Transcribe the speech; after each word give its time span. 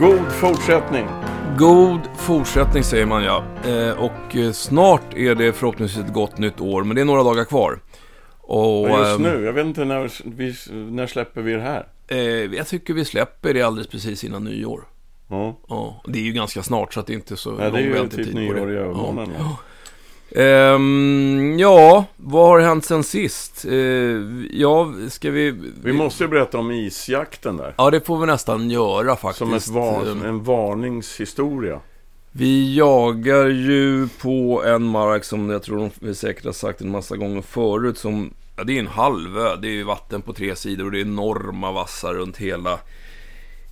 God 0.00 0.32
fortsättning! 0.32 1.06
God 1.58 2.00
fortsättning 2.16 2.84
säger 2.84 3.06
man 3.06 3.24
ja. 3.24 3.44
Eh, 3.64 4.04
och 4.04 4.36
eh, 4.36 4.52
snart 4.52 5.14
är 5.14 5.34
det 5.34 5.52
förhoppningsvis 5.52 6.04
ett 6.04 6.12
gott 6.12 6.38
nytt 6.38 6.60
år, 6.60 6.84
men 6.84 6.94
det 6.94 7.00
är 7.00 7.04
några 7.04 7.22
dagar 7.22 7.44
kvar. 7.44 7.80
Och, 8.40 8.88
just 8.88 9.16
ehm, 9.16 9.22
nu, 9.22 9.44
jag 9.44 9.52
vet 9.52 9.66
inte 9.66 9.84
när, 9.84 10.10
vi, 10.24 10.54
när 10.90 11.06
släpper 11.06 11.40
vi 11.40 11.52
det 11.52 11.60
här? 11.60 11.88
eh, 12.08 12.18
jag 12.56 12.66
tycker 12.66 12.94
vi 12.94 13.04
släpper 13.04 13.54
det 13.54 13.62
alldeles 13.62 13.88
precis 13.88 14.24
innan 14.24 14.44
nyår. 14.44 14.84
Ja, 15.28 15.58
Ja, 15.68 16.02
det 16.06 16.18
är 16.18 16.22
ju 16.22 16.32
ganska 16.32 16.62
snart 16.62 16.94
så 16.94 17.00
att 17.00 17.06
det 17.06 17.14
inte 17.14 17.34
är 17.34 17.36
så 17.36 17.50
Nej, 17.50 17.58
det 17.58 17.66
är 17.66 17.70
lång 17.70 17.82
ju 17.82 17.92
väntetid 17.92 18.26
typ 18.26 18.34
nyår 18.34 18.72
i 18.72 18.76
övermorgon. 18.76 19.32
Ja. 19.38 19.56
Ehm, 20.36 21.56
ja, 21.58 22.04
vad 22.16 22.48
har 22.48 22.60
hänt 22.60 22.84
sen 22.84 23.04
sist? 23.04 23.64
Eh, 23.64 23.74
ja, 24.50 24.92
ska 25.08 25.30
vi... 25.30 25.50
Vi 25.84 25.92
måste 25.92 26.24
ju 26.24 26.28
berätta 26.28 26.58
om 26.58 26.70
isjakten 26.70 27.56
där. 27.56 27.74
Ja, 27.78 27.90
det 27.90 28.06
får 28.06 28.18
vi 28.18 28.26
nästan 28.26 28.70
göra 28.70 29.16
faktiskt. 29.16 29.66
Som 29.66 29.74
var, 29.74 30.10
Ehm, 30.10 30.24
en 30.24 30.44
varningshistoria. 30.44 31.80
Vi 32.32 32.76
jagar 32.76 33.46
ju 33.46 34.08
på 34.22 34.62
en 34.66 34.82
mark 34.82 35.24
som 35.24 35.50
jag 35.50 35.62
tror 35.62 35.90
vi 36.00 36.14
säkert 36.14 36.44
har 36.44 36.52
sagt 36.52 36.80
en 36.80 36.90
massa 36.90 37.16
gånger 37.16 37.42
förut. 37.42 37.98
Som, 37.98 38.34
ja, 38.56 38.64
det 38.64 38.72
är 38.76 38.78
en 38.78 38.86
halvö, 38.86 39.56
det 39.56 39.68
är 39.68 39.72
ju 39.72 39.82
vatten 39.84 40.22
på 40.22 40.32
tre 40.32 40.56
sidor 40.56 40.84
och 40.84 40.90
det 40.92 40.98
är 40.98 41.04
enorma 41.04 41.72
vassar 41.72 42.14
runt 42.14 42.36
hela, 42.36 42.78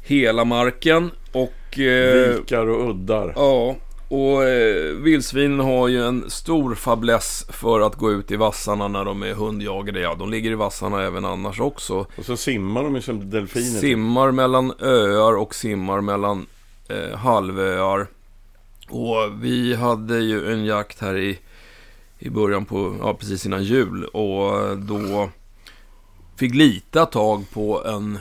hela 0.07 0.45
marken. 0.45 1.11
Och... 1.33 1.79
Eh, 1.79 2.37
Vikar 2.39 2.67
och 2.67 2.91
uddar. 2.91 3.33
ja, 3.37 3.77
och 4.09 4.45
eh, 4.45 4.95
vildsvinen 4.95 5.61
har 5.61 5.89
ju 5.89 6.05
en 6.05 6.31
stor 6.31 6.75
fäbless 6.75 7.47
för 7.49 7.81
att 7.81 7.95
gå 7.95 8.13
ut 8.13 8.31
i 8.31 8.37
vassarna 8.37 8.89
när 8.89 9.05
de 9.05 9.23
är 9.23 9.35
hundjagade. 9.35 10.01
Ja, 10.01 10.15
de 10.15 10.31
ligger 10.31 10.51
i 10.51 10.55
vassarna 10.55 11.03
även 11.03 11.25
annars 11.25 11.61
också. 11.61 12.07
Och 12.19 12.25
så 12.25 12.37
simmar 12.37 12.83
de 12.83 12.95
ju 12.95 13.03
som 13.03 13.31
delfiner. 13.31 13.81
Simmar 13.81 14.31
mellan 14.31 14.73
öar 14.81 15.37
och 15.37 15.55
simmar 15.55 16.01
mellan 16.01 16.47
eh, 16.89 17.19
halvöar. 17.19 18.07
Och 18.89 19.45
vi 19.45 19.75
hade 19.75 20.19
ju 20.19 20.53
en 20.53 20.65
jakt 20.65 21.01
här 21.01 21.17
i, 21.17 21.39
i 22.19 22.31
början 22.31 22.65
på, 22.65 22.97
ja 23.01 23.15
precis 23.15 23.47
innan 23.47 23.65
jul. 23.65 24.05
Och 24.05 24.79
då 24.79 25.31
fick 26.37 26.55
lita 26.55 27.07
tag 27.07 27.51
på 27.53 27.85
en, 27.85 28.19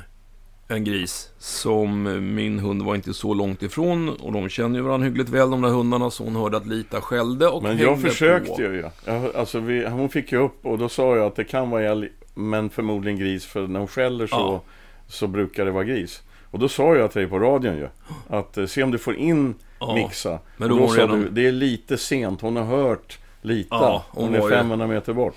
en 0.68 0.84
gris 0.84 1.30
som 1.40 2.04
min 2.36 2.60
hund 2.60 2.82
var 2.82 2.96
inte 2.96 3.14
så 3.14 3.34
långt 3.34 3.64
ifrån. 3.64 4.10
Och 4.10 4.32
de 4.34 4.50
känner 4.50 4.76
ju 4.80 4.82
varandra 4.82 5.06
hyggligt 5.08 5.30
väl 5.30 5.50
de 5.52 5.62
där 5.62 5.70
hundarna. 5.70 6.12
Så 6.12 6.24
hon 6.24 6.36
hörde 6.36 6.58
att 6.58 6.68
Lita 6.68 7.02
skällde 7.02 7.48
och 7.48 7.64
Men 7.64 7.78
jag 7.78 8.02
försökte 8.02 8.52
på. 8.52 8.62
ju. 8.62 8.84
Jag, 9.06 9.36
alltså 9.36 9.60
vi, 9.60 9.86
hon 9.86 10.10
fick 10.10 10.32
ju 10.32 10.38
upp 10.38 10.66
och 10.66 10.78
då 10.78 10.90
sa 10.90 11.16
jag 11.16 11.26
att 11.26 11.36
det 11.36 11.44
kan 11.44 11.70
vara 11.70 11.84
älg, 11.84 12.10
men 12.36 12.70
förmodligen 12.70 13.20
gris. 13.20 13.46
För 13.46 13.68
när 13.68 13.80
hon 13.80 13.88
skäller 13.88 14.28
så, 14.28 14.36
Ja. 14.36 14.62
så 15.08 15.28
brukar 15.28 15.66
det 15.66 15.72
vara 15.72 15.84
gris. 15.84 16.22
Och 16.52 16.60
då 16.60 16.70
sa 16.70 16.96
jag 16.96 17.12
till 17.12 17.22
dig 17.22 17.30
på 17.30 17.40
radion 17.40 17.78
ju. 17.78 17.88
Att 18.30 18.58
eh, 18.58 18.66
se 18.66 18.84
om 18.84 18.92
du 18.92 18.98
får 18.98 19.16
in 19.16 19.56
Ja, 19.80 19.94
mixa. 19.96 20.40
men 20.58 20.70
då 20.70 20.78
då 20.78 20.88
sa 20.88 21.02
redan- 21.02 21.22
du, 21.22 21.30
det 21.30 21.48
är 21.48 21.52
lite 21.52 21.98
sent. 21.98 22.42
Hon 22.42 22.56
har 22.56 22.64
hört 22.64 23.20
lite. 23.42 23.68
Ja, 23.72 24.06
hon, 24.10 24.24
hon 24.26 24.36
är 24.36 24.40
var 24.40 24.50
ju- 24.50 24.56
500 24.56 24.88
meter 24.88 25.14
bort. 25.14 25.36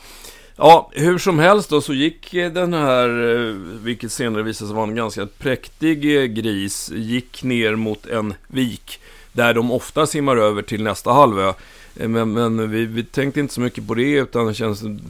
Ja, 0.63 0.91
hur 0.93 1.19
som 1.19 1.39
helst 1.39 1.71
då 1.71 1.81
så 1.81 1.95
gick 1.95 2.35
eh, 2.35 2.53
den 2.53 2.73
här, 2.75 3.09
eh, 3.09 3.55
vilket 3.83 4.13
senare 4.13 4.43
visade 4.43 4.69
sig 4.69 4.77
vara 4.77 4.89
en 4.89 4.95
ganska 4.95 5.27
präktig 5.27 6.17
eh, 6.17 6.25
gris, 6.25 6.91
gick 6.95 7.43
ner 7.43 7.75
mot 7.75 8.07
en 8.07 8.35
vik 8.49 9.01
där 9.33 9.55
de 9.55 9.71
ofta 9.71 10.07
simmar 10.07 10.37
över 10.37 10.63
till 10.63 10.83
nästa 10.83 11.13
halvö. 11.13 11.53
Men, 11.95 12.33
men 12.33 12.71
vi, 12.71 12.87
vi 12.87 13.05
tänkte 13.05 13.41
inte 13.41 13.55
så 13.55 13.61
mycket 13.61 13.87
på 13.87 13.95
det 13.95 14.13
utan 14.13 14.47
det 14.47 14.55
känns 14.55 14.79
som 14.79 15.01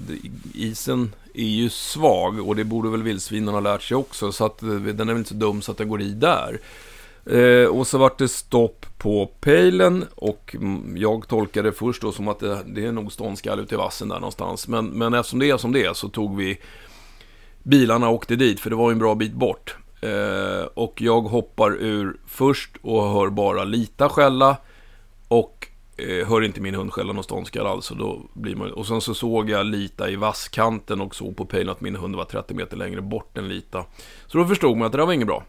isen 0.54 1.12
är 1.34 1.48
ju 1.48 1.70
svag 1.70 2.48
och 2.48 2.56
det 2.56 2.64
borde 2.64 2.90
väl 2.90 3.02
vildsvinen 3.02 3.54
ha 3.54 3.60
lärt 3.60 3.82
sig 3.82 3.96
också 3.96 4.32
så 4.32 4.44
att 4.44 4.58
den 4.58 5.00
är 5.00 5.04
väl 5.04 5.16
inte 5.16 5.28
så 5.28 5.34
dum 5.34 5.62
så 5.62 5.72
att 5.72 5.78
den 5.78 5.88
går 5.88 6.02
i 6.02 6.10
där. 6.10 6.60
Eh, 7.26 7.66
och 7.66 7.86
så 7.86 7.98
vart 7.98 8.18
det 8.18 8.28
stopp 8.28 8.86
på 8.98 9.26
pejlen 9.26 10.04
och 10.14 10.56
jag 10.96 11.28
tolkade 11.28 11.68
det 11.68 11.72
först 11.72 12.02
då 12.02 12.12
som 12.12 12.28
att 12.28 12.38
det, 12.38 12.58
det 12.66 12.86
är 12.86 12.92
nog 12.92 13.12
ståndskall 13.12 13.60
ute 13.60 13.74
i 13.74 13.78
vassen 13.78 14.08
där 14.08 14.20
någonstans. 14.20 14.68
Men, 14.68 14.86
men 14.86 15.14
eftersom 15.14 15.38
det 15.38 15.50
är 15.50 15.56
som 15.56 15.72
det 15.72 15.84
är 15.84 15.92
så 15.92 16.08
tog 16.08 16.36
vi 16.36 16.60
bilarna 17.62 18.08
och 18.08 18.14
åkte 18.14 18.36
dit 18.36 18.60
för 18.60 18.70
det 18.70 18.76
var 18.76 18.90
ju 18.90 18.92
en 18.92 18.98
bra 18.98 19.14
bit 19.14 19.32
bort. 19.32 19.76
Eh, 20.00 20.64
och 20.74 21.02
jag 21.02 21.20
hoppar 21.20 21.76
ur 21.82 22.16
först 22.26 22.70
och 22.82 23.02
hör 23.10 23.28
bara 23.28 23.64
Lita 23.64 24.08
skälla 24.08 24.56
och 25.28 25.68
eh, 25.96 26.28
hör 26.28 26.42
inte 26.42 26.60
min 26.60 26.74
hund 26.74 26.92
skälla 26.92 27.12
någon 27.12 27.24
ståndskall 27.24 27.66
alls. 27.66 27.90
Och, 27.90 27.96
då 27.96 28.20
blir 28.32 28.56
man, 28.56 28.72
och 28.72 28.86
sen 28.86 29.00
så 29.00 29.14
såg 29.14 29.50
jag 29.50 29.66
Lita 29.66 30.10
i 30.10 30.16
vasskanten 30.16 31.00
och 31.00 31.14
såg 31.14 31.36
på 31.36 31.44
pejlen 31.44 31.72
att 31.72 31.80
min 31.80 31.96
hund 31.96 32.16
var 32.16 32.24
30 32.24 32.54
meter 32.54 32.76
längre 32.76 33.00
bort 33.00 33.38
än 33.38 33.48
Lita. 33.48 33.84
Så 34.26 34.38
då 34.38 34.44
förstod 34.44 34.76
man 34.76 34.86
att 34.86 34.92
det 34.92 34.98
där 34.98 35.06
var 35.06 35.12
inget 35.12 35.26
bra. 35.26 35.44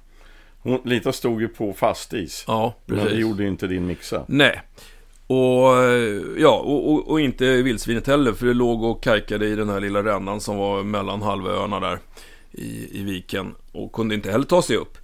Hon, 0.64 0.80
Lita 0.86 1.12
stod 1.12 1.42
ju 1.42 1.48
på 1.48 1.74
fast 1.74 2.14
is. 2.14 2.44
Ja, 2.48 2.74
Men 2.86 2.98
precis. 2.98 3.14
det 3.14 3.20
gjorde 3.20 3.44
ju 3.44 3.50
inte 3.50 3.68
din 3.68 3.88
mixa. 3.88 4.26
Nej. 4.28 4.62
Och, 5.28 5.84
eh, 5.84 6.22
ja, 6.38 6.60
och, 6.60 6.92
och, 6.94 7.08
och 7.08 7.22
inte 7.22 7.62
vildsvinet 7.62 8.08
heller, 8.08 8.34
för 8.34 8.46
det 8.46 8.54
låg 8.54 8.84
och 8.84 9.04
kajkade 9.04 9.48
i 9.48 9.56
den 9.56 9.70
här 9.70 9.80
lilla 9.80 10.04
rännan 10.04 10.42
som 10.42 10.58
var 10.58 10.84
mellan 10.84 11.22
halvöarna 11.22 11.80
där 11.80 12.00
i, 12.52 13.00
i 13.00 13.04
viken 13.04 13.56
och 13.72 13.92
kunde 13.92 14.16
inte 14.16 14.32
heller 14.32 14.46
ta 14.46 14.62
sig 14.62 14.76
upp. 14.76 14.98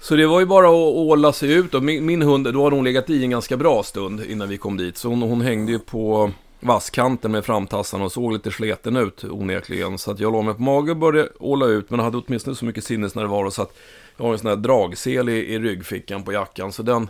Så 0.00 0.16
det 0.16 0.26
var 0.26 0.40
ju 0.40 0.46
bara 0.46 0.66
att 0.66 0.94
åla 0.96 1.32
sig 1.32 1.52
ut 1.52 1.74
och 1.74 1.82
min, 1.82 2.06
min 2.06 2.22
hund, 2.22 2.52
då 2.52 2.64
hade 2.64 2.76
hon 2.76 2.84
legat 2.84 3.10
i 3.10 3.24
en 3.24 3.30
ganska 3.30 3.56
bra 3.56 3.82
stund 3.82 4.24
innan 4.24 4.48
vi 4.48 4.58
kom 4.58 4.76
dit. 4.76 4.96
Så 4.96 5.08
hon, 5.08 5.22
hon 5.22 5.40
hängde 5.40 5.72
ju 5.72 5.78
på 5.78 6.30
vasskanten 6.60 7.32
med 7.32 7.44
framtassarna 7.44 8.04
och 8.04 8.12
såg 8.12 8.32
lite 8.32 8.50
sleten 8.50 8.96
ut 8.96 9.24
onekligen. 9.24 9.98
Så 9.98 10.10
att 10.10 10.20
jag 10.20 10.32
la 10.32 10.42
mig 10.42 10.54
på 10.54 10.62
mage 10.62 10.90
och 10.90 10.96
började 10.96 11.28
åla 11.38 11.66
ut, 11.66 11.90
men 11.90 12.00
hade 12.00 12.16
åtminstone 12.16 12.56
så 12.56 12.64
mycket 12.64 12.84
sinnesnärvaro 12.84 13.50
så 13.50 13.62
att 13.62 13.76
jag 14.16 14.24
har 14.24 14.32
en 14.32 14.38
sån 14.38 14.48
här 14.48 14.56
dragsel 14.56 15.28
i, 15.28 15.54
i 15.54 15.58
ryggfickan 15.58 16.22
på 16.22 16.32
jackan. 16.32 16.72
Så 16.72 16.82
den 16.82 17.08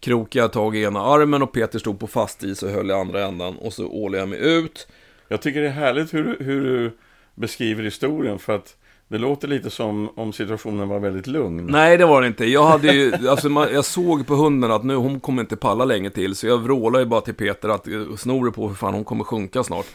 krokade 0.00 0.44
jag 0.44 0.52
tag 0.52 0.76
i 0.76 0.82
ena 0.82 1.00
armen 1.00 1.42
och 1.42 1.52
Peter 1.52 1.78
stod 1.78 2.00
på 2.00 2.06
fast 2.06 2.42
is 2.42 2.62
och 2.62 2.70
höll 2.70 2.90
i 2.90 2.94
andra 2.94 3.24
ändan. 3.24 3.56
Och 3.56 3.72
så 3.72 3.86
ålade 3.86 4.18
jag 4.18 4.28
mig 4.28 4.38
ut. 4.38 4.88
Jag 5.28 5.42
tycker 5.42 5.60
det 5.60 5.66
är 5.66 5.72
härligt 5.72 6.14
hur, 6.14 6.36
hur 6.40 6.64
du 6.64 6.96
beskriver 7.34 7.82
historien. 7.82 8.38
För 8.38 8.56
att 8.56 8.76
det 9.08 9.18
låter 9.18 9.48
lite 9.48 9.70
som 9.70 10.10
om 10.18 10.32
situationen 10.32 10.88
var 10.88 10.98
väldigt 10.98 11.26
lugn. 11.26 11.66
Nej, 11.66 11.96
det 11.96 12.06
var 12.06 12.20
det 12.20 12.26
inte. 12.26 12.44
Jag, 12.44 12.64
hade 12.64 12.92
ju, 12.92 13.12
alltså, 13.28 13.48
man, 13.48 13.72
jag 13.72 13.84
såg 13.84 14.26
på 14.26 14.34
hunden 14.34 14.70
att 14.70 14.84
nu, 14.84 14.94
hon 14.94 15.20
kommer 15.20 15.42
inte 15.42 15.56
palla 15.56 15.84
länge 15.84 16.10
till. 16.10 16.36
Så 16.36 16.46
jag 16.46 16.58
vrålade 16.58 17.04
ju 17.04 17.08
bara 17.08 17.20
till 17.20 17.34
Peter 17.34 17.68
att 17.68 17.88
eh, 17.88 18.16
snor 18.16 18.44
du 18.44 18.52
på 18.52 18.68
för 18.68 18.74
fan, 18.74 18.94
hon 18.94 19.04
kommer 19.04 19.24
sjunka 19.24 19.62
snart. 19.62 19.86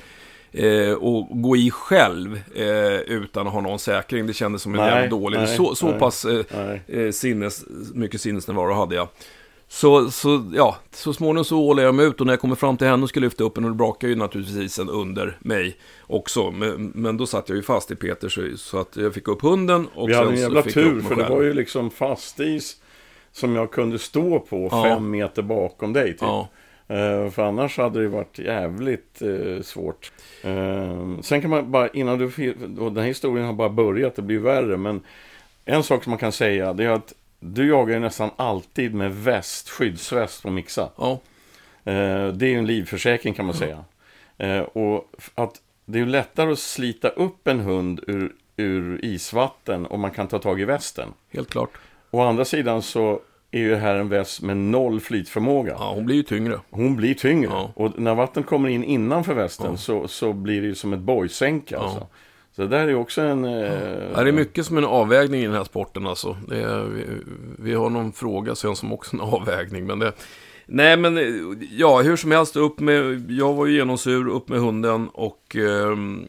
Eh, 0.57 0.93
och 0.93 1.27
gå 1.41 1.57
i 1.57 1.71
själv 1.71 2.39
eh, 2.55 2.99
utan 2.99 3.47
att 3.47 3.53
ha 3.53 3.61
någon 3.61 3.79
säkring. 3.79 4.27
Det 4.27 4.33
kändes 4.33 4.61
som 4.61 4.73
en 4.75 4.81
Nej, 4.81 4.89
jävla 4.89 5.09
dålig. 5.09 5.37
nej, 5.37 5.47
så 5.57 5.75
så 5.75 5.89
nej, 5.89 5.99
pass 5.99 6.25
eh, 6.25 6.45
eh, 6.87 7.11
sinnes, 7.11 7.65
mycket 7.93 8.21
sinnesnärvaro 8.21 8.73
hade 8.73 8.95
jag. 8.95 9.07
Så, 9.67 10.11
så, 10.11 10.51
ja, 10.55 10.75
så 10.91 11.13
småningom 11.13 11.45
så 11.45 11.57
ålade 11.59 11.85
jag 11.85 11.95
mig 11.95 12.05
ut 12.05 12.19
och 12.21 12.25
när 12.27 12.33
jag 12.33 12.39
kommer 12.39 12.55
fram 12.55 12.77
till 12.77 12.87
henne 12.87 13.03
och 13.03 13.09
ska 13.09 13.19
lyfta 13.19 13.43
upp 13.43 13.57
henne, 13.57 13.67
och 13.67 13.73
det 13.73 13.77
brakar 13.77 14.07
ju 14.07 14.15
naturligtvis 14.15 14.57
isen 14.57 14.89
under 14.89 15.37
mig 15.39 15.77
också. 16.07 16.51
Men, 16.51 16.91
men 16.95 17.17
då 17.17 17.25
satt 17.25 17.49
jag 17.49 17.55
ju 17.55 17.61
fast 17.63 17.91
i 17.91 17.95
Peter 17.95 18.29
så, 18.29 18.41
så 18.57 18.77
att 18.79 18.97
jag 18.97 19.13
fick 19.13 19.27
upp 19.27 19.41
hunden 19.41 19.87
och 19.95 20.09
Vi 20.09 20.13
hade 20.13 20.29
en 20.29 20.35
jävla 20.39 20.61
tur 20.61 21.01
för 21.01 21.15
det 21.15 21.23
själv. 21.23 21.35
var 21.35 21.43
ju 21.43 21.53
liksom 21.53 21.91
fast 21.91 22.39
is 22.39 22.75
som 23.31 23.55
jag 23.55 23.71
kunde 23.71 23.99
stå 23.99 24.39
på 24.39 24.69
Ja. 24.71 24.83
fem 24.83 25.11
meter 25.11 25.41
bakom 25.41 25.93
dig. 25.93 26.11
Typ. 26.11 26.21
Ja, 26.21 26.49
för 27.31 27.39
annars 27.39 27.77
hade 27.77 28.01
det 28.01 28.07
varit 28.07 28.39
jävligt 28.39 29.21
eh, 29.21 29.61
svårt. 29.61 30.11
Eh, 30.43 31.19
sen 31.21 31.41
kan 31.41 31.49
man 31.49 31.71
bara, 31.71 31.87
innan 31.87 32.17
du, 32.17 32.25
och 32.79 32.91
den 32.91 33.03
här 33.03 33.07
historien 33.07 33.45
har 33.45 33.53
bara 33.53 33.69
börjat, 33.69 34.15
det 34.15 34.21
blir 34.21 34.39
värre. 34.39 34.77
Men 34.77 35.01
en 35.65 35.83
sak 35.83 36.03
som 36.03 36.09
man 36.09 36.19
kan 36.19 36.31
säga, 36.31 36.73
det 36.73 36.83
är 36.83 36.89
att 36.89 37.13
du 37.39 37.67
jagar 37.67 37.93
ju 37.93 37.99
nästan 37.99 38.29
alltid 38.35 38.93
med 38.93 39.15
väst, 39.15 39.69
skyddsväst 39.69 40.43
på 40.43 40.49
mixa. 40.49 40.89
ja, 40.97 41.19
Eh, 41.85 42.27
det 42.27 42.45
är 42.45 42.49
ju 42.49 42.57
en 42.57 42.65
livförsäkring 42.65 43.33
kan 43.33 43.45
man 43.45 43.55
säga. 43.55 43.83
Eh, 44.37 44.59
och 44.59 45.11
att 45.35 45.61
det 45.85 45.97
är 45.97 46.03
ju 46.03 46.09
lättare 46.09 46.51
att 46.51 46.59
slita 46.59 47.09
upp 47.09 47.47
en 47.47 47.59
hund 47.59 47.99
ur, 48.07 48.33
ur 48.57 49.05
isvatten 49.05 49.85
om 49.85 50.01
man 50.01 50.11
kan 50.11 50.27
ta 50.27 50.39
tag 50.39 50.61
i 50.61 50.65
västen. 50.65 51.09
helt 51.33 51.49
klart. 51.49 51.69
Å 52.11 52.21
andra 52.21 52.45
sidan 52.45 52.81
så 52.81 53.21
är 53.59 53.59
ju 53.59 53.75
här 53.75 53.95
en 53.95 54.09
väst 54.09 54.41
med 54.41 54.57
noll 54.57 54.99
flytförmåga. 54.99 55.75
Ja, 55.79 55.91
hon 55.95 56.05
blir 56.05 56.15
ju 56.15 56.23
tyngre. 56.23 56.59
Hon 56.69 56.95
blir 56.95 57.13
tyngre. 57.13 57.49
Ja. 57.53 57.71
Och 57.75 57.99
när 57.99 58.15
vattnet 58.15 58.45
kommer 58.45 58.69
in 58.69 58.83
innanför 58.83 59.33
västen 59.33 59.67
Ja. 59.71 59.77
så, 59.77 60.07
så 60.07 60.33
blir 60.33 60.61
det 60.61 60.67
ju 60.67 60.75
som 60.75 60.93
ett 60.93 60.99
bojsänke. 60.99 61.77
Alltså. 61.77 62.07
Så 62.55 62.61
det 62.61 62.67
där 62.67 62.79
är 62.79 62.87
ju 62.87 62.95
också 62.95 63.21
en... 63.21 63.45
Eh, 63.45 63.51
Ja, 64.15 64.23
det 64.23 64.29
är 64.29 64.31
mycket 64.31 64.65
som 64.65 64.77
en 64.77 64.85
avvägning 64.85 65.41
i 65.41 65.45
den 65.45 65.55
här 65.55 65.63
sporten 65.63 66.07
alltså. 66.07 66.37
Är, 66.51 66.83
vi, 66.83 67.03
vi 67.59 67.73
har 67.73 67.89
någon 67.89 68.11
fråga 68.11 68.55
sen 68.55 68.75
som 68.75 68.93
också 68.93 69.15
en 69.15 69.21
avvägning. 69.33 69.85
Men 69.85 69.99
det, 69.99 70.11
nej 70.65 70.97
men, 70.97 71.17
eh, 71.17 71.23
ja 71.71 72.01
hur 72.01 72.15
som 72.15 72.31
helst, 72.31 72.55
upp 72.55 72.79
med, 72.79 73.31
jag 73.31 73.53
var 73.53 73.65
ju 73.65 73.75
genomsur, 73.75 74.27
upp 74.27 74.49
med 74.49 74.59
hunden 74.59 75.09
och 75.13 75.55
ehm, 75.55 76.25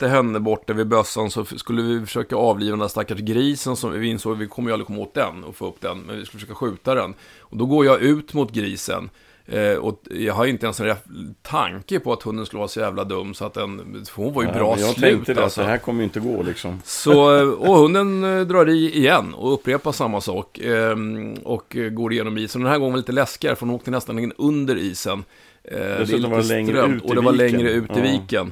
satte 0.00 0.08
henne 0.16 0.40
borta 0.40 0.72
vid 0.72 0.86
bössan. 0.86 1.30
Så 1.30 1.44
skulle 1.44 1.82
vi 1.82 2.06
försöka 2.06 2.36
avliva 2.36 2.70
den 2.70 2.78
där 2.78 2.88
stackars 2.88 3.18
grisen 3.18 3.76
som 3.76 3.92
vi 4.00 4.06
insåg, 4.08 4.36
vi 4.38 4.46
kommer 4.46 4.68
ju 4.70 4.72
aldrig 4.72 4.86
komma 4.86 5.00
åt 5.00 5.14
den 5.14 5.44
och 5.44 5.56
få 5.56 5.66
upp 5.68 5.80
den. 5.80 5.98
Men 5.98 6.16
vi 6.18 6.24
skulle 6.26 6.40
försöka 6.40 6.54
skjuta 6.54 6.94
den. 6.94 7.14
Och 7.40 7.56
då 7.56 7.66
går 7.66 7.86
jag 7.86 8.00
ut 8.02 8.34
mot 8.34 8.52
grisen. 8.52 9.10
Eh, 9.46 9.74
och 9.74 10.02
jag 10.10 10.34
har 10.34 10.46
inte 10.46 10.66
ens 10.66 10.80
en 10.80 10.94
tanke 11.42 12.00
på 12.00 12.12
att 12.12 12.22
hunden 12.22 12.46
skulle 12.46 12.58
vara 12.58 12.68
så 12.68 12.80
jävla 12.80 13.04
dum 13.04 13.34
så 13.34 13.44
att 13.44 13.54
den, 13.54 14.04
hon 14.14 14.32
var 14.34 14.42
ju 14.42 14.48
Ja, 14.48 14.54
bra 14.54 14.76
jag 14.78 14.88
slut 14.90 15.10
tänkte 15.10 15.34
det, 15.34 15.44
alltså. 15.44 15.60
så 15.60 15.66
här 15.66 15.78
kommer 15.78 15.98
ju 16.00 16.04
inte 16.04 16.20
gå 16.20 16.42
liksom. 16.42 16.80
Så, 16.84 17.36
eh, 17.36 17.48
och 17.48 17.76
hunden 17.76 18.24
eh, 18.24 18.40
drar 18.46 18.68
i 18.68 18.96
igen 18.98 19.34
och 19.34 19.54
upprepar 19.54 19.92
samma 19.92 20.20
sak. 20.20 20.58
ehm, 20.58 21.34
Och 21.34 21.76
går 21.92 22.12
igenom 22.12 22.38
isen. 22.38 22.62
Den 22.62 22.70
här 22.70 22.78
gången 22.78 22.92
var 22.92 22.98
lite 22.98 23.12
läskigare 23.12 23.56
för 23.56 23.66
hon 23.66 23.74
åkte 23.74 23.90
nästan 23.90 24.18
in 24.18 24.32
under 24.38 24.76
isen. 24.76 25.24
Eh, 25.64 25.76
Det 25.78 25.84
är 25.84 25.98
Dessutom 25.98 26.20
lite 26.20 26.30
var 26.30 26.42
det 26.42 26.48
längre 26.48 26.72
strömt 26.76 26.94
ut 26.96 27.04
i 27.04 27.10
och 27.10 27.14
det 27.14 27.20
var 27.20 27.32
viken. 27.32 27.46
längre 27.58 27.70
ut 27.72 27.90
i 27.96 28.20
Ja. 28.30 28.46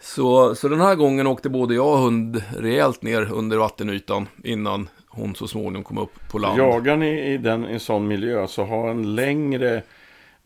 Så, 0.00 0.54
så 0.54 0.68
den 0.68 0.80
här 0.80 0.94
gången 0.94 1.26
åkte 1.26 1.48
både 1.48 1.74
jag 1.74 1.92
och 1.92 1.98
hund 1.98 2.42
rejält 2.56 3.02
ner 3.02 3.32
under 3.32 3.56
vattenytan 3.56 4.28
innan 4.44 4.88
hon 5.08 5.34
så 5.34 5.48
småningom 5.48 5.84
kom 5.84 5.98
upp 5.98 6.28
på 6.30 6.38
land. 6.38 6.58
Jagar 6.58 6.96
ni 6.96 7.32
i, 7.32 7.38
den, 7.38 7.68
i 7.68 7.72
en 7.72 7.80
sån 7.80 8.08
miljö 8.08 8.46
så 8.46 8.64
ha 8.64 8.90
en 8.90 9.14
längre, 9.14 9.82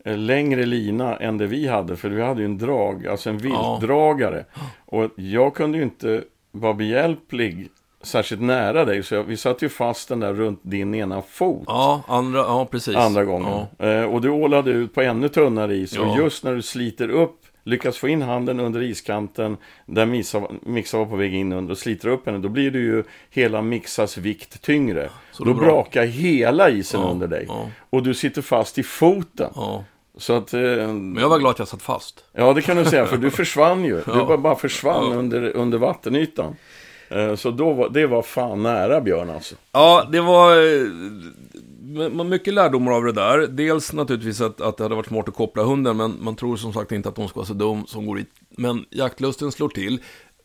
eh, 0.05 0.17
längre 0.17 0.65
lina 0.65 1.17
än 1.17 1.37
det 1.37 1.47
vi 1.47 1.67
hade. 1.67 1.95
För 1.95 2.09
vi 2.09 2.21
hade 2.21 2.41
ju 2.41 2.45
en 2.45 2.57
drag, 2.57 3.07
alltså 3.07 3.29
en 3.29 3.37
viltdragare. 3.37 4.45
Och 4.85 5.09
jag 5.15 5.55
kunde 5.55 5.77
ju 5.77 5.83
inte 5.83 6.23
vara 6.51 6.73
behjälplig 6.73 7.69
särskilt 8.03 8.41
nära 8.41 8.85
dig. 8.85 9.03
Så 9.03 9.15
jag, 9.15 9.23
vi 9.23 9.37
satte 9.37 9.65
ju 9.65 9.69
fast 9.69 10.09
den 10.09 10.19
där 10.19 10.33
runt 10.33 10.59
din 10.63 10.95
ena 10.95 11.21
fot. 11.21 11.63
Ja, 11.67 12.03
andra, 12.07 12.39
ja 12.39 12.67
precis. 12.71 12.95
Andra 12.95 13.25
gången. 13.25 13.65
Ja. 13.77 13.85
Eh, 13.85 14.03
och 14.03 14.21
du 14.21 14.29
ålade 14.29 14.71
ut 14.71 14.93
på 14.93 15.01
ännu 15.01 15.29
tunnare 15.29 15.75
is. 15.75 15.95
Ja. 15.95 16.01
Och 16.01 16.17
just 16.17 16.43
när 16.43 16.55
du 16.55 16.61
sliter 16.61 17.09
upp, 17.09 17.37
lyckas 17.63 17.97
få 17.97 18.07
in 18.07 18.21
handen 18.21 18.59
under 18.59 18.81
iskanten, 18.81 19.57
där 19.85 20.05
Mixa, 20.05 20.41
Mixa 20.61 20.97
var 20.97 21.05
på 21.05 21.15
väg 21.15 21.33
in 21.33 21.51
under 21.51 21.71
och 21.71 21.77
sliter 21.77 22.07
upp 22.09 22.25
henne, 22.25 22.37
då 22.37 22.49
blir 22.49 22.71
det 22.71 22.79
ju 22.79 23.03
hela 23.29 23.61
Mixas 23.61 24.17
vikt 24.17 24.61
tyngre. 24.61 25.09
Så 25.31 25.43
då 25.43 25.53
då 25.53 25.59
brak- 25.59 25.65
brakar 25.65 26.05
hela 26.05 26.69
isen 26.69 27.01
Ja, 27.01 27.07
under 27.07 27.27
dig. 27.27 27.45
ja. 27.47 27.69
Och 27.89 28.03
du 28.03 28.13
sitter 28.13 28.41
fast 28.41 28.77
i 28.77 28.83
foten. 28.83 29.51
Ja. 29.55 29.83
Så 30.17 30.33
att, 30.33 30.53
eh, 30.53 30.59
Men 30.61 31.17
jag 31.19 31.29
var 31.29 31.39
glad 31.39 31.51
att 31.51 31.59
jag 31.59 31.67
satt 31.67 31.81
fast. 31.81 32.23
ja 32.33 32.53
det 32.53 32.61
kan 32.61 32.77
du 32.77 32.85
säga, 32.85 33.05
för 33.05 33.17
du 33.17 33.29
försvann 33.41 33.85
ju. 33.85 33.95
Du 34.05 34.11
bara, 34.25 34.37
bara 34.37 34.55
försvann 34.55 35.11
under, 35.13 35.49
under 35.55 35.77
vattenytan. 35.77 36.55
Eh, 37.09 37.35
så 37.35 37.51
då 37.51 37.73
var, 37.73 37.89
det 37.89 38.07
var 38.07 38.21
fan 38.21 38.63
nära 38.63 39.01
Björn 39.01 39.29
alltså. 39.29 39.55
Ja, 39.71 40.07
det 40.11 40.21
var 40.21 40.51
eh, 40.57 40.87
mycket 42.25 42.53
lärdomar 42.53 42.91
av 42.91 43.03
det 43.03 43.11
där. 43.11 43.47
Dels 43.47 43.93
naturligtvis 43.93 44.41
att, 44.41 44.61
att 44.61 44.77
det 44.77 44.83
hade 44.83 44.95
varit 44.95 45.07
smart 45.07 45.27
att 45.29 45.35
koppla 45.35 45.63
hunden, 45.63 45.97
men 45.97 46.17
man 46.21 46.35
tror 46.35 46.55
som 46.57 46.73
sagt 46.73 46.91
inte 46.91 47.09
att 47.09 47.17
hon 47.17 47.27
ska 47.27 47.39
vara 47.39 47.47
så 47.47 47.53
dum 47.53 47.85
som 47.87 48.05
går 48.05 48.15
dit. 48.15 48.29
Men 48.49 48.85
jaktlusten 48.89 49.51
slår 49.51 49.69
till. 49.69 49.99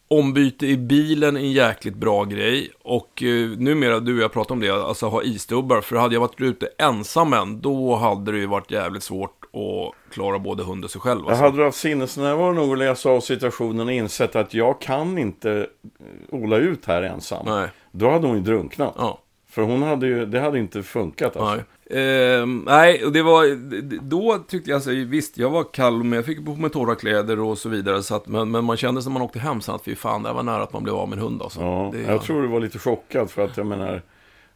Ombyte 0.08 0.66
i 0.66 0.76
bilen 0.76 1.36
är 1.36 1.40
en 1.40 1.52
jäkligt 1.52 1.94
bra 1.94 2.24
grej. 2.24 2.70
Och 2.82 3.22
eh, 3.22 3.50
numera, 3.58 4.00
du 4.00 4.16
och 4.16 4.22
jag 4.22 4.32
pratar 4.32 4.54
om 4.54 4.60
det, 4.60 4.70
alltså 4.70 5.06
ha 5.06 5.22
isdubbar. 5.22 5.80
För 5.80 5.96
hade 5.96 6.14
jag 6.14 6.20
varit 6.20 6.40
ute 6.40 6.68
ensam 6.78 7.32
än, 7.32 7.60
då 7.60 7.96
hade 7.96 8.32
det 8.32 8.38
ju 8.38 8.46
varit 8.46 8.70
jävligt 8.70 9.02
svårt 9.02 9.32
att 9.52 10.12
klara 10.14 10.38
både 10.38 10.62
hund 10.62 10.84
och 10.84 10.90
sig 10.90 11.00
själv. 11.00 11.20
Jag 11.20 11.28
Alltså. 11.30 11.44
hade 11.44 11.56
du 11.56 11.64
haft 11.64 11.78
sinnesnärvaro 11.78 12.52
nog 12.52 12.72
att 12.72 12.78
läsa 12.78 13.10
av 13.10 13.20
situationen 13.20 13.86
och 13.86 13.92
insett 13.92 14.36
att 14.36 14.54
jag 14.54 14.80
kan 14.80 15.18
inte 15.18 15.50
eh, 15.50 16.34
ola 16.34 16.56
ut 16.56 16.84
här 16.86 17.02
ensam. 17.02 17.46
Nej, 17.46 17.68
Då 17.92 18.10
hade 18.10 18.26
hon 18.26 18.36
ju 18.36 18.42
drunknat. 18.42 18.94
ja. 18.98 19.18
För 19.56 19.62
hon 19.62 19.82
hade 19.82 20.06
ju, 20.06 20.26
det 20.26 20.40
hade 20.40 20.58
inte 20.58 20.82
funkat 20.82 21.36
alltså. 21.36 21.62
Nej. 21.90 22.34
Ehm, 22.40 22.62
nej, 22.66 23.04
och 23.04 23.12
det 23.12 23.22
var, 23.22 23.44
då 24.02 24.38
tyckte 24.48 24.70
jag, 24.70 24.74
alltså, 24.74 24.90
visst, 24.90 25.38
jag 25.38 25.50
var 25.50 25.64
kall, 25.72 26.02
men 26.02 26.12
jag 26.12 26.24
fick 26.24 26.44
på 26.44 26.54
mig 26.54 26.70
torra 26.70 26.94
kläder 26.94 27.40
och 27.40 27.58
så 27.58 27.68
vidare. 27.68 28.02
Så 28.02 28.14
att, 28.14 28.26
men, 28.26 28.50
men 28.50 28.64
man 28.64 28.76
kände 28.76 29.00
när 29.04 29.10
man 29.10 29.22
åkte 29.22 29.38
hem 29.38 29.60
sen 29.60 29.74
att 29.74 29.84
fy 29.84 29.94
fan, 29.94 30.22
det 30.22 30.32
var 30.32 30.42
nära 30.42 30.62
att 30.62 30.72
man 30.72 30.82
blev 30.82 30.94
av 30.94 31.08
med 31.08 31.16
en 31.16 31.22
hund 31.22 31.42
alltså. 31.42 31.60
Ja, 31.60 31.90
det, 31.92 32.00
jag 32.00 32.22
tror 32.22 32.42
du 32.42 32.48
var 32.48 32.60
lite 32.60 32.78
chockad 32.78 33.30
för 33.30 33.44
att 33.44 33.56
jag 33.56 33.66
menar 33.66 34.02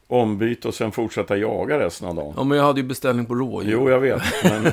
ombyte 0.07 0.69
och 0.69 0.75
sen 0.75 0.93
fortsätta 0.93 1.37
jaga 1.37 1.79
resten 1.79 2.09
av 2.09 2.15
dagen. 2.15 2.35
Ja, 2.37 2.45
men 2.45 2.59
jag 2.59 2.65
hade 2.65 2.81
ju 2.81 2.87
beställning 2.87 3.27
på 3.27 3.35
rådjur. 3.35 3.73
Jo, 3.73 3.91
jag 3.91 4.01
vet. 4.01 4.23
Men, 4.45 4.73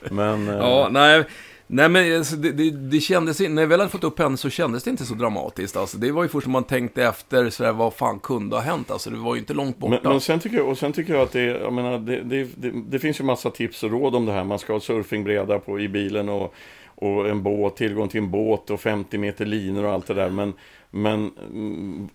men 0.16 0.48
eh, 0.48 0.54
Ja, 0.54 0.88
nej. 0.90 1.24
Nej 1.66 1.88
men 1.88 2.16
alltså, 2.16 2.36
det, 2.36 2.52
det, 2.52 2.70
det 2.70 3.00
kändes 3.00 3.40
inte, 3.40 3.52
när 3.52 3.62
jag 3.62 3.68
väl 3.68 3.80
hade 3.80 3.90
fått 3.90 4.04
upp 4.04 4.18
henne 4.18 4.36
så 4.36 4.50
kändes 4.50 4.84
det 4.84 4.90
inte 4.90 5.04
så 5.04 5.14
dramatiskt 5.14 5.76
alltså. 5.76 5.98
Det 5.98 6.12
var 6.12 6.22
ju 6.22 6.28
först 6.28 6.46
när 6.46 6.52
man 6.52 6.64
tänkte 6.64 7.04
efter 7.04 7.50
sådär, 7.50 7.72
vad 7.72 7.94
fan 7.94 8.18
kunde 8.18 8.56
ha 8.56 8.62
hänt 8.62 8.90
alltså. 8.90 9.10
Det 9.10 9.16
var 9.16 9.34
ju 9.34 9.40
inte 9.40 9.54
långt 9.54 9.78
borta. 9.78 10.00
men, 10.02 10.12
men 10.12 10.20
sen 10.20 10.40
tycker 10.40 10.56
jag, 10.56 10.68
och 10.68 10.78
sen 10.78 10.92
tycker 10.92 11.14
jag 11.14 11.22
att 11.22 11.32
det, 11.32 11.42
jag 11.42 11.72
menar, 11.72 11.98
det, 11.98 12.22
det, 12.22 12.48
det, 12.56 12.70
det 12.88 12.98
finns 12.98 13.20
ju 13.20 13.24
massa 13.24 13.50
tips 13.50 13.82
och 13.82 13.90
råd 13.90 14.14
om 14.14 14.26
det 14.26 14.32
här. 14.32 14.44
Man 14.44 14.58
ska 14.58 14.72
ha 14.72 14.80
surfingbräda 14.80 15.58
på, 15.58 15.80
i 15.80 15.88
bilen 15.88 16.28
och, 16.28 16.54
och 16.94 17.28
en 17.28 17.42
båt, 17.42 17.76
tillgång 17.76 18.08
till 18.08 18.20
en 18.20 18.30
båt 18.30 18.70
och 18.70 18.80
50 18.80 19.18
meter 19.18 19.46
linor 19.46 19.84
och 19.84 19.92
allt 19.92 20.06
det 20.06 20.14
där. 20.14 20.30
Men, 20.30 20.52
men 20.90 21.30
mm, 21.50 22.08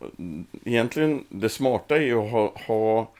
egentligen 0.65 1.24
det 1.30 1.50
smarta 1.50 1.97
är 1.97 2.01
ju 2.01 2.19
att 2.19 2.31
ha, 2.31 2.54
ha 2.68 3.12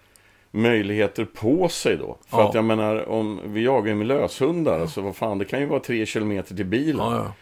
möjligheter 0.52 1.26
på 1.26 1.68
sig 1.70 1.98
då. 1.98 2.18
För 2.28 2.38
Ja. 2.38 2.50
att 2.50 2.54
jag 2.56 2.64
menar, 2.64 3.10
om 3.10 3.40
vi 3.46 3.64
jagar 3.64 3.88
ju 3.88 3.96
med 3.96 4.08
löshundar, 4.08 4.80
alltså 4.80 5.02
vad 5.02 5.16
fan, 5.16 5.38
det 5.38 5.46
kan 5.46 5.60
ju 5.60 5.66
vara 5.66 5.80
tre 5.80 6.06
kilometer 6.06 6.56
till 6.56 6.66
bilen. 6.66 6.98
ja, 7.12 7.16
ja. 7.16 7.34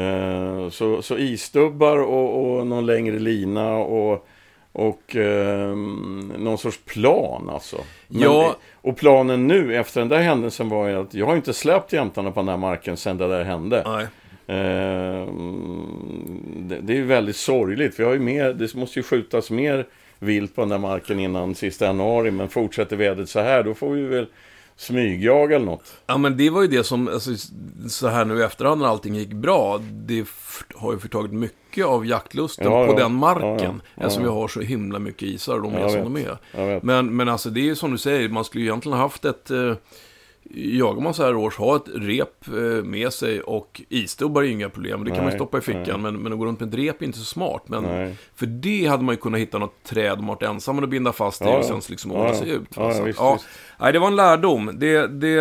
Eh, 0.00 0.68
så, 0.70 1.02
så 1.02 1.18
isdubbar 1.18 1.98
och, 1.98 2.58
och 2.58 2.66
någon 2.66 2.86
längre 2.86 3.18
lina 3.18 3.76
och, 3.76 4.28
och 4.72 5.16
ehm, 5.16 6.32
någon 6.38 6.58
sorts 6.58 6.80
plan 6.84 7.50
alltså. 7.50 7.76
Men, 8.08 8.22
Ja. 8.22 8.56
Och 8.74 8.96
planen 8.96 9.46
nu 9.46 9.76
efter 9.76 10.00
den 10.00 10.08
där 10.08 10.18
händelsen 10.20 10.68
var 10.68 10.88
ju 10.88 10.94
att 11.00 11.14
jag 11.14 11.26
har 11.26 11.36
inte 11.36 11.54
släppt 11.54 11.92
jämtarna 11.92 12.30
på 12.30 12.40
den 12.40 12.48
här 12.48 12.56
marken 12.56 12.96
sedan 12.96 13.18
det 13.18 13.28
där 13.28 13.44
hände. 13.44 13.82
Nej. 13.86 14.06
Ehm, 14.58 16.68
det, 16.68 16.78
det 16.80 16.92
är 16.92 16.96
ju 16.96 17.04
väldigt 17.04 17.36
sorgligt. 17.36 17.94
för 17.94 18.02
jag 18.02 18.10
har 18.10 18.14
ju 18.14 18.20
mer, 18.20 18.52
det 18.52 18.74
måste 18.74 18.98
ju 18.98 19.02
skjutas 19.02 19.50
mer 19.50 19.86
vilt 20.18 20.54
på 20.54 20.60
den 20.60 20.68
där 20.68 20.78
marken 20.78 21.20
innan 21.20 21.54
sista 21.54 21.84
januari. 21.84 22.30
Men 22.30 22.48
fortsätter 22.48 22.96
vädret 22.96 23.28
så 23.28 23.40
här, 23.40 23.62
då 23.62 23.74
får 23.74 23.90
vi 23.90 24.02
väl 24.02 24.26
smygjaga 24.76 25.56
eller 25.56 25.66
något. 25.66 25.96
Ja 26.06 26.18
men 26.18 26.36
det 26.36 26.50
var 26.50 26.62
ju 26.62 26.68
det 26.68 26.84
som, 26.84 27.08
alltså, 27.08 27.30
så 27.88 28.08
här 28.08 28.24
nu 28.24 28.38
i 28.38 28.42
efterhand 28.42 28.80
när 28.80 28.88
allting 28.88 29.14
gick 29.14 29.32
bra, 29.32 29.80
det 29.92 30.26
har 30.74 30.92
ju 30.92 30.98
förtagit 30.98 31.32
mycket 31.32 31.86
av 31.86 32.06
jaktlusten 32.06 32.72
Ja, 32.72 32.86
på 32.86 32.92
ja. 32.92 32.98
den 32.98 33.12
marken. 33.14 33.82
Ja. 33.94 34.02
Eftersom 34.02 34.22
vi 34.22 34.28
har 34.28 34.48
så 34.48 34.60
himla 34.60 34.98
mycket 34.98 35.22
isar 35.22 35.54
och 35.54 35.62
de 35.62 35.74
är 35.74 35.88
som 35.88 36.14
vet. 36.14 36.28
de 36.52 36.60
är. 36.60 36.80
Men, 36.82 37.16
men 37.16 37.28
alltså 37.28 37.50
det 37.50 37.60
är 37.60 37.64
ju 37.64 37.74
som 37.76 37.90
du 37.92 37.98
säger, 37.98 38.28
man 38.28 38.44
skulle 38.44 38.64
ju 38.64 38.70
egentligen 38.70 38.98
ha 38.98 39.04
haft 39.04 39.24
ett... 39.24 39.50
Eh, 39.50 39.74
jagar 40.54 41.02
man 41.02 41.14
så 41.14 41.24
här 41.24 41.36
års, 41.36 41.56
ha 41.56 41.76
ett 41.76 41.88
rep 41.94 42.48
eh, 42.48 42.84
med 42.84 43.12
sig 43.12 43.40
och 43.40 43.82
isdubbar 43.88 44.42
är 44.42 44.46
ju 44.46 44.52
inga 44.52 44.68
problem. 44.68 45.04
Det 45.04 45.10
kan 45.10 45.16
man 45.16 45.24
Nej, 45.24 45.34
ju 45.34 45.38
stoppa 45.38 45.58
i 45.58 45.60
fickan, 45.60 45.84
nej. 45.86 45.98
men, 45.98 46.16
men 46.22 46.32
att 46.32 46.38
gå 46.38 46.46
runt 46.46 46.60
med 46.60 46.68
ett 46.68 46.74
rep 46.74 47.02
är 47.02 47.06
inte 47.06 47.18
så 47.18 47.24
smart. 47.24 47.62
Men 47.66 47.82
Nej. 47.82 48.16
för 48.34 48.46
det 48.46 48.86
hade 48.86 49.04
man 49.04 49.12
ju 49.12 49.20
kunnat 49.20 49.40
hitta 49.40 49.58
något 49.58 49.82
träd 49.84 50.18
man 50.18 50.26
varit 50.26 50.42
ensam 50.42 50.78
och 50.78 50.88
binda 50.88 51.12
fast 51.12 51.42
i 51.42 51.44
Ja, 51.44 51.50
och 51.50 51.64
ja. 51.64 51.68
sen 51.68 51.80
liksom 51.88 52.10
Ja, 52.10 52.18
ordna 52.18 52.30
ja. 52.30 52.38
sig 52.38 52.50
ut. 52.50 52.68
Ja, 52.76 52.82
va? 52.82 52.94
ja, 52.96 53.02
visst, 53.02 53.18
ja. 53.18 53.32
visst. 53.32 53.46
Nej, 53.80 53.92
det 53.92 53.98
var 53.98 54.06
en 54.06 54.16
lärdom. 54.16 54.70
Det, 54.74 55.06
det, 55.06 55.40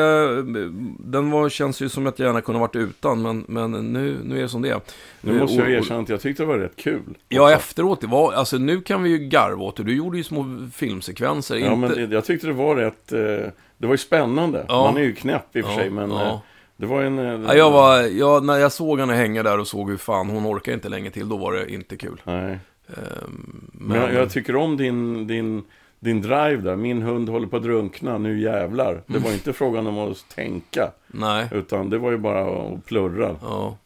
den 0.99 1.31
var, 1.31 1.49
känns 1.49 1.81
ju 1.81 1.89
som 1.89 2.07
att 2.07 2.19
jag 2.19 2.25
gärna 2.27 2.41
kunde 2.41 2.59
ha 2.59 2.67
varit 2.67 2.75
utan, 2.75 3.21
men, 3.21 3.45
men 3.47 3.71
nu, 3.71 4.17
nu 4.23 4.37
är 4.37 4.41
det 4.41 4.49
som 4.49 4.61
det 4.61 4.69
är. 4.69 4.81
Nu 5.21 5.39
måste 5.39 5.55
jag 5.55 5.71
erkänna 5.71 5.99
att 5.99 6.09
jag 6.09 6.21
tyckte 6.21 6.43
det 6.43 6.47
var 6.47 6.57
rätt 6.57 6.75
kul. 6.75 7.17
Ja, 7.29 7.43
också. 7.43 7.55
efteråt, 7.55 8.01
det 8.01 8.07
var, 8.07 8.33
alltså 8.33 8.57
nu 8.57 8.81
kan 8.81 9.03
vi 9.03 9.09
ju 9.09 9.17
garva 9.17 9.63
åt 9.63 9.77
det. 9.77 9.83
Du 9.83 9.95
gjorde 9.95 10.17
ju 10.17 10.23
små 10.23 10.45
filmsekvenser. 10.73 11.55
Ja, 11.55 11.73
inte... 11.73 11.77
men 11.77 12.09
det, 12.09 12.15
jag 12.15 12.25
tyckte 12.25 12.47
det 12.47 12.53
var 12.53 12.75
rätt... 12.75 13.13
Eh, 13.13 13.51
det 13.77 13.87
var 13.87 13.93
ju 13.93 13.97
spännande. 13.97 14.65
Ja. 14.69 14.83
Man 14.83 14.97
är 14.97 15.01
ju 15.01 15.13
knäpp 15.15 15.55
i 15.55 15.61
och 15.61 15.65
för 15.65 15.73
sig, 15.73 15.89
men 15.89 16.11
eh, 16.11 16.39
det 16.77 16.85
var 16.85 17.01
en... 17.01 17.19
Eh, 17.19 17.41
Ja, 17.47 17.53
jag 17.55 17.71
var, 17.71 18.01
jag, 18.01 18.43
när 18.45 18.57
jag 18.57 18.71
såg 18.71 18.99
henne 18.99 19.13
hänga 19.13 19.43
där 19.43 19.59
och 19.59 19.67
såg 19.67 19.89
hur 19.89 19.97
fan 19.97 20.29
hon 20.29 20.45
orkar 20.47 20.73
inte 20.73 20.89
länge 20.89 21.11
till, 21.11 21.29
då 21.29 21.37
var 21.37 21.53
det 21.53 21.71
inte 21.73 21.97
kul. 21.97 22.21
Nej. 22.23 22.59
Ehm, 22.89 23.69
Men 23.71 23.97
jag, 24.01 24.13
jag 24.13 24.29
tycker 24.29 24.55
om 24.55 24.77
din, 24.77 25.27
din, 25.27 25.63
din 25.99 26.21
drive 26.21 26.55
där. 26.57 26.75
Min 26.75 27.01
hund 27.01 27.29
håller 27.29 27.47
på 27.47 27.57
att 27.57 27.63
drunkna, 27.63 28.17
nu 28.17 28.39
jävlar. 28.41 29.03
Det 29.07 29.19
var 29.19 29.31
inte 29.31 29.53
frågan 29.53 29.87
om 29.87 29.97
att 29.97 30.25
tänka. 30.35 30.91
Nej, 31.07 31.47
Utan 31.51 31.89
det 31.89 31.97
var 31.97 32.11
ju 32.11 32.17
bara 32.17 32.45
att 32.67 32.85
plurra. 32.85 33.35
ja. 33.41 33.77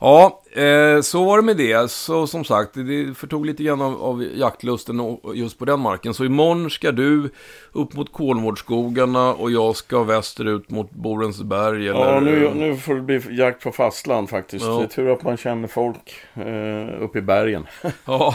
Ja, 0.00 0.42
eh, 0.52 1.00
så 1.00 1.24
var 1.24 1.36
det 1.36 1.42
med 1.42 1.56
det. 1.56 1.90
Så 1.90 2.26
som 2.26 2.44
sagt, 2.44 2.74
det 2.74 3.16
förtog 3.16 3.46
lite 3.46 3.62
grann 3.62 3.80
av, 3.82 4.02
av 4.02 4.24
jaktlusten 4.34 5.18
just 5.34 5.58
på 5.58 5.64
den 5.64 5.80
marken. 5.80 6.14
Så 6.14 6.24
imorgon 6.24 6.70
ska 6.70 6.92
du 6.92 7.30
upp 7.72 7.94
mot 7.94 8.12
Kolmårdsskogarna 8.12 9.34
och 9.34 9.50
jag 9.50 9.76
ska 9.76 10.02
västerut 10.02 10.70
mot 10.70 10.90
Borensberg. 10.90 11.88
Eller, 11.88 12.12
Ja, 12.12 12.20
nu, 12.20 12.50
nu 12.54 12.76
får 12.76 12.94
det 12.94 13.00
bli 13.00 13.20
jakt 13.30 13.62
på 13.62 13.72
fastland 13.72 14.30
faktiskt. 14.30 14.64
Ja. 14.64 14.78
Det 14.78 14.84
är 14.84 14.88
tur 14.88 15.12
att 15.12 15.22
man 15.22 15.36
känner 15.36 15.68
folk 15.68 16.14
eh, 16.34 17.02
uppe 17.02 17.18
i 17.18 17.22
bergen. 17.22 17.66
Ja, 18.04 18.34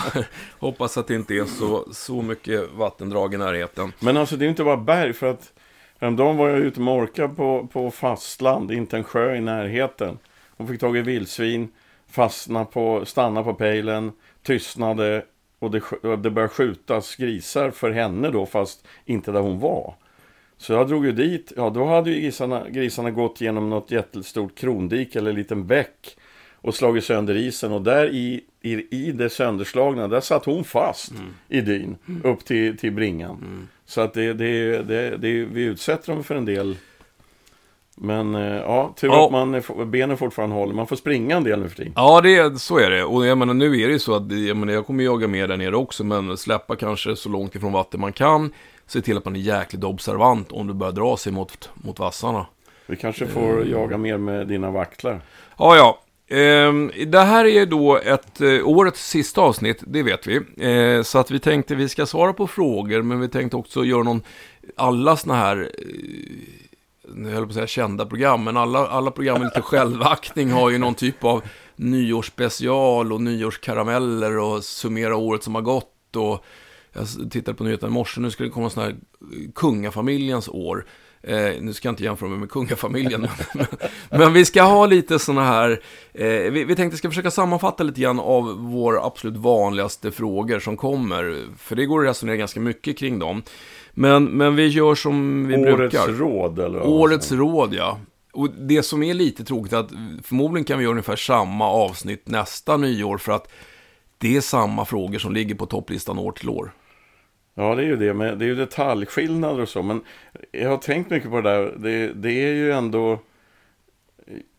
hoppas 0.60 0.98
att 0.98 1.08
det 1.08 1.16
inte 1.16 1.34
är 1.34 1.46
så, 1.46 1.86
så 1.92 2.22
mycket 2.22 2.74
vattendrag 2.74 3.34
i 3.34 3.38
närheten. 3.38 3.94
Men 4.00 4.18
alltså 4.18 4.36
det 4.36 4.46
är 4.46 4.50
inte 4.50 4.64
bara 4.64 4.78
berg 4.78 5.14
för 5.14 5.28
att 5.28 5.54
Häromdagen 6.02 6.38
var 6.38 6.50
jag 6.50 6.60
ute 6.60 6.80
med 6.82 6.94
orka 6.94 7.28
på, 7.28 7.68
på 7.74 7.92
fastland, 7.92 8.72
inte 8.72 8.98
en 8.98 9.04
sjö 9.04 9.36
i 9.36 9.42
närheten. 9.42 10.18
Hon 10.60 10.68
fick 10.68 10.80
tag 10.80 10.98
i 10.98 11.02
vildsvin, 11.02 11.70
fastna 12.08 12.66
på, 12.66 13.06
stanna 13.06 13.44
på 13.44 13.54
pejlen, 13.54 14.12
tystnade 14.44 15.26
och 15.60 15.72
det, 15.72 15.82
det 16.02 16.30
började 16.30 16.54
skjutas 16.54 17.16
grisar 17.16 17.72
för 17.72 17.92
henne 17.92 18.30
då, 18.30 18.46
fast 18.46 18.88
inte 19.06 19.32
där 19.32 19.40
hon 19.40 19.60
var. 19.60 19.96
Så 20.58 20.74
jag 20.74 20.88
drog 20.88 21.06
ju 21.06 21.12
dit, 21.12 21.54
ja 21.56 21.70
då 21.70 21.86
hade 21.86 22.12
ju 22.12 22.22
grisarna, 22.22 22.70
grisarna 22.70 23.12
gått 23.12 23.42
genom 23.42 23.70
något 23.70 23.92
jättestort 23.92 24.58
krondik 24.58 25.16
eller 25.16 25.30
en 25.30 25.36
liten 25.36 25.68
bäck 25.68 26.18
och 26.56 26.76
slagit 26.76 27.04
sönder 27.04 27.36
isen 27.36 27.72
och 27.72 27.82
där 27.82 28.10
i, 28.10 28.44
i, 28.62 28.98
i 29.08 29.12
det 29.12 29.30
sönderslagna, 29.30 30.08
där 30.08 30.22
satt 30.22 30.46
hon 30.46 30.64
fast 30.64 31.12
i 31.48 31.62
dyn 31.62 31.98
upp 32.24 32.46
till, 32.46 32.78
till 32.78 32.92
bringan. 32.92 33.68
Så 33.86 34.02
att 34.02 34.14
det, 34.14 34.34
det, 34.34 34.84
det, 34.84 35.18
det, 35.18 35.46
vi 35.46 35.62
utsätter 35.62 36.14
dem 36.14 36.24
för 36.24 36.36
en 36.36 36.46
del 36.46 36.78
Men 38.02 38.36
eh, 38.36 38.42
ja, 38.58 38.94
tur 39.00 39.08
Ja. 39.08 39.26
att 39.26 39.32
man, 39.32 39.62
benen 39.92 40.18
fortfarande 40.18 40.56
håller. 40.56 40.74
Man 40.74 40.88
får 40.88 40.96
springa 40.96 41.38
en 41.38 41.44
del 41.44 41.60
nu 41.60 41.70
för 41.70 41.76
tiden. 41.76 41.94
Ja, 41.96 42.22
det, 42.22 42.60
så 42.60 42.78
är 42.78 42.90
det. 42.90 43.04
Och 43.04 43.26
jag 43.26 43.38
menar, 43.38 43.54
nu 43.54 43.66
är 43.82 43.88
det 43.88 43.94
ju 43.94 44.00
så 44.00 44.14
att 44.16 44.32
jag, 44.32 44.58
menar, 44.58 44.74
jag 44.74 44.86
kommer 44.86 45.04
jaga 45.04 45.28
med 45.28 45.50
där 45.50 45.58
nere 45.58 45.76
också, 45.76 46.04
men 46.04 46.38
släppa 46.38 46.76
kanske 46.76 47.16
så 47.16 47.30
långt 47.30 47.56
ifrån 47.56 47.72
vatten 47.72 48.00
man 48.02 48.14
kan. 48.14 48.52
Se 48.88 49.02
till 49.02 49.18
att 49.18 49.26
man 49.26 49.36
är 49.36 49.40
jäkligt 49.40 49.84
observant 49.84 50.52
om 50.52 50.68
du 50.68 50.74
börjar 50.74 50.94
dra 50.94 51.18
sig 51.18 51.32
mot, 51.34 51.70
mot 51.74 52.00
vassarna. 52.00 52.46
Vi 52.86 52.96
kanske 52.96 53.28
får 53.28 53.52
Mm. 53.62 53.72
jaga 53.72 53.98
mer 53.98 54.18
med 54.18 54.48
dina 54.48 54.72
vaktlar. 54.72 55.22
Ja, 55.58 55.76
ja. 55.76 56.00
Ehm, 56.36 56.92
det 57.08 57.20
här 57.20 57.46
är 57.46 57.66
då 57.66 57.98
ett 57.98 58.42
eh, 58.42 58.68
årets 58.68 59.10
sista 59.10 59.42
avsnitt, 59.42 59.84
det 59.88 60.04
vet 60.04 60.28
vi. 60.28 60.36
Eh, 60.98 61.04
så 61.04 61.20
att 61.20 61.32
vi 61.32 61.40
tänkte 61.40 61.76
vi 61.76 61.90
ska 61.90 62.06
svara 62.06 62.34
på 62.34 62.48
frågor, 62.48 63.02
men 63.02 63.20
vi 63.20 63.28
tänkte 63.30 63.58
också 63.58 63.84
göra 63.86 64.04
någon, 64.04 64.22
alla 64.78 65.18
såna 65.18 65.36
här, 65.36 65.58
eh, 65.78 66.69
nu 67.14 67.30
höll 67.30 67.34
jag 67.38 67.44
på 67.44 67.50
att 67.50 67.54
säga 67.54 67.68
kända 67.68 68.06
program, 68.06 68.44
men 68.44 68.58
alla, 68.58 68.88
alla 68.88 69.12
program 69.12 69.40
med 69.40 69.46
lite 69.46 69.62
självaktning 69.62 70.52
har 70.52 70.70
ju 70.70 70.78
någon 70.78 70.96
typ 70.96 71.24
av 71.24 71.42
nyårsspecial 71.76 73.14
och 73.14 73.22
nyårskarameller 73.22 74.38
och 74.38 74.64
summera 74.64 75.16
året 75.16 75.44
som 75.44 75.56
har 75.56 75.62
gått 75.62 76.16
och 76.16 76.46
jag 76.94 77.32
tittade 77.32 77.58
på 77.58 77.64
nyheterna 77.64 77.92
i 77.92 77.94
morse, 77.94 78.22
nu 78.22 78.32
ska 78.32 78.44
det 78.44 78.50
komma 78.50 78.70
sådana 78.70 78.92
här 78.92 79.00
kungafamiljens 79.56 80.50
år. 80.50 80.86
Eh, 81.24 81.62
nu 81.62 81.74
ska 81.74 81.88
jag 81.88 81.92
inte 81.94 82.04
jämföra 82.04 82.30
mig 82.30 82.40
med 82.40 82.50
kungafamiljen, 82.50 83.22
men, 83.54 83.68
men 84.10 84.34
vi 84.34 84.46
ska 84.46 84.62
ha 84.62 84.86
lite 84.86 85.20
såna 85.20 85.44
här, 85.44 85.82
eh, 86.14 86.28
vi, 86.28 86.64
vi 86.64 86.76
tänkte 86.76 86.98
ska 86.98 87.10
försöka 87.10 87.32
sammanfatta 87.32 87.84
lite 87.84 88.02
grann 88.02 88.20
av 88.20 88.58
våra 88.58 89.04
absolut 89.04 89.38
vanligaste 89.38 90.12
frågor 90.12 90.60
som 90.60 90.78
kommer, 90.78 91.46
för 91.58 91.76
det 91.76 91.86
går 91.86 92.02
att 92.02 92.10
resonera 92.10 92.36
ganska 92.36 92.60
mycket 92.60 92.98
kring 92.98 93.20
dem. 93.20 93.44
Men, 93.92 94.26
men 94.26 94.56
vi 94.56 94.68
gör 94.68 94.96
som 94.96 95.48
vi 95.48 95.56
Årets 95.56 95.78
brukar. 95.78 96.08
råd 96.08 96.60
eller 96.60 96.80
vad 96.80 96.88
Årets 96.88 97.32
råd, 97.32 97.74
ja. 97.74 98.00
Och 98.34 98.50
det 98.50 98.84
som 98.84 99.04
är 99.04 99.14
lite 99.14 99.44
tråkigt 99.44 99.74
är 99.74 99.78
att 99.78 99.92
förmodligen 100.24 100.66
kan 100.66 100.78
vi 100.78 100.84
göra 100.84 100.92
ungefär 100.92 101.16
samma 101.16 101.68
avsnitt 101.68 102.28
nästa 102.28 102.78
nyår 102.78 103.18
för 103.18 103.32
att 103.32 103.52
det 104.18 104.38
är 104.38 104.42
samma 104.42 104.86
frågor 104.86 105.20
som 105.20 105.34
ligger 105.34 105.56
på 105.56 105.66
topplistan 105.66 106.20
år 106.20 106.32
till 106.32 106.50
år. 106.50 106.72
Ja, 107.60 107.76
det 107.76 107.82
är 107.84 107.86
ju 107.86 107.96
det. 107.96 108.14
Men 108.14 108.40
det 108.40 108.46
är 108.46 108.48
ju 108.48 108.56
detaljskillnader 108.56 109.62
och 109.62 109.70
så. 109.70 109.82
Men 109.84 110.02
jag 110.52 110.70
har 110.70 110.78
tänkt 110.78 111.10
mycket 111.12 111.30
på 111.30 111.42
det 111.42 111.50
där. 111.50 111.74
Det, 111.78 112.14
det 112.14 112.32
är 112.32 112.54
ju 112.54 112.72
ändå... 112.72 113.20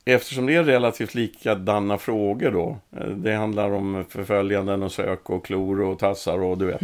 Eftersom 0.05 0.47
det 0.47 0.55
är 0.55 0.65
relativt 0.65 1.15
likadana 1.15 1.99
frågor 1.99 2.51
då. 2.51 2.77
eh, 3.01 3.07
Det 3.07 3.33
handlar 3.35 3.71
om 3.71 4.05
förföljanden 4.09 4.83
och 4.83 4.93
sök 4.93 5.31
och 5.31 5.45
klor 5.47 5.81
och 5.81 5.99
tassar 5.99 6.43
och 6.43 6.59
du 6.59 6.67
vet. 6.67 6.83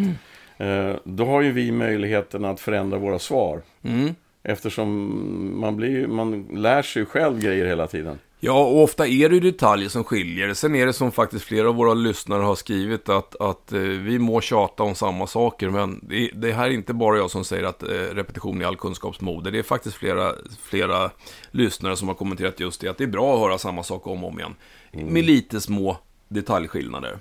eh, 0.57 0.97
Då 1.05 1.25
har 1.25 1.43
ju 1.43 1.53
vi 1.53 1.73
möjligheten 1.73 2.45
att 2.45 2.61
förändra 2.61 2.99
våra 2.99 3.19
svar. 3.19 3.63
Mm. 3.83 4.15
Eftersom 4.43 5.61
man, 5.61 5.77
blir, 5.77 6.07
man 6.07 6.47
lär 6.53 6.83
sig 6.83 7.07
själv 7.07 7.41
grejer 7.41 7.67
hela 7.67 7.87
tiden. 7.87 8.19
Ja, 8.41 8.65
och 8.65 8.83
ofta 8.83 9.07
är 9.07 9.29
det 9.29 9.41
detaljer 9.41 9.89
som 9.89 10.05
skiljer. 10.05 10.55
Sen 10.55 10.75
är 10.75 10.87
det 10.87 10.93
som 10.93 11.13
faktiskt 11.13 11.45
flera 11.45 11.69
av 11.69 11.75
våra 11.75 11.95
lyssnare 11.95 12.43
har 12.43 12.55
skrivit 12.55 13.09
att, 13.09 13.41
att 13.41 13.73
eh, 13.73 13.81
vi 13.81 14.19
må 14.19 14.41
tjata 14.41 14.83
om 14.83 14.95
samma 14.95 15.27
saker, 15.27 15.71
men 15.71 16.01
det, 16.09 16.31
det 16.35 16.53
här 16.53 16.67
är 16.67 16.71
inte 16.71 16.95
bara 16.95 17.17
jag 17.17 17.31
som 17.31 17.45
säger 17.45 17.65
att 17.65 17.83
eh, 17.83 17.89
repetition 17.89 18.63
är 18.63 18.67
all 18.67 18.77
kunskapsmoder. 18.77 19.51
Det 19.51 19.59
är 19.59 19.63
faktiskt 19.63 19.97
flera, 19.97 20.33
flera 20.63 21.11
lyssnare 21.51 21.97
som 21.97 22.09
har 22.09 22.15
kommenterat 22.15 22.61
just 22.61 22.81
det, 22.81 22.89
att 22.89 22.99
det 22.99 23.05
är 23.05 23.09
bra 23.09 23.35
att 23.35 23.41
höra 23.41 23.59
samma 23.59 23.83
sak 23.83 24.07
om 24.07 24.25
och 24.25 24.31
om 24.31 24.39
igen. 24.39 24.55
Med 24.93 25.25
lite 25.25 25.61
små 25.61 25.99
detaljskillnader. 26.29 27.19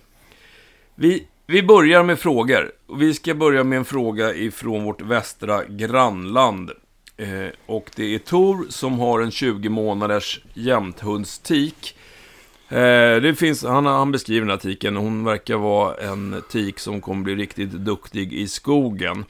Vi, 0.95 1.27
vi 1.47 1.63
börjar 1.63 2.03
med 2.03 2.19
frågor. 2.19 2.71
Vi 2.97 3.13
ska 3.13 3.33
börja 3.33 3.63
med 3.63 3.77
en 3.77 3.85
fråga 3.85 4.33
ifrån 4.33 4.83
vårt 4.83 5.01
västra 5.01 5.63
grannland. 5.65 6.71
Eh, 7.17 7.49
och 7.65 7.91
det 7.95 8.15
är 8.15 8.19
Tor 8.19 8.65
som 8.69 8.99
har 8.99 9.19
en 9.21 9.31
20 9.31 9.69
månaders 9.69 10.39
jämthundstik. 10.53 11.97
Eh, 12.69 13.15
det 13.21 13.35
finns, 13.39 13.63
han, 13.63 13.85
han 13.85 14.11
beskriver 14.11 14.41
den 14.41 14.49
här 14.49 14.57
tiken, 14.57 14.95
hon 14.95 15.23
verkar 15.23 15.57
vara 15.57 15.95
en 15.95 16.41
tik 16.51 16.79
som 16.79 17.01
kommer 17.01 17.23
bli 17.23 17.35
riktigt 17.35 17.71
duktig 17.71 18.33
i 18.33 18.47
skogen. 18.47 19.25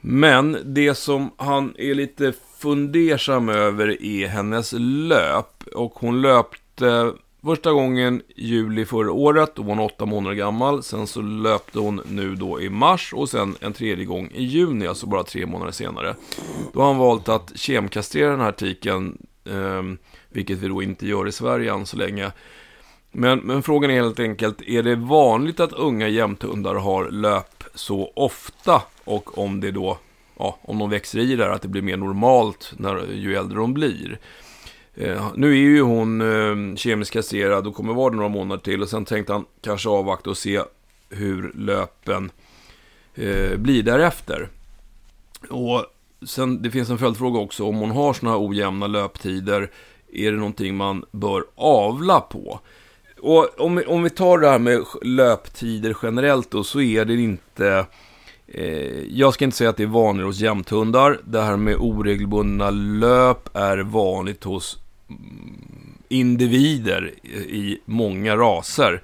Men 0.00 0.58
det 0.64 0.94
som 0.94 1.30
han 1.36 1.74
är 1.78 1.94
lite 1.94 2.32
fundersam 2.58 3.48
över 3.48 4.02
är 4.02 4.26
hennes 4.26 4.74
löp. 4.78 5.64
Och 5.74 5.92
hon 5.94 6.22
löpte 6.22 7.12
första 7.42 7.72
gången 7.72 8.22
juli 8.36 8.84
förra 8.84 9.12
året, 9.12 9.54
då 9.54 9.62
var 9.62 9.68
hon 9.68 9.78
åtta 9.84 10.06
månader 10.06 10.36
gammal. 10.36 10.82
Sen 10.82 11.06
så 11.06 11.22
löpte 11.22 11.78
hon 11.78 12.00
nu 12.08 12.34
då 12.34 12.60
i 12.60 12.70
mars 12.70 13.12
och 13.12 13.28
sen 13.28 13.56
en 13.60 13.72
tredje 13.72 14.04
gång 14.04 14.30
i 14.34 14.44
juni, 14.44 14.86
alltså 14.86 15.06
bara 15.06 15.22
tre 15.22 15.46
månader 15.46 15.72
senare. 15.72 16.14
Då 16.72 16.80
har 16.80 16.86
han 16.86 16.98
valt 16.98 17.28
att 17.28 17.52
kemkastrera 17.54 18.30
den 18.30 18.40
här 18.40 18.52
tiken, 18.52 19.26
eh, 19.44 19.82
vilket 20.28 20.58
vi 20.58 20.68
då 20.68 20.82
inte 20.82 21.06
gör 21.06 21.28
i 21.28 21.32
Sverige 21.32 21.72
än 21.72 21.86
så 21.86 21.96
länge. 21.96 22.32
Men, 23.12 23.38
men 23.38 23.62
frågan 23.62 23.90
är 23.90 24.02
helt 24.02 24.20
enkelt, 24.20 24.62
är 24.62 24.82
det 24.82 24.96
vanligt 24.96 25.60
att 25.60 25.72
unga 25.72 26.08
jämthundar 26.08 26.74
har 26.74 27.10
löp 27.10 27.64
så 27.74 28.12
ofta? 28.16 28.82
Och 29.04 29.38
om 29.38 29.60
det 29.60 29.70
då, 29.70 29.98
ja, 30.38 30.58
om 30.62 30.78
de 30.78 30.90
växer 30.90 31.18
i 31.18 31.36
det 31.36 31.44
här, 31.44 31.50
att 31.50 31.62
det 31.62 31.68
blir 31.68 31.82
mer 31.82 31.96
normalt 31.96 32.72
när, 32.76 33.12
ju 33.12 33.36
äldre 33.36 33.58
de 33.58 33.74
blir. 33.74 34.18
Eh, 35.00 35.28
nu 35.36 35.50
är 35.50 35.54
ju 35.56 35.82
hon 35.82 36.20
eh, 36.20 36.76
kemiskt 36.76 37.12
kastrerad 37.12 37.66
och 37.66 37.74
kommer 37.74 37.94
vara 37.94 38.10
det 38.10 38.16
några 38.16 38.28
månader 38.28 38.62
till. 38.62 38.82
Och 38.82 38.88
sen 38.88 39.04
tänkte 39.04 39.32
han 39.32 39.44
kanske 39.62 39.88
avvakta 39.88 40.30
och 40.30 40.36
se 40.36 40.60
hur 41.10 41.52
löpen 41.54 42.30
eh, 43.14 43.56
blir 43.56 43.82
därefter. 43.82 44.48
Och 45.50 45.84
sen, 46.26 46.62
det 46.62 46.70
finns 46.70 46.90
en 46.90 46.98
följdfråga 46.98 47.38
också, 47.40 47.64
om 47.64 47.76
hon 47.76 47.90
har 47.90 48.12
sådana 48.12 48.36
här 48.38 48.48
ojämna 48.48 48.86
löptider, 48.86 49.70
är 50.12 50.30
det 50.32 50.36
någonting 50.38 50.76
man 50.76 51.04
bör 51.10 51.44
avla 51.54 52.20
på? 52.20 52.60
Och 53.20 53.60
om, 53.60 53.76
vi- 53.76 53.84
om 53.84 54.02
vi 54.02 54.10
tar 54.10 54.38
det 54.38 54.48
här 54.48 54.58
med 54.58 54.84
löptider 55.02 55.96
generellt 56.02 56.50
då, 56.50 56.64
så 56.64 56.80
är 56.80 57.04
det 57.04 57.14
inte... 57.14 57.86
Eh, 58.46 59.02
jag 59.08 59.34
ska 59.34 59.44
inte 59.44 59.56
säga 59.56 59.70
att 59.70 59.76
det 59.76 59.82
är 59.82 59.86
vanligt 59.86 60.26
hos 60.26 60.40
jämthundar. 60.40 61.20
Det 61.24 61.40
här 61.42 61.56
med 61.56 61.76
oregelbundna 61.78 62.70
löp 62.70 63.56
är 63.56 63.78
vanligt 63.78 64.44
hos 64.44 64.78
Mm, 65.10 65.98
individer 66.08 67.14
i 67.32 67.78
många 67.84 68.36
raser. 68.36 69.02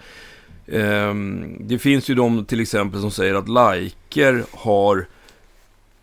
Ehm, 0.67 1.57
det 1.61 1.79
finns 1.79 2.11
ju 2.11 2.15
de 2.15 2.45
till 2.45 2.61
exempel 2.61 3.01
som 3.01 3.11
säger 3.11 3.35
att 3.35 3.49
liker 3.49 4.45
har 4.51 5.07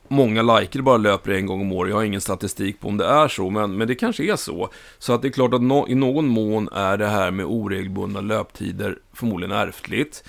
Många 0.08 0.42
liker 0.42 0.82
bara 0.82 0.98
löper 0.98 1.32
en 1.32 1.46
gång 1.46 1.62
om 1.62 1.72
året. 1.72 1.90
Jag 1.90 1.98
har 1.98 2.04
ingen 2.04 2.22
statistik 2.22 2.80
på 2.80 2.88
om 2.88 2.98
det 2.98 3.06
är 3.06 3.28
så, 3.28 3.50
men, 3.50 3.78
men 3.78 3.88
det 3.88 3.96
kanske 3.96 4.24
är 4.24 4.36
så. 4.36 4.70
Så 4.98 5.14
att 5.14 5.22
det 5.22 5.28
är 5.28 5.32
klart 5.32 5.54
att 5.54 5.62
no, 5.62 5.88
i 5.90 5.96
någon 5.96 6.28
mån 6.28 6.70
är 6.72 6.98
det 6.98 7.08
här 7.08 7.32
med 7.32 7.46
oregelbundna 7.46 8.22
löptider 8.22 9.00
förmodligen 9.14 9.52
ärftligt. 9.52 10.24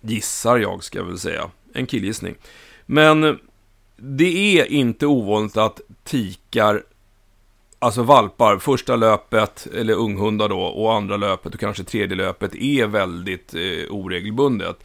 Gissar 0.00 0.58
jag, 0.58 0.84
ska 0.84 0.98
jag 0.98 1.06
väl 1.06 1.18
säga. 1.18 1.50
En 1.74 1.86
killgissning. 1.86 2.34
Men 2.86 3.38
det 3.96 4.60
är 4.60 4.66
inte 4.66 5.06
ovanligt 5.06 5.56
att 5.56 5.80
tikar, 6.04 6.82
alltså 7.80 8.02
valpar, 8.02 8.58
första 8.58 8.96
löpet, 8.96 9.66
eller 9.74 9.94
unghundar 9.94 10.48
då, 10.48 10.60
och 10.60 10.94
andra 10.94 11.16
löpet 11.16 11.54
och 11.54 11.60
kanske 11.60 11.84
tredje 11.84 12.16
löpet 12.16 12.54
är 12.54 12.86
väldigt 12.86 13.54
eh, 13.54 13.94
oregelbundet. 13.94 14.76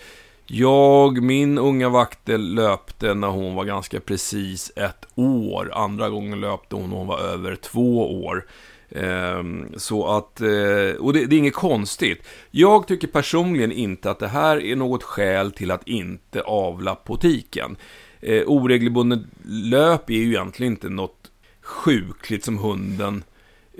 Jag, 0.47 1.23
min 1.23 1.57
unga 1.57 1.89
vaktel 1.89 2.53
löpte 2.53 3.13
när 3.13 3.27
hon 3.27 3.55
var 3.55 3.65
ganska 3.65 3.99
precis 3.99 4.71
ett 4.75 5.07
år. 5.15 5.71
Andra 5.73 6.09
gången 6.09 6.39
löpte 6.41 6.75
hon 6.75 6.89
när 6.89 6.97
hon 6.97 7.07
var 7.07 7.19
över 7.19 7.55
två 7.55 8.23
år. 8.25 8.45
Ehm, 8.89 9.67
så 9.77 10.07
att, 10.07 10.41
eh, 10.41 10.95
och 10.99 11.13
det, 11.13 11.25
det 11.25 11.35
är 11.35 11.39
inget 11.39 11.53
konstigt. 11.53 12.27
Jag 12.51 12.87
tycker 12.87 13.07
personligen 13.07 13.71
inte 13.71 14.11
att 14.11 14.19
det 14.19 14.27
här 14.27 14.61
är 14.61 14.75
något 14.75 15.03
skäl 15.03 15.51
till 15.51 15.71
att 15.71 15.87
inte 15.87 16.41
avla 16.41 16.95
på 16.95 17.17
tiken. 17.17 17.77
Eh, 18.21 18.43
oregelbunden 18.45 19.27
löp 19.43 20.09
är 20.09 20.13
ju 20.13 20.27
egentligen 20.27 20.73
inte 20.73 20.89
något 20.89 21.24
sjukligt 21.65 22.43
som 22.43 22.57
hunden 22.57 23.23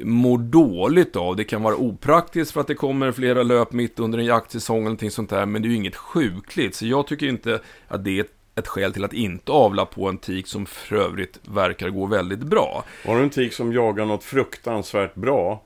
mår 0.04 0.38
dåligt 0.38 1.16
av. 1.16 1.36
Det 1.36 1.44
kan 1.44 1.64
vara 1.64 1.76
opraktiskt 1.76 2.52
för 2.52 2.62
att 2.62 2.68
det 2.68 2.76
kommer 2.76 3.12
flera 3.12 3.44
löp 3.44 3.72
mitt 3.72 4.00
under 4.00 4.20
en 4.20 4.26
jaktsäsong 4.26 4.78
eller 4.78 4.84
någonting 4.84 5.12
sånt 5.12 5.30
där, 5.30 5.46
men 5.46 5.62
det 5.62 5.68
är 5.68 5.70
ju 5.70 5.76
inget 5.76 5.96
sjukligt. 5.96 6.76
Så 6.76 6.86
jag 6.86 7.08
tycker 7.08 7.28
inte 7.28 7.60
att 7.88 8.04
det 8.04 8.18
är 8.18 8.22
ett, 8.24 8.32
ett 8.56 8.68
skäl 8.68 8.94
till 8.94 9.04
att 9.04 9.14
inte 9.14 9.52
avla 9.52 9.86
på 9.86 10.10
en 10.10 10.18
tik 10.18 10.48
som 10.48 10.66
för 10.66 10.96
övrigt 10.96 11.40
verkar 11.48 11.90
gå 11.90 12.06
väldigt 12.06 12.40
bra. 12.40 12.84
Har 13.06 13.16
du 13.18 13.24
en 13.24 13.30
tik 13.30 13.54
som 13.54 13.74
jagar 13.74 14.06
något 14.06 14.24
fruktansvärt 14.24 15.16
bra 15.16 15.64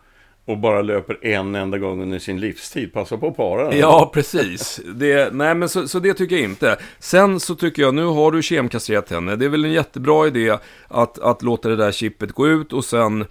och 0.49 0.57
bara 0.57 0.81
löper 0.81 1.25
en 1.25 1.55
enda 1.55 1.77
gång 1.77 2.01
under 2.01 2.19
sin 2.19 2.39
livstid, 2.39 2.93
passa 2.93 3.17
på 3.17 3.27
att 3.27 3.37
para 3.37 3.69
den. 3.69 3.79
Ja, 3.79 4.11
precis. 4.13 4.81
Det, 4.95 5.33
nej, 5.33 5.55
men 5.55 5.69
så, 5.69 5.87
så 5.87 5.99
det 5.99 6.13
tycker 6.13 6.35
jag 6.35 6.43
inte. 6.43 6.77
Sen 6.99 7.39
så 7.39 7.55
tycker 7.55 7.81
jag, 7.81 7.93
nu 7.93 8.05
har 8.05 8.31
du 8.31 8.41
kemkastrerat 8.41 9.09
henne. 9.09 9.35
Det 9.35 9.45
är 9.45 9.49
väl 9.49 9.65
en 9.65 9.71
jättebra 9.71 10.27
idé 10.27 10.57
att, 10.87 11.19
att 11.19 11.41
låta 11.41 11.69
det 11.69 11.75
där 11.75 11.91
chippet 11.91 12.31
gå 12.31 12.47
ut 12.47 12.73
och 12.73 12.85
sen 12.85 13.25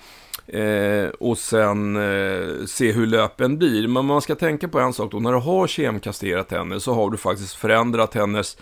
Eh, 0.53 1.09
och 1.09 1.39
sen 1.39 1.97
eh, 1.97 2.67
se 2.67 2.93
hur 2.93 3.07
löpen 3.07 3.59
blir. 3.59 3.89
Men 3.89 4.05
man 4.05 4.21
ska 4.21 4.35
tänka 4.35 4.69
på 4.69 4.81
en 4.81 4.93
sak 4.93 5.11
då. 5.11 5.21
När 5.21 5.33
du 5.33 5.39
har 5.39 5.67
kemkastrerat 5.67 6.51
henne 6.51 6.81
så 6.81 6.95
har 6.95 7.11
du 7.11 7.17
faktiskt 7.17 7.55
förändrat 7.55 8.15
hennes, 8.15 8.57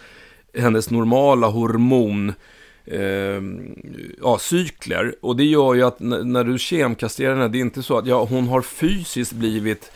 hennes 0.58 0.90
normala 0.90 1.46
hormon 1.46 2.32
eh, 2.86 3.42
ja, 4.20 4.38
cykler. 4.38 5.14
Och 5.20 5.36
det 5.36 5.44
gör 5.44 5.74
ju 5.74 5.82
att 5.82 6.00
när 6.00 6.44
du 6.44 6.58
kemkastrerar 6.58 7.34
henne, 7.34 7.48
det 7.48 7.58
är 7.58 7.60
inte 7.60 7.82
så 7.82 7.98
att 7.98 8.06
ja, 8.06 8.24
hon 8.24 8.48
har 8.48 8.62
fysiskt 8.62 9.32
blivit 9.32 9.92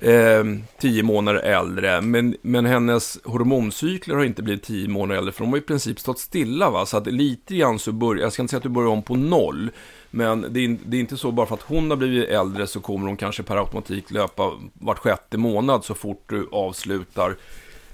eh, 0.00 0.44
tio 0.78 1.02
månader 1.02 1.40
äldre, 1.40 2.00
men, 2.00 2.36
men 2.42 2.66
hennes 2.66 3.18
hormoncykler 3.24 4.14
har 4.14 4.24
inte 4.24 4.42
blivit 4.42 4.62
tio 4.62 4.88
månader 4.88 5.18
äldre, 5.18 5.32
för 5.32 5.44
de 5.44 5.50
har 5.50 5.58
i 5.58 5.62
princip 5.62 6.00
stått 6.00 6.18
stilla. 6.18 6.70
Va? 6.70 6.86
Så 6.86 6.96
att 6.96 7.06
lite 7.06 7.56
grann 7.56 7.78
så 7.78 7.92
börjar, 7.92 8.22
jag 8.22 8.32
ska 8.32 8.42
inte 8.42 8.50
säga 8.50 8.58
att 8.58 8.62
du 8.62 8.68
börjar 8.68 8.88
om 8.88 9.02
på 9.02 9.16
noll, 9.16 9.70
men 10.10 10.46
det 10.50 10.60
är, 10.60 10.76
det 10.84 10.96
är 10.96 11.00
inte 11.00 11.16
så 11.16 11.32
bara 11.32 11.46
för 11.46 11.54
att 11.54 11.62
hon 11.62 11.90
har 11.90 11.96
blivit 11.96 12.28
äldre 12.28 12.66
så 12.66 12.80
kommer 12.80 13.06
hon 13.06 13.16
kanske 13.16 13.42
per 13.42 13.56
automatik 13.56 14.10
löpa 14.10 14.52
vart 14.74 14.98
sjätte 14.98 15.38
månad 15.38 15.84
så 15.84 15.94
fort 15.94 16.24
du 16.26 16.48
avslutar 16.52 17.30
eh, 17.30 17.36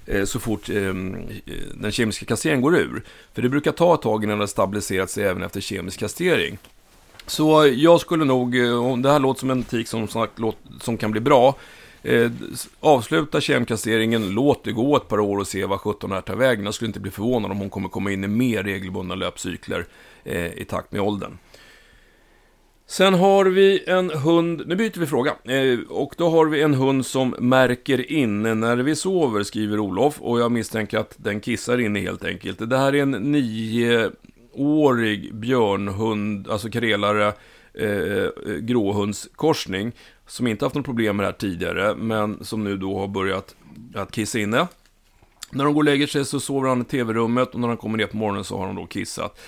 Eh, 0.09 0.25
så 0.25 0.39
fort 0.39 0.69
eh, 0.69 0.93
den 1.73 1.91
kemiska 1.91 2.25
kastreringen 2.25 2.61
går 2.61 2.77
ur. 2.77 3.03
För 3.33 3.41
det 3.41 3.49
brukar 3.49 3.71
ta 3.71 3.93
ett 3.93 4.01
tag 4.01 4.23
innan 4.23 4.37
det 4.37 4.41
har 4.41 4.47
stabiliserat 4.47 5.09
sig 5.09 5.23
även 5.23 5.43
efter 5.43 5.61
kemisk 5.61 5.99
kastrering. 5.99 6.57
Så 7.25 7.67
jag 7.75 8.01
skulle 8.01 8.25
nog, 8.25 8.57
eh, 8.57 8.85
om 8.85 9.01
det 9.01 9.11
här 9.11 9.19
låter 9.19 9.39
som 9.39 9.49
en 9.49 9.63
tik 9.63 9.87
som, 9.87 10.07
som 10.81 10.97
kan 10.97 11.11
bli 11.11 11.21
bra. 11.21 11.55
Eh, 12.03 12.31
avsluta 12.79 13.41
kemkastreringen, 13.41 14.29
låt 14.29 14.63
det 14.63 14.71
gå 14.71 14.97
ett 14.97 15.07
par 15.07 15.19
år 15.19 15.37
och 15.37 15.47
se 15.47 15.65
vad 15.65 15.79
17 15.79 16.11
här 16.11 16.21
tar 16.21 16.35
vägen. 16.35 16.65
Jag 16.65 16.73
skulle 16.73 16.87
inte 16.87 16.99
bli 16.99 17.11
förvånad 17.11 17.51
om 17.51 17.57
hon 17.57 17.69
kommer 17.69 17.89
komma 17.89 18.11
in 18.11 18.23
i 18.23 18.27
mer 18.27 18.63
regelbundna 18.63 19.15
löpcykler 19.15 19.85
eh, 20.23 20.45
i 20.45 20.65
takt 20.65 20.91
med 20.91 21.01
åldern. 21.01 21.37
Sen 22.89 23.13
har 23.13 23.45
vi 23.45 23.83
en 23.87 24.09
hund, 24.09 24.63
nu 24.65 24.75
byter 24.75 24.99
vi 24.99 25.05
fråga. 25.05 25.35
Eh, 25.43 25.79
och 25.89 26.13
då 26.17 26.29
har 26.29 26.45
vi 26.45 26.61
en 26.61 26.73
hund 26.73 27.05
som 27.05 27.35
märker 27.39 28.11
inne 28.11 28.55
när 28.55 28.77
vi 28.77 28.95
sover, 28.95 29.43
skriver 29.43 29.79
Olof. 29.79 30.21
Och 30.21 30.39
jag 30.39 30.51
misstänker 30.51 30.97
att 30.97 31.15
den 31.17 31.39
kissar 31.39 31.77
inne 31.77 31.99
helt 31.99 32.25
enkelt. 32.25 32.69
Det 32.69 32.77
här 32.77 32.95
är 32.95 33.01
en 33.01 33.11
nioårig 33.11 34.15
björnhund, 35.35 36.49
alltså 36.49 36.69
karelare, 36.69 37.33
eh, 37.73 37.89
eh 37.89 38.29
gråhundskorsning. 38.59 39.91
Som 40.27 40.47
inte 40.47 40.65
haft 40.65 40.75
något 40.75 40.85
problem 40.85 41.17
med 41.17 41.23
det 41.23 41.27
här 41.27 41.37
tidigare, 41.37 41.95
men 41.95 42.45
som 42.45 42.63
nu 42.63 42.77
då 42.77 42.99
har 42.99 43.07
börjat 43.07 43.55
att 43.95 44.11
kissa 44.11 44.39
inne. 44.39 44.67
När 45.51 45.63
de 45.63 45.73
går 45.73 45.81
och 45.81 45.85
lägger 45.85 46.07
sig 46.07 46.25
så 46.25 46.39
sover 46.39 46.69
han 46.69 46.81
i 46.81 46.85
tv-rummet 46.85 47.53
och 47.53 47.59
när 47.59 47.67
han 47.67 47.77
kommer 47.77 47.97
ner 47.97 48.07
på 48.07 48.17
morgonen 48.17 48.43
så 48.43 48.57
har 48.57 48.65
han 48.65 48.75
då 48.75 48.85
kissat. 48.85 49.39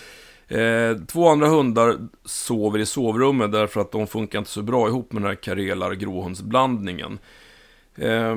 Eh, 0.52 0.98
två 1.08 1.28
andra 1.30 1.48
hundar 1.48 1.98
sover 2.26 2.80
i 2.80 2.86
sovrummet 2.86 3.52
därför 3.52 3.82
att 3.82 3.92
de 3.92 4.08
funkar 4.08 4.40
inte 4.40 4.52
så 4.52 4.62
bra 4.62 4.88
ihop 4.88 5.12
med 5.14 5.22
den 5.22 5.30
här 5.30 5.36
karelar 5.36 5.92
gråhundsblandningen. 5.94 7.20
Eh, 7.98 8.36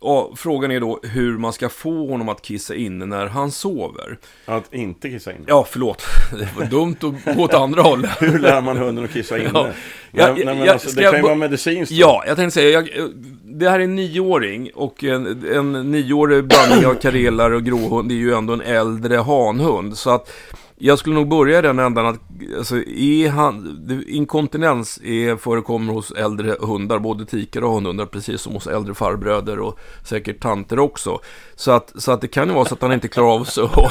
och 0.00 0.38
frågan 0.38 0.70
är 0.70 0.80
då 0.80 1.00
hur 1.02 1.38
man 1.38 1.52
ska 1.52 1.68
få 1.68 2.08
honom 2.10 2.28
att 2.28 2.42
kissa 2.42 2.74
inne 2.74 3.06
när 3.06 3.26
han 3.26 3.50
sover. 3.50 4.18
Att 4.46 4.74
inte 4.74 5.10
kissa 5.10 5.30
inne. 5.32 5.44
Ja, 5.46 5.66
förlåt. 5.70 6.02
Det 6.38 6.48
var 6.58 6.64
dumt 6.66 6.96
att 7.26 7.36
gå 7.36 7.42
åt 7.44 7.54
andra 7.54 7.82
hållet. 7.82 8.10
Hur 8.22 8.38
lär 8.38 8.60
man 8.60 8.76
hunden 8.76 9.04
att 9.04 9.12
kissa 9.12 9.38
inne? 9.38 9.50
Ja. 9.54 9.62
Nej, 9.62 9.72
Ja, 10.10 10.34
nej, 10.36 10.44
men 10.44 10.58
ja, 10.58 10.72
alltså, 10.72 10.96
det 10.96 11.02
jag 11.02 11.12
kan 11.12 11.18
ju 11.18 11.22
bo- 11.22 11.28
vara 11.28 11.38
medicinskt. 11.38 11.90
då. 11.94 12.00
Ja, 12.00 12.24
jag 12.26 12.36
tänkte 12.36 12.54
säga, 12.60 12.70
jag, 12.70 13.10
det 13.44 13.68
här 13.70 13.80
är 13.80 13.84
en 13.84 13.94
nioåring 13.94 14.70
och 14.74 15.04
en, 15.04 15.44
en 15.52 15.90
nioårig 15.90 16.44
blandning 16.44 16.86
av 16.86 16.94
karelar 17.02 17.50
och 17.50 17.62
gråhund 17.64 18.08
det 18.08 18.14
är 18.14 18.16
ju 18.16 18.34
ändå 18.34 18.52
en 18.52 18.60
äldre 18.60 19.16
hanhund. 19.16 19.98
Så 19.98 20.10
att 20.10 20.32
jag 20.78 20.98
skulle 20.98 21.14
nog 21.14 21.28
börja 21.28 21.58
i 21.58 21.62
den 21.62 21.78
ändan 21.78 22.06
att 22.06 22.20
alltså, 22.58 22.76
är 22.86 23.28
han, 23.30 23.84
det- 23.88 24.10
inkontinens 24.10 24.98
är, 25.04 25.36
förekommer 25.36 25.92
hos 25.92 26.10
äldre 26.10 26.56
hundar, 26.60 26.98
både 26.98 27.24
tikar 27.26 27.62
och 27.62 27.72
hanhundar, 27.74 28.06
precis 28.06 28.40
som 28.40 28.52
hos 28.52 28.66
äldre 28.66 28.94
farbröder 28.94 29.58
och 29.58 29.78
säkert 30.04 30.40
tanter 30.40 30.78
också. 30.78 31.18
Så 31.54 31.70
att, 31.70 31.92
så 31.96 32.12
att 32.12 32.20
det 32.20 32.28
kan 32.28 32.48
ju 32.48 32.54
vara 32.54 32.64
så 32.64 32.74
att 32.74 32.82
han 32.82 32.92
inte 32.92 33.08
klarar 33.08 33.34
av 33.34 33.40
och... 33.40 33.48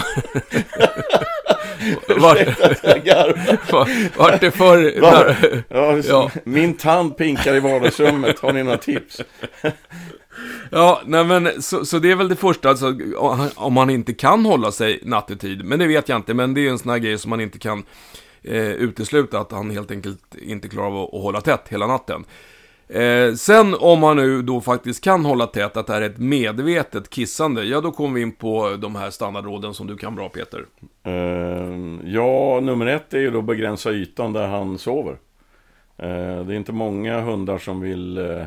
Vart, 2.17 2.37
vart, 3.71 3.87
vart 4.17 4.41
det 4.41 4.51
för... 4.51 5.01
Va? 5.01 5.35
Ja, 5.69 5.97
Ja. 6.07 6.31
Min 6.43 6.73
tand 6.77 7.17
pinkar 7.17 7.55
i 7.55 7.59
vardagsrummet. 7.59 8.39
Har 8.39 8.53
ni 8.53 8.63
några 8.63 8.77
tips? 8.77 9.21
Ja, 10.71 11.01
nej 11.05 11.25
men 11.25 11.61
så, 11.61 11.85
så 11.85 11.99
det 11.99 12.11
är 12.11 12.15
väl 12.15 12.27
det 12.29 12.35
första, 12.35 12.69
alltså, 12.69 12.87
om 13.17 13.39
han- 13.39 13.49
om 13.55 13.73
man 13.73 13.89
inte 13.89 14.13
kan 14.13 14.45
hålla 14.45 14.71
sig 14.71 14.99
nattetid. 15.03 15.65
Men 15.65 15.79
det 15.79 15.87
vet 15.87 16.09
jag 16.09 16.15
inte, 16.17 16.33
men 16.33 16.53
det 16.53 16.67
är 16.67 16.69
en 16.69 16.79
sån 16.79 16.91
här 16.91 16.97
grej 16.99 17.17
som 17.17 17.29
man 17.29 17.41
inte 17.41 17.59
kan 17.59 17.83
eh, 18.43 18.55
utesluta, 18.69 19.39
att 19.39 19.51
han 19.51 19.69
helt 19.71 19.91
enkelt 19.91 20.19
inte 20.41 20.67
klarar 20.69 20.87
av 20.87 20.97
att, 20.97 21.13
att 21.13 21.21
hålla 21.21 21.41
tätt 21.41 21.63
hela 21.69 21.87
natten. 21.87 22.23
Eh, 22.87 23.33
sen 23.33 23.75
om 23.79 23.99
man 23.99 24.17
nu 24.17 24.41
då 24.41 24.61
faktiskt 24.61 25.03
kan 25.03 25.25
hålla 25.25 25.47
tätt, 25.47 25.77
att 25.77 25.87
det 25.87 25.93
här 25.93 26.01
är 26.01 26.09
ett 26.09 26.17
medvetet 26.17 27.09
kissande, 27.09 27.63
ja 27.63 27.81
då 27.81 27.91
kommer 27.91 28.15
vi 28.15 28.21
in 28.21 28.31
på 28.31 28.75
de 28.79 28.95
här 28.95 29.09
standardråden 29.09 29.73
som 29.73 29.87
du 29.87 29.97
kan 29.97 30.15
bra 30.15 30.29
Peter. 30.29 30.65
Eh, 31.03 32.11
ja, 32.13 32.59
nummer 32.63 32.85
ett 32.85 33.13
är 33.13 33.19
ju 33.19 33.31
då 33.31 33.41
begränsa 33.41 33.91
ytan 33.91 34.33
där 34.33 34.47
han 34.47 34.77
sover. 34.77 35.17
Eh, 35.97 36.45
det 36.45 36.53
är 36.53 36.57
inte 36.57 36.71
många 36.71 37.21
hundar 37.21 37.57
som 37.57 37.81
vill 37.81 38.17
eh, 38.17 38.45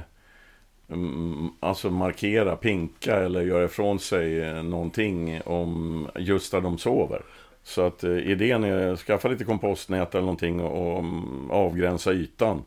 alltså 1.60 1.90
markera, 1.90 2.56
pinka 2.56 3.16
eller 3.16 3.42
göra 3.42 3.64
ifrån 3.64 3.98
sig 3.98 4.40
eh, 4.42 4.62
någonting 4.62 5.40
om 5.44 6.08
just 6.18 6.52
där 6.52 6.60
de 6.60 6.78
sover. 6.78 7.22
Så 7.62 7.82
att 7.86 8.04
eh, 8.04 8.18
idén 8.18 8.64
är 8.64 8.92
att 8.92 8.98
skaffa 8.98 9.28
lite 9.28 9.44
kompostnät 9.44 10.14
eller 10.14 10.24
någonting 10.24 10.60
och, 10.60 10.92
och 10.92 10.98
mm, 10.98 11.50
avgränsa 11.50 12.12
ytan. 12.12 12.62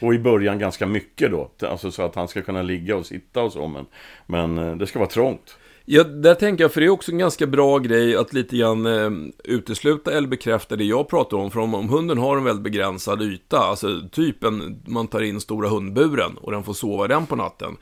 Och 0.00 0.14
i 0.14 0.18
början 0.18 0.58
ganska 0.58 0.86
mycket 0.86 1.30
då, 1.30 1.50
alltså 1.60 1.90
så 1.90 2.02
att 2.02 2.14
han 2.14 2.28
ska 2.28 2.42
kunna 2.42 2.62
ligga 2.62 2.96
och 2.96 3.06
sitta 3.06 3.42
och 3.42 3.52
så, 3.52 3.68
men, 3.68 3.86
men 4.26 4.58
eh, 4.58 4.76
det 4.76 4.86
ska 4.86 4.98
vara 4.98 5.08
trångt. 5.08 5.56
Ja, 5.90 6.04
där 6.04 6.34
tänker 6.34 6.64
jag, 6.64 6.72
för 6.72 6.80
det 6.80 6.86
är 6.86 6.90
också 6.90 7.12
en 7.12 7.18
ganska 7.18 7.46
bra 7.46 7.78
grej 7.78 8.16
att 8.16 8.32
lite 8.32 8.56
grann 8.56 8.86
eh, 8.86 9.10
utesluta 9.44 10.12
eller 10.12 10.28
bekräfta 10.28 10.76
det 10.76 10.84
jag 10.84 11.08
pratar 11.08 11.36
om. 11.36 11.50
För 11.50 11.60
om, 11.60 11.74
om 11.74 11.88
hunden 11.88 12.18
har 12.18 12.36
en 12.36 12.44
väldigt 12.44 12.64
begränsad 12.64 13.22
yta, 13.22 13.58
alltså 13.58 13.88
typ 14.12 14.44
en, 14.44 14.82
man 14.86 15.08
tar 15.08 15.20
in 15.20 15.40
stora 15.40 15.68
hundburen 15.68 16.36
och 16.36 16.52
den 16.52 16.64
får 16.64 16.72
sova 16.72 17.04
i 17.04 17.08
den 17.08 17.26
på 17.26 17.36
natten. 17.36 17.76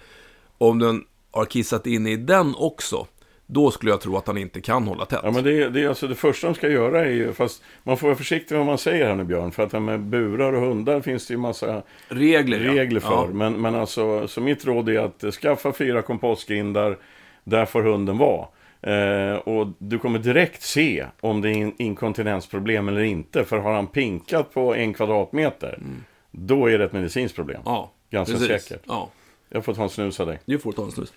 Om 0.58 0.78
den 0.78 1.04
har 1.30 1.44
kissat 1.44 1.86
in 1.86 2.06
i 2.06 2.16
den 2.16 2.54
också, 2.58 3.06
då 3.46 3.70
skulle 3.70 3.90
jag 3.92 4.00
tro 4.00 4.16
att 4.16 4.26
han 4.26 4.38
inte 4.38 4.60
kan 4.60 4.86
hålla 4.86 5.04
tätt. 5.04 5.20
Ja 5.22 5.30
men 5.30 5.44
det, 5.44 5.62
är- 5.62 5.70
det 5.70 5.82
är 5.82 5.88
alltså 5.88 6.06
det 6.08 6.14
första 6.14 6.46
de 6.46 6.54
ska 6.54 6.68
göra 6.68 7.04
är 7.04 7.10
ju, 7.10 7.32
fast 7.32 7.62
man 7.82 7.96
får 7.96 8.06
vara 8.06 8.16
försiktig 8.16 8.54
med 8.54 8.58
vad 8.58 8.66
man 8.66 8.78
säger 8.78 9.06
här 9.06 9.14
nu 9.14 9.24
Björn, 9.24 9.52
för 9.52 9.62
att 9.62 9.70
det 9.70 9.80
med 9.80 10.00
burar 10.00 10.52
och 10.52 10.60
hundar 10.60 11.00
finns 11.00 11.26
det 11.26 11.34
ju 11.34 11.38
massa 11.38 11.82
Regler, 12.08 12.60
ja. 12.64 12.72
regler 12.74 13.00
för. 13.00 13.10
Ja. 13.10 13.26
Men, 13.32 13.60
men 13.60 13.74
alltså, 13.74 14.28
så 14.28 14.40
mitt 14.40 14.64
råd 14.66 14.88
är 14.88 14.98
att 15.00 15.34
skaffa 15.34 15.72
fyra 15.72 16.02
kompostgrindar, 16.02 16.96
där 17.44 17.64
får 17.66 17.82
hunden 17.82 18.18
vara. 18.18 18.46
Eh, 18.82 19.36
och 19.36 19.66
du 19.78 19.98
kommer 19.98 20.18
direkt 20.18 20.62
se 20.62 21.06
om 21.20 21.40
det 21.42 21.48
är 21.48 21.52
in- 21.52 21.74
inkontinensproblem 21.78 22.88
eller 22.88 23.00
inte, 23.02 23.44
för 23.44 23.58
har 23.58 23.72
han 23.72 23.86
pinkat 23.86 24.54
på 24.54 24.74
en 24.74 24.94
kvadratmeter, 24.94 25.78
då 26.30 26.66
är 26.70 26.78
det 26.78 26.84
ett 26.84 26.92
medicinskt 26.92 27.36
problem. 27.36 27.56
Mm. 27.60 27.72
Ja, 27.72 27.92
Ganska 28.10 28.32
precis. 28.38 28.62
säkert. 28.68 28.82
Ja, 28.88 29.08
Jag 29.48 29.64
får 29.64 29.74
ta 29.74 29.82
en 29.82 29.88
snus 29.88 30.20
av 30.20 30.26
dig. 30.26 30.38
du 30.44 30.58
får 30.58 30.72
ta 30.72 30.82
en 30.84 30.90
snus. 30.90 31.12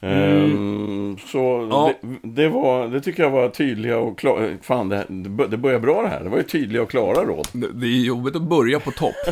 Ehm, 0.00 1.16
så 1.26 1.38
Mm. 1.58 1.68
Ja. 1.70 1.92
det, 2.02 2.18
det, 2.42 2.48
var, 2.48 2.88
det 2.88 3.00
tycker 3.00 3.22
jag 3.22 3.30
var 3.30 3.48
tydliga 3.48 3.98
och 3.98 4.18
klara. 4.18 4.48
Fan, 4.62 4.88
det, 4.88 5.04
det 5.08 5.28
bör- 5.28 5.48
det 5.48 5.56
börjar 5.56 5.78
bra 5.78 6.02
det 6.02 6.08
här. 6.08 6.24
Det 6.24 6.28
var 6.30 6.36
ju 6.36 6.42
tydliga 6.42 6.82
och 6.82 6.90
klara 6.90 7.24
råd. 7.24 7.48
Det, 7.52 7.68
det 7.72 7.86
är 7.86 8.04
jobbigt 8.04 8.36
att 8.36 8.42
börja 8.42 8.80
på 8.80 8.90
topp. 8.90 9.14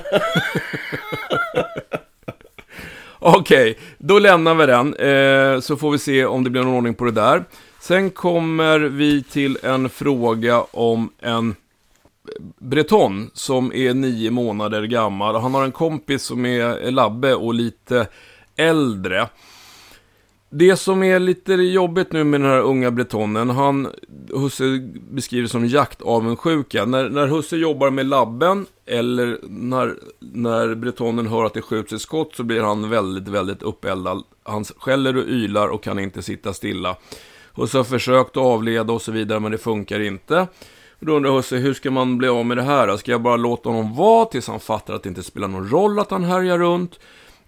Okej, 3.18 3.78
då 3.98 4.18
lämnar 4.18 4.54
vi 4.54 4.66
den. 4.66 4.94
Eh, 4.94 5.60
så 5.60 5.76
får 5.76 5.90
vi 5.90 5.98
se 5.98 6.24
om 6.24 6.44
det 6.44 6.50
blir 6.50 6.62
någon 6.62 6.74
ordning 6.74 6.94
på 6.94 7.04
det 7.04 7.10
där. 7.10 7.44
Sen 7.80 8.10
kommer 8.10 8.78
vi 8.78 9.22
till 9.22 9.58
en 9.62 9.88
fråga 9.88 10.60
om 10.70 11.10
en 11.20 11.54
breton 12.58 13.30
som 13.34 13.72
är 13.74 13.94
nio 13.94 14.30
månader 14.30 14.82
gammal. 14.82 15.36
Han 15.40 15.54
har 15.54 15.64
en 15.64 15.72
kompis 15.72 16.22
som 16.22 16.46
är 16.46 16.90
labbe 16.90 17.34
och 17.34 17.54
lite 17.54 18.06
äldre. 18.56 19.26
Det 20.56 20.76
som 20.76 21.02
är 21.02 21.18
lite 21.18 21.52
jobbigt 21.52 22.12
nu 22.12 22.24
med 22.24 22.40
den 22.40 22.50
här 22.50 22.60
unga 22.60 22.90
bretonen, 22.90 23.50
han, 23.50 23.88
Husse 24.34 24.64
beskriver 25.10 25.48
som 25.48 25.66
jaktavundsjuka. 25.66 26.84
När, 26.84 27.08
när 27.08 27.26
Husse 27.26 27.56
jobbar 27.56 27.90
med 27.90 28.06
labben, 28.06 28.66
eller 28.86 29.38
när, 29.42 29.94
när 30.18 30.74
bretonen 30.74 31.26
hör 31.26 31.44
att 31.44 31.54
det 31.54 31.62
skjuts 31.62 31.92
ett 31.92 32.00
skott, 32.00 32.34
så 32.34 32.42
blir 32.42 32.60
han 32.60 32.90
väldigt, 32.90 33.28
väldigt 33.28 33.62
uppeldad. 33.62 34.22
Han 34.42 34.64
skäller 34.64 35.16
och 35.16 35.24
ylar 35.24 35.68
och 35.68 35.82
kan 35.82 35.98
inte 35.98 36.22
sitta 36.22 36.52
stilla. 36.52 36.96
Husse 37.54 37.76
har 37.76 37.84
försökt 37.84 38.30
att 38.30 38.42
avleda 38.42 38.92
och 38.92 39.02
så 39.02 39.12
vidare, 39.12 39.40
men 39.40 39.52
det 39.52 39.58
funkar 39.58 40.00
inte. 40.00 40.46
Då 41.00 41.12
undrar 41.12 41.30
Husse, 41.30 41.56
hur 41.56 41.74
ska 41.74 41.90
man 41.90 42.18
bli 42.18 42.28
av 42.28 42.46
med 42.46 42.56
det 42.56 42.62
här? 42.62 42.96
Ska 42.96 43.10
jag 43.10 43.22
bara 43.22 43.36
låta 43.36 43.68
honom 43.68 43.96
vara 43.96 44.24
tills 44.24 44.48
han 44.48 44.60
fattar 44.60 44.94
att 44.94 45.02
det 45.02 45.08
inte 45.08 45.22
spelar 45.22 45.48
någon 45.48 45.70
roll 45.70 45.98
att 45.98 46.10
han 46.10 46.24
härjar 46.24 46.58
runt? 46.58 46.98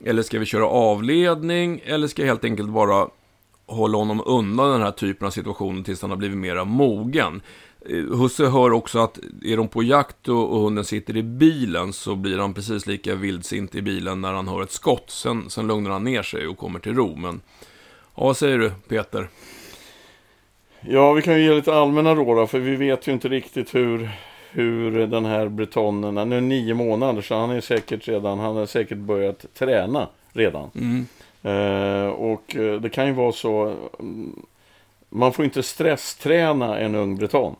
Eller 0.04 0.22
ska 0.22 0.38
vi 0.38 0.46
köra 0.46 0.66
avledning? 0.66 1.80
Eller 1.84 2.06
ska 2.08 2.22
jag 2.22 2.26
helt 2.26 2.44
enkelt 2.44 2.68
bara 2.68 3.08
hålla 3.66 3.98
honom 3.98 4.22
undan 4.26 4.72
den 4.72 4.82
här 4.82 4.90
typen 4.90 5.26
av 5.26 5.30
situationer 5.30 5.82
tills 5.82 6.02
han 6.02 6.10
har 6.10 6.16
blivit 6.16 6.38
mera 6.38 6.64
mogen? 6.64 7.42
Eh, 7.90 8.18
Husse 8.18 8.46
hör 8.46 8.72
också 8.72 8.98
att 8.98 9.18
är 9.44 9.56
de 9.56 9.68
på 9.68 9.82
jakt 9.82 10.28
och, 10.28 10.52
och 10.52 10.60
hunden 10.60 10.84
sitter 10.84 11.16
i 11.16 11.22
bilen 11.22 11.92
så 11.92 12.14
blir 12.14 12.38
han 12.38 12.54
precis 12.54 12.86
lika 12.86 13.14
vildsint 13.14 13.74
i 13.74 13.82
bilen 13.82 14.20
när 14.20 14.32
han 14.32 14.48
hör 14.48 14.62
ett 14.62 14.72
skott. 14.72 15.10
Sen, 15.10 15.50
sen 15.50 15.66
lugnar 15.66 15.90
han 15.90 16.04
ner 16.04 16.22
sig 16.22 16.46
och 16.46 16.58
kommer 16.58 16.78
till 16.78 16.94
ro. 16.94 17.16
Men 17.16 17.40
ja, 18.14 18.24
vad 18.24 18.36
säger 18.36 18.58
du 18.58 18.72
Peter? 18.88 19.28
Ja, 20.80 21.12
vi 21.12 21.22
kan 21.22 21.34
ju 21.34 21.44
ge 21.44 21.54
lite 21.54 21.74
allmänna 21.74 22.14
råd 22.14 22.50
för 22.50 22.58
vi 22.58 22.76
vet 22.76 23.08
ju 23.08 23.12
inte 23.12 23.28
riktigt 23.28 23.74
hur, 23.74 24.10
hur 24.56 25.06
den 25.06 25.24
här 25.24 25.48
bretonnen, 25.48 26.16
han 26.16 26.32
är 26.32 26.40
nio 26.40 26.74
månader 26.74 27.22
så 27.22 27.34
han 27.34 27.50
är 27.50 27.60
säkert 27.60 28.08
redan, 28.08 28.38
han 28.38 28.56
har 28.56 28.66
säkert 28.66 28.98
börjat 28.98 29.46
träna 29.54 30.08
redan. 30.32 30.70
Mm. 30.74 31.06
Eh, 31.42 32.08
och 32.08 32.56
eh, 32.56 32.80
det 32.80 32.88
kan 32.88 33.06
ju 33.06 33.12
vara 33.12 33.32
så, 33.32 33.74
mm, 33.98 34.42
man 35.08 35.32
får 35.32 35.44
inte 35.44 35.62
stressträna 35.62 36.78
en 36.78 36.94
ung 36.94 37.16
breton. 37.16 37.56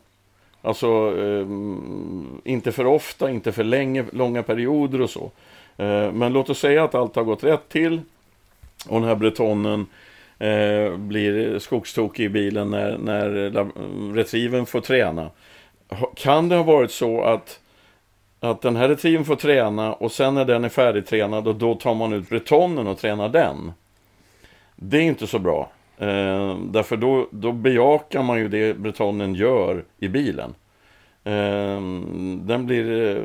Alltså, 0.61 0.87
eh, 1.19 1.47
inte 2.43 2.71
för 2.71 2.85
ofta, 2.85 3.31
inte 3.31 3.51
för 3.51 3.63
länge, 3.63 4.05
långa 4.11 4.43
perioder 4.43 5.01
och 5.01 5.09
så. 5.09 5.31
Eh, 5.77 6.11
men 6.11 6.33
låt 6.33 6.49
oss 6.49 6.59
säga 6.59 6.83
att 6.83 6.95
allt 6.95 7.15
har 7.15 7.23
gått 7.23 7.43
rätt 7.43 7.69
till 7.69 8.01
och 8.87 8.99
den 8.99 9.09
här 9.09 9.15
bretonnen 9.15 9.85
eh, 10.39 10.97
blir 10.97 11.59
skogstokig 11.59 12.25
i 12.25 12.29
bilen 12.29 12.71
när, 12.71 12.97
när 12.97 13.29
retrievern 14.13 14.65
får 14.65 14.81
träna. 14.81 15.29
Kan 16.15 16.49
det 16.49 16.55
ha 16.55 16.63
varit 16.63 16.91
så 16.91 17.21
att, 17.21 17.59
att 18.39 18.61
den 18.61 18.75
här 18.75 18.89
retriven 18.89 19.25
får 19.25 19.35
träna 19.35 19.93
och 19.93 20.11
sen 20.11 20.33
när 20.33 20.45
den 20.45 20.63
är 20.63 20.69
färdigtränad 20.69 21.47
och 21.47 21.55
då 21.55 21.75
tar 21.75 21.95
man 21.95 22.13
ut 22.13 22.29
bretonnen 22.29 22.87
och 22.87 22.97
tränar 22.97 23.29
den? 23.29 23.73
Det 24.75 24.97
är 24.97 25.01
inte 25.01 25.27
så 25.27 25.39
bra. 25.39 25.69
Eh, 25.97 26.57
därför 26.57 26.97
då, 26.97 27.27
då 27.31 27.51
bejakar 27.51 28.23
man 28.23 28.39
ju 28.39 28.47
det 28.47 28.77
bretonnen 28.77 29.35
gör 29.35 29.83
i 29.99 30.07
bilen. 30.07 30.53
Eh, 31.23 31.81
den, 32.41 32.65
blir, 32.65 33.15
eh, 33.17 33.21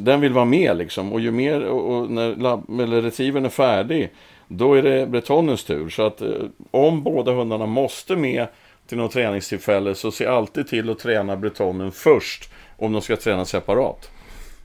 den 0.00 0.20
vill 0.20 0.32
vara 0.32 0.44
med 0.44 0.76
liksom. 0.76 1.12
Och 1.12 1.20
ju 1.20 1.30
mer, 1.30 1.64
och, 1.64 1.94
och 1.94 2.10
när 2.10 2.36
lab, 2.36 2.80
eller 2.80 3.02
retrievern 3.02 3.44
är 3.44 3.48
färdig, 3.48 4.10
då 4.48 4.74
är 4.74 4.82
det 4.82 5.06
bretonnens 5.06 5.64
tur. 5.64 5.88
Så 5.88 6.02
att 6.02 6.22
eh, 6.22 6.28
om 6.70 7.02
båda 7.02 7.32
hundarna 7.32 7.66
måste 7.66 8.16
med 8.16 8.46
till 8.90 8.98
något 8.98 9.12
träningstillfälle 9.12 9.94
så 9.94 10.10
se 10.10 10.26
alltid 10.26 10.68
till 10.68 10.90
att 10.90 10.98
träna 10.98 11.36
bretonnen 11.36 11.92
först 11.92 12.52
om 12.76 12.92
de 12.92 13.02
ska 13.02 13.16
träna 13.16 13.44
separat. 13.44 14.10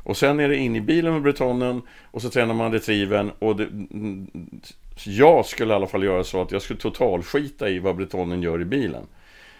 Och 0.03 0.17
sen 0.17 0.39
är 0.39 0.49
det 0.49 0.55
in 0.57 0.75
i 0.75 0.81
bilen 0.81 1.13
med 1.13 1.21
bretonnen 1.21 1.81
och 2.11 2.21
så 2.21 2.29
tränar 2.29 2.53
man 2.53 2.71
retrievern 2.71 3.31
och 3.39 3.55
det, 3.55 3.67
jag 5.03 5.45
skulle 5.45 5.73
i 5.73 5.75
alla 5.75 5.87
fall 5.87 6.03
göra 6.03 6.23
så 6.23 6.41
att 6.41 6.51
jag 6.51 6.61
skulle 6.61 6.79
totalskita 6.79 7.69
i 7.69 7.79
vad 7.79 7.95
bretonnen 7.95 8.41
gör 8.41 8.61
i 8.61 8.65
bilen. 8.65 9.03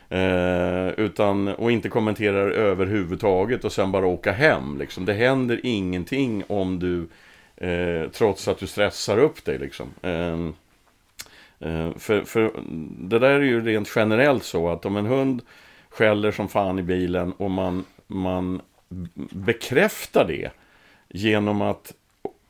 Eh, 0.10 0.88
utan, 0.88 1.47
och 1.47 1.71
inte 1.71 1.89
kommentera 1.89 2.38
överhuvudtaget 2.38 3.65
och 3.65 3.71
sen 3.71 3.91
bara 3.91 4.06
åka 4.06 4.32
hem. 4.32 4.78
Liksom. 4.80 5.06
Det 5.06 5.13
händer 5.13 5.60
ingenting 5.63 6.43
om 6.47 6.80
du, 6.80 7.08
eh, 7.67 8.10
trots 8.10 8.47
att 8.47 8.60
du 8.60 8.67
stressar 8.67 9.17
upp 9.17 9.45
dig. 9.45 9.60
Liksom. 9.60 9.88
Eh, 10.01 10.38
Eh, 11.59 11.91
för, 11.97 12.21
för 12.21 12.51
det 12.99 13.19
där 13.19 13.29
är 13.29 13.41
ju 13.41 13.61
rent 13.61 13.91
generellt 13.95 14.43
så 14.43 14.69
att 14.69 14.85
om 14.85 14.97
en 14.97 15.05
hund 15.05 15.41
skäller 15.89 16.31
som 16.31 16.47
fan 16.47 16.79
i 16.79 16.83
bilen 16.83 17.31
och 17.31 17.51
man, 17.51 17.85
man 18.07 18.61
bekräftar 19.31 20.25
det 20.27 20.51
genom 21.09 21.61
att 21.61 21.93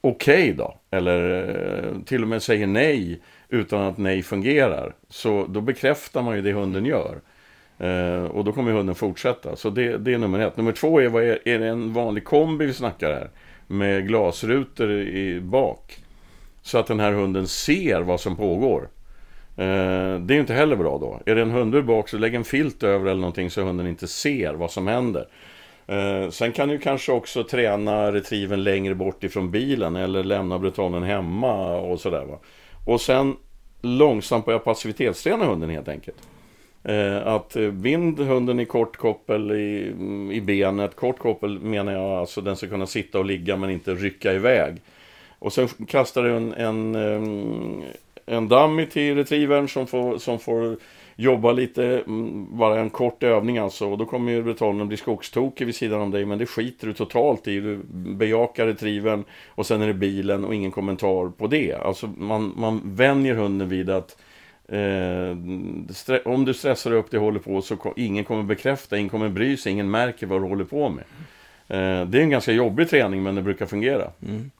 okej 0.01 0.35
okay 0.35 0.53
då, 0.53 0.75
eller 0.91 1.49
eh, 1.83 2.01
till 2.05 2.21
och 2.21 2.27
med 2.27 2.43
säger 2.43 2.67
nej 2.67 3.21
utan 3.49 3.81
att 3.81 3.97
nej 3.97 4.23
fungerar, 4.23 4.95
så 5.09 5.45
då 5.49 5.61
bekräftar 5.61 6.21
man 6.21 6.35
ju 6.35 6.41
det 6.41 6.53
hunden 6.53 6.85
gör. 6.85 7.21
Eh, 7.77 8.23
och 8.23 8.43
då 8.43 8.51
kommer 8.51 8.71
hunden 8.71 8.95
fortsätta. 8.95 9.55
Så 9.55 9.69
det, 9.69 9.97
det, 9.97 10.13
är 10.13 10.17
nummer 10.17 10.39
ett. 10.39 10.57
Nummer 10.57 10.71
två 10.71 11.01
är, 11.01 11.09
vad 11.09 11.23
är, 11.23 11.47
är 11.47 11.59
det 11.59 11.67
en 11.67 11.93
vanlig 11.93 12.23
kombi 12.23 12.65
vi 12.65 12.73
snackar 12.73 13.13
här? 13.13 13.29
Med 13.67 14.07
glasrutor 14.07 14.91
i 14.91 15.39
bak. 15.39 15.99
Så 16.61 16.77
att 16.77 16.87
den 16.87 16.99
här 16.99 17.11
hunden 17.11 17.47
ser 17.47 18.01
vad 18.01 18.19
som 18.19 18.35
pågår. 18.35 18.87
Eh, 19.57 20.19
det 20.19 20.35
är 20.35 20.39
inte 20.39 20.53
heller 20.53 20.75
bra 20.75 20.97
då. 20.97 21.19
Är 21.25 21.35
det 21.35 21.41
en 21.41 21.51
hundur 21.51 21.81
bak 21.81 22.09
så 22.09 22.17
lägg 22.17 22.35
en 22.35 22.43
filt 22.43 22.83
över 22.83 23.05
eller 23.05 23.21
någonting 23.21 23.49
så 23.49 23.61
hunden 23.61 23.87
inte 23.87 24.07
ser 24.07 24.53
vad 24.53 24.71
som 24.71 24.87
händer. 24.87 25.27
Eh, 25.87 26.29
sen 26.29 26.51
kan 26.51 26.69
du 26.69 26.77
kanske 26.77 27.11
också 27.11 27.43
träna 27.43 28.11
retrieven 28.11 28.63
längre 28.63 28.95
bort 28.95 29.23
ifrån 29.23 29.51
bilen 29.51 29.95
eller 29.95 30.23
lämna 30.23 30.59
brutalen 30.59 31.03
hemma 31.03 31.77
och 31.77 31.99
sådär 31.99 32.25
va. 32.25 32.39
Och 32.85 33.01
sen 33.01 33.35
långsamt 33.81 34.45
börja 34.45 34.59
passivitetsträna 34.59 35.45
hunden 35.45 35.69
helt 35.69 35.87
enkelt. 35.87 36.17
Eh, 36.83 37.27
att 37.27 37.57
bind 37.71 38.19
hunden 38.19 38.59
i 38.59 38.65
kort 38.65 38.97
koppel 38.97 39.51
i, 39.51 39.95
i 40.31 40.41
benet. 40.41 40.95
Kort 40.95 41.19
koppel 41.19 41.59
menar 41.59 41.91
jag 41.91 42.11
alltså 42.11 42.41
den 42.41 42.55
ska 42.55 42.67
kunna 42.67 42.87
sitta 42.87 43.19
och 43.19 43.25
ligga 43.25 43.57
men 43.57 43.69
inte 43.69 43.93
rycka 43.93 44.33
iväg. 44.33 44.81
Och 45.39 45.53
sen 45.53 45.67
kastar 45.67 46.23
du 46.23 46.31
en, 46.31 46.53
en, 46.53 46.95
en 48.25 48.47
dummy 48.47 48.85
till 48.85 49.15
retrievern 49.15 49.69
som 49.69 49.87
får, 49.87 50.17
som 50.17 50.39
får 50.39 50.77
jobba 51.15 51.51
lite, 51.51 51.83
mm, 52.07 52.57
bara 52.57 52.79
en 52.79 52.89
kort 52.89 53.23
övning 53.23 53.57
alltså. 53.57 53.87
Och 53.87 53.97
då 53.97 54.05
kommer 54.05 54.31
ju 54.31 54.43
bretonen 54.43 54.87
bli 54.87 54.97
skogstokig 54.97 55.65
vid 55.65 55.75
sidan 55.75 56.01
om 56.01 56.11
dig. 56.11 56.25
Men 56.25 56.37
det 56.37 56.45
skiter 56.45 56.87
du 56.87 56.93
totalt 56.93 57.47
i. 57.47 57.59
Du 57.59 57.79
bejakar 57.93 58.65
retrievern 58.65 59.23
och 59.47 59.65
sen 59.65 59.81
är 59.81 59.87
det 59.87 59.93
bilen 59.93 60.45
och 60.45 60.55
ingen 60.55 60.71
kommentar 60.71 61.29
på 61.29 61.47
det. 61.47 61.73
Alltså 61.73 62.07
man, 62.17 62.53
man 62.57 62.81
vänjer 62.83 63.35
hunden 63.35 63.69
vid 63.69 63.89
att 63.89 64.17
Eh, 64.67 65.37
om 66.25 66.45
du 66.45 66.53
stressar 66.53 66.91
upp 66.91 67.11
det 67.11 67.17
och 67.17 67.23
håller 67.23 67.39
på 67.39 67.61
så 67.61 67.93
ingen 67.95 68.23
kommer 68.23 68.43
bekräfta, 68.43 68.97
ingen 68.97 69.09
kommer 69.09 69.29
bry 69.29 69.57
sig, 69.57 69.71
ingen 69.71 69.91
märker 69.91 70.27
vad 70.27 70.41
du 70.41 70.47
håller 70.47 70.65
på 70.65 70.89
med. 70.89 71.03
Eh, 71.67 72.07
det 72.07 72.17
är 72.17 72.21
en 72.21 72.29
ganska 72.29 72.51
jobbig 72.51 72.89
träning 72.89 73.23
men 73.23 73.35
det 73.35 73.41
brukar 73.41 73.65
fungera. 73.65 74.11
Mm. 74.27 74.51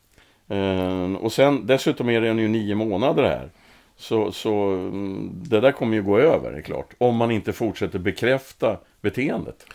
Eh, 0.48 1.14
och 1.14 1.32
sen 1.32 1.66
dessutom 1.66 2.10
är 2.10 2.22
den 2.22 2.38
ju 2.38 2.48
nio 2.48 2.76
månader 2.76 3.24
här. 3.24 3.50
Så, 3.98 4.32
så 4.32 4.54
mm, 4.54 5.32
det 5.34 5.60
där 5.60 5.72
kommer 5.72 5.96
ju 5.96 6.04
gå 6.04 6.18
över, 6.20 6.52
är 6.52 6.62
klart. 6.62 6.94
Om 6.98 7.16
man 7.16 7.32
inte 7.32 7.54
fortsätter 7.54 8.00
bekräfta 8.00 8.78
beteendet. 9.02 9.66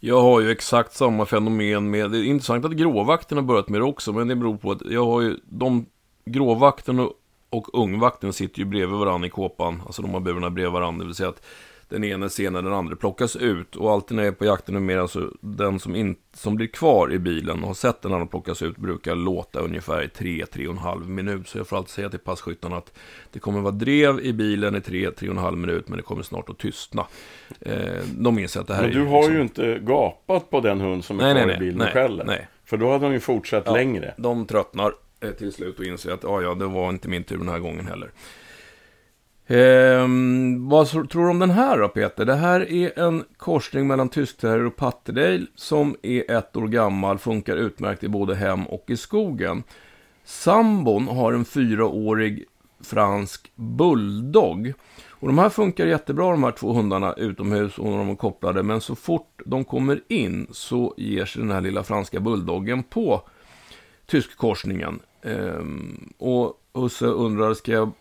Jag 0.00 0.20
har 0.20 0.40
ju 0.40 0.50
exakt 0.50 0.92
samma 0.92 1.26
fenomen 1.26 1.90
med, 1.90 2.10
det 2.10 2.18
är 2.18 2.24
intressant 2.24 2.64
att 2.64 2.72
gråvakten 2.72 3.38
har 3.38 3.44
börjat 3.44 3.68
med 3.68 3.80
det 3.80 3.84
också, 3.84 4.12
men 4.12 4.28
det 4.28 4.36
beror 4.36 4.56
på 4.56 4.70
att 4.72 4.82
jag 4.90 5.06
har 5.06 5.20
ju, 5.20 5.36
de 5.44 5.86
gråvakten 6.24 7.00
och, 7.00 7.12
och 7.50 7.78
ungvakten 7.78 8.32
sitter 8.32 8.58
ju 8.58 8.64
bredvid 8.64 8.98
varandra 8.98 9.26
i 9.26 9.30
kåpan, 9.30 9.82
alltså 9.86 10.02
de 10.02 10.14
har 10.14 10.20
burarna 10.20 10.50
bredvid 10.50 10.72
varandra, 10.72 10.98
det 10.98 11.06
vill 11.06 11.14
säga 11.14 11.28
att 11.28 11.42
den 11.88 12.30
ser 12.30 12.50
när 12.50 12.62
den 12.62 12.72
andra 12.72 12.96
plockas 12.96 13.36
ut. 13.36 13.76
Och 13.76 13.92
alltid 13.92 14.16
när 14.16 14.24
jag 14.24 14.32
är 14.32 14.36
på 14.36 14.44
jakten 14.44 14.74
numera 14.74 15.08
så 15.08 15.30
den 15.40 15.80
som, 15.80 15.96
in, 15.96 16.16
som 16.34 16.56
blir 16.56 16.66
kvar 16.66 17.12
i 17.12 17.18
bilen 17.18 17.60
och 17.60 17.66
har 17.66 17.74
sett 17.74 18.02
den 18.02 18.12
andra 18.12 18.26
plockas 18.26 18.62
ut 18.62 18.76
brukar 18.76 19.14
låta 19.14 19.60
ungefär 19.60 20.02
i 20.02 20.06
3-3,5 20.06 21.08
minut. 21.08 21.48
Så 21.48 21.58
jag 21.58 21.66
får 21.66 21.76
alltid 21.76 21.90
säga 21.90 22.08
till 22.08 22.18
passkyttarna 22.18 22.76
att 22.76 22.92
det 23.32 23.38
kommer 23.38 23.60
vara 23.60 23.72
drev 23.72 24.20
i 24.20 24.32
bilen 24.32 24.74
i 24.74 24.78
3-3,5 24.78 25.56
minut 25.56 25.88
men 25.88 25.96
det 25.96 26.02
kommer 26.02 26.22
snart 26.22 26.48
att 26.48 26.58
tystna. 26.58 27.06
Eh, 27.60 28.02
de 28.18 28.38
inser 28.38 28.60
att 28.60 28.66
det 28.66 28.74
här 28.74 28.82
Men 28.82 28.90
du 28.90 29.02
är 29.02 29.06
har 29.06 29.18
liksom... 29.18 29.34
ju 29.34 29.42
inte 29.42 29.78
gapat 29.78 30.50
på 30.50 30.60
den 30.60 30.80
hund 30.80 31.04
som 31.04 31.20
är 31.20 31.24
nej, 31.24 31.34
kvar 31.34 31.46
nej, 31.46 31.56
i 31.56 31.58
bilen 31.58 31.78
nej, 31.78 31.92
skäller. 31.92 32.24
Nej. 32.24 32.48
För 32.64 32.76
då 32.76 32.92
hade 32.92 33.04
de 33.04 33.12
ju 33.12 33.20
fortsatt 33.20 33.62
ja, 33.66 33.72
längre. 33.72 34.14
De 34.16 34.46
tröttnar 34.46 34.92
eh, 35.20 35.30
till 35.30 35.52
slut 35.52 35.78
och 35.78 35.84
inser 35.84 36.12
att 36.12 36.22
ja, 36.22 36.42
ja, 36.42 36.54
det 36.54 36.66
var 36.66 36.90
inte 36.90 37.08
min 37.08 37.24
tur 37.24 37.38
den 37.38 37.48
här 37.48 37.58
gången 37.58 37.86
heller. 37.86 38.10
Ehm, 39.46 40.68
vad 40.68 40.88
tror 40.88 41.24
du 41.24 41.30
om 41.30 41.38
den 41.38 41.50
här 41.50 41.78
då 41.78 41.88
Peter? 41.88 42.24
Det 42.24 42.34
här 42.34 42.72
är 42.72 42.98
en 42.98 43.24
korsning 43.36 43.86
mellan 43.86 44.08
tyskterrier 44.08 44.66
och 44.66 44.76
patterdale 44.76 45.46
som 45.54 45.96
är 46.02 46.30
ett 46.30 46.56
år 46.56 46.68
gammal, 46.68 47.18
funkar 47.18 47.56
utmärkt 47.56 48.04
i 48.04 48.08
både 48.08 48.34
hem 48.34 48.66
och 48.66 48.84
i 48.86 48.96
skogen. 48.96 49.62
Sambon 50.24 51.08
har 51.08 51.32
en 51.32 51.44
fyraårig 51.44 52.44
fransk 52.80 53.52
bulldog. 53.54 54.72
Och 55.10 55.26
de 55.26 55.38
här 55.38 55.48
funkar 55.48 55.86
jättebra 55.86 56.30
de 56.30 56.44
här 56.44 56.52
två 56.52 56.72
hundarna 56.72 57.12
utomhus 57.12 57.78
och 57.78 57.90
när 57.90 57.98
de 57.98 58.10
är 58.10 58.14
kopplade. 58.16 58.62
Men 58.62 58.80
så 58.80 58.94
fort 58.94 59.42
de 59.44 59.64
kommer 59.64 60.00
in 60.08 60.46
så 60.50 60.94
ger 60.96 61.24
sig 61.24 61.42
den 61.42 61.50
här 61.50 61.60
lilla 61.60 61.82
franska 61.82 62.20
bulldoggen 62.20 62.82
på 62.82 63.22
tyskkorsningen. 64.06 65.00
Ehm, 65.22 66.12
och 66.18 66.60
Husse 66.74 67.06
undrar, 67.06 67.54
ska 67.54 67.72
jag 67.72 67.92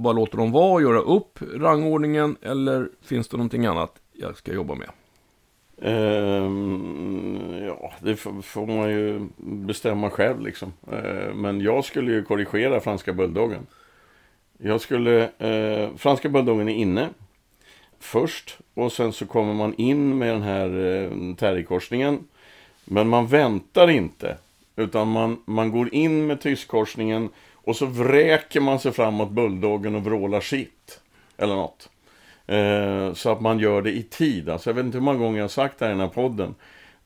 bara 0.00 0.12
låter 0.12 0.36
dem 0.38 0.52
vara 0.52 0.72
och 0.72 0.82
göra 0.82 1.00
upp 1.00 1.38
rangordningen 1.54 2.36
eller 2.42 2.88
finns 3.02 3.28
det 3.28 3.36
någonting 3.36 3.66
annat 3.66 3.92
jag 4.12 4.36
ska 4.36 4.52
jobba 4.52 4.74
med? 4.74 4.88
Um, 5.82 7.64
ja, 7.66 7.92
det 8.00 8.16
får 8.16 8.66
man 8.66 8.90
ju 8.90 9.28
bestämma 9.36 10.10
själv 10.10 10.40
liksom. 10.40 10.72
Uh, 10.92 11.34
men 11.34 11.60
jag 11.60 11.84
skulle 11.84 12.12
ju 12.12 12.24
korrigera 12.24 12.80
franska 12.80 13.12
bulldoggen. 13.12 13.66
Jag 14.58 14.80
skulle, 14.80 15.24
uh, 15.24 15.96
franska 15.96 16.28
bulldoggen 16.28 16.68
är 16.68 16.74
inne 16.74 17.08
först 17.98 18.58
och 18.74 18.92
sen 18.92 19.12
så 19.12 19.26
kommer 19.26 19.54
man 19.54 19.74
in 19.74 20.18
med 20.18 20.28
den 20.28 20.42
här 20.42 20.68
uh, 20.68 21.34
terrikorsningen. 21.34 22.18
Men 22.84 23.08
man 23.08 23.26
väntar 23.26 23.90
inte, 23.90 24.36
utan 24.76 25.08
man, 25.08 25.42
man 25.44 25.70
går 25.70 25.94
in 25.94 26.26
med 26.26 26.40
tyskkorsningen 26.40 27.28
och 27.64 27.76
så 27.76 27.86
vräker 27.86 28.60
man 28.60 28.78
sig 28.78 28.92
framåt 28.92 29.30
bulldoggen 29.30 29.94
och 29.94 30.04
vrålar 30.04 30.40
sitt. 30.40 31.00
Eller 31.36 31.54
något. 31.54 31.88
Eh, 32.46 33.14
så 33.14 33.30
att 33.32 33.40
man 33.40 33.58
gör 33.58 33.82
det 33.82 33.90
i 33.90 34.02
tid. 34.02 34.48
Alltså 34.48 34.70
jag 34.70 34.74
vet 34.74 34.84
inte 34.84 34.98
hur 34.98 35.04
många 35.04 35.18
gånger 35.18 35.38
jag 35.38 35.44
har 35.44 35.48
sagt 35.48 35.78
det 35.78 35.84
här 35.84 35.92
i 35.92 35.94
den 35.94 36.00
här 36.00 36.08
podden. 36.08 36.54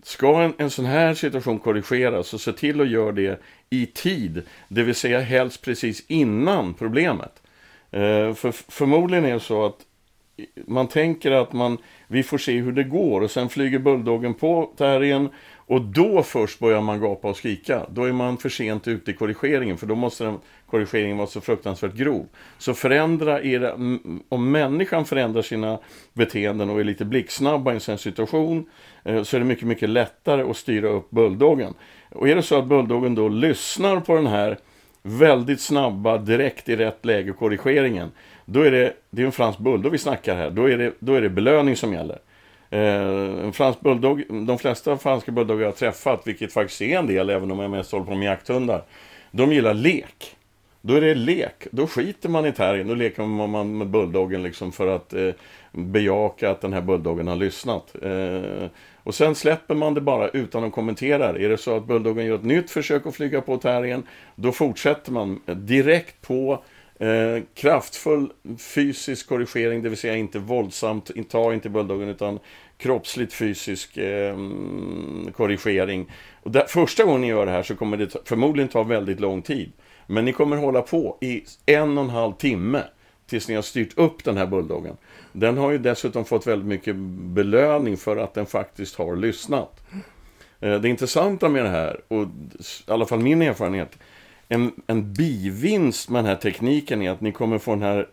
Ska 0.02 0.42
en, 0.42 0.54
en 0.58 0.70
sån 0.70 0.84
här 0.84 1.14
situation 1.14 1.58
korrigeras 1.58 2.28
så 2.28 2.38
se 2.38 2.52
till 2.52 2.80
att 2.80 2.88
göra 2.88 3.12
det 3.12 3.40
i 3.70 3.86
tid. 3.86 4.42
Det 4.68 4.82
vill 4.82 4.94
säga 4.94 5.20
helst 5.20 5.62
precis 5.62 6.04
innan 6.08 6.74
problemet. 6.74 7.42
Eh, 7.90 8.34
för 8.34 8.52
förmodligen 8.72 9.24
är 9.24 9.32
det 9.32 9.40
så 9.40 9.66
att 9.66 9.78
man 10.66 10.88
tänker 10.88 11.30
att 11.30 11.52
man, 11.52 11.78
vi 12.06 12.22
får 12.22 12.38
se 12.38 12.60
hur 12.60 12.72
det 12.72 12.84
går 12.84 13.20
och 13.20 13.30
sen 13.30 13.48
flyger 13.48 13.78
bulldoggen 13.78 14.34
på 14.34 14.72
terriern 14.76 15.28
och 15.66 15.80
då 15.80 16.22
först 16.22 16.58
börjar 16.58 16.80
man 16.80 17.00
gapa 17.00 17.28
och 17.28 17.36
skrika. 17.36 17.86
Då 17.90 18.04
är 18.04 18.12
man 18.12 18.38
för 18.38 18.48
sent 18.48 18.88
ute 18.88 19.10
i 19.10 19.14
korrigeringen 19.14 19.78
för 19.78 19.86
då 19.86 19.94
måste 19.94 20.24
den, 20.24 20.38
korrigeringen 20.70 21.16
vara 21.16 21.26
så 21.26 21.40
fruktansvärt 21.40 21.94
grov. 21.94 22.26
Så 22.58 22.74
förändra 22.74 23.42
era, 23.42 23.72
mm, 23.72 24.22
om 24.28 24.50
människan 24.50 25.04
förändrar 25.04 25.42
sina 25.42 25.78
beteenden 26.12 26.70
och 26.70 26.80
är 26.80 26.84
lite 26.84 27.04
blixtsnabba 27.04 27.70
i 27.70 27.74
en 27.74 27.80
sån 27.80 27.98
situation 27.98 28.66
eh, 29.04 29.22
så 29.22 29.36
är 29.36 29.38
det 29.38 29.46
mycket, 29.46 29.68
mycket 29.68 29.88
lättare 29.88 30.42
att 30.42 30.56
styra 30.56 30.88
upp 30.88 31.10
bulldoggen. 31.10 31.74
Och 32.10 32.28
är 32.28 32.36
det 32.36 32.42
så 32.42 32.58
att 32.58 32.66
bulldoggen 32.66 33.14
då 33.14 33.28
lyssnar 33.28 34.00
på 34.00 34.14
den 34.14 34.26
här 34.26 34.58
väldigt 35.02 35.60
snabba, 35.60 36.18
direkt 36.18 36.68
i 36.68 36.76
rätt 36.76 37.04
läge 37.04 37.32
korrigeringen 37.32 38.10
då 38.44 38.60
är 38.60 38.70
det, 38.70 38.92
det 39.10 39.22
är 39.22 39.26
en 39.26 39.32
fransk 39.32 39.58
bulldog 39.58 39.92
vi 39.92 39.98
snackar 39.98 40.36
här, 40.36 40.50
då 40.50 40.70
är 40.70 40.78
det, 40.78 40.92
då 40.98 41.14
är 41.14 41.20
det 41.20 41.28
belöning 41.28 41.76
som 41.76 41.92
gäller. 41.92 42.18
Eh, 42.74 43.50
fransk 43.52 43.80
bulldog, 43.80 44.22
de 44.46 44.58
flesta 44.58 44.96
franska 44.96 45.32
bulldoggar 45.32 45.62
jag 45.62 45.68
har 45.68 45.76
träffat, 45.76 46.22
vilket 46.26 46.52
faktiskt 46.52 46.82
är 46.82 46.98
en 46.98 47.06
del, 47.06 47.30
även 47.30 47.50
om 47.50 47.58
jag 47.58 47.70
mest 47.70 47.92
håller 47.92 48.04
på 48.04 48.14
med 48.14 48.26
jakthundar, 48.26 48.82
de 49.30 49.52
gillar 49.52 49.74
lek. 49.74 50.36
Då 50.80 50.94
är 50.94 51.00
det 51.00 51.14
lek, 51.14 51.66
då 51.70 51.86
skiter 51.86 52.28
man 52.28 52.46
i 52.46 52.52
terriern, 52.52 52.88
då 52.88 52.94
leker 52.94 53.22
man 53.22 53.78
med 53.78 53.86
bulldoggen 53.86 54.42
liksom 54.42 54.72
för 54.72 54.88
att 54.88 55.12
eh, 55.12 55.30
bejaka 55.72 56.50
att 56.50 56.60
den 56.60 56.72
här 56.72 56.80
bulldoggen 56.80 57.28
har 57.28 57.36
lyssnat. 57.36 57.94
Eh, 58.02 58.68
och 59.02 59.14
sen 59.14 59.34
släpper 59.34 59.74
man 59.74 59.94
det 59.94 60.00
bara 60.00 60.28
utan 60.28 60.64
att 60.64 60.72
kommentera. 60.72 61.28
Är 61.28 61.48
det 61.48 61.58
så 61.58 61.76
att 61.76 61.86
bulldoggen 61.86 62.26
gör 62.26 62.34
ett 62.34 62.44
nytt 62.44 62.70
försök 62.70 63.06
att 63.06 63.14
flyga 63.14 63.40
på 63.40 63.56
terriern, 63.56 64.02
då 64.34 64.52
fortsätter 64.52 65.12
man 65.12 65.40
direkt 65.46 66.20
på 66.20 66.62
Eh, 66.98 67.42
kraftfull 67.54 68.32
fysisk 68.58 69.28
korrigering, 69.28 69.82
det 69.82 69.88
vill 69.88 69.98
säga 69.98 70.16
inte 70.16 70.38
våldsamt, 70.38 71.10
ta 71.28 71.54
inte 71.54 71.68
bulldoggen 71.68 72.08
utan 72.08 72.38
kroppsligt 72.78 73.32
fysisk 73.32 73.96
eh, 73.96 74.36
korrigering. 75.36 76.12
Och 76.42 76.50
där, 76.50 76.64
första 76.68 77.04
gången 77.04 77.20
ni 77.20 77.26
gör 77.26 77.46
det 77.46 77.52
här 77.52 77.62
så 77.62 77.76
kommer 77.76 77.96
det 77.96 78.16
förmodligen 78.24 78.68
ta 78.68 78.82
väldigt 78.82 79.20
lång 79.20 79.42
tid. 79.42 79.72
Men 80.06 80.24
ni 80.24 80.32
kommer 80.32 80.56
hålla 80.56 80.82
på 80.82 81.18
i 81.20 81.44
en 81.66 81.98
och 81.98 82.04
en 82.04 82.10
halv 82.10 82.32
timme 82.32 82.82
tills 83.26 83.48
ni 83.48 83.54
har 83.54 83.62
styrt 83.62 83.98
upp 83.98 84.24
den 84.24 84.36
här 84.36 84.46
bulldoggen. 84.46 84.96
Den 85.32 85.56
har 85.58 85.70
ju 85.70 85.78
dessutom 85.78 86.24
fått 86.24 86.46
väldigt 86.46 86.68
mycket 86.68 86.96
belöning 87.34 87.96
för 87.96 88.16
att 88.16 88.34
den 88.34 88.46
faktiskt 88.46 88.94
har 88.94 89.16
lyssnat. 89.16 89.80
Eh, 90.60 90.80
det 90.80 90.88
intressanta 90.88 91.48
med 91.48 91.64
det 91.64 91.70
här, 91.70 92.00
och 92.08 92.22
i 92.22 92.90
alla 92.90 93.06
fall 93.06 93.20
min 93.20 93.42
erfarenhet, 93.42 93.98
en, 94.48 94.72
en 94.86 95.12
bivinst 95.12 96.10
med 96.10 96.24
den 96.24 96.28
här 96.28 96.36
tekniken 96.36 97.02
är 97.02 97.10
att 97.10 97.20
ni 97.20 97.32
kommer 97.32 97.58
få 97.58 97.70
den 97.70 97.82
här 97.82 98.08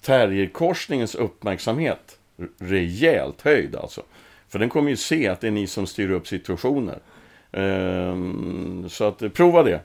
terrierkorsningens 0.00 1.14
uppmärksamhet 1.14 2.17
rejält 2.58 3.42
höjd 3.42 3.76
alltså. 3.76 4.02
För 4.48 4.58
den 4.58 4.68
kommer 4.68 4.90
ju 4.90 4.96
se 4.96 5.28
att 5.28 5.40
det 5.40 5.46
är 5.46 5.50
ni 5.50 5.66
som 5.66 5.86
styr 5.86 6.10
upp 6.10 6.26
situationer. 6.26 6.98
Ehm, 7.52 8.88
så 8.88 9.04
att 9.04 9.22
eh, 9.22 9.28
prova 9.28 9.62
det. 9.62 9.80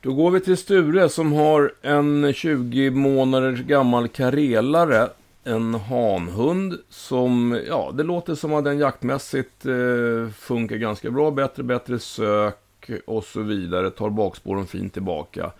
Då 0.00 0.12
går 0.12 0.30
vi 0.30 0.40
till 0.40 0.56
Sture 0.56 1.08
som 1.08 1.32
har 1.32 1.72
en 1.82 2.32
20 2.32 2.90
månader 2.90 3.52
gammal 3.52 4.08
karelare. 4.08 5.08
En 5.44 5.74
hanhund 5.74 6.78
som, 6.88 7.60
ja, 7.68 7.90
det 7.94 8.02
låter 8.02 8.34
som 8.34 8.54
att 8.54 8.64
den 8.64 8.78
jaktmässigt 8.78 9.66
eh, 9.66 10.32
funkar 10.36 10.76
ganska 10.76 11.10
bra. 11.10 11.30
Bättre, 11.30 11.62
bättre 11.62 11.98
sök 11.98 12.90
och 13.06 13.24
så 13.24 13.40
vidare, 13.40 13.90
tar 13.90 14.10
bakspåren 14.10 14.66
fint 14.66 14.92
tillbaka. 14.92 15.52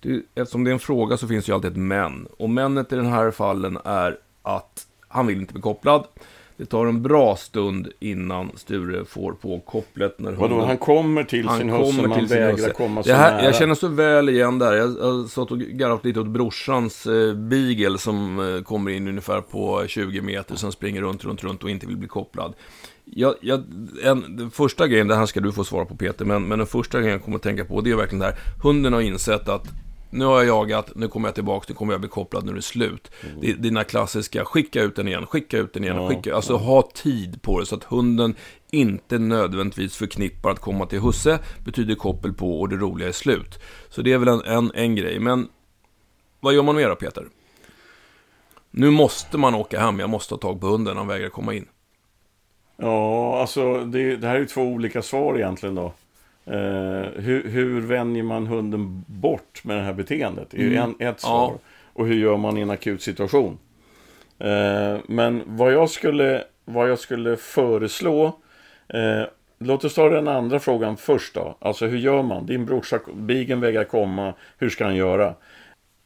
Det, 0.00 0.22
eftersom 0.34 0.64
det 0.64 0.70
är 0.70 0.72
en 0.72 0.78
fråga 0.78 1.16
så 1.16 1.28
finns 1.28 1.44
det 1.44 1.50
ju 1.50 1.54
alltid 1.54 1.70
ett 1.70 1.76
men. 1.76 2.26
Och 2.38 2.50
männet 2.50 2.92
i 2.92 2.96
den 2.96 3.06
här 3.06 3.30
fallen 3.30 3.78
är 3.84 4.18
att 4.42 4.86
han 5.10 5.26
vill 5.26 5.40
inte 5.40 5.52
bli 5.52 5.62
kopplad. 5.62 6.04
Det 6.56 6.66
tar 6.66 6.86
en 6.86 7.02
bra 7.02 7.36
stund 7.36 7.88
innan 8.00 8.50
Sture 8.56 9.04
får 9.04 9.32
på 9.32 9.60
kopplet. 9.60 10.18
När 10.18 10.32
hunden, 10.32 10.50
Vadå, 10.50 10.66
han 10.66 10.78
kommer 10.78 11.24
till 11.24 11.48
han 11.48 11.58
sin 11.58 11.70
husse, 11.70 12.06
man 12.06 12.26
vägrar 12.26 12.70
komma 12.70 13.02
så 13.02 13.12
här, 13.12 13.32
nära. 13.32 13.44
Jag 13.44 13.54
känner 13.54 13.74
så 13.74 13.88
väl 13.88 14.28
igen 14.28 14.58
där. 14.58 14.72
Jag 14.72 14.86
har 14.86 15.28
satt 15.28 15.50
och 15.50 15.58
garvat 15.58 16.04
lite 16.04 16.20
åt 16.20 16.26
brorsans 16.26 17.06
eh, 17.06 17.34
beagle 17.34 17.98
som 17.98 18.54
eh, 18.54 18.62
kommer 18.62 18.90
in 18.90 19.08
ungefär 19.08 19.40
på 19.40 19.84
20 19.86 20.20
meter, 20.20 20.56
som 20.56 20.72
springer 20.72 21.00
runt, 21.00 21.24
runt, 21.24 21.44
runt 21.44 21.62
och 21.64 21.70
inte 21.70 21.86
vill 21.86 21.96
bli 21.96 22.08
kopplad. 22.08 22.54
Jag, 23.04 23.34
jag, 23.40 23.62
en, 24.04 24.36
den 24.36 24.50
första 24.50 24.88
grejen, 24.88 25.08
det 25.08 25.16
här 25.16 25.26
ska 25.26 25.40
du 25.40 25.52
få 25.52 25.64
svara 25.64 25.84
på 25.84 25.96
Peter, 25.96 26.24
men, 26.24 26.48
men 26.48 26.58
den 26.58 26.66
första 26.66 26.98
grejen 26.98 27.12
jag 27.12 27.24
kommer 27.24 27.36
att 27.36 27.42
tänka 27.42 27.64
på, 27.64 27.80
det 27.80 27.90
är 27.90 27.96
verkligen 27.96 28.20
det 28.20 28.26
här, 28.26 28.38
hunden 28.62 28.92
har 28.92 29.00
insett 29.00 29.48
att 29.48 29.66
nu 30.10 30.24
har 30.24 30.42
jag 30.42 30.46
jagat, 30.46 30.92
nu 30.94 31.08
kommer 31.08 31.28
jag 31.28 31.34
tillbaka, 31.34 31.66
nu 31.68 31.74
kommer 31.74 31.92
jag 31.92 32.00
bli 32.00 32.10
kopplad, 32.10 32.44
nu 32.44 32.50
är 32.50 32.56
det 32.56 32.62
slut. 32.62 33.10
Mm. 33.34 33.62
Dina 33.62 33.84
klassiska, 33.84 34.44
skicka 34.44 34.82
ut 34.82 34.96
den 34.96 35.08
igen, 35.08 35.26
skicka 35.26 35.58
ut 35.58 35.72
den 35.72 35.84
igen, 35.84 35.96
ja, 35.96 36.08
skicka, 36.08 36.34
alltså 36.34 36.52
ja. 36.52 36.58
ha 36.58 36.90
tid 36.94 37.42
på 37.42 37.60
det 37.60 37.66
så 37.66 37.74
att 37.74 37.84
hunden 37.84 38.34
inte 38.70 39.18
nödvändigtvis 39.18 39.96
förknippar 39.96 40.50
att 40.50 40.60
komma 40.60 40.86
till 40.86 41.00
husse, 41.00 41.38
betyder 41.64 41.94
koppel 41.94 42.32
på 42.32 42.60
och 42.60 42.68
det 42.68 42.76
roliga 42.76 43.08
är 43.08 43.12
slut. 43.12 43.58
Så 43.88 44.02
det 44.02 44.12
är 44.12 44.18
väl 44.18 44.28
en, 44.28 44.42
en, 44.44 44.72
en 44.74 44.96
grej, 44.96 45.18
men 45.18 45.48
vad 46.40 46.54
gör 46.54 46.62
man 46.62 46.76
mer 46.76 46.88
då 46.88 46.96
Peter? 46.96 47.24
Nu 48.70 48.90
måste 48.90 49.38
man 49.38 49.54
åka 49.54 49.80
hem, 49.80 50.00
jag 50.00 50.10
måste 50.10 50.34
ha 50.34 50.38
tag 50.38 50.60
på 50.60 50.66
hunden, 50.66 50.96
han 50.96 51.06
vägrar 51.06 51.28
komma 51.28 51.54
in. 51.54 51.66
Ja, 52.76 53.40
alltså 53.40 53.84
det, 53.84 54.16
det 54.16 54.26
här 54.26 54.34
är 54.34 54.40
ju 54.40 54.46
två 54.46 54.62
olika 54.62 55.02
svar 55.02 55.36
egentligen 55.36 55.74
då. 55.74 55.92
Eh, 56.44 56.54
hur, 57.14 57.48
hur 57.48 57.80
vänjer 57.80 58.22
man 58.22 58.46
hunden 58.46 59.04
bort 59.06 59.64
med 59.64 59.76
det 59.76 59.82
här 59.82 59.92
beteendet? 59.92 60.48
Det 60.50 60.62
är 60.62 60.66
mm. 60.66 60.94
en, 60.98 61.08
ett 61.08 61.20
svar. 61.20 61.50
Ja. 61.52 61.58
Och 61.92 62.06
hur 62.06 62.14
gör 62.14 62.36
man 62.36 62.58
i 62.58 62.60
en 62.60 62.70
akut 62.70 63.02
situation? 63.02 63.58
Eh, 64.38 64.96
men 65.06 65.42
vad 65.46 65.72
jag 65.72 65.90
skulle, 65.90 66.44
vad 66.64 66.90
jag 66.90 66.98
skulle 66.98 67.36
föreslå 67.36 68.26
eh, 68.88 69.24
Låt 69.62 69.84
oss 69.84 69.94
ta 69.94 70.08
den 70.08 70.28
andra 70.28 70.60
frågan 70.60 70.96
först 70.96 71.34
då. 71.34 71.56
Alltså 71.58 71.86
hur 71.86 71.98
gör 71.98 72.22
man? 72.22 72.46
Din 72.46 72.66
brorsa, 72.66 73.00
bigen 73.14 73.60
vägrar 73.60 73.84
komma. 73.84 74.34
Hur 74.58 74.70
ska 74.70 74.84
han 74.84 74.96
göra? 74.96 75.34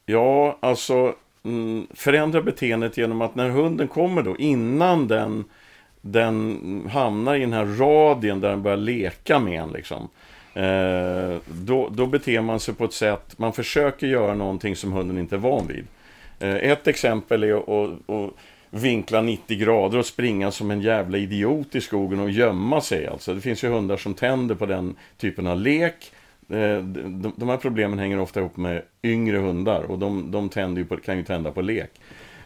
Ja, 0.06 0.58
alltså 0.60 1.14
mm, 1.44 1.86
förändra 1.94 2.42
beteendet 2.42 2.96
genom 2.96 3.20
att 3.20 3.34
när 3.34 3.48
hunden 3.48 3.88
kommer 3.88 4.22
då, 4.22 4.36
innan 4.36 5.08
den 5.08 5.44
den 6.06 6.88
hamnar 6.92 7.34
i 7.34 7.40
den 7.40 7.52
här 7.52 7.66
radien 7.66 8.40
där 8.40 8.50
den 8.50 8.62
börjar 8.62 8.76
leka 8.76 9.38
med 9.38 9.62
en 9.62 9.72
liksom. 9.72 10.08
Eh, 10.54 11.36
då, 11.46 11.88
då 11.88 12.06
beter 12.06 12.40
man 12.40 12.60
sig 12.60 12.74
på 12.74 12.84
ett 12.84 12.92
sätt, 12.92 13.38
man 13.38 13.52
försöker 13.52 14.06
göra 14.06 14.34
någonting 14.34 14.76
som 14.76 14.92
hunden 14.92 15.18
inte 15.18 15.34
är 15.34 15.38
van 15.38 15.66
vid. 15.66 15.86
Eh, 16.38 16.70
ett 16.70 16.88
exempel 16.88 17.42
är 17.42 17.54
att, 17.54 18.10
att 18.10 18.30
vinkla 18.70 19.22
90 19.22 19.58
grader 19.58 19.98
och 19.98 20.06
springa 20.06 20.50
som 20.50 20.70
en 20.70 20.80
jävla 20.80 21.18
idiot 21.18 21.74
i 21.74 21.80
skogen 21.80 22.20
och 22.20 22.30
gömma 22.30 22.80
sig. 22.80 23.06
Alltså, 23.06 23.34
det 23.34 23.40
finns 23.40 23.64
ju 23.64 23.68
hundar 23.68 23.96
som 23.96 24.14
tänder 24.14 24.54
på 24.54 24.66
den 24.66 24.96
typen 25.16 25.46
av 25.46 25.60
lek. 25.60 26.12
Eh, 26.48 26.78
de, 26.78 27.32
de 27.36 27.48
här 27.48 27.56
problemen 27.56 27.98
hänger 27.98 28.20
ofta 28.20 28.40
ihop 28.40 28.56
med 28.56 28.82
yngre 29.02 29.38
hundar 29.38 29.82
och 29.82 29.98
de, 29.98 30.30
de 30.30 30.48
tänder 30.48 30.82
ju 30.82 30.86
på, 30.86 30.96
kan 30.96 31.16
ju 31.16 31.24
tända 31.24 31.50
på 31.50 31.62
lek. 31.62 31.90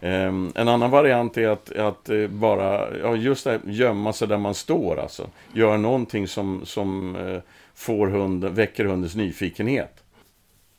Ehm, 0.01 0.53
en 0.55 0.69
annan 0.69 0.91
variant 0.91 1.37
är 1.37 1.49
att, 1.49 1.77
att 1.77 2.09
eh, 2.09 2.27
bara, 2.27 2.99
ja 2.99 3.17
just 3.17 3.45
det, 3.45 3.61
gömma 3.65 4.13
sig 4.13 4.29
där 4.29 4.39
man 4.39 4.55
står 4.55 5.01
alltså. 5.01 5.31
Göra 5.53 5.77
någonting 5.77 6.29
som, 6.29 6.61
som 6.65 7.17
eh, 7.17 7.41
får 7.75 8.07
hunden, 8.07 8.55
väcker 8.55 8.85
hundens 8.85 9.15
nyfikenhet. 9.15 10.05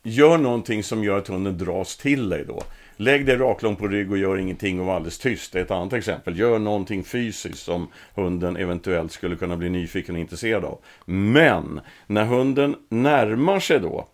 Gör 0.02 0.38
någonting 0.38 0.82
som 0.82 1.04
gör 1.04 1.18
att 1.18 1.28
hunden 1.28 1.58
dras 1.58 1.96
till 1.96 2.28
dig 2.28 2.44
då. 2.48 2.62
Lägg 2.96 3.26
dig 3.26 3.36
raklång 3.36 3.76
på 3.76 3.88
rygg 3.88 4.10
och 4.10 4.18
gör 4.18 4.38
ingenting 4.38 4.80
och 4.80 4.86
var 4.86 4.94
alldeles 4.94 5.18
tyst. 5.18 5.52
Det 5.52 5.58
är 5.58 5.62
ett 5.62 5.70
annat 5.70 5.92
exempel. 5.92 6.38
Gör 6.38 6.58
någonting 6.58 7.04
fysiskt 7.04 7.58
som 7.58 7.88
hunden 8.14 8.56
eventuellt 8.56 9.12
skulle 9.12 9.36
kunna 9.36 9.56
bli 9.56 9.70
nyfiken 9.70 10.14
och 10.14 10.20
intresserad 10.20 10.64
av. 10.64 10.78
Men, 11.04 11.80
när 12.06 12.24
hunden 12.24 12.76
närmar 12.88 13.60
sig 13.60 13.80
då, 13.80 14.08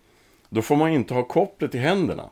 då 0.48 0.62
får 0.62 0.76
man 0.76 0.90
inte 0.90 1.14
ha 1.14 1.22
kopplet 1.22 1.74
i 1.74 1.78
händerna. 1.78 2.30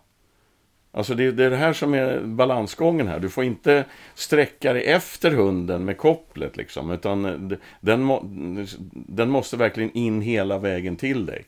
Alltså 0.96 1.14
det, 1.14 1.30
det, 1.30 1.44
är 1.44 1.50
det 1.50 1.57
här 1.57 1.72
som 1.72 1.94
är 1.94 2.20
balansgången 2.20 3.09
här. 3.09 3.18
Du 3.18 3.30
får 3.30 3.44
inte 3.44 3.85
sträcka 4.14 4.72
dig 4.72 4.85
efter 4.85 5.30
hunden 5.30 5.85
med 5.85 5.98
kopplet 5.98 6.57
liksom. 6.57 6.90
Utan 6.90 7.50
den, 7.80 8.02
må, 8.02 8.22
den 8.92 9.30
måste 9.30 9.57
verkligen 9.57 9.90
in 9.92 10.20
hela 10.20 10.59
vägen 10.59 10.96
till 10.96 11.26
dig. 11.26 11.44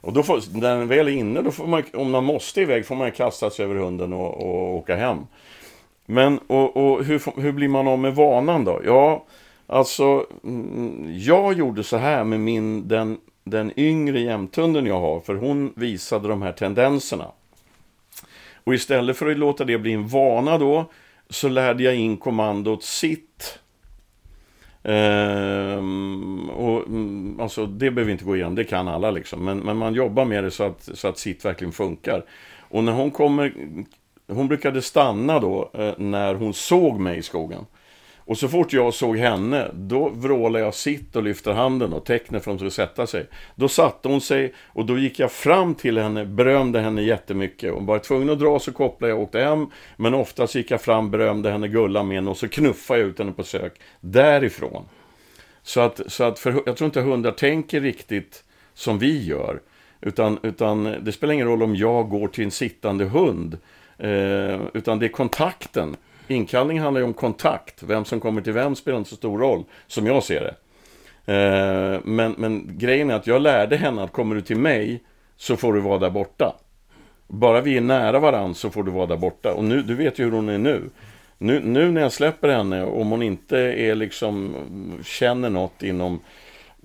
Och 0.00 0.12
då 0.12 0.22
får, 0.22 0.60
när 0.60 0.78
den 0.78 0.88
väl 0.88 1.08
är 1.08 1.12
inne, 1.12 1.42
då 1.42 1.50
får 1.50 1.66
man, 1.66 1.82
om 1.92 2.10
man 2.10 2.24
måste 2.24 2.60
iväg, 2.60 2.86
får 2.86 2.94
man 2.94 3.12
kasta 3.12 3.50
sig 3.50 3.64
över 3.64 3.74
hunden 3.74 4.12
och, 4.12 4.42
och 4.42 4.74
åka 4.74 4.96
hem. 4.96 5.18
Men 6.06 6.38
och, 6.38 6.76
och 6.76 7.04
hur, 7.04 7.40
hur 7.40 7.52
blir 7.52 7.68
man 7.68 7.88
av 7.88 7.98
med 7.98 8.14
vanan 8.14 8.64
då? 8.64 8.80
Ja, 8.84 9.24
alltså 9.66 10.26
mm, 10.44 11.14
jag 11.18 11.52
gjorde 11.52 11.84
så 11.84 11.96
här 11.96 12.24
med 12.24 12.40
min, 12.40 12.88
den, 12.88 13.18
den 13.44 13.72
yngre 13.76 14.20
jämthunden 14.20 14.86
jag 14.86 15.00
har, 15.00 15.20
för 15.20 15.34
hon 15.34 15.72
visade 15.76 16.28
de 16.28 16.42
här 16.42 16.52
tendenserna. 16.52 17.26
Och 18.68 18.74
istället 18.74 19.16
för 19.16 19.30
att 19.30 19.38
låta 19.38 19.64
det 19.64 19.78
bli 19.78 19.92
en 19.92 20.08
vana 20.08 20.58
då, 20.58 20.90
så 21.30 21.48
lärde 21.48 21.82
jag 21.82 21.96
in 21.96 22.16
kommandot 22.16 22.84
sitt. 22.84 23.58
Ehm, 24.82 26.50
och, 26.50 26.86
mm, 26.86 27.40
alltså, 27.40 27.66
det 27.66 27.90
behöver 27.90 28.04
vi 28.04 28.12
inte 28.12 28.24
gå 28.24 28.36
igenom, 28.36 28.54
det 28.54 28.64
kan 28.64 28.88
alla 28.88 29.10
liksom. 29.10 29.44
Men, 29.44 29.58
men 29.58 29.76
man 29.76 29.94
jobbar 29.94 30.24
med 30.24 30.44
det 30.44 30.50
så 30.50 30.64
att, 30.64 30.88
så 30.94 31.08
att 31.08 31.18
sitt 31.18 31.44
verkligen 31.44 31.72
funkar. 31.72 32.24
Och 32.68 32.84
när 32.84 32.92
hon 32.92 33.10
kommer 33.10 33.52
hon 34.26 34.48
brukade 34.48 34.82
stanna 34.82 35.40
då 35.40 35.70
eh, 35.74 35.92
när 35.98 36.34
hon 36.34 36.54
såg 36.54 37.00
mig 37.00 37.18
i 37.18 37.22
skogen. 37.22 37.66
Och 38.28 38.38
så 38.38 38.48
fort 38.48 38.72
jag 38.72 38.94
såg 38.94 39.16
henne, 39.16 39.70
då 39.74 40.08
vrålade 40.08 40.64
jag 40.64 40.74
sitt 40.74 41.16
och 41.16 41.22
lyfter 41.22 41.52
handen 41.52 41.92
och 41.92 42.04
tecknade 42.04 42.44
för 42.44 42.50
att 42.50 42.52
hon 42.52 42.58
skulle 42.58 42.88
sätta 42.88 43.06
sig. 43.06 43.26
Då 43.54 43.68
satte 43.68 44.08
hon 44.08 44.20
sig 44.20 44.54
och 44.66 44.86
då 44.86 44.98
gick 44.98 45.18
jag 45.18 45.32
fram 45.32 45.74
till 45.74 45.98
henne, 45.98 46.24
berömde 46.24 46.80
henne 46.80 47.02
jättemycket. 47.02 47.72
Hon 47.74 47.86
var 47.86 47.98
tvungen 47.98 48.30
att 48.30 48.38
dra 48.38 48.58
så 48.58 48.72
kopplade 48.72 49.10
jag 49.10 49.18
och 49.18 49.24
åkte 49.24 49.40
hem. 49.40 49.66
Men 49.96 50.14
oftast 50.14 50.54
gick 50.54 50.70
jag 50.70 50.80
fram, 50.80 51.10
berömde 51.10 51.50
henne, 51.50 51.68
gullade 51.68 52.04
med 52.04 52.16
henne 52.16 52.30
och 52.30 52.36
så 52.36 52.48
knuffade 52.48 53.00
jag 53.00 53.08
ut 53.08 53.18
henne 53.18 53.32
på 53.32 53.44
sök 53.44 53.80
därifrån. 54.00 54.84
Så 55.62 55.80
att, 55.80 56.00
så 56.06 56.24
att 56.24 56.38
för, 56.38 56.62
jag 56.66 56.76
tror 56.76 56.86
inte 56.86 57.00
hundar 57.00 57.32
tänker 57.32 57.80
riktigt 57.80 58.44
som 58.74 58.98
vi 58.98 59.24
gör. 59.24 59.60
Utan, 60.00 60.38
utan 60.42 60.84
det 61.00 61.12
spelar 61.12 61.34
ingen 61.34 61.46
roll 61.46 61.62
om 61.62 61.76
jag 61.76 62.08
går 62.08 62.28
till 62.28 62.44
en 62.44 62.50
sittande 62.50 63.04
hund. 63.04 63.58
Eh, 63.98 64.60
utan 64.74 64.98
det 64.98 65.06
är 65.06 65.12
kontakten. 65.12 65.96
Inkallning 66.30 66.80
handlar 66.80 67.00
ju 67.00 67.06
om 67.06 67.14
kontakt. 67.14 67.82
Vem 67.82 68.04
som 68.04 68.20
kommer 68.20 68.42
till 68.42 68.52
vem 68.52 68.74
spelar 68.74 68.98
inte 68.98 69.10
så 69.10 69.16
stor 69.16 69.38
roll, 69.38 69.64
som 69.86 70.06
jag 70.06 70.22
ser 70.22 70.40
det. 70.40 70.54
Eh, 71.32 72.00
men, 72.04 72.34
men 72.38 72.78
grejen 72.78 73.10
är 73.10 73.14
att 73.14 73.26
jag 73.26 73.42
lärde 73.42 73.76
henne 73.76 74.02
att 74.02 74.12
kommer 74.12 74.34
du 74.34 74.40
till 74.40 74.56
mig 74.56 75.02
så 75.36 75.56
får 75.56 75.72
du 75.72 75.80
vara 75.80 75.98
där 75.98 76.10
borta. 76.10 76.56
Bara 77.26 77.60
vi 77.60 77.76
är 77.76 77.80
nära 77.80 78.18
varandra 78.18 78.54
så 78.54 78.70
får 78.70 78.82
du 78.82 78.90
vara 78.90 79.06
där 79.06 79.16
borta. 79.16 79.54
Och 79.54 79.64
nu, 79.64 79.82
du 79.82 79.94
vet 79.94 80.18
ju 80.18 80.24
hur 80.24 80.32
hon 80.32 80.48
är 80.48 80.58
nu. 80.58 80.90
Nu, 81.38 81.60
nu 81.60 81.90
när 81.90 82.00
jag 82.00 82.12
släpper 82.12 82.48
henne, 82.48 82.84
om 82.84 83.10
hon 83.10 83.22
inte 83.22 83.58
är 83.58 83.94
liksom, 83.94 84.54
känner 85.04 85.50
något 85.50 85.82
inom 85.82 86.20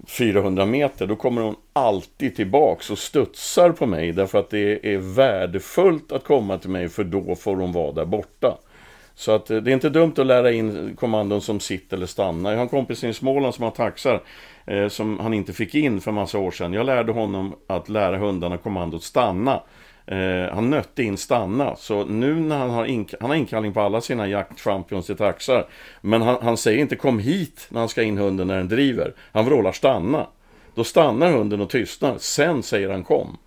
400 0.07 0.65
meter, 0.65 1.07
då 1.07 1.15
kommer 1.15 1.41
hon 1.41 1.55
alltid 1.73 2.35
tillbaks 2.35 2.89
och 2.89 2.97
studsar 2.97 3.71
på 3.71 3.85
mig 3.85 4.11
därför 4.11 4.39
att 4.39 4.49
det 4.49 4.93
är 4.93 4.97
värdefullt 4.97 6.11
att 6.11 6.23
komma 6.23 6.57
till 6.57 6.69
mig 6.69 6.89
för 6.89 7.03
då 7.03 7.35
får 7.35 7.55
hon 7.55 7.71
vara 7.71 7.91
där 7.91 8.05
borta. 8.05 8.57
Så 9.15 9.31
att 9.31 9.49
eh, 9.49 9.57
det 9.57 9.71
är 9.71 9.73
inte 9.73 9.89
dumt 9.89 10.13
att 10.17 10.25
lära 10.25 10.51
in 10.51 10.95
kommandon 10.95 11.41
som 11.41 11.59
sitt 11.59 11.93
eller 11.93 12.05
stanna. 12.05 12.49
Jag 12.49 12.57
har 12.57 12.63
en 12.63 12.69
kompis 12.69 13.03
i 13.03 13.13
Småland 13.13 13.55
som 13.55 13.63
har 13.63 13.71
taxar 13.71 14.21
eh, 14.65 14.87
som 14.87 15.19
han 15.19 15.33
inte 15.33 15.53
fick 15.53 15.75
in 15.75 16.01
för 16.01 16.11
massa 16.11 16.39
år 16.39 16.51
sedan. 16.51 16.73
Jag 16.73 16.85
lärde 16.85 17.11
honom 17.11 17.55
att 17.67 17.89
lära 17.89 18.17
hundarna 18.17 18.57
kommandot 18.57 19.03
stanna. 19.03 19.61
Eh, 20.05 20.53
han 20.53 20.69
nötte 20.69 21.03
in 21.03 21.17
stanna, 21.17 21.75
så 21.75 22.05
nu 22.05 22.35
när 22.35 22.57
han 22.57 22.69
har, 22.69 22.85
ink 22.85 23.13
han 23.19 23.29
har 23.29 23.37
inkallning 23.37 23.73
på 23.73 23.81
alla 23.81 24.01
sina 24.01 24.27
jaktchampions 24.27 25.05
till 25.05 25.15
taxar. 25.15 25.67
Men 26.01 26.21
han, 26.21 26.37
han, 26.41 26.57
säger 26.57 26.79
inte 26.79 26.95
kom 26.95 27.19
hit 27.19 27.67
när 27.69 27.79
han 27.79 27.89
ska 27.89 28.03
in 28.03 28.17
hunden 28.17 28.47
när 28.47 28.57
den 28.57 28.67
driver. 28.67 29.13
Han 29.31 29.45
vrålar 29.45 29.71
stanna. 29.71 30.27
Då 30.75 30.83
stannar 30.83 31.31
hunden 31.31 31.61
och 31.61 31.69
tystnar, 31.69 32.15
sen 32.17 32.63
säger 32.63 32.89
han 32.89 33.03
kom. 33.03 33.37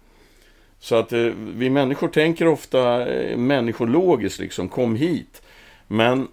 Så 0.78 0.96
att 0.96 1.12
eh, 1.12 1.20
vi 1.56 1.70
människor 1.70 2.08
tänker 2.08 2.48
ofta 2.48 3.06
eh, 3.06 3.36
människologiskt 3.36 4.40
liksom, 4.40 4.68
kom 4.68 4.96
hit. 4.96 5.42
Men, 5.86 6.28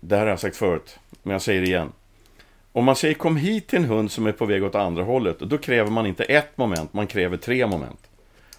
det 0.00 0.16
här 0.16 0.22
har 0.22 0.30
jag 0.30 0.40
sagt 0.40 0.56
förut, 0.56 0.98
men 1.22 1.32
jag 1.32 1.42
säger 1.42 1.60
det 1.60 1.66
igen. 1.66 1.92
Om 2.72 2.84
man 2.84 2.96
säger 2.96 3.14
kom 3.14 3.36
hit 3.36 3.66
till 3.68 3.78
en 3.78 3.84
hund 3.84 4.10
som 4.10 4.26
är 4.26 4.32
på 4.32 4.46
väg 4.46 4.64
åt 4.64 4.74
andra 4.74 5.02
hållet, 5.02 5.38
då 5.38 5.58
kräver 5.58 5.90
man 5.90 6.06
inte 6.06 6.24
ett 6.24 6.58
moment, 6.58 6.92
man 6.92 7.06
kräver 7.06 7.36
tre 7.36 7.66
moment. 7.66 8.00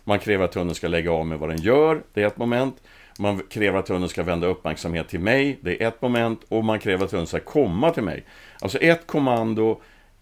Man 0.03 0.19
kräver 0.19 0.45
att 0.45 0.55
hunden 0.55 0.75
ska 0.75 0.87
lägga 0.87 1.11
av 1.11 1.25
med 1.25 1.39
vad 1.39 1.49
den 1.49 1.57
gör, 1.57 2.03
det 2.13 2.21
är 2.21 2.27
ett 2.27 2.37
moment. 2.37 2.81
Man 3.19 3.41
kräver 3.49 3.79
att 3.79 3.89
hunden 3.89 4.09
ska 4.09 4.23
vända 4.23 4.47
uppmärksamhet 4.47 5.07
till 5.07 5.19
mig, 5.19 5.59
det 5.61 5.83
är 5.83 5.87
ett 5.87 6.01
moment. 6.01 6.41
Och 6.49 6.63
man 6.63 6.79
kräver 6.79 7.05
att 7.05 7.11
hunden 7.11 7.27
ska 7.27 7.39
komma 7.39 7.91
till 7.91 8.03
mig. 8.03 8.23
Alltså 8.61 8.77
ett 8.77 9.07
kommando, 9.07 9.81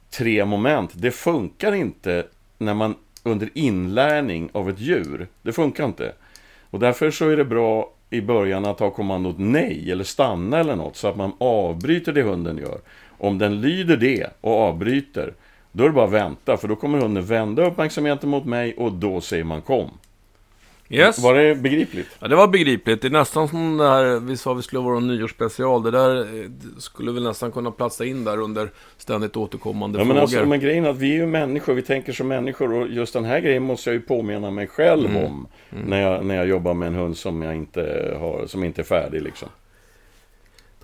tre 0.09 0.45
moment. 0.45 0.91
Det 0.93 1.11
funkar 1.11 1.73
inte 1.75 2.27
när 2.57 2.73
man 2.73 2.95
under 3.23 3.49
inlärning 3.53 4.49
av 4.51 4.69
ett 4.69 4.79
djur. 4.79 5.27
Det 5.41 5.53
funkar 5.53 5.85
inte. 5.85 6.13
Och 6.69 6.79
därför 6.79 7.11
så 7.11 7.29
är 7.29 7.37
det 7.37 7.45
bra 7.45 7.94
i 8.15 8.21
början 8.21 8.65
att 8.65 8.79
ha 8.79 8.89
kommandot 8.89 9.35
nej 9.37 9.91
eller 9.91 10.03
stanna 10.03 10.59
eller 10.59 10.75
något 10.75 10.95
så 10.95 11.07
att 11.07 11.17
man 11.17 11.31
avbryter 11.37 12.13
det 12.13 12.21
hunden 12.21 12.57
gör. 12.57 12.79
Om 13.17 13.37
den 13.37 13.61
lyder 13.61 13.97
det 13.97 14.27
och 14.41 14.53
avbryter 14.53 15.33
då 15.71 15.83
är 15.83 15.87
det 15.87 15.93
bara 15.93 16.05
att 16.05 16.11
vänta, 16.11 16.57
för 16.57 16.67
då 16.67 16.75
kommer 16.75 16.99
hunden 16.99 17.25
vända 17.25 17.65
uppmärksamheten 17.65 18.29
mot 18.29 18.45
mig 18.45 18.75
och 18.77 18.91
då 18.91 19.21
säger 19.21 19.43
man 19.43 19.61
kom. 19.61 19.89
Yes. 20.89 21.19
Var 21.19 21.33
det 21.33 21.55
begripligt? 21.55 22.07
Ja, 22.19 22.27
det 22.27 22.35
var 22.35 22.47
begripligt. 22.47 23.01
Det 23.01 23.07
är 23.07 23.11
nästan 23.11 23.47
som 23.47 23.77
det 23.77 23.89
här, 23.89 24.19
vi 24.19 24.37
sa 24.37 24.53
vi 24.53 24.61
skulle 24.61 24.81
vara 24.81 24.97
en 24.97 25.07
nyårsspecial. 25.07 25.83
Det 25.83 25.91
där 25.91 26.19
eh, 26.19 26.49
skulle 26.77 27.11
väl 27.11 27.23
nästan 27.23 27.51
kunna 27.51 27.71
platsa 27.71 28.05
in 28.05 28.23
där 28.23 28.37
under 28.37 28.69
ständigt 28.97 29.37
återkommande 29.37 29.99
ja, 29.99 30.05
frågor. 30.05 30.13
Men, 30.13 30.21
alltså, 30.21 30.45
men 30.45 30.59
grejen 30.59 30.85
är 30.85 30.89
att 30.89 30.97
vi 30.97 31.11
är 31.11 31.15
ju 31.15 31.25
människor, 31.25 31.73
vi 31.73 31.81
tänker 31.81 32.13
som 32.13 32.27
människor 32.27 32.73
och 32.73 32.87
just 32.87 33.13
den 33.13 33.25
här 33.25 33.39
grejen 33.39 33.63
måste 33.63 33.89
jag 33.89 33.95
ju 33.95 34.01
påminna 34.01 34.51
mig 34.51 34.67
själv 34.67 35.09
mm. 35.09 35.23
om. 35.25 35.47
Mm. 35.69 35.83
När, 35.89 36.01
jag, 36.01 36.25
när 36.25 36.35
jag 36.35 36.47
jobbar 36.47 36.73
med 36.73 36.87
en 36.87 36.95
hund 36.95 37.17
som 37.17 37.41
jag 37.41 37.55
inte 37.55 38.15
har, 38.19 38.47
som 38.47 38.63
inte 38.63 38.81
är 38.81 38.85
färdig 38.85 39.21
liksom. 39.21 39.49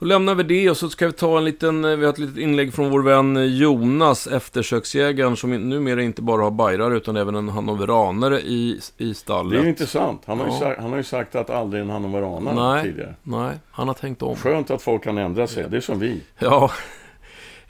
Då 0.01 0.07
lämnar 0.07 0.35
vi 0.35 0.43
det 0.43 0.69
och 0.69 0.77
så 0.77 0.89
ska 0.89 1.07
vi 1.07 1.13
ta 1.13 1.37
en 1.37 1.45
liten, 1.45 1.99
vi 1.99 2.05
har 2.05 2.13
ett 2.13 2.19
litet 2.19 2.37
inlägg 2.37 2.73
från 2.73 2.89
vår 2.89 3.01
vän 3.01 3.57
Jonas, 3.57 4.27
eftersöksjägaren, 4.27 5.35
som 5.35 5.69
numera 5.69 6.03
inte 6.03 6.21
bara 6.21 6.41
har 6.41 6.51
bajrar 6.51 6.91
utan 6.91 7.17
även 7.17 7.35
en 7.35 7.49
hannoveranare 7.49 8.39
i, 8.39 8.79
i 8.97 9.13
stallet. 9.13 9.51
Det 9.51 9.57
är 9.57 9.63
ju 9.63 9.69
intressant. 9.69 10.21
Han 10.25 10.39
har, 10.39 10.47
ja. 10.47 10.53
ju 10.53 10.59
sagt, 10.59 10.81
han 10.81 10.89
har 10.89 10.97
ju 10.97 11.03
sagt 11.03 11.35
att 11.35 11.49
aldrig 11.49 11.81
en 11.81 11.89
hannoveranare 11.89 12.55
nej, 12.55 12.83
tidigare. 12.83 13.15
Nej, 13.23 13.59
han 13.71 13.87
har 13.87 13.95
tänkt 13.95 14.21
om. 14.21 14.35
Skönt 14.35 14.71
att 14.71 14.81
folk 14.81 15.03
kan 15.03 15.17
ändra 15.17 15.47
sig, 15.47 15.65
det 15.69 15.77
är 15.77 15.81
som 15.81 15.99
vi. 15.99 16.21
Ja. 16.39 16.71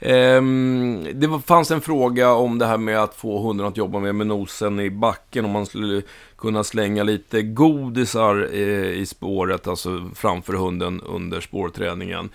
Ehm, 0.04 1.06
det 1.14 1.40
fanns 1.46 1.70
en 1.70 1.80
fråga 1.80 2.32
om 2.32 2.58
det 2.58 2.66
här 2.66 2.78
med 2.78 2.98
att 3.02 3.14
få 3.14 3.42
hunden 3.46 3.66
att 3.66 3.76
jobba 3.76 4.00
med, 4.00 4.14
med 4.14 4.26
nosen 4.26 4.80
i 4.80 4.90
backen. 4.90 5.44
Om 5.44 5.50
man 5.50 5.66
skulle 5.66 6.02
kunna 6.36 6.64
slänga 6.64 7.02
lite 7.02 7.42
godisar 7.42 8.48
eh, 8.52 8.90
i 8.90 9.06
spåret, 9.06 9.66
alltså 9.66 10.10
framför 10.14 10.52
hunden 10.52 11.00
under 11.00 11.40
spårträningen. 11.40 12.30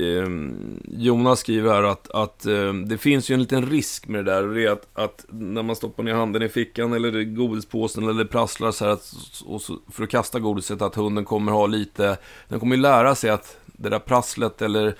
Ehm, 0.00 0.80
Jonas 0.84 1.40
skriver 1.40 1.74
här 1.74 1.82
att, 1.82 2.10
att 2.10 2.46
eh, 2.46 2.72
det 2.72 2.98
finns 2.98 3.30
ju 3.30 3.34
en 3.34 3.40
liten 3.40 3.66
risk 3.66 4.08
med 4.08 4.24
det 4.24 4.32
där. 4.32 4.48
Och 4.48 4.54
det 4.54 4.64
är 4.64 4.70
att, 4.70 4.88
att, 4.94 5.24
när 5.28 5.62
man 5.62 5.76
stoppar 5.76 6.02
ner 6.02 6.14
handen 6.14 6.42
i 6.42 6.48
fickan 6.48 6.92
eller 6.92 7.22
godispåsen 7.22 8.08
eller 8.08 8.24
prasslar 8.24 8.72
så 8.72 8.84
här 8.84 8.92
att, 8.92 9.14
och 9.46 9.62
så, 9.62 9.78
för 9.92 10.04
att 10.04 10.10
kasta 10.10 10.38
godiset, 10.38 10.82
att 10.82 10.94
hunden 10.94 11.24
kommer 11.24 11.52
ha 11.52 11.66
lite, 11.66 12.16
den 12.48 12.60
kommer 12.60 12.76
ju 12.76 12.82
lära 12.82 13.14
sig 13.14 13.30
att 13.30 13.56
det 13.66 13.88
där 13.88 13.98
prasslet 13.98 14.62
eller 14.62 14.96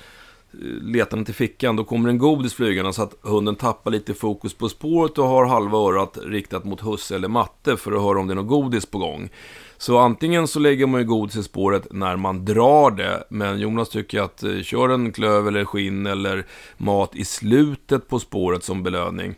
letandet 0.83 1.29
i 1.29 1.33
fickan, 1.33 1.77
då 1.77 1.85
kommer 1.85 2.09
en 2.09 2.19
godis 2.19 2.55
flygande 2.55 2.93
så 2.93 3.03
att 3.03 3.15
hunden 3.23 3.57
tappar 3.57 3.91
lite 3.91 4.15
fokus 4.15 4.55
på 4.55 4.69
spåret 4.69 5.19
och 5.19 5.29
har 5.29 5.45
halva 5.45 5.79
örat 5.79 6.19
riktat 6.25 6.65
mot 6.65 6.81
husse 6.81 7.15
eller 7.15 7.29
matte 7.29 7.77
för 7.77 7.93
att 7.93 8.03
höra 8.03 8.21
om 8.21 8.27
det 8.27 8.33
är 8.33 8.35
något 8.35 8.49
godis 8.49 8.87
på 8.87 8.99
gång. 8.99 9.31
Så 9.79 9.99
antingen 9.99 10.49
så 10.49 10.59
lägger 10.59 10.87
man 10.87 11.01
ju 11.01 11.07
godis 11.07 11.37
i 11.37 11.43
spåret 11.43 11.87
när 11.91 12.17
man 12.17 12.45
drar 12.45 12.91
det, 12.91 13.25
men 13.29 13.59
Jonas 13.59 13.89
tycker 13.89 14.21
att 14.21 14.43
eh, 14.43 14.61
kör 14.63 14.89
en 14.89 15.13
klöv 15.13 15.49
eller 15.49 15.65
skinn 15.65 16.07
eller 16.07 16.47
mat 16.77 17.17
i 17.17 17.25
slutet 17.25 18.09
på 18.09 18.19
spåret 18.19 18.65
som 18.65 18.83
belöning. 18.83 19.35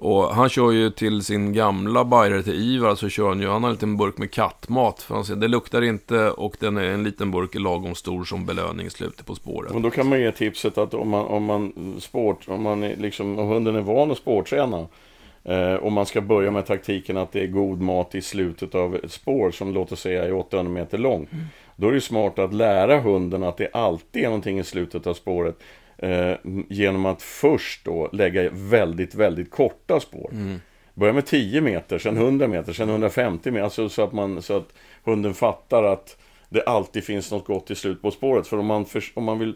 Och 0.00 0.34
han 0.34 0.48
kör 0.48 0.70
ju 0.70 0.90
till 0.90 1.24
sin 1.24 1.52
gamla 1.52 2.04
bajare 2.04 2.42
till 2.42 2.74
Ivar, 2.74 2.94
så 2.94 3.08
kör 3.08 3.28
han 3.28 3.40
ju, 3.40 3.48
han 3.48 3.62
har 3.62 3.70
en 3.70 3.74
liten 3.74 3.96
burk 3.96 4.18
med 4.18 4.30
kattmat. 4.30 5.02
För 5.02 5.14
han 5.14 5.24
säger, 5.24 5.40
det 5.40 5.48
luktar 5.48 5.82
inte 5.82 6.30
och 6.30 6.56
den 6.60 6.76
är 6.76 6.84
en 6.84 7.04
liten 7.04 7.30
burk 7.30 7.54
lagom 7.54 7.94
stor 7.94 8.24
som 8.24 8.46
belöning 8.46 8.86
i 8.86 8.90
slutet 8.90 9.26
på 9.26 9.34
spåret. 9.34 9.72
Och 9.72 9.80
då 9.80 9.90
kan 9.90 10.08
man 10.08 10.20
ge 10.20 10.32
tipset 10.32 10.78
att 10.78 10.94
om 10.94 11.08
man, 11.08 11.26
om 11.26 11.44
man 11.44 11.72
sport, 12.00 12.38
om 12.48 12.62
man 12.62 12.82
är 12.82 12.96
liksom, 12.96 13.38
om 13.38 13.48
hunden 13.48 13.76
är 13.76 13.80
van 13.80 14.10
att 14.10 14.18
spårträna. 14.18 14.86
Eh, 15.44 15.74
och 15.74 15.92
man 15.92 16.06
ska 16.06 16.20
börja 16.20 16.50
med 16.50 16.66
taktiken 16.66 17.16
att 17.16 17.32
det 17.32 17.42
är 17.42 17.46
god 17.46 17.80
mat 17.80 18.14
i 18.14 18.22
slutet 18.22 18.74
av 18.74 18.96
ett 18.96 19.12
spår 19.12 19.50
som 19.50 19.72
låt 19.72 19.92
oss 19.92 20.00
säga 20.00 20.24
är 20.24 20.32
800 20.32 20.72
meter 20.72 20.98
långt. 20.98 21.32
Mm. 21.32 21.44
Då 21.76 21.88
är 21.88 21.92
det 21.92 22.00
smart 22.00 22.38
att 22.38 22.54
lära 22.54 23.00
hunden 23.00 23.42
att 23.42 23.56
det 23.56 23.68
alltid 23.72 24.22
är 24.22 24.26
någonting 24.26 24.58
i 24.58 24.64
slutet 24.64 25.06
av 25.06 25.14
spåret. 25.14 25.58
Eh, 26.02 26.36
genom 26.68 27.06
att 27.06 27.22
först 27.22 27.84
då 27.84 28.08
lägga 28.12 28.50
väldigt, 28.52 29.14
väldigt 29.14 29.50
korta 29.50 30.00
spår. 30.00 30.30
Mm. 30.32 30.60
Börja 30.94 31.12
med 31.12 31.26
10 31.26 31.60
meter, 31.60 31.98
sen 31.98 32.16
100 32.16 32.48
meter, 32.48 32.72
sen 32.72 32.88
150 32.88 33.50
meter. 33.50 33.64
Alltså 33.64 33.88
så 33.88 34.02
att, 34.02 34.12
man, 34.12 34.42
så 34.42 34.56
att 34.56 34.72
hunden 35.04 35.34
fattar 35.34 35.82
att 35.82 36.16
det 36.48 36.62
alltid 36.62 37.04
finns 37.04 37.30
något 37.30 37.46
gott 37.46 37.70
i 37.70 37.74
slut 37.74 38.02
på 38.02 38.10
spåret. 38.10 38.46
För 38.46 38.58
om 38.58 38.66
man, 38.66 38.84
för, 38.84 39.04
om 39.14 39.24
man 39.24 39.38
vill 39.38 39.54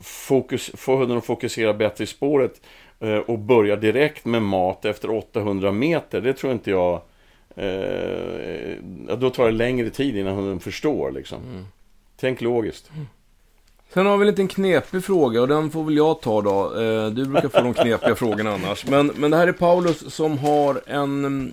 fokus, 0.00 0.70
få 0.74 0.96
hunden 0.96 1.18
att 1.18 1.24
fokusera 1.24 1.74
bättre 1.74 2.04
i 2.04 2.06
spåret 2.06 2.60
eh, 3.00 3.18
och 3.18 3.38
börja 3.38 3.76
direkt 3.76 4.24
med 4.24 4.42
mat 4.42 4.84
efter 4.84 5.10
800 5.10 5.72
meter, 5.72 6.20
det 6.20 6.32
tror 6.32 6.52
inte 6.52 6.70
jag... 6.70 7.00
Eh, 7.56 8.76
då 9.18 9.30
tar 9.30 9.44
det 9.44 9.52
längre 9.52 9.90
tid 9.90 10.16
innan 10.16 10.36
hunden 10.36 10.60
förstår 10.60 11.10
liksom. 11.10 11.42
Mm. 11.42 11.66
Tänk 12.16 12.40
logiskt. 12.40 12.90
Mm. 12.94 13.06
Sen 13.92 14.06
har 14.06 14.16
vi 14.16 14.22
en 14.22 14.26
liten 14.26 14.48
knepig 14.48 15.04
fråga 15.04 15.40
och 15.42 15.48
den 15.48 15.70
får 15.70 15.84
väl 15.84 15.96
jag 15.96 16.20
ta 16.20 16.42
då. 16.42 16.80
Eh, 16.80 17.06
du 17.06 17.24
brukar 17.26 17.48
få 17.48 17.60
de 17.60 17.74
knepiga 17.74 18.14
frågorna 18.16 18.52
annars. 18.52 18.86
Men, 18.86 19.06
men 19.16 19.30
det 19.30 19.36
här 19.36 19.46
är 19.46 19.52
Paulus 19.52 20.14
som 20.14 20.38
har 20.38 20.80
en 20.86 21.24
mm, 21.24 21.52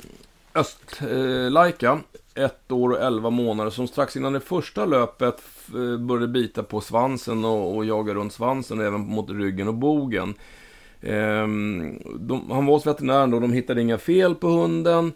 östlaika, 0.54 2.00
eh, 2.36 2.44
ett 2.44 2.72
år 2.72 2.90
och 2.90 3.02
elva 3.02 3.30
månader, 3.30 3.72
som 3.72 3.88
strax 3.88 4.18
innan 4.18 4.34
det 4.34 4.40
första 4.40 4.86
löpet 4.86 5.42
eh, 5.74 5.98
började 5.98 6.28
bita 6.28 6.64
på 6.64 6.82
svansen 6.82 7.46
och, 7.46 7.76
och 7.76 7.86
jaga 7.86 8.14
runt 8.14 8.34
svansen 8.34 8.80
även 8.80 9.02
mot 9.02 9.30
ryggen 9.30 9.68
och 9.68 9.74
bogen. 9.74 10.34
Ehm, 11.02 12.02
de, 12.20 12.52
han 12.52 12.66
var 12.66 12.74
hos 12.74 12.88
veterinären 12.88 13.32
då, 13.32 13.40
de 13.40 13.54
hittade 13.54 13.82
inga 13.82 13.98
fel 13.98 14.36
på 14.36 14.48
hunden. 14.48 15.14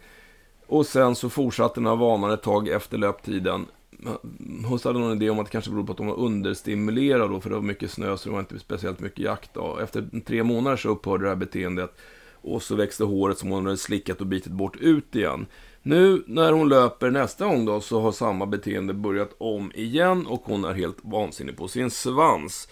Och 0.67 0.85
sen 0.85 1.15
så 1.15 1.29
fortsatte 1.29 1.79
den 1.79 1.87
här 1.87 1.95
vanan 1.95 2.31
ett 2.31 2.43
tag 2.43 2.67
efter 2.67 2.97
löptiden. 2.97 3.65
Husse 4.69 4.89
hade 4.89 4.99
någon 4.99 5.17
idé 5.17 5.29
om 5.29 5.39
att 5.39 5.45
det 5.45 5.51
kanske 5.51 5.71
berodde 5.71 5.87
på 5.87 5.91
att 5.91 5.97
de 5.97 6.07
var 6.07 6.19
understimulerade 6.19 7.33
då, 7.33 7.41
för 7.41 7.49
det 7.49 7.55
var 7.55 7.61
mycket 7.61 7.91
snö 7.91 8.17
så 8.17 8.29
det 8.29 8.33
var 8.33 8.39
inte 8.39 8.59
speciellt 8.59 8.99
mycket 8.99 9.19
jakt. 9.19 9.53
Då. 9.53 9.77
Efter 9.77 10.21
tre 10.25 10.43
månader 10.43 10.77
så 10.77 10.89
upphörde 10.89 11.23
det 11.23 11.29
här 11.29 11.35
beteendet 11.35 11.97
och 12.41 12.63
så 12.63 12.75
växte 12.75 13.03
håret 13.03 13.37
som 13.37 13.49
hon 13.49 13.65
hade 13.65 13.77
slickat 13.77 14.21
och 14.21 14.27
bitit 14.27 14.51
bort 14.51 14.75
ut 14.75 15.15
igen. 15.15 15.45
Nu 15.81 16.23
när 16.27 16.51
hon 16.51 16.69
löper 16.69 17.11
nästa 17.11 17.45
gång 17.45 17.65
då 17.65 17.81
så 17.81 18.01
har 18.01 18.11
samma 18.11 18.45
beteende 18.45 18.93
börjat 18.93 19.35
om 19.37 19.71
igen 19.75 20.27
och 20.27 20.41
hon 20.45 20.65
är 20.65 20.73
helt 20.73 20.97
vansinnig 21.01 21.57
på 21.57 21.67
sin 21.67 21.91
svans. 21.91 22.67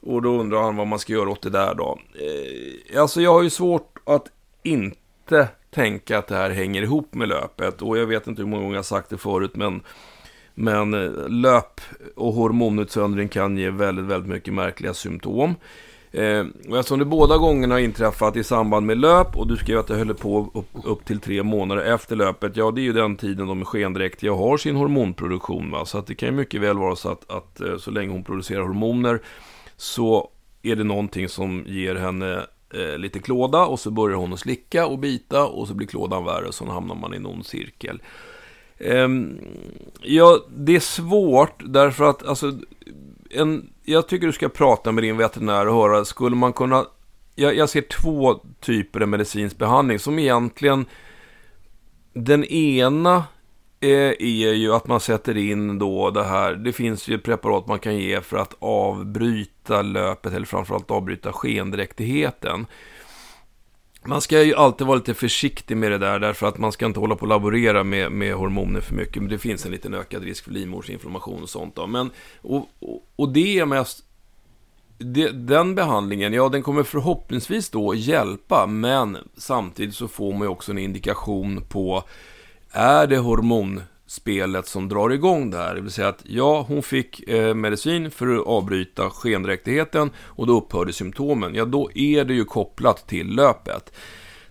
Och 0.00 0.22
då 0.22 0.40
undrar 0.40 0.62
han 0.62 0.76
vad 0.76 0.86
man 0.86 0.98
ska 0.98 1.12
göra 1.12 1.30
åt 1.30 1.42
det 1.42 1.50
där 1.50 1.74
då. 1.74 1.98
Eh, 2.14 3.00
alltså 3.00 3.20
jag 3.20 3.32
har 3.32 3.42
ju 3.42 3.50
svårt 3.50 3.98
att 4.04 4.28
inte 4.62 5.48
tänka 5.70 6.18
att 6.18 6.26
det 6.26 6.36
här 6.36 6.50
hänger 6.50 6.82
ihop 6.82 7.14
med 7.14 7.28
löpet. 7.28 7.82
Och 7.82 7.98
jag 7.98 8.06
vet 8.06 8.26
inte 8.26 8.42
hur 8.42 8.48
många 8.48 8.62
gånger 8.62 8.74
jag 8.74 8.78
har 8.78 8.84
sagt 8.84 9.10
det 9.10 9.18
förut, 9.18 9.56
men, 9.56 9.82
men 10.54 10.94
eh, 10.94 11.28
löp 11.28 11.80
och 12.16 12.32
hormonutsöndring 12.32 13.28
kan 13.28 13.58
ge 13.58 13.70
väldigt, 13.70 14.04
väldigt 14.04 14.30
mycket 14.30 14.54
märkliga 14.54 14.94
symptom. 14.94 15.54
Eh, 16.12 16.46
och 16.68 16.78
eftersom 16.78 16.98
det 16.98 17.04
båda 17.04 17.36
gångerna 17.36 17.74
har 17.74 17.80
inträffat 17.80 18.36
i 18.36 18.44
samband 18.44 18.86
med 18.86 18.98
löp 18.98 19.36
och 19.36 19.46
du 19.46 19.56
skrev 19.56 19.78
att 19.78 19.86
det 19.86 19.94
höll 19.94 20.14
på 20.14 20.50
upp, 20.54 20.68
upp, 20.84 21.04
till 21.04 21.20
tre 21.20 21.42
månader 21.42 21.82
efter 21.82 22.16
löpet. 22.16 22.56
Ja, 22.56 22.70
det 22.70 22.80
är 22.80 22.82
ju 22.82 22.92
den 22.92 23.16
tiden 23.16 23.46
de 23.46 23.60
är 23.60 23.64
skendräktiga 23.64 24.32
har 24.32 24.56
sin 24.56 24.76
hormonproduktion. 24.76 25.70
Va? 25.70 25.84
Så 25.84 25.98
att 25.98 26.06
det 26.06 26.14
kan 26.14 26.28
ju 26.28 26.34
mycket 26.34 26.60
väl 26.60 26.78
vara 26.78 26.96
så 26.96 27.08
att, 27.08 27.30
att 27.30 27.60
eh, 27.60 27.76
så 27.76 27.90
länge 27.90 28.12
hon 28.12 28.24
producerar 28.24 28.62
hormoner 28.62 29.20
så 29.76 30.30
är 30.62 30.76
det 30.76 30.84
någonting 30.84 31.28
som 31.28 31.64
ger 31.66 31.94
henne 31.94 32.46
eh, 32.74 32.98
lite 32.98 33.18
klåda 33.18 33.66
och 33.66 33.80
så 33.80 33.90
börjar 33.90 34.16
hon 34.16 34.32
att 34.32 34.40
slicka 34.40 34.86
och 34.86 34.98
bita 34.98 35.46
och 35.46 35.68
så 35.68 35.74
blir 35.74 35.86
klådan 35.86 36.24
värre 36.24 36.46
och 36.46 36.54
så 36.54 36.70
hamnar 36.70 36.94
man 36.94 37.14
i 37.14 37.16
en 37.16 37.26
ond 37.26 37.46
cirkel. 37.46 38.02
Ehm, 38.82 39.38
ja, 40.00 40.44
det 40.56 40.76
är 40.76 40.80
svårt 40.80 41.62
därför 41.64 42.04
att 42.04 42.26
alltså, 42.26 42.52
en, 43.30 43.70
jag 43.84 44.08
tycker 44.08 44.26
du 44.26 44.32
ska 44.32 44.48
prata 44.48 44.92
med 44.92 45.04
din 45.04 45.16
veterinär 45.16 45.68
och 45.68 45.74
höra, 45.74 46.04
skulle 46.04 46.36
man 46.36 46.52
kunna... 46.52 46.86
Jag, 47.34 47.56
jag 47.56 47.68
ser 47.68 47.82
två 47.82 48.40
typer 48.60 49.00
av 49.00 49.08
medicinsk 49.08 49.58
behandling 49.58 49.98
som 49.98 50.18
egentligen... 50.18 50.86
Den 52.14 52.44
ena 52.44 53.24
eh, 53.80 54.12
är 54.18 54.52
ju 54.52 54.72
att 54.72 54.86
man 54.86 55.00
sätter 55.00 55.36
in 55.36 55.78
då 55.78 56.10
det 56.10 56.24
här, 56.24 56.54
det 56.54 56.72
finns 56.72 57.08
ju 57.08 57.18
preparat 57.18 57.66
man 57.66 57.78
kan 57.78 57.96
ge 57.96 58.20
för 58.20 58.36
att 58.36 58.54
avbryta 58.58 59.82
löpet 59.82 60.32
eller 60.32 60.46
framförallt 60.46 60.90
avbryta 60.90 61.32
skendräktigheten. 61.32 62.66
Man 64.04 64.20
ska 64.20 64.42
ju 64.42 64.54
alltid 64.54 64.86
vara 64.86 64.96
lite 64.96 65.14
försiktig 65.14 65.76
med 65.76 65.90
det 65.90 65.98
där 65.98 66.18
därför 66.18 66.46
att 66.46 66.58
man 66.58 66.72
ska 66.72 66.86
inte 66.86 67.00
hålla 67.00 67.16
på 67.16 67.22
och 67.22 67.28
laborera 67.28 67.84
med, 67.84 68.12
med 68.12 68.34
hormoner 68.34 68.80
för 68.80 68.94
mycket. 68.94 69.22
Men 69.22 69.30
det 69.30 69.38
finns 69.38 69.66
en 69.66 69.72
liten 69.72 69.94
ökad 69.94 70.22
risk 70.22 70.44
för 70.44 70.50
livmodersinflammation 70.50 71.42
och 71.42 71.48
sånt 71.48 71.76
då. 71.76 71.86
Men, 71.86 72.10
och, 72.40 72.68
och, 72.80 73.06
och 73.16 73.28
det 73.28 73.58
är 73.58 73.66
mest 73.66 74.04
det, 74.98 75.28
den 75.28 75.74
behandlingen, 75.74 76.32
ja 76.32 76.48
den 76.48 76.62
kommer 76.62 76.82
förhoppningsvis 76.82 77.70
då 77.70 77.94
hjälpa, 77.94 78.66
men 78.66 79.18
samtidigt 79.36 79.94
så 79.94 80.08
får 80.08 80.32
man 80.32 80.42
ju 80.42 80.48
också 80.48 80.72
en 80.72 80.78
indikation 80.78 81.64
på 81.68 82.04
är 82.70 83.06
det 83.06 83.18
hormon 83.18 83.82
spelet 84.12 84.66
som 84.66 84.88
drar 84.88 85.10
igång 85.10 85.50
det 85.50 85.56
här? 85.56 85.74
Det 85.74 85.80
vill 85.80 85.90
säga 85.90 86.08
att 86.08 86.22
ja, 86.24 86.64
hon 86.68 86.82
fick 86.82 87.28
eh, 87.28 87.54
medicin 87.54 88.10
för 88.10 88.36
att 88.36 88.46
avbryta 88.46 89.10
skendräktigheten 89.10 90.10
och 90.16 90.46
då 90.46 90.58
upphörde 90.58 90.92
symptomen. 90.92 91.54
Ja, 91.54 91.64
då 91.64 91.90
är 91.94 92.24
det 92.24 92.34
ju 92.34 92.44
kopplat 92.44 93.08
till 93.08 93.34
löpet. 93.34 93.92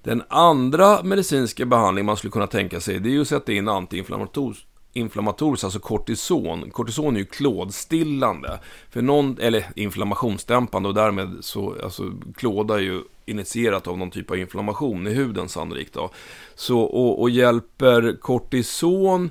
Den 0.03 0.23
andra 0.29 1.03
medicinska 1.03 1.65
behandling 1.65 2.05
man 2.05 2.17
skulle 2.17 2.31
kunna 2.31 2.47
tänka 2.47 2.79
sig, 2.79 2.99
det 2.99 3.09
är 3.09 3.11
ju 3.11 3.21
att 3.21 3.27
sätta 3.27 3.51
in 3.51 3.67
antiinflammatoriskt 3.67 4.70
inflammatoriskt, 4.93 5.63
alltså 5.63 5.79
kortison. 5.79 6.71
Kortison 6.71 7.15
är 7.15 7.19
ju 7.19 7.25
klådstillande, 7.25 8.59
för 8.89 9.01
någon, 9.01 9.37
eller 9.41 9.65
inflammationsdämpande 9.75 10.89
och 10.89 10.95
därmed 10.95 11.37
så, 11.41 11.75
alltså 11.83 12.03
klåda 12.35 12.75
är 12.75 12.79
ju 12.79 13.01
initierat 13.25 13.87
av 13.87 13.97
någon 13.97 14.11
typ 14.11 14.31
av 14.31 14.37
inflammation 14.37 15.07
i 15.07 15.13
huden 15.13 15.49
sannolikt 15.49 15.93
då. 15.93 16.09
Så, 16.55 16.79
och, 16.79 17.21
och 17.21 17.29
hjälper 17.29 18.17
kortison, 18.21 19.29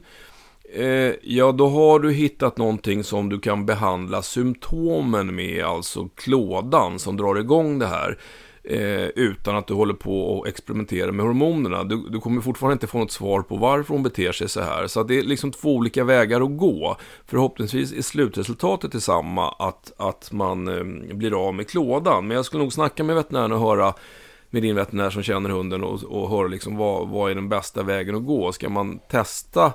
eh, 0.74 1.12
ja 1.22 1.52
då 1.52 1.68
har 1.68 1.98
du 1.98 2.12
hittat 2.12 2.56
någonting 2.58 3.04
som 3.04 3.28
du 3.28 3.40
kan 3.40 3.66
behandla 3.66 4.22
symptomen 4.22 5.34
med, 5.34 5.64
alltså 5.64 6.08
klådan 6.14 6.98
som 6.98 7.16
drar 7.16 7.38
igång 7.38 7.78
det 7.78 7.86
här. 7.86 8.18
Eh, 8.64 9.06
utan 9.06 9.56
att 9.56 9.66
du 9.66 9.74
håller 9.74 9.94
på 9.94 10.22
och 10.22 10.48
experimenterar 10.48 11.12
med 11.12 11.26
hormonerna. 11.26 11.84
Du, 11.84 12.08
du, 12.08 12.20
kommer 12.20 12.40
fortfarande 12.40 12.72
inte 12.72 12.86
få 12.86 12.98
något 12.98 13.12
svar 13.12 13.42
på 13.42 13.56
varför 13.56 13.94
hon 13.94 14.02
beter 14.02 14.32
sig 14.32 14.48
så 14.48 14.60
här. 14.60 14.86
Så 14.86 15.02
det 15.02 15.18
är 15.18 15.22
liksom 15.22 15.52
två 15.52 15.74
olika 15.74 16.04
vägar 16.04 16.40
att 16.40 16.56
gå. 16.58 16.96
Förhoppningsvis 17.26 17.92
är 17.92 18.02
slutresultatet 18.02 18.92
detsamma, 18.92 19.54
att, 19.58 19.92
att 19.96 20.32
man 20.32 20.68
eh, 20.68 21.14
blir 21.16 21.46
av 21.46 21.54
med 21.54 21.68
klådan. 21.68 22.26
Men 22.26 22.34
jag 22.34 22.44
skulle 22.44 22.62
nog 22.62 22.72
snacka 22.72 23.04
med 23.04 23.16
veterinären 23.16 23.52
och 23.52 23.60
höra 23.60 23.94
med 24.50 24.62
din 24.62 24.76
veterinär 24.76 25.10
som 25.10 25.22
känner 25.22 25.50
hunden 25.50 25.84
och, 25.84 26.02
och 26.02 26.30
höra 26.30 26.46
liksom 26.46 26.76
vad, 26.76 27.08
vad 27.08 27.30
är 27.30 27.34
den 27.34 27.48
bästa 27.48 27.82
vägen 27.82 28.14
att 28.14 28.26
gå. 28.26 28.52
Ska 28.52 28.68
man 28.68 28.98
testa 28.98 29.72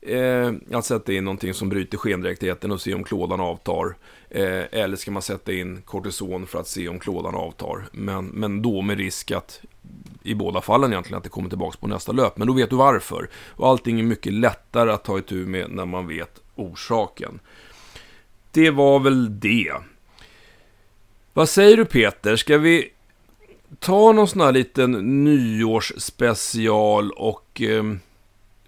eh, 0.00 0.52
att 0.72 0.84
sätta 0.84 1.12
in 1.12 1.24
någonting 1.24 1.54
som 1.54 1.68
bryter 1.68 1.98
skendräktigheten 1.98 2.70
och 2.70 2.80
se 2.80 2.94
om 2.94 3.04
klådan 3.04 3.40
avtar. 3.40 3.96
Eh, 4.30 4.64
eller 4.72 4.96
ska 4.96 5.10
man 5.10 5.22
sätta 5.22 5.52
in 5.52 5.82
kortison 5.82 6.46
för 6.46 6.60
att 6.60 6.68
se 6.68 6.88
om 6.88 6.98
klådan 6.98 7.34
avtar. 7.34 7.88
Men, 7.92 8.26
men 8.26 8.62
då 8.62 8.82
med 8.82 8.98
risk 8.98 9.30
att 9.30 9.60
i 10.22 10.34
båda 10.34 10.60
fallen 10.60 10.92
egentligen 10.92 11.18
att 11.18 11.24
det 11.24 11.30
kommer 11.30 11.48
tillbaka 11.48 11.78
på 11.80 11.86
nästa 11.86 12.12
löp. 12.12 12.36
Men 12.36 12.46
då 12.46 12.52
vet 12.52 12.70
du 12.70 12.76
varför. 12.76 13.28
Och 13.46 13.68
allting 13.68 14.00
är 14.00 14.04
mycket 14.04 14.32
lättare 14.32 14.92
att 14.92 15.04
ta 15.04 15.18
itu 15.18 15.46
med 15.46 15.70
när 15.70 15.86
man 15.86 16.06
vet 16.06 16.40
orsaken. 16.54 17.40
Det 18.50 18.70
var 18.70 19.00
väl 19.00 19.40
det. 19.40 19.72
Vad 21.32 21.48
säger 21.48 21.76
du 21.76 21.84
Peter? 21.84 22.36
Ska 22.36 22.58
vi 22.58 22.90
ta 23.78 24.12
någon 24.12 24.28
sån 24.28 24.40
här 24.40 24.52
liten 24.52 24.92
nyårsspecial 25.24 27.10
och 27.10 27.62
eh, 27.62 27.84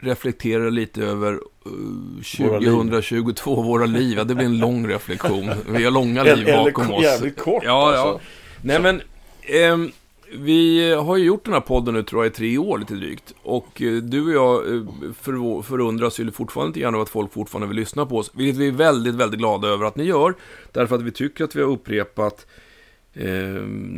reflektera 0.00 0.70
lite 0.70 1.02
över 1.02 1.32
uh, 1.32 2.22
2022, 2.22 3.54
våra 3.54 3.62
liv. 3.62 3.66
våra 3.66 3.86
liv. 3.86 4.18
Ja, 4.18 4.24
det 4.24 4.34
blir 4.34 4.46
en 4.46 4.58
lång 4.66 4.88
reflektion. 4.88 5.50
Vi 5.68 5.84
har 5.84 5.90
långa 5.90 6.22
liv 6.22 6.46
bakom 6.46 6.84
eller, 6.84 6.96
oss. 6.96 7.02
Jävligt 7.02 7.38
kort 7.38 7.62
Ja, 7.66 7.94
ja. 7.94 7.98
Alltså. 7.98 8.26
Nej, 8.62 8.80
men... 8.80 9.00
Eh, 9.42 9.90
vi 10.32 10.92
har 10.94 11.16
ju 11.16 11.24
gjort 11.24 11.44
den 11.44 11.54
här 11.54 11.60
podden 11.60 11.94
nu 11.94 12.02
tror 12.02 12.24
jag 12.24 12.32
i 12.32 12.34
tre 12.34 12.58
år 12.58 12.78
lite 12.78 12.94
drygt. 12.94 13.34
Och 13.42 13.82
eh, 13.82 13.92
du 13.92 14.24
och 14.24 14.32
jag 14.32 14.74
eh, 14.74 14.82
för, 15.20 15.62
förundras 15.62 16.20
ju 16.20 16.30
fortfarande 16.30 16.68
inte 16.68 16.80
gärna 16.80 16.96
av 16.96 17.02
att 17.02 17.08
folk 17.08 17.32
fortfarande 17.32 17.68
vill 17.68 17.76
lyssna 17.76 18.06
på 18.06 18.16
oss. 18.16 18.30
Vilket 18.34 18.56
vi 18.56 18.68
är 18.68 18.72
väldigt, 18.72 19.14
väldigt 19.14 19.38
glada 19.38 19.68
över 19.68 19.84
att 19.84 19.96
ni 19.96 20.04
gör. 20.04 20.34
Därför 20.72 20.94
att 20.94 21.02
vi 21.02 21.10
tycker 21.10 21.44
att 21.44 21.56
vi 21.56 21.62
har 21.62 21.68
upprepat 21.68 22.46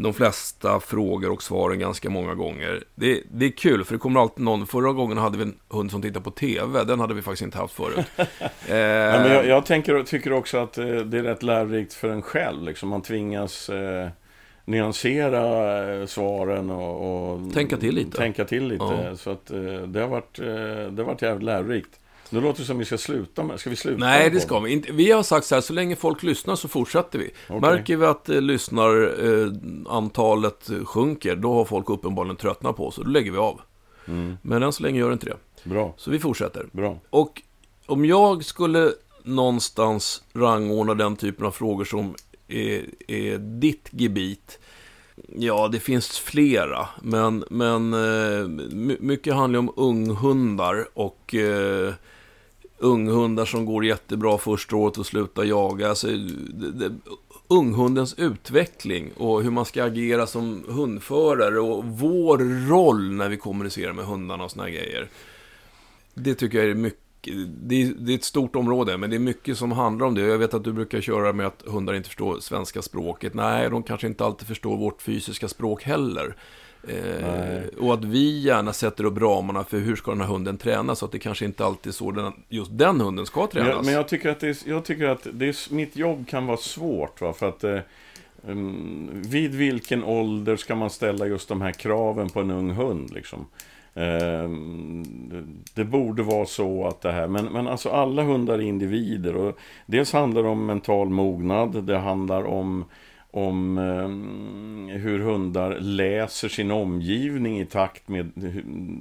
de 0.02 0.14
flesta 0.14 0.80
frågor 0.80 1.30
och 1.30 1.42
svaren 1.42 1.78
ganska 1.78 2.10
många 2.10 2.34
gånger. 2.34 2.84
Det, 2.94 3.22
det, 3.30 3.46
är 3.46 3.50
kul, 3.50 3.84
för 3.84 3.94
det 3.94 3.98
kommer 3.98 4.20
alltid 4.20 4.44
någon. 4.44 4.66
Förra 4.66 4.92
gången 4.92 5.18
hade 5.18 5.38
vi 5.38 5.42
en 5.42 5.54
hund 5.68 5.90
som 5.90 6.02
tittade 6.02 6.24
på 6.24 6.30
TV. 6.30 6.84
Den 6.84 7.00
hade 7.00 7.14
vi 7.14 7.22
faktiskt 7.22 7.42
inte 7.42 7.58
haft 7.58 7.74
förut. 7.74 8.06
eh, 8.16 8.76
ja, 8.76 9.22
men 9.22 9.32
jag, 9.32 9.46
jag 9.46 9.66
tänker, 9.66 10.02
tycker 10.02 10.32
också 10.32 10.58
att 10.58 10.78
eh, 10.78 10.84
det 10.84 11.18
är 11.18 11.22
rätt 11.22 11.42
lärorikt 11.42 11.94
för 11.94 12.08
en 12.08 12.22
själv. 12.22 12.62
Liksom. 12.62 12.88
Man 12.88 13.02
tvingas 13.02 13.68
eh, 13.68 14.08
nyansera 14.64 15.94
eh, 15.94 16.06
svaren 16.06 16.70
och, 16.70 17.32
och, 17.32 17.52
tänka 17.54 17.76
till 17.76 17.94
lite. 17.94 18.16
Tänka 18.16 18.44
till 18.44 18.68
lite. 18.68 18.84
Ja. 18.84 19.16
Så 19.16 19.30
att, 19.30 19.50
eh, 19.50 19.58
det, 19.86 20.00
har 20.00 20.08
varit, 20.08 20.36
det 20.90 21.02
har 21.02 21.04
varit 21.04 21.22
jävligt 21.22 21.44
lärorikt. 21.44 21.98
Nu 22.32 22.40
låter 22.40 22.60
det 22.60 22.66
som 22.66 22.78
vi 22.78 22.84
ska 22.84 22.98
sluta 22.98 23.42
med. 23.42 23.60
Ska 23.60 23.70
vi 23.70 23.76
sluta? 23.76 23.98
Nej, 23.98 24.30
det 24.30 24.40
ska 24.40 24.60
vi 24.60 24.72
inte. 24.72 24.92
Vi 24.92 25.10
har 25.10 25.22
sagt 25.22 25.46
så 25.46 25.54
här, 25.54 25.62
så 25.62 25.72
länge 25.72 25.96
folk 25.96 26.22
lyssnar 26.22 26.56
så 26.56 26.68
fortsätter 26.68 27.18
vi. 27.18 27.30
Okay. 27.48 27.60
Märker 27.60 27.96
vi 27.96 28.06
att 28.06 28.28
eh, 28.28 28.40
lyssnarantalet 28.40 30.70
eh, 30.70 30.84
sjunker, 30.84 31.36
då 31.36 31.54
har 31.54 31.64
folk 31.64 31.90
uppenbarligen 31.90 32.36
tröttnat 32.36 32.76
på 32.76 32.86
oss 32.86 32.98
och 32.98 33.04
då 33.04 33.10
lägger 33.10 33.30
vi 33.30 33.38
av. 33.38 33.60
Mm. 34.08 34.36
Men 34.42 34.62
än 34.62 34.72
så 34.72 34.82
länge 34.82 34.98
gör 34.98 35.08
det 35.08 35.12
inte 35.12 35.26
det. 35.26 35.36
Bra. 35.64 35.94
Så 35.96 36.10
vi 36.10 36.18
fortsätter. 36.18 36.66
Bra. 36.72 36.98
Och 37.10 37.42
om 37.86 38.04
jag 38.04 38.44
skulle 38.44 38.92
någonstans 39.22 40.22
rangordna 40.32 40.94
den 40.94 41.16
typen 41.16 41.46
av 41.46 41.50
frågor 41.50 41.84
som 41.84 42.14
är, 42.48 42.84
är 43.08 43.38
ditt 43.38 43.88
gebit. 43.90 44.58
Ja, 45.36 45.68
det 45.68 45.80
finns 45.80 46.18
flera, 46.18 46.88
men, 47.02 47.44
men 47.50 47.92
eh, 47.92 48.48
mycket 49.00 49.34
handlar 49.34 49.58
om 49.58 49.72
unghundar 49.76 50.88
och 50.94 51.34
eh, 51.34 51.92
unghundar 52.82 53.44
som 53.44 53.64
går 53.64 53.84
jättebra 53.84 54.38
första 54.38 54.76
året 54.76 54.98
och 54.98 55.06
slutar 55.06 55.44
jaga. 55.44 55.88
Alltså, 55.88 56.06
det, 56.06 56.72
det, 56.72 56.94
unghundens 57.48 58.14
utveckling 58.18 59.10
och 59.16 59.42
hur 59.42 59.50
man 59.50 59.64
ska 59.64 59.84
agera 59.84 60.26
som 60.26 60.64
hundförare 60.68 61.60
och 61.60 61.84
vår 61.84 62.68
roll 62.68 63.12
när 63.12 63.28
vi 63.28 63.36
kommunicerar 63.36 63.92
med 63.92 64.04
hundarna 64.04 64.44
och 64.44 64.50
såna 64.50 64.70
grejer. 64.70 65.08
Det 66.14 66.34
tycker 66.34 66.58
jag 66.58 66.70
är 66.70 66.74
mycket 66.74 66.98
det 67.24 67.82
är, 67.82 67.94
det 67.98 68.12
är, 68.12 68.14
ett 68.14 68.24
stort 68.24 68.56
område, 68.56 68.98
men 68.98 69.10
det 69.10 69.16
är 69.16 69.20
mycket 69.20 69.58
som 69.58 69.72
handlar 69.72 70.06
om 70.06 70.14
det. 70.14 70.20
Jag 70.20 70.38
vet 70.38 70.54
att 70.54 70.64
du 70.64 70.72
brukar 70.72 71.00
köra 71.00 71.32
med 71.32 71.46
att 71.46 71.62
hundar 71.66 71.94
inte 71.94 72.08
förstår 72.08 72.40
svenska 72.40 72.82
språket. 72.82 73.34
Nej, 73.34 73.70
de 73.70 73.82
kanske 73.82 74.06
inte 74.06 74.24
alltid 74.24 74.48
förstår 74.48 74.76
vårt 74.76 75.02
fysiska 75.02 75.48
språk 75.48 75.82
heller. 75.82 76.36
Eh, 76.88 77.78
och 77.78 77.94
att 77.94 78.04
vi 78.04 78.40
gärna 78.40 78.72
sätter 78.72 79.04
upp 79.04 79.18
ramarna 79.18 79.64
för 79.64 79.78
hur 79.78 79.96
ska 79.96 80.10
den 80.10 80.20
här 80.20 80.28
hunden 80.28 80.58
tränas, 80.58 80.98
så 80.98 81.04
att 81.04 81.12
det 81.12 81.18
kanske 81.18 81.44
inte 81.44 81.64
alltid 81.64 81.90
är 81.90 81.94
så 81.94 82.10
den, 82.10 82.32
just 82.48 82.78
den 82.78 83.00
hunden 83.00 83.26
ska 83.26 83.46
tränas. 83.46 83.66
Men 83.66 83.76
jag, 83.76 83.84
men 83.84 83.94
jag 83.94 84.08
tycker 84.08 84.30
att, 84.30 84.40
det 84.40 84.48
är, 84.48 84.56
jag 84.68 84.84
tycker 84.84 85.08
att 85.08 85.26
det 85.32 85.48
är, 85.48 85.74
mitt 85.74 85.96
jobb 85.96 86.28
kan 86.28 86.46
vara 86.46 86.56
svårt, 86.56 87.20
va? 87.20 87.32
för 87.32 87.48
att 87.48 87.64
eh, 87.64 87.78
um, 88.46 89.22
vid 89.26 89.54
vilken 89.54 90.04
ålder 90.04 90.56
ska 90.56 90.74
man 90.74 90.90
ställa 90.90 91.26
just 91.26 91.48
de 91.48 91.60
här 91.60 91.72
kraven 91.72 92.30
på 92.30 92.40
en 92.40 92.50
ung 92.50 92.70
hund? 92.70 93.12
Liksom? 93.14 93.46
Eh, 93.94 94.50
det 95.74 95.84
borde 95.84 96.22
vara 96.22 96.46
så 96.46 96.86
att 96.86 97.00
det 97.00 97.12
här, 97.12 97.26
men, 97.26 97.44
men 97.44 97.68
alltså 97.68 97.88
alla 97.88 98.22
hundar 98.22 98.54
är 98.54 98.62
individer 98.62 99.36
och 99.36 99.58
dels 99.86 100.12
handlar 100.12 100.42
det 100.42 100.48
om 100.48 100.66
mental 100.66 101.08
mognad, 101.08 101.84
det 101.84 101.98
handlar 101.98 102.44
om 102.44 102.84
om 103.32 103.78
eh, 103.78 104.08
hur 104.96 105.18
hundar 105.18 105.78
läser 105.80 106.48
sin 106.48 106.70
omgivning 106.70 107.60
i 107.60 107.66
takt 107.66 108.08
med 108.08 108.30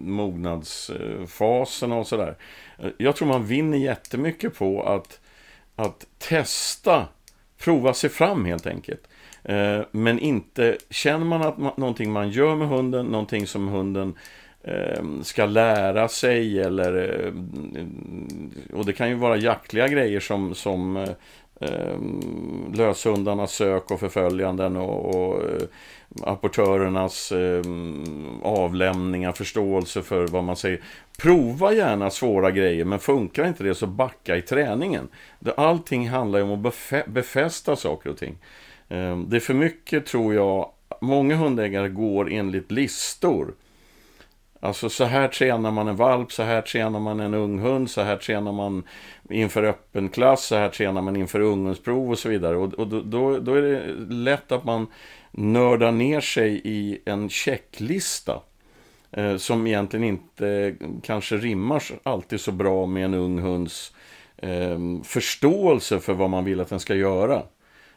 mognadsfaserna 0.05 1.95
och 1.95 2.07
sådär. 2.07 2.35
Eh, 2.79 2.89
jag 2.97 3.15
tror 3.15 3.27
man 3.27 3.45
vinner 3.45 3.77
jättemycket 3.77 4.55
på 4.57 4.83
att, 4.83 5.19
att 5.75 6.05
testa, 6.17 7.07
prova 7.57 7.93
sig 7.93 8.09
fram 8.09 8.45
helt 8.45 8.67
enkelt. 8.67 9.07
Eh, 9.43 9.81
men 9.91 10.19
inte, 10.19 10.77
känner 10.89 11.25
man 11.25 11.41
att 11.41 11.57
man, 11.57 11.73
någonting 11.77 12.11
man 12.11 12.29
gör 12.29 12.55
med 12.55 12.67
hunden, 12.67 13.05
någonting 13.05 13.47
som 13.47 13.67
hunden 13.67 14.15
eh, 14.63 15.03
ska 15.23 15.45
lära 15.45 16.07
sig 16.07 16.59
eller 16.61 17.23
eh, 17.25 17.33
och 18.73 18.85
det 18.85 18.93
kan 18.93 19.09
ju 19.09 19.15
vara 19.15 19.37
jaktliga 19.37 19.87
grejer 19.87 20.19
som, 20.19 20.55
som 20.55 20.97
eh, 20.97 21.09
Ehm, 21.61 22.73
löshundarnas 22.73 23.51
sök 23.51 23.91
och 23.91 23.99
förföljanden 23.99 24.77
och, 24.77 25.15
och 25.15 25.43
eh, 25.43 25.61
apportörernas 26.21 27.31
eh, 27.31 27.61
avlämningar, 28.43 29.31
förståelse 29.31 30.01
för 30.01 30.27
vad 30.27 30.43
man 30.43 30.55
säger. 30.55 30.81
Prova 31.19 31.73
gärna 31.73 32.09
svåra 32.09 32.51
grejer, 32.51 32.85
men 32.85 32.99
funkar 32.99 33.47
inte 33.47 33.63
det 33.63 33.75
så 33.75 33.87
backa 33.87 34.37
i 34.37 34.41
träningen. 34.41 35.07
Allting 35.57 36.09
handlar 36.09 36.39
ju 36.39 36.45
om 36.45 36.65
att 36.65 37.05
befästa 37.05 37.75
saker 37.75 38.09
och 38.09 38.17
ting. 38.17 38.37
Eh, 38.89 39.17
det 39.17 39.35
är 39.35 39.39
för 39.39 39.53
mycket, 39.53 40.05
tror 40.05 40.33
jag, 40.33 40.71
många 41.01 41.35
hundägare 41.35 41.89
går 41.89 42.31
enligt 42.31 42.71
listor. 42.71 43.53
Alltså 44.63 44.89
så 44.89 45.03
här 45.03 45.27
tränar 45.27 45.71
man 45.71 45.87
en 45.87 45.95
valp, 45.95 46.31
så 46.31 46.43
här 46.43 46.61
tränar 46.61 46.99
man 46.99 47.19
en 47.19 47.33
ung 47.33 47.59
hund, 47.59 47.89
så 47.89 48.01
här 48.01 48.17
tränar 48.17 48.51
man 48.51 48.83
inför 49.29 49.63
öppen 49.63 50.09
klass, 50.09 50.45
så 50.45 50.55
här 50.55 50.69
tränar 50.69 51.01
man 51.01 51.15
inför 51.15 51.39
ungdomsprov 51.39 52.11
och 52.11 52.19
så 52.19 52.29
vidare. 52.29 52.57
Och, 52.57 52.73
och 52.73 52.87
då, 52.87 53.39
då, 53.39 53.53
är 53.55 53.61
det 53.61 53.95
lätt 54.13 54.51
att 54.51 54.63
man 54.63 54.87
nördar 55.31 55.91
ner 55.91 56.21
sig 56.21 56.61
i 56.63 57.01
en 57.05 57.29
checklista 57.29 58.41
eh, 59.11 59.37
som 59.37 59.67
egentligen 59.67 60.03
inte 60.03 60.75
kanske 61.03 61.37
rimmar 61.37 61.83
alltid 62.03 62.41
så 62.41 62.51
bra 62.51 62.85
med 62.85 63.05
en 63.05 63.13
ung 63.13 63.39
hunds 63.39 63.93
eh, 64.37 64.79
förståelse 65.03 65.99
för 65.99 66.13
vad 66.13 66.29
man 66.29 66.45
vill 66.45 66.61
att 66.61 66.69
den 66.69 66.79
ska 66.79 66.95
göra. 66.95 67.43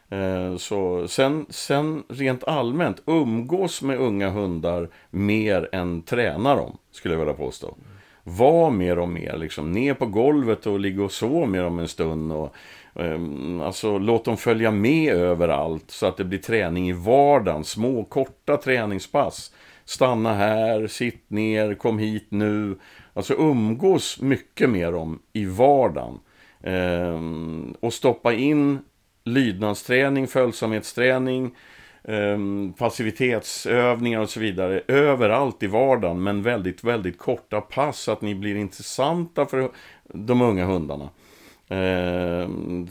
Eh, 0.09 0.57
så 0.57 1.07
sen, 1.07 1.45
sen 1.49 2.03
rent 2.09 2.43
allmänt, 2.43 3.01
umgås 3.05 3.81
med 3.81 3.99
unga 3.99 4.29
hundar 4.29 4.89
mer 5.09 5.69
än 5.71 6.01
träna 6.01 6.55
dem, 6.55 6.77
skulle 6.91 7.13
jag 7.13 7.19
vilja 7.19 7.33
påstå. 7.33 7.75
Var 8.23 8.71
mer 8.71 8.99
och 8.99 9.09
mer, 9.09 9.37
liksom, 9.37 9.71
ner 9.71 9.93
på 9.93 10.05
golvet 10.05 10.67
och 10.67 10.79
ligga 10.79 11.03
och 11.03 11.11
sova 11.11 11.45
med 11.45 11.63
dem 11.63 11.79
en 11.79 11.87
stund. 11.87 12.31
Och, 12.31 12.55
um, 12.93 13.61
alltså, 13.61 13.97
låt 13.97 14.25
dem 14.25 14.37
följa 14.37 14.71
med 14.71 15.13
överallt 15.13 15.91
så 15.91 16.05
att 16.05 16.17
det 16.17 16.23
blir 16.23 16.39
träning 16.39 16.89
i 16.89 16.93
vardagen. 16.93 17.63
Små, 17.63 18.03
korta 18.03 18.57
träningspass. 18.57 19.53
Stanna 19.85 20.33
här, 20.33 20.87
sitt 20.87 21.29
ner, 21.29 21.73
kom 21.73 21.99
hit 21.99 22.27
nu. 22.29 22.77
Alltså 23.13 23.33
umgås 23.33 24.21
mycket 24.21 24.69
med 24.69 24.93
dem 24.93 25.19
i 25.33 25.45
vardagen. 25.45 26.19
Um, 26.63 27.75
och 27.79 27.93
stoppa 27.93 28.33
in 28.33 28.79
lydnadsträning, 29.25 30.27
följsamhetsträning, 30.27 31.55
ehm, 32.03 32.73
passivitetsövningar 32.77 34.19
och 34.19 34.29
så 34.29 34.39
vidare. 34.39 34.81
Överallt 34.87 35.63
i 35.63 35.67
vardagen, 35.67 36.23
men 36.23 36.43
väldigt, 36.43 36.83
väldigt 36.83 37.17
korta 37.17 37.61
pass 37.61 37.99
så 37.99 38.11
att 38.11 38.21
ni 38.21 38.35
blir 38.35 38.55
intressanta 38.55 39.45
för 39.45 39.69
de 40.13 40.41
unga 40.41 40.65
hundarna. 40.65 41.09
Ehm, 41.69 42.87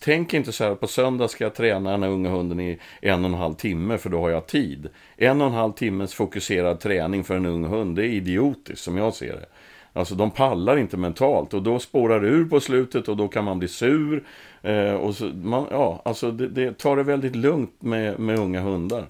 tänk 0.00 0.34
inte 0.34 0.52
så 0.52 0.64
här, 0.64 0.74
på 0.74 0.86
söndag 0.86 1.28
ska 1.28 1.44
jag 1.44 1.54
träna 1.54 1.90
den 1.90 2.02
här 2.02 2.10
unga 2.10 2.30
hunden 2.30 2.60
i 2.60 2.78
en 3.02 3.24
och 3.24 3.30
en 3.30 3.36
halv 3.36 3.54
timme 3.54 3.98
för 3.98 4.10
då 4.10 4.20
har 4.20 4.30
jag 4.30 4.46
tid. 4.46 4.88
En 5.16 5.40
och 5.40 5.46
en 5.46 5.52
halv 5.52 5.72
timmes 5.72 6.14
fokuserad 6.14 6.80
träning 6.80 7.24
för 7.24 7.36
en 7.36 7.46
ung 7.46 7.64
hund, 7.64 7.96
det 7.96 8.02
är 8.02 8.08
idiotiskt 8.08 8.84
som 8.84 8.96
jag 8.96 9.14
ser 9.14 9.32
det. 9.32 9.46
Alltså 9.92 10.14
de 10.14 10.30
pallar 10.30 10.76
inte 10.76 10.96
mentalt 10.96 11.54
och 11.54 11.62
då 11.62 11.78
spårar 11.78 12.20
det 12.20 12.28
ur 12.28 12.44
på 12.44 12.60
slutet 12.60 13.08
och 13.08 13.16
då 13.16 13.28
kan 13.28 13.44
man 13.44 13.58
bli 13.58 13.68
sur. 13.68 14.24
Eh, 14.62 14.92
och 14.92 15.14
så, 15.14 15.24
man, 15.24 15.66
ja, 15.70 16.02
alltså 16.04 16.30
det, 16.30 16.48
det 16.48 16.78
tar 16.78 16.96
det 16.96 17.02
väldigt 17.02 17.36
lugnt 17.36 17.82
med, 17.82 18.18
med 18.18 18.38
unga 18.38 18.60
hundar. 18.60 19.06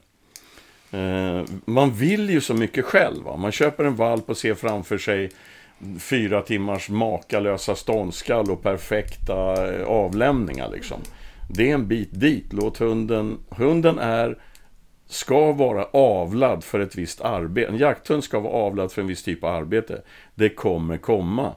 Eh, 0.91 1.45
man 1.65 1.91
vill 1.91 2.31
ju 2.31 2.41
så 2.41 2.55
mycket 2.55 2.85
själv. 2.85 3.25
Va? 3.25 3.37
Man 3.37 3.53
köper 3.53 3.85
en 3.85 3.97
valp 3.97 4.31
och 4.31 4.37
ser 4.37 4.55
framför 4.55 4.99
sig 4.99 5.31
fyra 5.99 6.43
timmars 6.43 6.91
makalösa 6.91 7.75
ståndskall 7.75 8.51
och 8.51 8.63
perfekta 8.63 9.69
eh, 9.75 9.87
avlämningar. 9.87 10.71
Liksom. 10.73 11.01
Det 11.49 11.71
är 11.71 11.75
en 11.75 11.89
bit 11.89 12.21
dit. 12.21 12.53
Låt 12.53 12.79
hunden... 12.79 13.39
Hunden 13.49 13.99
är 13.99 14.39
ska 15.07 15.53
vara 15.53 15.85
avlad 15.85 16.65
för 16.65 16.81
ett 16.81 16.97
visst 16.97 17.21
arbete. 17.21 17.69
En 17.69 17.79
jakthund 17.79 18.25
ska 18.25 18.41
vara 18.41 18.53
avlad 18.53 18.93
för 18.93 19.03
en 19.03 19.09
viss 19.09 19.23
typ 19.23 19.45
av 19.45 19.55
arbete. 19.55 20.03
Det 20.35 20.49
kommer 20.49 20.97
komma. 20.97 21.55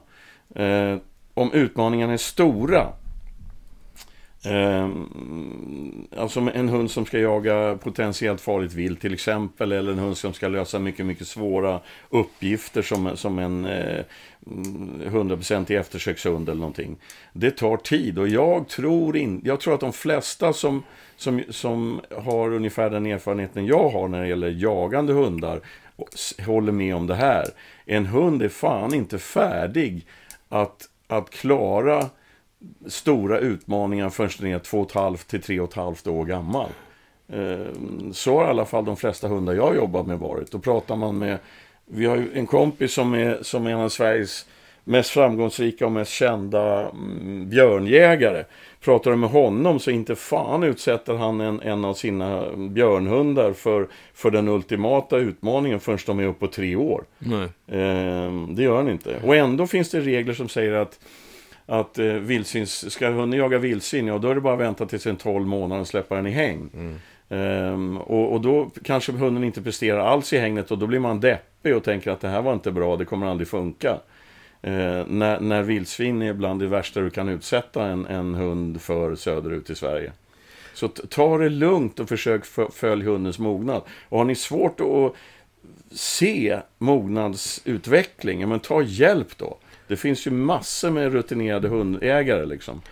Eh, 0.54 0.96
om 1.34 1.52
utmaningarna 1.52 2.12
är 2.12 2.16
stora, 2.16 2.86
Ehm, 4.46 6.06
alltså 6.16 6.40
en 6.54 6.68
hund 6.68 6.90
som 6.90 7.06
ska 7.06 7.18
jaga 7.18 7.78
potentiellt 7.82 8.40
farligt 8.40 8.72
vilt 8.72 9.00
till 9.00 9.14
exempel, 9.14 9.72
eller 9.72 9.92
en 9.92 9.98
hund 9.98 10.16
som 10.16 10.32
ska 10.32 10.48
lösa 10.48 10.78
mycket, 10.78 11.06
mycket 11.06 11.26
svåra 11.26 11.80
uppgifter 12.10 12.82
som, 12.82 13.16
som 13.16 13.38
en 13.38 13.64
eh, 13.64 14.04
100% 14.46 15.70
eftersökshund 15.72 16.48
eller 16.48 16.60
någonting. 16.60 16.96
Det 17.32 17.50
tar 17.50 17.76
tid 17.76 18.18
och 18.18 18.28
jag 18.28 18.68
tror, 18.68 19.16
in, 19.16 19.40
jag 19.44 19.60
tror 19.60 19.74
att 19.74 19.80
de 19.80 19.92
flesta 19.92 20.52
som 20.52 20.82
som, 21.16 21.42
som 21.50 22.00
har 22.24 22.52
ungefär 22.52 22.90
den 22.90 23.06
erfarenheten 23.06 23.66
jag 23.66 23.88
har 23.88 24.08
när 24.08 24.20
det 24.20 24.28
gäller 24.28 24.50
jagande 24.50 25.12
hundar 25.12 25.60
håller 26.46 26.72
med 26.72 26.94
om 26.94 27.06
det 27.06 27.14
här. 27.14 27.44
En 27.86 28.06
hund 28.06 28.42
är 28.42 28.48
fan 28.48 28.94
inte 28.94 29.18
färdig 29.18 30.06
att, 30.48 30.88
att 31.06 31.30
klara 31.30 32.10
stora 32.86 33.38
utmaningar 33.38 34.10
förrän 34.10 34.30
den 34.38 34.52
är 34.52 34.58
2,5 34.58 35.26
till 35.26 35.40
3,5 35.40 36.08
år 36.08 36.24
gammal. 36.24 36.68
Ehm, 37.32 38.12
så 38.12 38.38
har 38.38 38.46
i 38.46 38.48
alla 38.48 38.64
fall 38.64 38.84
de 38.84 38.96
flesta 38.96 39.28
hundar 39.28 39.54
jag 39.54 39.76
jobbat 39.76 40.06
med 40.06 40.18
varit. 40.18 40.50
Då 40.50 40.58
pratar 40.58 40.96
man 40.96 41.18
med, 41.18 41.38
vi 41.86 42.06
har 42.06 42.16
ju 42.16 42.30
en 42.34 42.46
kompis 42.46 42.92
som 42.92 43.14
är, 43.14 43.38
som 43.42 43.66
är 43.66 43.70
en 43.70 43.80
av 43.80 43.88
Sveriges 43.88 44.46
mest 44.84 45.10
framgångsrika 45.10 45.86
och 45.86 45.92
mest 45.92 46.12
kända 46.12 46.90
mm, 46.90 47.48
björnjägare. 47.48 48.44
Pratar 48.80 49.10
du 49.10 49.16
med 49.16 49.30
honom 49.30 49.78
så 49.78 49.90
inte 49.90 50.16
fan 50.16 50.62
utsätter 50.62 51.14
han 51.14 51.40
en, 51.40 51.60
en 51.60 51.84
av 51.84 51.94
sina 51.94 52.56
björnhundar 52.56 53.52
för, 53.52 53.88
för 54.14 54.30
den 54.30 54.48
ultimata 54.48 55.16
utmaningen 55.16 55.80
förrän 55.80 55.98
de 56.06 56.20
är 56.20 56.26
upp 56.26 56.38
på 56.38 56.46
tre 56.46 56.76
år. 56.76 57.04
Eh, 57.66 58.32
det 58.48 58.62
gör 58.62 58.76
han 58.76 58.88
inte. 58.88 59.20
Och 59.24 59.36
ändå 59.36 59.66
finns 59.66 59.90
det 59.90 60.00
regler 60.00 60.34
som 60.34 60.48
säger 60.48 60.72
att 60.72 60.98
att 61.66 61.98
eh, 61.98 62.06
vildsvins, 62.06 62.92
ska 62.92 63.10
hunden 63.10 63.38
jaga 63.40 63.58
vildsvin, 63.58 64.06
ja 64.06 64.18
då 64.18 64.30
är 64.30 64.34
det 64.34 64.40
bara 64.40 64.54
att 64.54 64.60
vänta 64.60 64.86
tills 64.86 65.06
en 65.06 65.16
12 65.16 65.46
månader 65.46 65.80
och 65.80 65.88
släppa 65.88 66.14
den 66.14 66.26
i 66.26 66.30
häng. 66.30 66.70
Mm. 66.74 66.98
Um, 67.28 67.96
och, 67.96 68.32
och, 68.32 68.40
då 68.40 68.70
kanske 68.84 69.12
hunden 69.12 69.44
inte 69.44 69.62
presterar 69.62 69.98
alls 69.98 70.32
i 70.32 70.38
hängnet 70.38 70.70
och 70.70 70.78
då 70.78 70.86
blir 70.86 70.98
man 70.98 71.20
deppig 71.20 71.76
och 71.76 71.84
tänker 71.84 72.10
att 72.10 72.20
det 72.20 72.28
här 72.28 72.42
var 72.42 72.52
inte 72.52 72.72
bra, 72.72 72.96
det 72.96 73.04
kommer 73.04 73.26
aldrig 73.26 73.48
funka. 73.48 73.98
Eh, 74.62 75.06
när, 75.06 75.40
när 75.40 75.62
vildsvin 75.62 76.22
är 76.22 76.32
bland 76.32 76.60
det 76.60 76.66
värsta 76.66 77.00
du 77.00 77.10
kan 77.10 77.28
utsätta 77.28 77.86
en, 77.86 78.06
en 78.06 78.34
hund 78.34 78.80
för 78.80 79.14
söderut 79.14 79.70
i 79.70 79.74
Sverige. 79.74 80.12
Så 80.74 80.88
ta 80.88 81.38
det 81.38 81.48
lugnt 81.48 82.00
och 82.00 82.08
försök 82.08 82.44
följa 82.72 83.04
hundens 83.04 83.38
mognad. 83.38 83.82
Och 84.08 84.18
har 84.18 84.24
ni 84.24 84.34
svårt 84.34 84.80
att 84.80 85.14
se 85.98 86.60
mognadsutveckling, 86.78 88.48
men 88.48 88.60
ta 88.60 88.82
hjälp 88.82 89.38
då. 89.38 89.58
Det 89.88 89.96
finns 89.96 90.26
ju 90.26 90.30
massor 90.30 90.90
med 90.90 91.12
rutinerade 91.12 91.68
hundägare 91.68 92.46
liksom. 92.46 92.82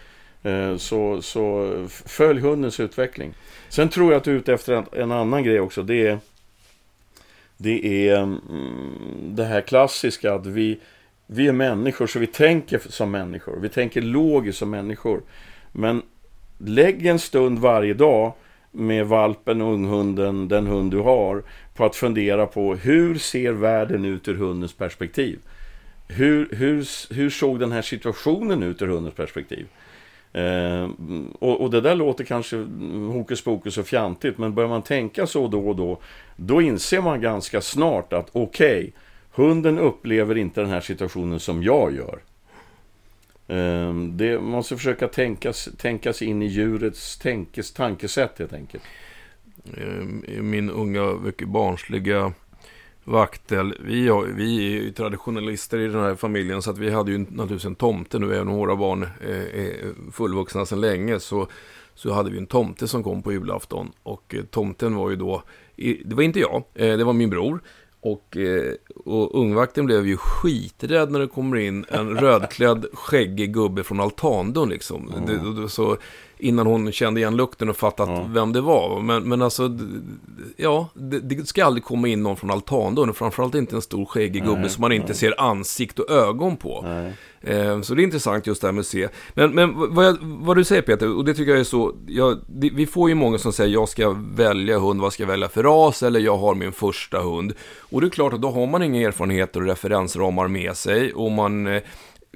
Eh, 0.43 0.77
så, 0.77 1.23
så 1.23 1.75
följ 2.07 2.41
hundens 2.41 2.81
utveckling. 2.81 3.35
Sen 3.69 3.89
tror 3.89 4.13
jag 4.13 4.19
att 4.19 4.25
du 4.25 4.31
är 4.31 4.37
ute 4.37 4.53
efter 4.53 4.73
en, 4.73 4.85
en 4.93 5.13
annan 5.13 5.45
grej 5.45 5.61
också. 5.61 5.83
Det 5.83 6.07
är, 6.07 6.19
det 7.57 8.09
är 8.09 8.17
mm, 8.17 8.91
det 9.21 9.45
här 9.45 9.61
klassiska 9.61 10.35
att 10.35 10.47
vi 10.47 10.79
vi 11.27 11.49
är 11.49 11.53
människor 11.53 12.07
så 12.07 12.19
vi 12.19 12.27
tänker 12.27 12.79
som 12.79 13.11
människor. 13.11 13.59
Vi 13.61 13.69
tänker 13.69 14.03
logiskt 14.03 14.59
som 14.59 14.71
människor. 14.71 15.23
Men 15.73 16.03
lägg 16.59 17.07
en 17.07 17.19
stund 17.19 17.59
varje 17.59 17.95
dag 17.95 18.33
med 18.71 19.07
valpen 19.07 19.63
och 19.63 19.73
unghunden, 19.73 20.49
den 20.49 20.67
hund 20.67 20.91
du 20.91 20.99
har, 20.99 21.43
på 21.75 21.85
att 21.85 21.97
fundera 21.97 22.47
på 22.47 22.75
hur 22.75 23.19
ser 23.19 23.53
världen 23.53 24.05
ut 24.05 24.29
ur 24.29 24.35
hundens 24.35 24.73
perspektiv? 24.73 25.39
Hur, 26.15 26.49
hur, 26.53 26.87
hur 27.15 27.31
såg 27.31 27.61
den 27.61 27.73
här 27.73 27.83
situationen 27.83 28.63
ut 28.63 28.83
ur 28.83 28.87
hundens 28.87 29.15
perspektiv? 29.15 29.67
Eh, 30.33 30.91
och, 31.39 31.61
och, 31.61 31.71
det 31.71 31.81
där 31.81 31.95
låter 31.95 32.25
kanske 32.25 32.57
hokus 33.13 33.45
pokus 33.45 33.79
och 33.79 33.87
fjantigt, 33.87 34.39
men 34.39 34.55
börjar 34.55 34.69
man 34.69 34.83
tänka 34.83 35.27
så 35.27 35.49
då 35.49 35.69
och 35.69 35.77
då, 35.77 35.99
då 36.37 36.63
inser 36.63 37.01
man 37.01 37.21
ganska 37.21 37.61
snart 37.61 38.13
att 38.13 38.29
okej, 38.33 38.79
okay, 38.79 38.93
hunden 39.31 39.79
upplever 39.79 40.39
inte 40.39 40.61
den 40.61 40.71
här 40.71 40.81
situationen 40.81 41.41
som 41.41 41.63
jag 41.63 41.95
gör. 41.95 42.19
Eh, 43.49 43.95
det 43.95 44.35
man 44.35 44.51
måste 44.51 44.77
försöka 44.77 45.09
tänkas, 45.09 45.69
tänkas 45.79 46.23
in 46.23 46.43
i 46.43 46.47
djurets 46.47 47.19
tänkes, 47.19 47.73
tankesätt 47.73 48.39
helt 48.39 48.53
enkelt. 48.53 48.85
Eh, 49.77 50.43
min 50.43 50.71
unga, 50.71 51.15
mycket 51.25 51.49
barnsliga 51.49 52.33
vaktel. 53.05 53.75
Vi, 53.81 54.09
har, 54.09 54.25
vi 54.25 54.57
är 54.57 54.71
ju 54.71 54.93
traditionalister 54.93 55.79
i 55.79 55.87
den 55.87 56.01
här 56.01 56.15
familjen 56.15 56.63
så 56.63 56.71
att 56.71 56.79
vi 56.79 56.91
hade 56.91 57.13
ju 57.13 57.19
naturligtvis 57.19 57.65
en 57.65 57.75
tomte 57.75 58.19
nu 58.19 58.35
även 58.35 58.49
om 58.49 58.55
våra 58.55 58.77
barn 58.77 59.03
är 59.53 60.11
fullvuxna 60.13 60.67
sedan 60.67 60.81
länge 60.81 61.21
så, 61.21 61.47
så 61.95 62.13
hade 62.13 62.31
vi 62.31 62.39
en 62.39 62.47
tomte 62.47 62.89
som 62.89 63.03
kom 63.03 63.23
på 63.23 63.33
julafton 63.33 63.93
och 64.03 64.35
eh, 64.35 64.45
tomten 64.45 64.95
var 64.95 65.11
ju 65.11 65.17
då, 65.17 65.43
det 66.05 66.15
var 66.15 66.23
inte 66.23 66.41
jag, 66.41 66.65
eh, 66.75 66.97
det 66.97 67.05
var 67.05 67.13
min 67.13 67.31
bror 67.31 67.61
och, 68.01 68.37
och 69.05 69.41
ungvakten 69.41 69.87
blev 69.87 70.07
ju 70.07 70.17
skiträdd 70.17 71.11
när 71.11 71.21
det 71.21 71.27
kommer 71.27 71.57
in 71.57 71.85
en 71.89 72.19
rödklädd 72.19 72.87
skäggig 72.93 73.55
gubbe 73.55 73.83
från 73.83 74.01
altandörren 74.01 74.69
liksom. 74.69 75.13
Mm. 75.17 75.57
Det, 75.57 75.69
så 75.69 75.97
innan 76.43 76.67
hon 76.67 76.93
kände 76.93 77.21
igen 77.21 77.37
lukten 77.37 77.69
och 77.69 77.77
fattat 77.77 78.09
ja. 78.09 78.27
vem 78.29 78.53
det 78.53 78.61
var. 78.61 79.01
Men, 79.01 79.29
men 79.29 79.43
alltså, 79.43 79.79
ja, 80.57 80.89
det, 80.95 81.19
det, 81.19 81.49
ska 81.49 81.65
aldrig 81.65 81.85
komma 81.85 82.09
in 82.09 82.23
någon 82.23 82.37
från 82.37 82.51
altandörren. 82.51 83.15
Framförallt 83.15 83.55
inte 83.55 83.77
en 83.77 83.83
stor 83.83 84.05
skäggig 84.05 84.45
gubbe 84.45 84.69
som 84.69 84.81
man 84.81 84.93
inte 84.93 85.07
nej. 85.07 85.17
ser 85.17 85.41
ansikt 85.41 85.99
och 85.99 86.11
ögon 86.11 86.57
på. 86.57 87.05
Eh, 87.41 87.81
så 87.81 87.95
det 87.95 88.03
är 88.03 88.05
intressant 88.05 88.47
just 88.47 88.61
det 88.61 88.67
här 88.67 88.73
med 88.73 88.81
att 88.81 88.87
se. 88.87 89.09
Men, 89.35 89.51
men 89.51 89.95
vad, 89.95 90.07
jag, 90.07 90.17
vad, 90.21 90.57
du 90.57 90.65
säger 90.65 90.83
Peter, 90.83 91.17
och 91.17 91.25
det 91.25 91.35
tycker 91.35 91.51
jag 91.51 91.61
är 91.61 91.65
så, 91.65 91.95
jag, 92.07 92.39
det, 92.47 92.71
vi 92.71 92.87
får 92.87 93.09
ju 93.09 93.15
många 93.15 93.39
som 93.39 93.53
säger 93.53 93.73
jag 93.75 93.89
ska 93.89 94.17
välja 94.35 94.79
hund, 94.79 95.01
vad 95.01 95.13
ska 95.13 95.23
jag 95.23 95.29
välja 95.29 95.49
för 95.49 95.63
ras, 95.63 96.03
eller 96.03 96.21
jag 96.21 96.37
har 96.37 96.55
min 96.55 96.73
första 96.73 97.21
hund. 97.21 97.53
Och 97.79 98.01
det 98.01 98.07
är 98.07 98.11
klart 98.11 98.33
att 98.33 98.43
då 98.43 98.51
har 98.51 98.67
man 98.67 98.83
inga 98.83 99.09
erfarenheter 99.09 99.61
och 99.61 99.67
referensramar 99.67 100.49
med 100.49 100.77
sig. 100.77 101.13
Och 101.13 101.33
man 101.33 101.67
eh, 101.67 101.83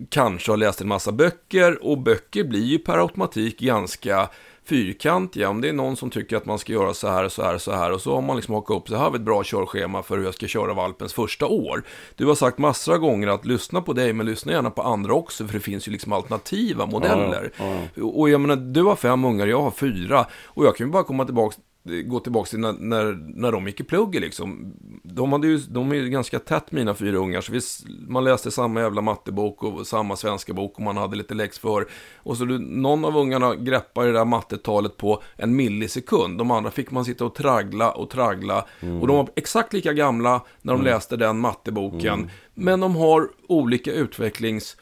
kanske 0.09 0.53
har 0.53 0.57
läst 0.57 0.80
en 0.80 0.88
massa 0.88 1.12
böcker 1.12 1.84
och 1.86 1.99
böcker 1.99 2.44
blir 2.44 2.64
ju 2.64 2.78
per 2.78 2.99
automatik 2.99 3.61
ganska 3.61 4.28
fyrkantiga. 4.64 5.49
Om 5.49 5.61
det 5.61 5.68
är 5.68 5.72
någon 5.72 5.97
som 5.97 6.11
tycker 6.11 6.36
att 6.36 6.47
man 6.47 6.59
ska 6.59 6.72
göra 6.72 6.94
så 6.94 7.09
här, 7.09 7.28
så 7.28 7.42
här, 7.42 7.59
så 7.59 7.72
här 7.72 7.92
och 7.92 8.01
så 8.01 8.14
har 8.14 8.22
man 8.22 8.36
liksom 8.36 8.55
hakat 8.55 8.76
upp 8.76 8.88
så 8.88 8.97
här 8.97 9.03
har 9.03 9.11
vi 9.11 9.16
ett 9.16 9.22
bra 9.22 9.42
körschema 9.44 10.03
för 10.03 10.18
hur 10.18 10.24
jag 10.24 10.34
ska 10.34 10.47
köra 10.47 10.74
valpens 10.74 11.14
första 11.14 11.47
år. 11.47 11.82
Du 12.16 12.26
har 12.26 12.34
sagt 12.34 12.59
massor 12.59 12.94
av 12.94 12.99
gånger 12.99 13.28
att 13.28 13.44
lyssna 13.44 13.82
på 13.82 13.92
dig, 13.92 14.12
men 14.12 14.26
lyssna 14.26 14.53
gärna 14.53 14.70
på 14.70 14.82
andra 14.82 15.14
också, 15.14 15.47
för 15.47 15.55
det 15.55 15.61
finns 15.61 15.88
ju 15.88 15.92
liksom 15.92 16.12
alternativa 16.12 16.86
modeller. 16.86 17.53
Ja, 17.59 17.74
ja. 17.94 18.05
Och 18.05 18.30
jag 18.30 18.40
menar, 18.40 18.57
du 18.57 18.82
har 18.82 18.97
fem 18.97 19.24
ungar, 19.24 19.47
jag 19.47 19.62
har 19.62 19.70
fyra, 19.70 20.26
och 20.44 20.66
jag 20.66 20.76
kan 20.76 20.86
ju 20.86 20.92
bara 20.92 21.05
komma 21.05 21.24
tillbaka 21.24 21.57
gå 22.05 22.20
tillbaka 22.20 22.49
till 22.49 22.59
när, 22.59 22.72
när, 22.72 23.18
när 23.34 23.53
de 23.53 23.66
gick 23.66 23.80
i 23.80 23.84
plugget 23.84 24.22
liksom. 24.22 24.72
De, 25.03 25.32
hade 25.32 25.47
ju, 25.47 25.59
de 25.59 25.93
är 25.93 25.97
ju 25.97 26.09
ganska 26.09 26.39
tätt 26.39 26.72
mina 26.72 26.95
fyra 26.95 27.18
ungar, 27.18 27.41
så 27.41 27.53
vi, 27.53 27.61
man 28.09 28.24
läste 28.24 28.51
samma 28.51 28.80
jävla 28.80 29.01
mattebok 29.01 29.62
och 29.62 29.87
samma 29.87 30.16
svenska 30.16 30.53
bok 30.53 30.76
och 30.76 30.82
man 30.82 30.97
hade 30.97 31.16
lite 31.16 31.34
läx 31.34 31.59
för. 31.59 31.87
Och 32.16 32.37
så 32.37 32.45
du, 32.45 32.59
någon 32.59 33.05
av 33.05 33.16
ungarna 33.16 33.55
greppade 33.55 34.07
det 34.07 34.12
där 34.18 34.24
mattetalet 34.24 34.97
på 34.97 35.22
en 35.37 35.57
millisekund. 35.57 36.39
De 36.39 36.51
andra 36.51 36.70
fick 36.70 36.91
man 36.91 37.05
sitta 37.05 37.24
och 37.24 37.34
traggla 37.34 37.91
och 37.91 38.11
traggla. 38.11 38.66
Mm. 38.80 39.01
Och 39.01 39.07
de 39.07 39.16
var 39.16 39.28
exakt 39.37 39.72
lika 39.72 39.93
gamla 39.93 40.41
när 40.62 40.72
de 40.72 40.80
mm. 40.80 40.93
läste 40.93 41.16
den 41.16 41.39
matteboken. 41.39 42.14
Mm. 42.14 42.28
Men 42.55 42.80
de 42.80 42.97
har 42.97 43.28
olika 43.49 43.93
utvecklings 43.93 44.76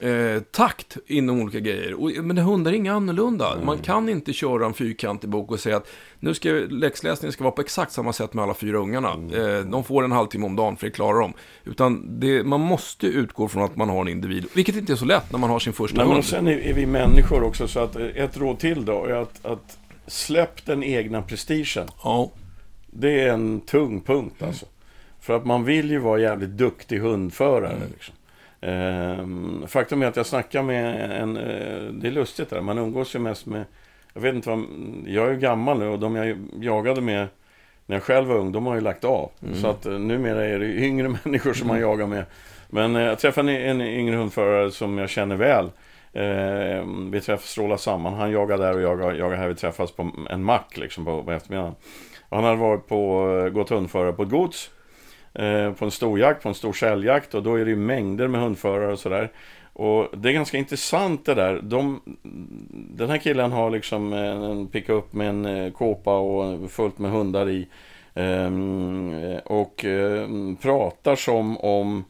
eh, 0.00 0.42
takt 0.42 0.96
inom 1.06 1.40
olika 1.40 1.60
grejer. 1.60 1.94
Och, 1.94 2.10
men 2.24 2.38
hundar 2.38 2.72
är 2.72 2.76
inga 2.76 2.94
annorlunda. 2.94 3.52
Mm. 3.52 3.66
Man 3.66 3.78
kan 3.78 4.08
inte 4.08 4.32
köra 4.32 4.66
en 4.66 4.74
fyrkantig 4.74 5.30
bok 5.30 5.50
och 5.50 5.60
säga 5.60 5.76
att 5.76 5.88
nu 6.20 6.34
ska 6.34 6.48
läxläsningen 6.70 7.32
ska 7.32 7.44
vara 7.44 7.52
på 7.52 7.60
exakt 7.60 7.92
samma 7.92 8.12
sätt 8.12 8.34
med 8.34 8.42
alla 8.42 8.54
fyra 8.54 8.78
ungarna. 8.78 9.12
Mm. 9.12 9.56
Eh, 9.56 9.70
de 9.70 9.84
får 9.84 10.04
en 10.04 10.12
halvtimme 10.12 10.46
om 10.46 10.56
dagen 10.56 10.76
för 10.76 10.86
det 10.86 10.92
klarar 10.92 11.20
de. 11.20 11.32
Utan 11.64 12.20
det, 12.20 12.44
man 12.44 12.60
måste 12.60 13.06
utgå 13.06 13.48
från 13.48 13.62
att 13.62 13.76
man 13.76 13.88
har 13.88 14.00
en 14.00 14.08
individ. 14.08 14.46
Vilket 14.54 14.76
inte 14.76 14.92
är 14.92 14.96
så 14.96 15.04
lätt 15.04 15.32
när 15.32 15.38
man 15.38 15.50
har 15.50 15.58
sin 15.58 15.72
första 15.72 15.96
Nej, 15.96 16.04
hund. 16.04 16.14
Men 16.14 16.22
sen 16.22 16.48
är, 16.48 16.58
är, 16.58 16.72
vi 16.72 16.86
människor 16.86 17.42
också 17.42 17.68
så 17.68 17.80
att 17.80 17.96
ett 17.96 18.36
råd 18.36 18.58
till 18.58 18.84
då 18.84 19.04
är 19.04 19.12
att, 19.14 19.44
att 19.46 19.78
släpp 20.06 20.66
den 20.66 20.82
egna 20.82 21.22
prestigen. 21.22 21.88
Ja. 22.02 22.30
Det 22.86 23.20
är 23.20 23.32
en 23.32 23.60
tung 23.60 24.00
punkt 24.00 24.42
alltså. 24.42 24.66
För 25.20 25.36
att 25.36 25.46
man 25.46 25.64
vill 25.64 25.90
ju 25.90 25.98
vara 25.98 26.20
jävligt 26.20 26.50
duktig 26.50 26.98
hundförare. 26.98 27.76
Mm. 27.76 27.88
Liksom. 27.92 28.14
Ehm, 28.60 29.64
faktum 29.66 30.02
är 30.02 30.06
att 30.06 30.16
jag 30.16 30.26
snackar 30.26 30.62
med 30.62 31.10
en, 31.22 31.36
eh, 31.36 31.92
det 31.92 32.08
är 32.08 32.10
lustigt 32.10 32.50
där, 32.50 32.60
man 32.60 32.78
umgås 32.78 33.14
ju 33.14 33.18
mest 33.18 33.46
med, 33.46 33.64
jag 34.14 34.20
vet 34.20 34.34
inte 34.34 34.48
vad, 34.48 34.64
jag 35.06 35.26
är 35.26 35.30
ju 35.30 35.38
gammal 35.38 35.78
nu 35.78 35.88
och 35.88 35.98
de 35.98 36.16
jag 36.16 36.38
jagade 36.60 37.00
med 37.00 37.28
när 37.86 37.96
jag 37.96 38.02
själv 38.02 38.28
var 38.28 38.36
ung, 38.36 38.52
de 38.52 38.66
har 38.66 38.74
ju 38.74 38.80
lagt 38.80 39.04
av. 39.04 39.30
Mm. 39.42 39.54
Så 39.54 39.68
att 39.68 39.86
eh, 39.86 39.92
numera 39.92 40.44
är 40.44 40.58
det 40.58 40.66
yngre 40.66 41.08
människor 41.24 41.52
som 41.52 41.68
man 41.68 41.76
mm. 41.76 41.88
jagar 41.88 42.06
med. 42.06 42.24
Men 42.68 42.96
eh, 42.96 43.02
jag 43.02 43.18
träffade 43.18 43.58
en 43.58 43.80
yngre 43.80 44.16
hundförare 44.16 44.70
som 44.70 44.98
jag 44.98 45.10
känner 45.10 45.36
väl. 45.36 45.70
Ehm, 46.12 47.10
vi 47.10 47.20
träffas, 47.20 47.50
strålar 47.50 47.76
samman. 47.76 48.14
Han 48.14 48.30
jagar 48.30 48.58
där 48.58 48.74
och 48.74 48.82
jag 48.82 49.16
jagar 49.16 49.36
här. 49.36 49.48
Vi 49.48 49.54
träffas 49.54 49.92
på 49.92 50.10
en 50.30 50.44
mack 50.44 50.76
liksom 50.76 51.04
på, 51.04 51.22
på 51.22 51.32
eftermiddagen. 51.32 51.74
Han 52.30 52.44
hade 52.44 52.56
varit 52.56 52.86
på, 52.86 53.50
gått 53.52 53.70
hundförare 53.70 54.12
på 54.12 54.22
ett 54.22 54.30
gods. 54.30 54.70
Eh, 55.38 55.72
på 55.72 55.84
en 55.84 55.90
storjakt, 55.90 56.42
på 56.42 56.48
en 56.48 56.54
stor 56.54 56.72
säljakt 56.72 57.34
och 57.34 57.42
då 57.42 57.54
är 57.54 57.64
det 57.64 57.70
ju 57.70 57.76
mängder 57.76 58.28
med 58.28 58.40
hundförare 58.40 58.92
och 58.92 58.98
sådär. 58.98 59.32
Och 59.72 60.08
det 60.16 60.28
är 60.28 60.32
ganska 60.32 60.58
intressant 60.58 61.24
det 61.24 61.34
där. 61.34 61.60
De, 61.62 62.00
den 62.72 63.10
här 63.10 63.18
killen 63.18 63.52
har 63.52 63.70
liksom 63.70 64.12
en 64.12 64.66
pickup 64.66 65.12
med 65.12 65.28
en 65.28 65.46
eh, 65.46 65.72
kåpa 65.72 66.18
och 66.18 66.70
fullt 66.70 66.98
med 66.98 67.10
hundar 67.10 67.48
i. 67.50 67.68
Ehm, 68.14 69.38
och 69.44 69.84
ehm, 69.84 70.56
pratar 70.56 71.16
som 71.16 71.58
om 71.58 72.04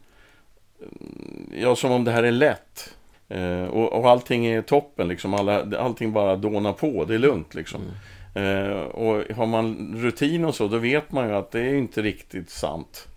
Ja, 1.54 1.76
som 1.76 1.92
om 1.92 2.04
det 2.04 2.10
här 2.10 2.22
är 2.22 2.32
lätt. 2.32 2.94
Eh, 3.28 3.64
och, 3.64 3.92
och 3.92 4.10
allting 4.10 4.46
är 4.46 4.62
toppen 4.62 5.08
liksom. 5.08 5.34
Alla, 5.34 5.78
allting 5.78 6.12
bara 6.12 6.36
dånar 6.36 6.72
på. 6.72 7.04
Det 7.04 7.14
är 7.14 7.18
lugnt 7.18 7.54
liksom. 7.54 7.80
Mm. 7.82 7.96
Eh, 8.36 8.78
och 8.78 9.36
har 9.36 9.46
man 9.46 9.94
rutin 9.96 10.44
och 10.44 10.54
så, 10.54 10.68
då 10.68 10.78
vet 10.78 11.12
man 11.12 11.28
ju 11.28 11.34
att 11.34 11.50
det 11.50 11.60
är 11.60 11.74
inte 11.74 12.02
riktigt 12.02 12.50
sant. 12.50 13.08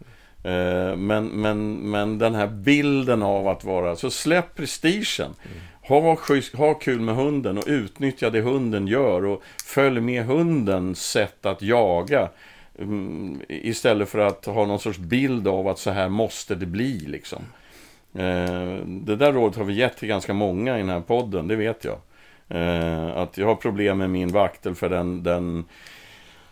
Eh, 0.44 0.96
men, 0.96 1.26
men, 1.28 1.74
men 1.92 2.18
den 2.18 2.36
här 2.36 2.48
bilden 2.48 3.24
av 3.24 3.48
att 3.48 3.64
vara, 3.64 3.96
så 3.96 4.12
släpp 4.12 4.56
prestigen. 4.56 5.36
Ha, 5.82 6.18
ha 6.54 6.74
kul 6.74 7.02
med 7.02 7.16
hunden 7.16 7.58
och 7.58 7.64
utnyttja 7.68 8.30
det 8.30 8.42
hunden 8.42 8.88
gör 8.88 9.26
och 9.26 9.44
följ 9.66 10.02
med 10.02 10.26
hundens 10.26 11.02
sätt 11.12 11.46
att 11.46 11.62
jaga. 11.62 12.30
Mm, 12.80 13.42
istället 13.48 14.10
för 14.10 14.20
att 14.20 14.46
ha 14.46 14.66
någon 14.66 14.80
sorts 14.80 14.98
bild 14.98 15.48
av 15.48 15.68
att 15.68 15.80
så 15.80 15.92
här 15.92 16.10
måste 16.10 16.56
det 16.56 16.66
bli 16.66 17.00
liksom. 17.00 17.42
Eh, 18.14 18.86
det 18.86 19.16
där 19.16 19.34
rådet 19.34 19.58
har 19.58 19.66
vi 19.66 19.74
gett 19.74 19.98
till 19.98 20.08
ganska 20.08 20.34
många 20.34 20.76
i 20.76 20.82
den 20.82 20.90
här 20.90 21.02
podden, 21.02 21.48
det 21.48 21.56
vet 21.56 21.86
jag. 21.86 21.98
Eh, 22.48 23.18
att 23.18 23.38
jag 23.38 23.48
har 23.48 23.56
problem 23.56 23.98
med 23.98 24.10
min 24.10 24.30
vaktel 24.30 24.76
för 24.76 24.90
den, 24.90 25.24
den 25.24 25.66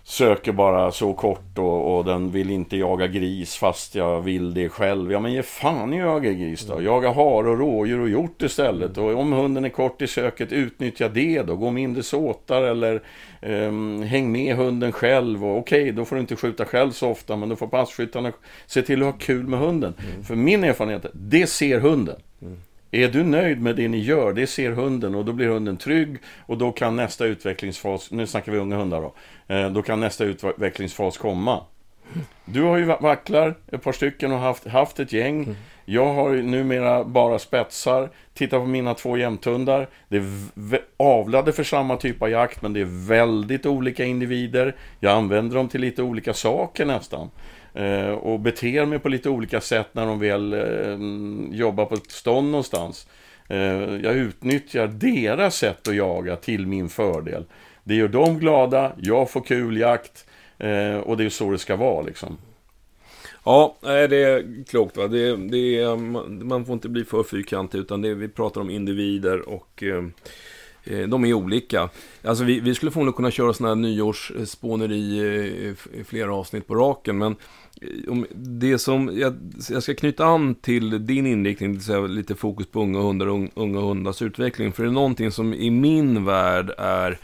söker 0.10 0.52
bara 0.52 0.92
så 0.92 1.14
kort 1.14 1.58
och, 1.58 1.98
och, 1.98 2.06
den 2.06 2.32
vill 2.32 2.50
inte 2.50 2.78
jaga 2.78 3.08
gris 3.08 3.56
fast 3.56 3.96
jag 3.96 4.22
vill 4.22 4.54
det 4.54 4.70
själv. 4.70 5.12
Ja 5.12 5.20
men 5.20 5.34
ge 5.34 5.44
fan 5.44 5.94
i 5.94 5.98
jaga 5.98 6.32
gris 6.32 6.66
då. 6.66 6.82
Jaga 6.82 7.10
har 7.10 7.48
och 7.48 7.60
rådjur 7.60 8.00
och 8.00 8.10
hjort 8.10 8.42
istället. 8.42 8.98
Och 8.98 9.16
om 9.16 9.32
hunden 9.32 9.66
är 9.66 9.70
kort 9.70 10.02
i 10.02 10.08
söket, 10.08 10.52
utnyttja 10.52 11.10
det 11.10 11.44
då. 11.44 11.56
Gå 11.56 11.72
mindre 11.72 12.04
såtar 12.04 12.62
eller 12.62 13.04
um, 13.42 14.02
häng 14.02 14.32
med 14.32 14.56
hunden 14.56 14.92
själv. 14.92 15.46
Och 15.46 15.58
okej, 15.58 15.82
okay, 15.82 15.92
då 15.92 16.06
får 16.06 16.16
du 16.16 16.20
inte 16.20 16.36
skjuta 16.36 16.66
själv 16.66 16.92
så 16.92 17.10
ofta 17.10 17.36
men 17.36 17.50
då 17.50 17.56
får 17.56 17.68
passkyttarna 17.68 18.32
se 18.66 18.82
till 18.82 19.00
att 19.04 19.14
ha 19.14 19.20
kul 19.20 19.48
med 19.48 19.60
hunden. 19.60 19.94
Mm. 20.12 20.24
För 20.24 20.36
min 20.36 20.64
erfarenhet, 20.64 21.06
det 21.14 21.48
ser 21.48 21.80
hunden. 21.80 22.16
Mm. 22.42 22.58
Är 22.92 23.08
du 23.08 23.24
nöjd 23.24 23.62
med 23.62 23.76
det 23.76 23.88
ni 23.88 24.00
gör, 24.00 24.34
det 24.34 24.48
ser 24.48 24.72
hunden 24.72 25.16
och 25.16 25.26
då 25.26 25.34
blir 25.34 25.48
hunden 25.48 25.78
trygg 25.78 26.18
och 26.46 26.58
då 26.58 26.72
kan 26.72 26.96
nästa 26.96 27.26
utvecklingsfas, 27.26 28.12
nu 28.12 28.28
snackar 28.28 28.52
vi 28.52 28.58
unga 28.58 28.76
hundar 28.76 29.02
då, 29.02 29.14
eh, 29.56 29.70
då 29.70 29.82
kan 29.82 30.00
nästa 30.00 30.24
utvecklingsfas 30.24 31.18
komma. 31.18 31.64
Du 32.46 32.62
har 32.62 32.78
ju 32.78 32.86
vacklar, 32.86 33.56
ett 33.72 33.84
par 33.84 33.92
stycken 33.92 34.32
och 34.32 34.40
haft, 34.40 34.68
haft 34.68 35.00
ett 35.00 35.14
gäng. 35.14 35.44
Mm. 35.44 35.56
Jag 35.86 36.14
har 36.14 36.32
numera 36.34 37.04
bara 37.04 37.40
spetsar. 37.40 38.10
Titta 38.34 38.60
på 38.60 38.66
mina 38.66 38.94
två 38.94 39.18
jämthundar. 39.18 39.88
Det 40.08 40.18
är 40.18 40.24
avlade 40.98 41.54
för 41.54 41.64
samma 41.64 41.98
typ 41.98 42.22
av 42.22 42.30
jakt, 42.30 42.62
men 42.62 42.74
det 42.74 42.82
är 42.82 43.08
väldigt 43.08 43.66
olika 43.66 44.06
individer. 44.06 44.76
Jag 45.00 45.14
använder 45.14 45.56
dem 45.56 45.68
till 45.68 45.82
lite 45.82 46.04
olika 46.04 46.34
saker 46.34 46.86
nästan. 46.86 47.30
Eh, 47.78 48.10
och 48.10 48.40
beter 48.40 48.86
mig 48.86 49.00
på 49.00 49.10
lite 49.10 49.30
olika 49.30 49.62
sätt 49.62 49.88
när 49.92 50.06
de 50.06 50.20
väl 50.20 50.54
eh, 50.54 51.58
jobbar 51.58 51.86
på 51.86 51.96
ett 51.96 52.12
stånd 52.12 52.52
någonstans. 52.52 53.08
Eh, 53.48 53.58
jag 54.04 54.16
utnyttjar 54.16 54.88
deras 54.88 55.58
sätt 55.58 55.88
att 55.88 55.96
jaga 55.96 56.36
till 56.36 56.68
min 56.68 56.90
fördel. 56.90 57.46
Det 57.84 57.96
gör 57.96 58.08
dem 58.08 58.40
glada, 58.40 58.92
jag 58.98 59.30
får 59.30 59.42
kul 59.42 59.78
jakt 59.78 60.26
och 61.04 61.18
det 61.18 61.24
är 61.24 61.30
så 61.30 61.52
det 61.52 61.58
ska 61.58 61.76
vara 61.76 62.02
liksom. 62.02 62.38
Ja, 63.44 63.76
det 63.82 64.24
är 64.24 64.64
klokt. 64.70 64.98
Va? 64.98 65.08
Det, 65.08 65.36
det 65.36 65.78
är, 65.78 65.94
mm, 65.94 66.48
man 66.48 66.66
får 66.66 66.74
inte 66.74 66.90
bli 66.90 67.04
för 67.04 67.24
fyrkantig, 67.24 67.80
utan 67.80 68.02
det, 68.02 68.14
vi 68.14 68.28
pratar 68.28 68.62
om 68.62 68.70
individer 68.70 69.50
och 69.50 69.84
eh, 69.84 70.04
eh, 70.84 71.08
de 71.08 71.26
är 71.26 71.34
olika. 71.34 71.90
Alltså 72.24 72.44
vi, 72.44 72.60
vi 72.60 72.76
skulle 72.76 72.92
förmodligen 72.92 73.16
kunna 73.16 73.32
köra 73.32 73.54
sådana 73.54 73.76
här 73.76 73.82
nyårsspåneri 73.82 75.20
i 75.94 76.04
flera 76.04 76.34
avsnitt 76.34 76.68
på 76.68 76.76
raken, 76.76 77.18
men 77.18 77.36
det 78.36 78.80
som, 78.80 79.12
jag, 79.20 79.34
jag, 79.70 79.84
ska 79.84 79.96
knyta 79.96 80.26
an 80.26 80.56
till 80.56 81.06
din 81.06 81.28
inriktning, 81.28 81.74
det 81.74 81.80
säga 81.80 82.00
lite 82.00 82.36
fokus 82.36 82.68
på 82.68 82.82
unga 82.82 83.00
hundar 83.00 83.28
och 83.28 83.48
unga 83.54 83.80
hundars 83.80 84.22
utveckling. 84.22 84.72
För 84.72 84.84
det 84.84 84.90
är 84.90 84.94
någonting 84.94 85.32
som 85.32 85.54
i 85.54 85.70
min 85.70 86.26
värld 86.26 86.72
är 86.78 87.18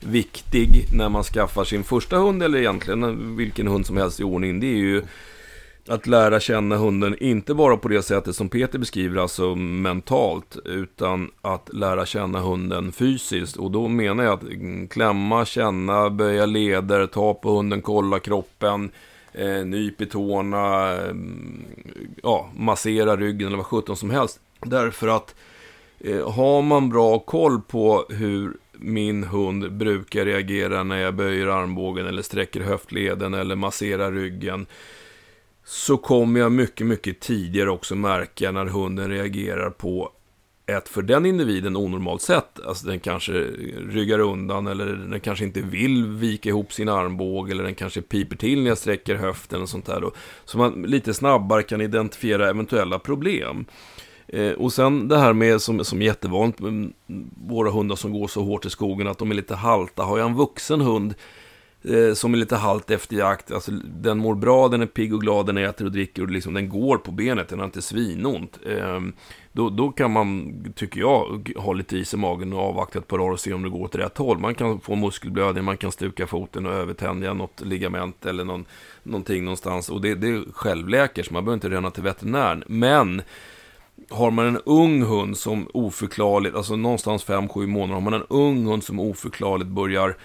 viktig 0.00 0.68
när 0.92 1.08
man 1.08 1.22
skaffar 1.22 1.64
sin 1.64 1.84
första 1.84 2.16
hund, 2.16 2.42
eller 2.42 2.58
egentligen 2.58 3.36
vilken 3.36 3.66
hund 3.66 3.86
som 3.86 3.96
helst 3.96 4.20
i 4.20 4.24
ordning. 4.24 4.60
Det 4.60 4.66
är 4.66 4.78
ju 4.78 5.02
att 5.88 6.06
lära 6.06 6.40
känna 6.40 6.76
hunden, 6.76 7.16
inte 7.20 7.54
bara 7.54 7.76
på 7.76 7.88
det 7.88 8.02
sättet 8.02 8.36
som 8.36 8.48
Peter 8.48 8.78
beskriver, 8.78 9.20
alltså 9.20 9.54
mentalt, 9.54 10.56
utan 10.64 11.30
att 11.42 11.70
lära 11.74 12.06
känna 12.06 12.40
hunden 12.40 12.92
fysiskt. 12.92 13.56
Och 13.56 13.70
då 13.70 13.88
menar 13.88 14.24
jag 14.24 14.32
att 14.32 14.90
klämma, 14.90 15.44
känna, 15.44 16.10
böja 16.10 16.46
leder, 16.46 17.06
ta 17.06 17.34
på 17.34 17.56
hunden, 17.56 17.82
kolla 17.82 18.18
kroppen, 18.18 18.90
eh, 19.36 19.64
nyp 19.64 20.00
i 20.00 20.06
tårna, 20.06 20.94
eh, 20.94 21.14
ja, 22.22 22.50
massera 22.56 23.16
ryggen 23.16 23.46
eller 23.46 23.56
vad 23.56 23.66
sjutton 23.66 23.96
som 23.96 24.10
helst. 24.10 24.40
Därför 24.60 25.08
att 25.08 25.34
eh, 26.00 26.30
har 26.32 26.62
man 26.62 26.88
bra 26.88 27.18
koll 27.18 27.60
på 27.60 28.06
hur 28.08 28.56
min 28.72 29.24
hund 29.24 29.72
brukar 29.72 30.24
reagera 30.24 30.82
när 30.82 30.96
jag 30.96 31.14
böjer 31.14 31.46
armbågen 31.46 32.06
eller 32.06 32.22
sträcker 32.22 32.60
höftleden 32.60 33.34
eller 33.34 33.56
masserar 33.56 34.12
ryggen 34.12 34.66
så 35.64 35.96
kommer 35.96 36.40
jag 36.40 36.52
mycket, 36.52 36.86
mycket 36.86 37.20
tidigare 37.20 37.70
också 37.70 37.94
märka 37.94 38.52
när 38.52 38.66
hunden 38.66 39.10
reagerar 39.10 39.70
på 39.70 40.12
ett 40.66 40.88
för 40.88 41.02
den 41.02 41.26
individen 41.26 41.76
onormalt 41.76 42.22
sätt. 42.22 42.60
Alltså 42.66 42.86
den 42.86 43.00
kanske 43.00 43.32
ryggar 43.88 44.18
undan 44.18 44.66
eller 44.66 44.86
den 44.86 45.20
kanske 45.20 45.44
inte 45.44 45.60
vill 45.60 46.06
vika 46.06 46.48
ihop 46.48 46.72
sin 46.72 46.88
armbåge 46.88 47.52
eller 47.52 47.64
den 47.64 47.74
kanske 47.74 48.02
piper 48.02 48.36
till 48.36 48.62
när 48.62 48.68
jag 48.68 48.78
sträcker 48.78 49.14
höften 49.14 49.62
och 49.62 49.68
sånt 49.68 49.86
där. 49.86 50.00
Då. 50.00 50.12
Så 50.44 50.58
man 50.58 50.82
lite 50.82 51.14
snabbare 51.14 51.62
kan 51.62 51.80
identifiera 51.80 52.50
eventuella 52.50 52.98
problem. 52.98 53.64
Eh, 54.28 54.52
och 54.52 54.72
sen 54.72 55.08
det 55.08 55.18
här 55.18 55.32
med 55.32 55.60
som, 55.60 55.84
som 55.84 56.02
jättevanligt 56.02 56.60
med 56.60 56.92
våra 57.46 57.70
hundar 57.70 57.96
som 57.96 58.12
går 58.12 58.28
så 58.28 58.42
hårt 58.42 58.66
i 58.66 58.70
skogen 58.70 59.08
att 59.08 59.18
de 59.18 59.30
är 59.30 59.34
lite 59.34 59.54
halta. 59.54 60.02
Har 60.02 60.18
jag 60.18 60.26
en 60.26 60.36
vuxen 60.36 60.80
hund 60.80 61.14
eh, 61.82 62.14
som 62.14 62.34
är 62.34 62.38
lite 62.38 62.56
halt 62.56 62.90
efter 62.90 63.16
jakt. 63.16 63.50
Alltså, 63.50 63.70
den 63.84 64.18
mår 64.18 64.34
bra, 64.34 64.68
den 64.68 64.82
är 64.82 64.86
pigg 64.86 65.14
och 65.14 65.20
glad, 65.20 65.46
den 65.46 65.58
äter 65.58 65.84
och 65.84 65.92
dricker 65.92 66.22
och 66.22 66.30
liksom, 66.30 66.54
den 66.54 66.68
går 66.68 66.96
på 66.96 67.12
benet, 67.12 67.48
den 67.48 67.58
har 67.58 67.66
inte 67.66 67.82
svinont. 67.82 68.58
Eh, 68.66 69.00
då, 69.52 69.70
då 69.70 69.90
kan 69.90 70.10
man, 70.10 70.54
tycker 70.76 71.00
jag, 71.00 71.52
ha 71.56 71.72
lite 71.72 71.96
is 71.96 72.14
i 72.14 72.16
magen 72.16 72.52
och 72.52 72.60
avvakta 72.60 72.98
ett 72.98 73.08
par 73.08 73.20
år 73.20 73.30
och 73.30 73.40
se 73.40 73.52
om 73.52 73.62
det 73.62 73.68
går 73.68 73.84
åt 73.84 73.94
rätt 73.94 74.18
håll. 74.18 74.38
Man 74.38 74.54
kan 74.54 74.80
få 74.80 74.94
muskelblödning, 74.94 75.64
man 75.64 75.76
kan 75.76 75.92
stuka 75.92 76.26
foten 76.26 76.66
och 76.66 76.72
övertänja 76.72 77.34
något 77.34 77.60
ligament 77.60 78.26
eller 78.26 78.44
någon, 78.44 78.64
någonting 79.02 79.44
någonstans. 79.44 79.88
Och 79.88 80.00
det, 80.00 80.14
det 80.14 80.44
självläker, 80.52 81.22
så 81.22 81.32
man 81.32 81.44
behöver 81.44 81.56
inte 81.56 81.70
röna 81.70 81.90
till 81.90 82.02
veterinären. 82.02 82.64
Men 82.66 83.22
har 84.10 84.30
man 84.30 84.46
en 84.46 84.60
ung 84.64 85.02
hund 85.02 85.38
som 85.38 85.68
oförklarligt, 85.74 86.56
alltså 86.56 86.76
någonstans 86.76 87.26
5-7 87.26 87.66
månader, 87.66 87.94
har 87.94 88.00
man 88.00 88.14
en 88.14 88.26
ung 88.28 88.66
hund 88.66 88.84
som 88.84 89.00
oförklarligt 89.00 89.70
börjar 89.70 90.16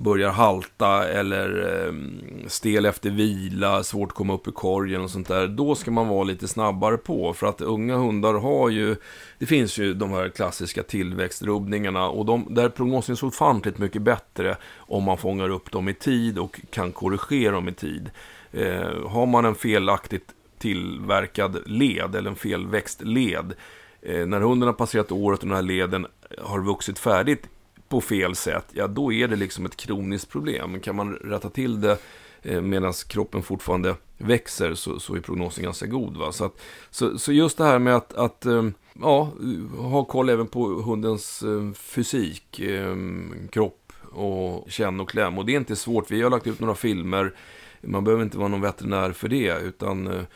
börjar 0.00 0.30
halta 0.30 1.08
eller 1.08 1.78
ehm, 1.88 2.20
stel 2.46 2.86
efter 2.86 3.10
vila, 3.10 3.82
svårt 3.82 4.08
att 4.08 4.14
komma 4.14 4.34
upp 4.34 4.48
i 4.48 4.52
korgen 4.52 5.02
och 5.02 5.10
sånt 5.10 5.28
där. 5.28 5.48
Då 5.48 5.74
ska 5.74 5.90
man 5.90 6.08
vara 6.08 6.24
lite 6.24 6.48
snabbare 6.48 6.96
på. 6.96 7.32
För 7.32 7.46
att 7.46 7.60
unga 7.60 7.96
hundar 7.96 8.34
har 8.34 8.68
ju, 8.68 8.96
det 9.38 9.46
finns 9.46 9.78
ju 9.78 9.94
de 9.94 10.10
här 10.10 10.28
klassiska 10.28 10.82
tillväxtrubbningarna 10.82 12.08
och 12.08 12.26
de, 12.26 12.46
där 12.50 12.64
är 12.64 12.68
prognosen 12.68 13.16
så 13.16 13.26
ofantligt 13.26 13.78
mycket 13.78 14.02
bättre 14.02 14.56
om 14.76 15.04
man 15.04 15.18
fångar 15.18 15.48
upp 15.48 15.70
dem 15.70 15.88
i 15.88 15.94
tid 15.94 16.38
och 16.38 16.60
kan 16.70 16.92
korrigera 16.92 17.52
dem 17.52 17.68
i 17.68 17.72
tid. 17.72 18.10
Eh, 18.52 19.08
har 19.08 19.26
man 19.26 19.44
en 19.44 19.54
felaktigt 19.54 20.26
tillverkad 20.58 21.58
led 21.66 22.14
eller 22.14 22.30
en 22.30 22.36
felväxt 22.36 23.02
led 23.02 23.54
eh, 24.02 24.26
när 24.26 24.40
hunden 24.40 24.66
har 24.66 24.74
passerat 24.74 25.12
året 25.12 25.40
och 25.40 25.46
den 25.46 25.56
här 25.56 25.62
leden 25.62 26.06
har 26.38 26.60
vuxit 26.60 26.98
färdigt 26.98 27.48
på 27.90 28.00
fel 28.00 28.34
sätt, 28.34 28.66
ja 28.72 28.86
då 28.86 29.12
är 29.12 29.28
det 29.28 29.36
liksom 29.36 29.66
ett 29.66 29.76
kroniskt 29.76 30.30
problem. 30.30 30.80
Kan 30.80 30.96
man 30.96 31.14
rätta 31.14 31.50
till 31.50 31.80
det 31.80 31.98
eh, 32.42 32.60
medan 32.60 32.92
kroppen 33.08 33.42
fortfarande 33.42 33.94
växer 34.18 34.74
så, 34.74 35.00
så 35.00 35.14
är 35.14 35.20
prognosen 35.20 35.64
ganska 35.64 35.86
god. 35.86 36.16
Va? 36.16 36.32
Så, 36.32 36.44
att, 36.44 36.60
så, 36.90 37.18
så 37.18 37.32
just 37.32 37.58
det 37.58 37.64
här 37.64 37.78
med 37.78 37.96
att, 37.96 38.14
att 38.14 38.46
eh, 38.46 38.68
ja, 39.00 39.32
ha 39.76 40.04
koll 40.04 40.28
även 40.28 40.46
på 40.46 40.66
hundens 40.66 41.42
eh, 41.42 41.72
fysik, 41.72 42.60
kropp 43.50 43.92
och 44.10 44.70
känn 44.70 45.00
och 45.00 45.10
kläm. 45.10 45.38
Och 45.38 45.46
det 45.46 45.52
är 45.52 45.56
inte 45.56 45.76
svårt. 45.76 46.10
Vi 46.10 46.22
har 46.22 46.30
lagt 46.30 46.46
ut 46.46 46.60
några 46.60 46.74
filmer. 46.74 47.34
Man 47.80 48.04
behöver 48.04 48.22
inte 48.22 48.38
vara 48.38 48.48
någon 48.48 48.60
veterinär 48.60 49.12
för 49.12 49.28
det. 49.28 49.58
Utan 49.62 50.26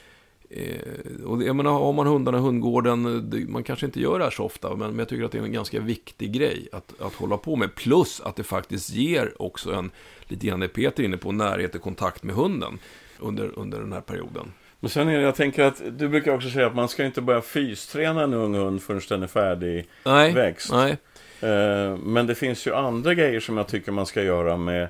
och 1.24 1.42
jag 1.42 1.56
menar, 1.56 1.70
har 1.70 1.92
man 1.92 2.06
hundarna 2.06 2.38
i 2.38 2.40
hundgården, 2.40 3.30
det, 3.30 3.48
man 3.48 3.64
kanske 3.64 3.86
inte 3.86 4.00
gör 4.00 4.18
det 4.18 4.24
här 4.24 4.30
så 4.30 4.44
ofta, 4.44 4.76
men, 4.76 4.98
jag 4.98 5.08
tycker 5.08 5.24
att 5.24 5.32
det 5.32 5.38
är 5.38 5.42
en 5.42 5.52
ganska 5.52 5.80
viktig 5.80 6.32
grej 6.32 6.68
att, 6.72 7.00
att 7.00 7.14
hålla 7.14 7.36
på 7.36 7.56
med. 7.56 7.74
Plus 7.74 8.20
att 8.20 8.36
det 8.36 8.42
faktiskt 8.42 8.90
ger 8.90 9.42
också 9.42 9.72
en, 9.72 9.90
lite 10.28 10.46
grann 10.46 10.60
det 10.60 10.68
Peter 10.68 11.02
är 11.02 11.06
inne 11.06 11.16
på, 11.16 11.32
närhet 11.32 11.74
och 11.74 11.82
kontakt 11.82 12.22
med 12.22 12.34
hunden 12.34 12.78
under, 13.18 13.58
under 13.58 13.80
den 13.80 13.92
här 13.92 14.00
perioden. 14.00 14.52
Men 14.80 14.90
sen 14.90 15.08
är 15.08 15.16
det, 15.16 15.22
jag 15.22 15.34
tänker 15.34 15.64
att 15.64 15.82
du 15.98 16.08
brukar 16.08 16.34
också 16.34 16.50
säga 16.50 16.66
att 16.66 16.74
man 16.74 16.88
ska 16.88 17.04
inte 17.04 17.20
börja 17.20 17.40
fysträna 17.40 18.22
en 18.22 18.34
ung 18.34 18.54
hund 18.54 18.82
förrän 18.82 19.00
den 19.08 19.22
är 19.22 19.26
färdig 19.26 19.86
nej, 20.04 20.32
växt. 20.32 20.72
Nej. 20.72 20.96
Eh, 21.40 21.96
men 21.96 22.26
det 22.26 22.34
finns 22.34 22.66
ju 22.66 22.74
andra 22.74 23.14
grejer 23.14 23.40
som 23.40 23.56
jag 23.56 23.68
tycker 23.68 23.92
man 23.92 24.06
ska 24.06 24.22
göra 24.22 24.56
med, 24.56 24.88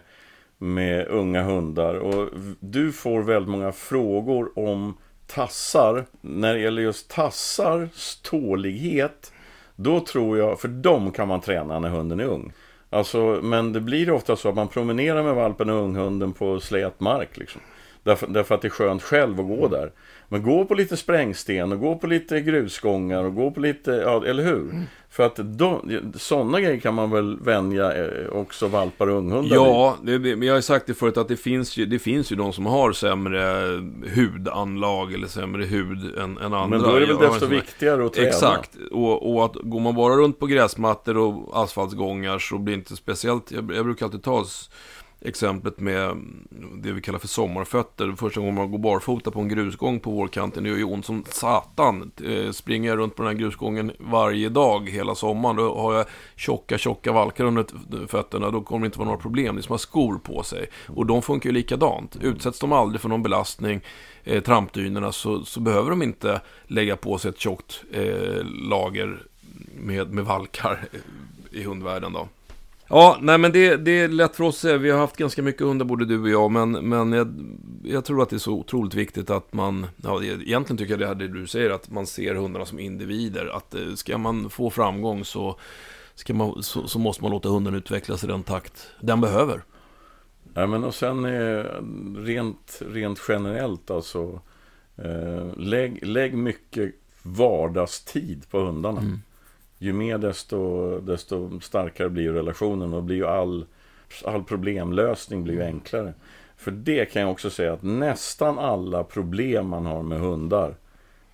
med 0.58 1.06
unga 1.06 1.42
hundar. 1.42 1.94
Och 1.94 2.30
du 2.60 2.92
får 2.92 3.22
väldigt 3.22 3.50
många 3.50 3.72
frågor 3.72 4.58
om 4.58 4.96
tassar, 5.34 6.04
när 6.20 6.54
det 6.54 6.60
gäller 6.60 6.82
just 6.82 7.10
tassars 7.10 8.16
tålighet, 8.22 9.32
då 9.76 10.00
tror 10.00 10.38
jag, 10.38 10.60
för 10.60 10.68
dem 10.68 11.12
kan 11.12 11.28
man 11.28 11.40
träna 11.40 11.78
när 11.78 11.88
hunden 11.88 12.20
är 12.20 12.24
ung. 12.24 12.52
Alltså, 12.90 13.18
men 13.42 13.72
det 13.72 13.80
blir 13.80 14.10
ofta 14.10 14.36
så 14.36 14.48
att 14.48 14.54
man 14.54 14.68
promenerar 14.68 15.22
med 15.22 15.34
valpen 15.34 15.70
och 15.70 15.82
unghunden 15.82 16.32
på 16.32 16.60
slät 16.60 17.00
mark. 17.00 17.36
Liksom. 17.36 17.60
Därför, 18.04 18.26
därför, 18.26 18.54
att 18.54 18.62
det 18.62 18.68
är 18.68 18.70
skönt 18.70 19.02
själv 19.02 19.40
att 19.40 19.46
gå 19.46 19.68
där. 19.68 19.92
Men 20.28 20.42
gå 20.42 20.64
på 20.64 20.74
lite 20.74 20.96
sprängsten 20.96 21.72
och 21.72 21.80
gå 21.80 21.96
på 21.96 22.06
lite 22.06 22.40
grusgångar 22.40 23.24
och 23.24 23.34
gå 23.34 23.50
på 23.50 23.60
lite, 23.60 23.90
ja, 23.90 24.26
eller 24.26 24.42
hur? 24.42 24.60
Mm. 24.60 24.84
För 25.10 25.26
att 25.26 25.40
sådana 26.20 26.60
grejer 26.60 26.80
kan 26.80 26.94
man 26.94 27.10
väl 27.10 27.40
vänja 27.40 27.92
eh, 27.92 28.28
också 28.32 28.66
valpar 28.66 29.06
och 29.06 29.18
unghundar 29.18 29.56
Ja, 29.56 29.96
det, 30.02 30.18
det, 30.18 30.36
men 30.36 30.48
jag 30.48 30.54
har 30.54 30.60
sagt 30.60 30.86
det 30.86 30.94
förut 30.94 31.16
att 31.16 31.28
det 31.28 31.36
finns, 31.36 31.76
ju, 31.76 31.86
det 31.86 31.98
finns 31.98 32.32
ju 32.32 32.36
de 32.36 32.52
som 32.52 32.66
har 32.66 32.92
sämre 32.92 33.40
hudanlag 34.14 35.14
eller 35.14 35.26
sämre 35.26 35.64
hud 35.64 36.18
än, 36.18 36.38
än 36.38 36.54
andra. 36.54 36.66
Men 36.66 36.82
då 36.82 36.94
är 36.94 37.00
det 37.00 37.06
väl 37.06 37.16
desto 37.16 37.46
viktigare 37.46 38.06
att 38.06 38.12
träna? 38.12 38.28
Exakt, 38.28 38.70
och, 38.90 39.34
och 39.34 39.44
att 39.44 39.54
går 39.54 39.80
man 39.80 39.94
bara 39.94 40.14
runt 40.14 40.38
på 40.38 40.46
gräsmattor 40.46 41.16
och 41.16 41.62
asfaltsgångar 41.62 42.38
så 42.38 42.58
blir 42.58 42.74
det 42.74 42.78
inte 42.78 42.96
speciellt, 42.96 43.52
jag, 43.52 43.72
jag 43.76 43.84
brukar 43.84 44.06
alltid 44.06 44.22
ta 44.22 44.44
exemplet 45.24 45.80
med 45.80 46.16
det 46.74 46.92
vi 46.92 47.00
kallar 47.00 47.18
för 47.18 47.28
sommarfötter. 47.28 48.14
Första 48.18 48.40
gången 48.40 48.54
man 48.54 48.70
går 48.70 48.78
barfota 48.78 49.30
på 49.30 49.40
en 49.40 49.48
grusgång 49.48 50.00
på 50.00 50.10
vårkanten, 50.10 50.62
det 50.62 50.68
gör 50.68 50.76
ju 50.76 50.84
ont 50.84 51.06
som 51.06 51.24
satan. 51.28 52.10
Eh, 52.24 52.50
springer 52.50 52.88
jag 52.88 52.98
runt 52.98 53.16
på 53.16 53.22
den 53.22 53.32
här 53.32 53.38
grusgången 53.38 53.92
varje 53.98 54.48
dag 54.48 54.88
hela 54.90 55.14
sommaren, 55.14 55.56
då 55.56 55.78
har 55.78 55.94
jag 55.94 56.06
tjocka, 56.36 56.78
tjocka 56.78 57.12
valkar 57.12 57.44
under 57.44 57.66
fötterna, 58.06 58.50
då 58.50 58.60
kommer 58.60 58.80
det 58.80 58.86
inte 58.86 58.98
vara 58.98 59.08
några 59.08 59.22
problem. 59.22 59.54
Det 59.54 59.60
är 59.60 59.62
som 59.62 59.74
att 59.74 59.80
ha 59.80 59.86
skor 59.86 60.18
på 60.18 60.42
sig. 60.42 60.66
Och 60.86 61.06
de 61.06 61.22
funkar 61.22 61.50
ju 61.50 61.54
likadant. 61.54 62.16
Utsätts 62.20 62.58
de 62.58 62.72
aldrig 62.72 63.00
för 63.00 63.08
någon 63.08 63.22
belastning, 63.22 63.80
eh, 64.24 64.42
trampdynorna, 64.42 65.12
så, 65.12 65.44
så 65.44 65.60
behöver 65.60 65.90
de 65.90 66.02
inte 66.02 66.40
lägga 66.66 66.96
på 66.96 67.18
sig 67.18 67.28
ett 67.28 67.38
tjockt 67.38 67.84
eh, 67.92 68.44
lager 68.44 69.22
med, 69.74 70.12
med 70.12 70.24
valkar 70.24 70.88
i 71.50 71.62
hundvärlden 71.62 72.12
då. 72.12 72.28
Ja, 72.88 73.18
nej 73.20 73.38
men 73.38 73.52
det, 73.52 73.76
det 73.76 73.90
är 73.90 74.08
lätt 74.08 74.36
för 74.36 74.44
oss. 74.44 74.64
Vi 74.64 74.90
har 74.90 74.98
haft 74.98 75.16
ganska 75.16 75.42
mycket 75.42 75.62
hundar, 75.62 75.86
både 75.86 76.04
du 76.04 76.22
och 76.22 76.28
jag. 76.28 76.50
Men, 76.50 76.72
men 76.72 77.12
jag, 77.12 77.34
jag 77.84 78.04
tror 78.04 78.22
att 78.22 78.30
det 78.30 78.36
är 78.36 78.38
så 78.38 78.52
otroligt 78.52 78.94
viktigt 78.94 79.30
att 79.30 79.52
man... 79.52 79.86
Ja, 79.96 80.22
egentligen 80.22 80.76
tycker 80.76 80.92
jag 80.92 81.00
det 81.00 81.06
här 81.06 81.14
det 81.14 81.28
du 81.28 81.46
säger, 81.46 81.70
att 81.70 81.90
man 81.90 82.06
ser 82.06 82.34
hundarna 82.34 82.66
som 82.66 82.78
individer. 82.78 83.56
Att 83.56 83.74
eh, 83.74 83.94
ska 83.94 84.18
man 84.18 84.50
få 84.50 84.70
framgång 84.70 85.24
så, 85.24 85.58
ska 86.14 86.34
man, 86.34 86.62
så, 86.62 86.88
så 86.88 86.98
måste 86.98 87.22
man 87.22 87.30
låta 87.30 87.48
hunden 87.48 87.74
utvecklas 87.74 88.24
i 88.24 88.26
den 88.26 88.42
takt 88.42 88.90
den 89.00 89.20
behöver. 89.20 89.62
Ja, 90.54 90.66
men 90.66 90.84
och 90.84 90.94
sen 90.94 91.24
eh, 91.24 91.64
rent, 92.16 92.82
rent 92.88 93.20
generellt 93.28 93.90
alltså. 93.90 94.40
Eh, 94.96 95.56
lägg, 95.56 96.06
lägg 96.06 96.34
mycket 96.34 96.94
vardagstid 97.22 98.50
på 98.50 98.58
hundarna. 98.58 99.00
Mm 99.00 99.20
ju 99.84 99.92
mer 99.92 100.18
desto, 100.18 101.00
desto 101.00 101.60
starkare 101.60 102.08
blir 102.10 102.32
relationen 102.32 102.94
och 102.94 103.02
blir 103.02 103.16
ju 103.16 103.26
all, 103.26 103.66
all 104.24 104.44
problemlösning 104.44 105.44
blir 105.44 105.54
ju 105.54 105.62
enklare. 105.62 106.14
För 106.56 106.70
det 106.70 107.04
kan 107.04 107.22
jag 107.22 107.30
också 107.30 107.50
säga 107.50 107.72
att 107.72 107.82
nästan 107.82 108.58
alla 108.58 109.04
problem 109.04 109.66
man 109.66 109.86
har 109.86 110.02
med 110.02 110.20
hundar 110.20 110.74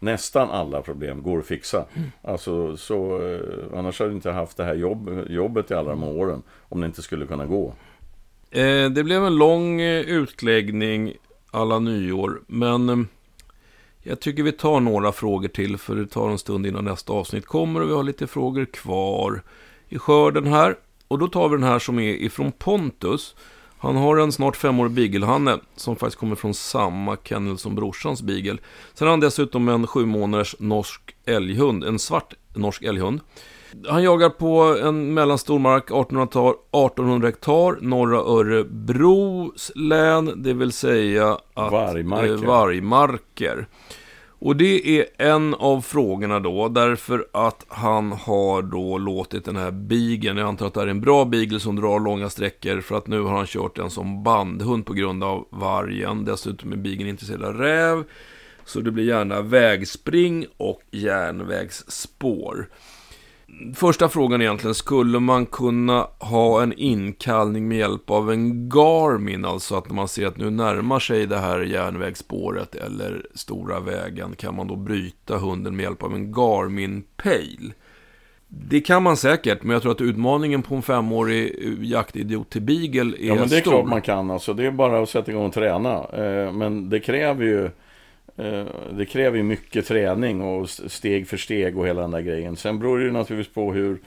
Nästan 0.02 0.50
alla 0.50 0.82
problem 0.82 1.22
går 1.22 1.38
att 1.38 1.46
fixa. 1.46 1.84
Alltså, 2.22 2.76
så, 2.76 3.22
eh, 3.22 3.78
annars 3.78 3.98
hade 3.98 4.10
jag 4.10 4.16
inte 4.16 4.30
haft 4.30 4.56
det 4.56 4.64
här 4.64 4.74
jobb, 4.74 5.24
jobbet 5.28 5.70
i 5.70 5.74
alla 5.74 5.90
de 5.90 6.04
åren. 6.04 6.42
Om 6.68 6.80
det 6.80 6.86
inte 6.86 7.02
skulle 7.02 7.26
kunna 7.26 7.46
gå. 7.46 7.74
Eh, 8.50 8.90
det 8.90 9.04
blev 9.04 9.24
en 9.24 9.36
lång 9.36 9.80
eh, 9.80 10.00
utläggning 10.00 11.12
alla 11.50 11.78
nyår. 11.78 12.40
Men 12.46 12.88
eh, 12.88 12.98
jag 14.02 14.20
tycker 14.20 14.42
vi 14.42 14.52
tar 14.52 14.80
några 14.80 15.12
frågor 15.12 15.48
till. 15.48 15.76
För 15.76 15.96
det 15.96 16.06
tar 16.06 16.30
en 16.30 16.38
stund 16.38 16.66
innan 16.66 16.84
nästa 16.84 17.12
avsnitt 17.12 17.46
kommer. 17.46 17.80
Och 17.80 17.88
vi 17.88 17.94
har 17.94 18.02
lite 18.02 18.26
frågor 18.26 18.64
kvar 18.64 19.42
i 19.88 19.98
skörden 19.98 20.46
här. 20.46 20.76
Och 21.08 21.18
då 21.18 21.28
tar 21.28 21.48
vi 21.48 21.56
den 21.56 21.64
här 21.64 21.78
som 21.78 21.98
är 21.98 22.12
ifrån 22.12 22.52
Pontus. 22.52 23.34
Han 23.78 23.96
har 23.96 24.16
en 24.16 24.32
snart 24.32 24.56
femårig 24.56 24.92
beagle 24.92 25.58
som 25.76 25.96
faktiskt 25.96 26.18
kommer 26.18 26.36
från 26.36 26.54
samma 26.54 27.16
kennel 27.16 27.58
som 27.58 27.74
brorsans 27.74 28.22
beagle. 28.22 28.58
Sen 28.94 29.06
har 29.06 29.10
han 29.12 29.20
dessutom 29.20 29.68
en 29.68 29.86
sju 29.86 30.06
månaders 30.06 30.56
norsk 30.58 31.16
älghund, 31.24 31.84
en 31.84 31.98
svart 31.98 32.34
norsk 32.54 32.82
älghund. 32.82 33.20
Han 33.88 34.02
jagar 34.02 34.28
på 34.28 34.78
en 34.82 35.14
mellanstor 35.14 35.58
mark, 35.58 35.84
1800, 35.84 36.50
1800 36.72 37.28
hektar, 37.28 37.80
norra 37.80 38.18
Örebros 38.18 39.72
län, 39.74 40.32
det 40.36 40.52
vill 40.52 40.72
säga 40.72 41.38
att... 41.54 41.72
Vargmarker. 41.72 42.32
Eh, 42.32 42.40
vargmarker. 42.40 43.66
Och 44.42 44.56
det 44.56 44.98
är 44.98 45.06
en 45.18 45.54
av 45.54 45.80
frågorna 45.80 46.40
då, 46.40 46.68
därför 46.68 47.26
att 47.32 47.64
han 47.68 48.12
har 48.12 48.62
då 48.62 48.98
låtit 48.98 49.44
den 49.44 49.56
här 49.56 49.70
bigen, 49.70 50.36
jag 50.36 50.48
antar 50.48 50.66
att 50.66 50.74
det 50.74 50.80
är 50.82 50.86
en 50.86 51.00
bra 51.00 51.24
beagle 51.24 51.60
som 51.60 51.76
drar 51.76 52.00
långa 52.00 52.30
sträckor, 52.30 52.80
för 52.80 52.96
att 52.96 53.06
nu 53.06 53.20
har 53.20 53.36
han 53.36 53.46
kört 53.46 53.76
den 53.76 53.90
som 53.90 54.22
bandhund 54.22 54.86
på 54.86 54.92
grund 54.92 55.24
av 55.24 55.46
vargen. 55.50 56.24
Dessutom 56.24 56.72
är 56.72 56.76
bigen 56.76 57.08
intresserad 57.08 57.44
av 57.44 57.54
räv, 57.54 58.04
så 58.64 58.80
det 58.80 58.90
blir 58.90 59.04
gärna 59.04 59.42
vägspring 59.42 60.46
och 60.56 60.82
järnvägsspår. 60.90 62.68
Första 63.74 64.08
frågan 64.08 64.42
egentligen, 64.42 64.74
skulle 64.74 65.20
man 65.20 65.46
kunna 65.46 66.06
ha 66.18 66.62
en 66.62 66.72
inkallning 66.72 67.68
med 67.68 67.78
hjälp 67.78 68.10
av 68.10 68.32
en 68.32 68.68
Garmin? 68.68 69.44
Alltså 69.44 69.74
att 69.76 69.88
när 69.88 69.94
man 69.94 70.08
ser 70.08 70.26
att 70.26 70.36
nu 70.36 70.50
närmar 70.50 70.98
sig 70.98 71.26
det 71.26 71.38
här 71.38 71.60
järnvägsspåret 71.60 72.74
eller 72.74 73.26
stora 73.34 73.80
vägen, 73.80 74.34
kan 74.36 74.56
man 74.56 74.66
då 74.68 74.76
bryta 74.76 75.36
hunden 75.38 75.76
med 75.76 75.82
hjälp 75.82 76.02
av 76.02 76.14
en 76.14 76.32
Garmin 76.32 77.02
Pale? 77.22 77.72
Det 78.48 78.80
kan 78.80 79.02
man 79.02 79.16
säkert, 79.16 79.62
men 79.62 79.72
jag 79.72 79.82
tror 79.82 79.92
att 79.92 80.00
utmaningen 80.00 80.62
på 80.62 80.74
en 80.74 80.82
femårig 80.82 81.56
jaktidiot 81.80 82.50
till 82.50 82.62
beagle 82.62 83.16
är 83.18 83.26
Ja, 83.28 83.34
men 83.34 83.48
det 83.48 83.56
är 83.56 83.60
stor. 83.60 83.70
klart 83.70 83.86
man 83.86 84.02
kan. 84.02 84.30
Alltså, 84.30 84.52
det 84.54 84.66
är 84.66 84.70
bara 84.70 85.02
att 85.02 85.08
sätta 85.08 85.30
igång 85.30 85.46
och 85.46 85.52
träna. 85.52 85.94
Eh, 85.94 86.52
Men 86.52 86.88
det 86.90 87.00
kräver 87.00 87.44
ju 87.44 87.64
eh, 87.64 87.70
Eh, 88.40 88.66
det 88.92 89.06
kräver 89.06 89.36
ju 89.36 89.42
mycket 89.42 89.86
träning 89.86 90.42
och 90.42 90.70
steg 90.70 91.28
för 91.28 91.36
steg 91.36 91.78
och 91.78 91.86
hela 91.86 92.00
den 92.00 92.10
där 92.10 92.20
grejen. 92.20 92.56
Sen 92.56 92.78
beror 92.78 92.98
det 92.98 93.04
ju 93.04 93.12
naturligtvis 93.12 93.54
på 93.54 93.72
hur, 93.72 93.98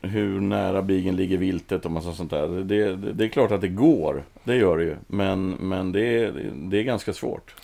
hur 0.00 0.40
nära 0.40 0.82
bigen 0.82 1.16
ligger 1.16 1.36
viltet 1.36 1.84
och 1.84 1.90
massa 1.90 2.12
sånt 2.12 2.30
där. 2.30 2.48
Det, 2.48 2.96
det, 2.96 3.12
det 3.12 3.24
är 3.24 3.28
klart 3.28 3.52
att 3.52 3.60
det 3.60 3.68
går, 3.68 4.22
det 4.44 4.56
gör 4.56 4.78
det 4.78 4.84
ju. 4.84 4.96
Men, 5.06 5.50
men 5.50 5.92
det, 5.92 6.30
det 6.54 6.78
är 6.78 6.82
ganska 6.82 7.12
svårt. 7.12 7.54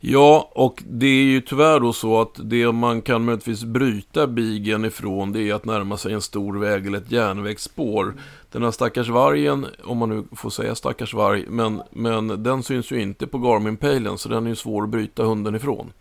Ja, 0.00 0.50
och 0.54 0.82
det 0.86 1.06
är 1.06 1.24
ju 1.24 1.40
tyvärr 1.40 1.80
då 1.80 1.92
så 1.92 2.20
att 2.20 2.40
det 2.42 2.72
man 2.72 3.02
kan 3.02 3.24
möjligtvis 3.24 3.64
bryta 3.64 4.26
bigen 4.26 4.84
ifrån 4.84 5.32
det 5.32 5.50
är 5.50 5.54
att 5.54 5.64
närma 5.64 5.96
sig 5.96 6.12
en 6.12 6.22
stor 6.22 6.58
väg 6.58 6.86
eller 6.86 6.98
ett 6.98 7.12
järnvägsspår. 7.12 8.14
Den 8.52 8.62
här 8.62 8.70
stackars 8.70 9.08
vargen, 9.08 9.66
om 9.84 9.98
man 9.98 10.08
nu 10.08 10.24
får 10.36 10.50
säga 10.50 10.74
stackars 10.74 11.14
varg, 11.14 11.44
men, 11.48 11.82
men 11.90 12.42
den 12.42 12.62
syns 12.62 12.90
ju 12.90 13.00
inte 13.00 13.26
på 13.26 13.38
Garmin-pejlen 13.38 14.18
så 14.18 14.28
den 14.28 14.46
är 14.46 14.50
ju 14.50 14.56
svår 14.56 14.82
att 14.82 14.88
bryta 14.88 15.22
hunden 15.22 15.54
ifrån. 15.54 15.92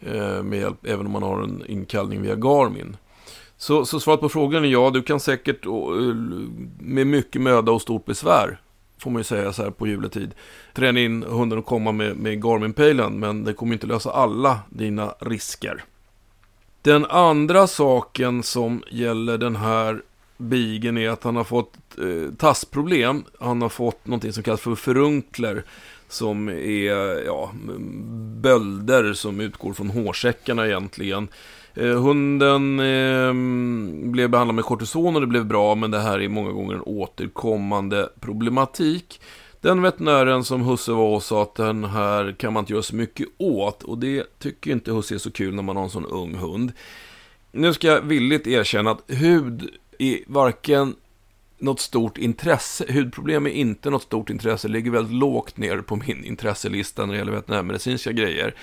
Eh, 0.00 0.42
med 0.42 0.58
hjälp, 0.58 0.86
även 0.86 1.06
om 1.06 1.12
man 1.12 1.22
har 1.22 1.42
en 1.42 1.64
inkallning 1.66 2.22
via 2.22 2.34
Garmin. 2.34 2.96
Så, 3.56 3.84
så 3.84 4.00
svaret 4.00 4.20
på 4.20 4.28
frågan 4.28 4.64
är 4.64 4.68
ja, 4.68 4.90
du 4.90 5.02
kan 5.02 5.20
säkert 5.20 5.66
eh, 5.66 5.72
med 6.78 7.06
mycket 7.06 7.42
möda 7.42 7.72
och 7.72 7.82
stort 7.82 8.04
besvär 8.04 8.60
får 9.02 9.10
man 9.10 9.20
ju 9.20 9.24
säga 9.24 9.52
så 9.52 9.62
här 9.62 9.70
på 9.70 9.86
juletid. 9.86 10.34
Träna 10.74 11.00
in 11.00 11.22
hunden 11.22 11.58
att 11.58 11.66
komma 11.66 11.92
med, 11.92 12.16
med 12.16 12.44
Garmin-pejlen, 12.44 13.20
men 13.20 13.44
det 13.44 13.52
kommer 13.52 13.72
inte 13.72 13.86
lösa 13.86 14.10
alla 14.10 14.58
dina 14.70 15.14
risker. 15.18 15.84
Den 16.82 17.06
andra 17.06 17.66
saken 17.66 18.42
som 18.42 18.82
gäller 18.90 19.38
den 19.38 19.56
här 19.56 20.02
bigen 20.36 20.98
är 20.98 21.08
att 21.08 21.24
han 21.24 21.36
har 21.36 21.44
fått 21.44 21.74
eh, 21.98 22.34
tassproblem. 22.34 23.24
Han 23.40 23.62
har 23.62 23.68
fått 23.68 24.06
någonting 24.06 24.32
som 24.32 24.42
kallas 24.42 24.60
för 24.60 24.74
förunkler. 24.74 25.64
Som 26.08 26.48
är 26.48 27.24
ja, 27.24 27.52
bölder 28.40 29.12
som 29.12 29.40
utgår 29.40 29.72
från 29.72 29.90
hårsäckarna 29.90 30.66
egentligen. 30.66 31.28
Eh, 31.74 32.02
hunden 32.02 32.80
eh, 32.80 33.32
blev 34.10 34.30
behandlad 34.30 34.54
med 34.54 34.64
kortison 34.64 35.14
och 35.14 35.20
det 35.20 35.26
blev 35.26 35.46
bra, 35.46 35.74
men 35.74 35.90
det 35.90 36.00
här 36.00 36.20
är 36.20 36.28
många 36.28 36.50
gånger 36.50 36.74
en 36.74 36.82
återkommande 36.82 38.08
problematik. 38.20 39.20
Den 39.60 39.82
veterinären 39.82 40.44
som 40.44 40.62
Husse 40.62 40.92
var 40.92 41.14
och 41.14 41.22
sa 41.22 41.42
att 41.42 41.54
den 41.54 41.84
här 41.84 42.34
kan 42.38 42.52
man 42.52 42.60
inte 42.60 42.72
göra 42.72 42.82
så 42.82 42.96
mycket 42.96 43.28
åt 43.38 43.82
och 43.82 43.98
det 43.98 44.38
tycker 44.38 44.70
inte 44.70 44.92
Husse 44.92 45.14
är 45.14 45.18
så 45.18 45.30
kul 45.30 45.54
när 45.54 45.62
man 45.62 45.76
har 45.76 45.84
en 45.84 45.90
sån 45.90 46.06
ung 46.06 46.34
hund. 46.34 46.72
Nu 47.52 47.74
ska 47.74 47.86
jag 47.86 48.00
villigt 48.00 48.46
erkänna 48.46 48.90
att 48.90 49.02
hud 49.06 49.70
i 49.98 50.24
varken 50.26 50.94
något 51.62 51.80
stort 51.80 52.18
intresse. 52.18 52.84
Hudproblem 52.92 53.46
är 53.46 53.50
inte 53.50 53.90
något 53.90 54.02
stort 54.02 54.30
intresse. 54.30 54.68
Det 54.68 54.72
ligger 54.72 54.90
väldigt 54.90 55.14
lågt 55.14 55.56
ner 55.56 55.78
på 55.78 55.96
min 55.96 56.24
intresselista 56.24 57.06
när 57.06 57.12
det 57.12 57.18
gäller 57.18 57.32
veterinärmedicinska 57.32 58.12
grejer. 58.12 58.54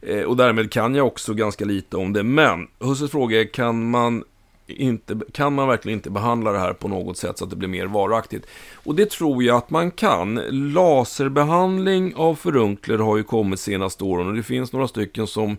Eh, 0.00 0.22
och 0.22 0.36
därmed 0.36 0.72
kan 0.72 0.94
jag 0.94 1.06
också 1.06 1.34
ganska 1.34 1.64
lite 1.64 1.96
om 1.96 2.12
det. 2.12 2.22
Men 2.22 2.68
Husses 2.78 3.10
fråga 3.10 3.40
är, 3.40 3.44
kan 3.44 3.90
man, 3.90 4.24
inte, 4.66 5.20
kan 5.32 5.52
man 5.52 5.68
verkligen 5.68 5.98
inte 5.98 6.10
behandla 6.10 6.52
det 6.52 6.58
här 6.58 6.72
på 6.72 6.88
något 6.88 7.16
sätt 7.18 7.38
så 7.38 7.44
att 7.44 7.50
det 7.50 7.56
blir 7.56 7.68
mer 7.68 7.86
varaktigt? 7.86 8.46
Och 8.74 8.94
det 8.94 9.10
tror 9.10 9.42
jag 9.42 9.56
att 9.56 9.70
man 9.70 9.90
kan. 9.90 10.34
Laserbehandling 10.50 12.14
av 12.16 12.34
förunkler 12.34 12.98
har 12.98 13.16
ju 13.16 13.22
kommit 13.22 13.60
senaste 13.60 14.04
åren 14.04 14.26
och 14.26 14.34
det 14.34 14.42
finns 14.42 14.72
några 14.72 14.88
stycken 14.88 15.26
som 15.26 15.56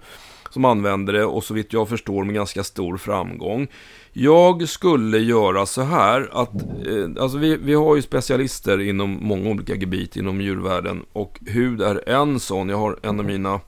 som 0.57 0.65
använder 0.65 1.13
det 1.13 1.25
och 1.25 1.43
så 1.43 1.53
vitt 1.53 1.73
jag 1.73 1.89
förstår 1.89 2.23
med 2.23 2.35
ganska 2.35 2.63
stor 2.63 2.97
framgång. 2.97 3.67
Jag 4.13 4.69
skulle 4.69 5.17
göra 5.17 5.65
så 5.65 5.81
här 5.81 6.29
att, 6.31 6.53
eh, 6.61 7.23
alltså 7.23 7.37
vi, 7.37 7.57
vi 7.57 7.73
har 7.73 7.95
ju 7.95 8.01
specialister 8.01 8.81
inom 8.81 9.17
många 9.21 9.49
olika 9.49 9.75
gebit 9.75 10.15
inom 10.15 10.41
djurvärlden 10.41 11.05
och 11.13 11.39
hud 11.45 11.81
är 11.81 12.09
en 12.09 12.39
sån. 12.39 12.69
Jag 12.69 12.77
har 12.77 12.99
en 13.03 13.19
av 13.19 13.25
mina 13.25 13.59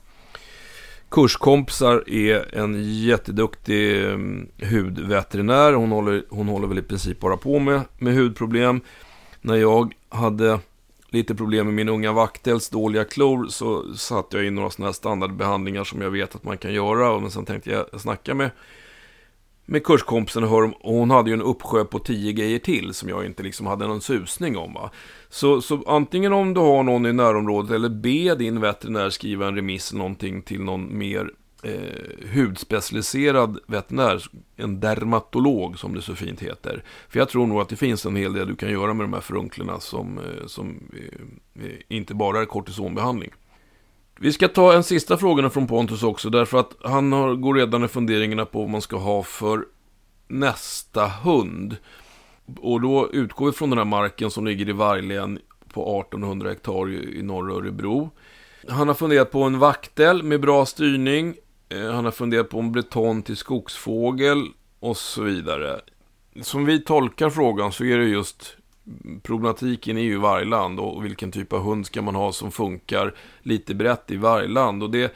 kurskompisar 1.10 2.04
är 2.10 2.58
en 2.58 2.94
jätteduktig 3.02 4.04
eh, 4.04 4.18
hudveterinär. 4.70 5.72
Hon 5.72 5.90
håller, 5.90 6.24
hon 6.28 6.48
håller 6.48 6.68
väl 6.68 6.78
i 6.78 6.82
princip 6.82 7.20
bara 7.20 7.36
på 7.36 7.58
med, 7.58 7.80
med 7.98 8.14
hudproblem. 8.14 8.80
När 9.40 9.56
jag 9.56 9.94
hade 10.08 10.58
lite 11.10 11.34
problem 11.34 11.66
med 11.66 11.74
min 11.74 11.88
unga 11.88 12.12
vaktels 12.12 12.68
dåliga 12.68 13.04
klor 13.04 13.46
så 13.48 13.94
satte 13.94 14.36
jag 14.36 14.46
in 14.46 14.54
några 14.54 14.70
sådana 14.70 14.86
här 14.88 14.92
standardbehandlingar 14.92 15.84
som 15.84 16.00
jag 16.00 16.10
vet 16.10 16.34
att 16.34 16.44
man 16.44 16.58
kan 16.58 16.72
göra. 16.74 17.20
Men 17.20 17.30
sen 17.30 17.44
tänkte 17.44 17.70
jag 17.70 18.00
snacka 18.00 18.34
med, 18.34 18.50
med 19.66 19.84
kurskompisen 19.84 20.44
och, 20.44 20.50
hör, 20.50 20.62
om- 20.62 20.72
och 20.72 20.94
hon 20.94 21.10
hade 21.10 21.30
ju 21.30 21.34
en 21.34 21.42
uppsjö 21.42 21.84
på 21.84 21.98
tio 21.98 22.32
grejer 22.32 22.58
till 22.58 22.94
som 22.94 23.08
jag 23.08 23.26
inte 23.26 23.42
liksom 23.42 23.66
hade 23.66 23.86
någon 23.86 24.00
susning 24.00 24.56
om. 24.56 24.74
Va? 24.74 24.90
Så, 25.28 25.60
så 25.62 25.82
antingen 25.86 26.32
om 26.32 26.54
du 26.54 26.60
har 26.60 26.82
någon 26.82 27.06
i 27.06 27.12
närområdet 27.12 27.70
eller 27.70 27.88
be 27.88 28.34
din 28.34 28.60
veterinär 28.60 29.10
skriva 29.10 29.48
en 29.48 29.56
remiss 29.56 29.92
någonting 29.92 30.42
till 30.42 30.60
någon 30.62 30.98
mer 30.98 31.30
eh, 31.62 32.28
hudspecialiserad 32.34 33.58
veterinär, 33.66 34.22
en 34.56 34.80
dermatolog 34.80 35.78
som 35.78 35.94
det 35.94 36.02
så 36.02 36.14
fint 36.14 36.40
heter. 36.40 36.84
För 37.08 37.18
jag 37.18 37.28
tror 37.28 37.46
nog 37.46 37.60
att 37.60 37.68
det 37.68 37.76
finns 37.76 38.06
en 38.06 38.16
hel 38.16 38.32
del 38.32 38.46
du 38.46 38.56
kan 38.56 38.70
göra 38.70 38.94
med 38.94 39.04
de 39.04 39.12
här 39.12 39.20
frunklerna 39.20 39.80
som, 39.80 40.18
eh, 40.18 40.46
som 40.46 40.90
eh, 40.92 41.64
eh, 41.64 41.76
inte 41.88 42.14
bara 42.14 42.40
är 42.40 42.44
kortisonbehandling. 42.44 43.30
Vi 44.18 44.32
ska 44.32 44.48
ta 44.48 44.74
en 44.74 44.84
sista 44.84 45.16
fråga 45.16 45.50
från 45.50 45.66
Pontus 45.66 46.02
också, 46.02 46.30
därför 46.30 46.58
att 46.58 46.76
han 46.84 47.12
har, 47.12 47.34
går 47.34 47.54
redan 47.54 47.84
i 47.84 47.88
funderingarna 47.88 48.44
på 48.44 48.60
vad 48.60 48.70
man 48.70 48.82
ska 48.82 48.96
ha 48.96 49.22
för 49.22 49.64
nästa 50.28 51.06
hund. 51.06 51.76
Och 52.60 52.80
då 52.80 53.10
utgår 53.12 53.46
vi 53.46 53.52
från 53.52 53.70
den 53.70 53.78
här 53.78 53.84
marken 53.84 54.30
som 54.30 54.46
ligger 54.46 54.68
i 54.68 54.72
Varglän 54.72 55.38
på 55.72 56.00
1800 56.00 56.48
hektar 56.48 56.90
i 56.90 57.22
norra 57.22 57.54
Örebro. 57.54 58.10
Han 58.68 58.88
har 58.88 58.94
funderat 58.94 59.30
på 59.30 59.42
en 59.42 59.58
vaktel 59.58 60.22
med 60.22 60.40
bra 60.40 60.66
styrning. 60.66 61.34
Eh, 61.70 61.90
han 61.90 62.04
har 62.04 62.12
funderat 62.12 62.48
på 62.48 62.58
om 62.58 62.72
breton 62.72 63.22
till 63.22 63.36
skogsfågel 63.36 64.48
och 64.80 64.96
så 64.96 65.22
vidare. 65.22 65.80
Som 66.42 66.64
vi 66.64 66.80
tolkar 66.80 67.30
frågan 67.30 67.72
så 67.72 67.84
är 67.84 67.98
det 67.98 68.04
just 68.04 68.56
problematiken 69.22 69.98
är 69.98 70.02
ju 70.02 70.16
vargland 70.16 70.80
och 70.80 71.04
vilken 71.04 71.32
typ 71.32 71.52
av 71.52 71.62
hund 71.62 71.86
ska 71.86 72.02
man 72.02 72.14
ha 72.14 72.32
som 72.32 72.50
funkar 72.50 73.14
lite 73.42 73.74
brett 73.74 74.10
i 74.10 74.16
vargland. 74.16 74.82
Och 74.82 74.90
det, 74.90 75.14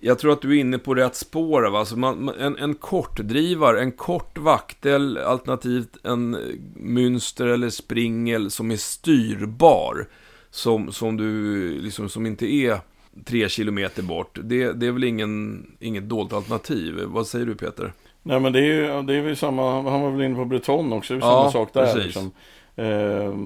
jag 0.00 0.18
tror 0.18 0.32
att 0.32 0.42
du 0.42 0.56
är 0.56 0.60
inne 0.60 0.78
på 0.78 0.94
rätt 0.94 1.16
spår. 1.16 1.76
Alltså 1.76 1.96
man, 1.98 2.28
en, 2.28 2.56
en 2.56 2.74
kortdrivare, 2.74 3.80
en 3.80 3.92
kort 3.92 4.38
vaktel, 4.38 5.18
alternativt 5.18 5.96
en 6.02 6.36
mönster 6.76 7.46
eller 7.46 7.70
springel 7.70 8.50
som 8.50 8.70
är 8.70 8.76
styrbar. 8.76 10.08
Som, 10.50 10.92
som 10.92 11.16
du, 11.16 11.80
liksom, 11.80 12.08
som 12.08 12.26
inte 12.26 12.54
är 12.54 12.80
tre 13.24 13.48
kilometer 13.48 14.02
bort. 14.02 14.38
Det, 14.42 14.72
det 14.72 14.86
är 14.86 14.92
väl 14.92 15.04
ingen, 15.04 15.66
inget 15.80 16.08
dåligt 16.08 16.32
alternativ. 16.32 17.00
Vad 17.04 17.26
säger 17.26 17.46
du 17.46 17.54
Peter? 17.54 17.92
Nej 18.22 18.40
men 18.40 18.52
det 18.52 18.58
är 18.58 18.62
ju 18.62 19.02
det 19.02 19.14
är 19.14 19.20
väl 19.20 19.36
samma, 19.36 19.90
han 19.90 20.02
var 20.02 20.10
väl 20.10 20.22
inne 20.22 20.34
på 20.34 20.44
Breton 20.44 20.92
också, 20.92 21.14
det 21.14 21.20
är 21.20 21.26
ja, 21.26 21.30
samma 21.30 21.50
sak 21.50 21.72
där. 21.72 22.04
Liksom. 22.04 22.30
Eh, 22.76 22.84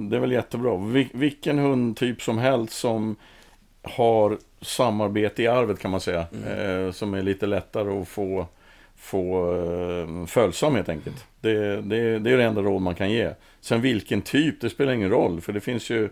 det 0.08 0.16
är 0.16 0.20
väl 0.20 0.32
jättebra. 0.32 0.76
Vil, 0.76 1.08
vilken 1.12 1.58
hundtyp 1.58 2.22
som 2.22 2.38
helst 2.38 2.78
som 2.78 3.16
har 3.82 4.38
samarbete 4.60 5.42
i 5.42 5.46
arvet 5.46 5.78
kan 5.78 5.90
man 5.90 6.00
säga. 6.00 6.26
Mm. 6.32 6.86
Eh, 6.86 6.92
som 6.92 7.14
är 7.14 7.22
lite 7.22 7.46
lättare 7.46 8.00
att 8.00 8.08
få, 8.08 8.46
få 8.96 9.54
eh, 9.54 10.26
följsam 10.26 10.74
helt 10.74 10.88
enkelt. 10.88 11.26
Det, 11.40 11.80
det, 11.80 12.18
det 12.18 12.30
är 12.30 12.36
det 12.36 12.44
enda 12.44 12.62
råd 12.62 12.82
man 12.82 12.94
kan 12.94 13.10
ge. 13.10 13.30
Sen 13.60 13.80
vilken 13.80 14.22
typ, 14.22 14.60
det 14.60 14.70
spelar 14.70 14.92
ingen 14.92 15.10
roll. 15.10 15.40
För 15.40 15.52
det 15.52 15.60
finns 15.60 15.90
ju 15.90 16.08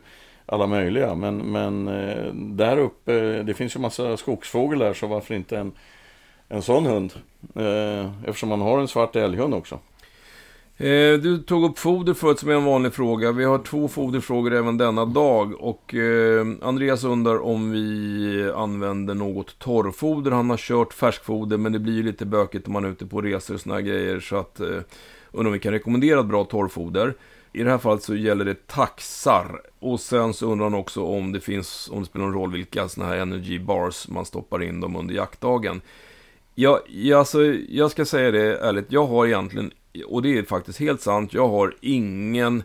alla 0.46 0.66
möjliga. 0.66 1.14
Men, 1.14 1.36
men 1.36 1.88
eh, 1.88 2.32
där 2.34 2.78
uppe, 2.78 3.42
det 3.42 3.54
finns 3.54 3.76
ju 3.76 3.80
massa 3.80 4.16
skogsfågel 4.16 4.78
där. 4.78 4.94
Så 4.94 5.06
varför 5.06 5.34
inte 5.34 5.58
en, 5.58 5.72
en 6.48 6.62
sån 6.62 6.86
hund? 6.86 7.12
Eh, 7.54 8.10
eftersom 8.24 8.48
man 8.48 8.60
har 8.60 8.78
en 8.78 8.88
svart 8.88 9.16
älghund 9.16 9.54
också. 9.54 9.78
Eh, 10.76 11.12
du 11.12 11.38
tog 11.38 11.64
upp 11.64 11.78
foder 11.78 12.14
förut 12.14 12.38
som 12.38 12.48
är 12.48 12.54
en 12.54 12.64
vanlig 12.64 12.94
fråga. 12.94 13.32
Vi 13.32 13.44
har 13.44 13.58
två 13.58 13.88
foderfrågor 13.88 14.54
även 14.54 14.78
denna 14.78 15.04
dag. 15.04 15.60
Och 15.60 15.94
Andreas 16.62 17.04
undrar 17.04 17.44
om 17.44 17.70
vi 17.70 18.50
använder 18.56 19.14
något 19.14 19.58
torrfoder. 19.58 20.30
Han 20.30 20.50
har 20.50 20.56
kört 20.56 20.92
färskfoder 20.92 21.56
men 21.56 21.72
det 21.72 21.78
blir 21.78 21.94
ju 21.94 22.02
lite 22.02 22.26
bökigt 22.26 22.66
om 22.66 22.72
man 22.72 22.84
är 22.84 22.88
ute 22.88 23.06
på 23.06 23.20
resor 23.20 23.54
och 23.54 23.60
såna 23.60 23.80
grejer. 23.80 24.20
Så 24.20 24.36
att 24.36 24.60
undrar 25.32 25.46
om 25.46 25.52
vi 25.52 25.58
kan 25.58 25.72
rekommendera 25.72 26.20
ett 26.20 26.26
bra 26.26 26.44
torrfoder. 26.44 27.14
I 27.56 27.62
det 27.62 27.70
här 27.70 27.78
fallet 27.78 28.02
så 28.02 28.14
gäller 28.14 28.44
det 28.44 28.66
taxar. 28.66 29.60
Och 29.78 30.00
sen 30.00 30.34
så 30.34 30.46
undrar 30.46 30.64
han 30.64 30.74
också 30.74 31.02
om 31.04 31.32
det 31.32 31.40
finns, 31.40 31.88
om 31.92 32.00
det 32.00 32.06
spelar 32.06 32.26
någon 32.26 32.34
roll 32.34 32.52
vilka 32.52 32.88
sådana 32.88 33.12
här 33.12 33.18
energy 33.18 33.58
bars 33.58 34.08
man 34.08 34.24
stoppar 34.24 34.62
in 34.62 34.80
dem 34.80 34.96
under 34.96 35.14
jaktdagen. 35.14 35.80
Ja, 36.54 36.80
alltså, 37.14 37.44
jag 37.68 37.90
ska 37.90 38.04
säga 38.04 38.30
det 38.30 38.58
ärligt, 38.58 38.86
jag 38.88 39.06
har 39.06 39.26
egentligen 39.26 39.70
och 40.06 40.22
det 40.22 40.38
är 40.38 40.42
faktiskt 40.42 40.78
helt 40.78 41.00
sant, 41.00 41.34
jag 41.34 41.48
har 41.48 41.74
ingen, 41.80 42.62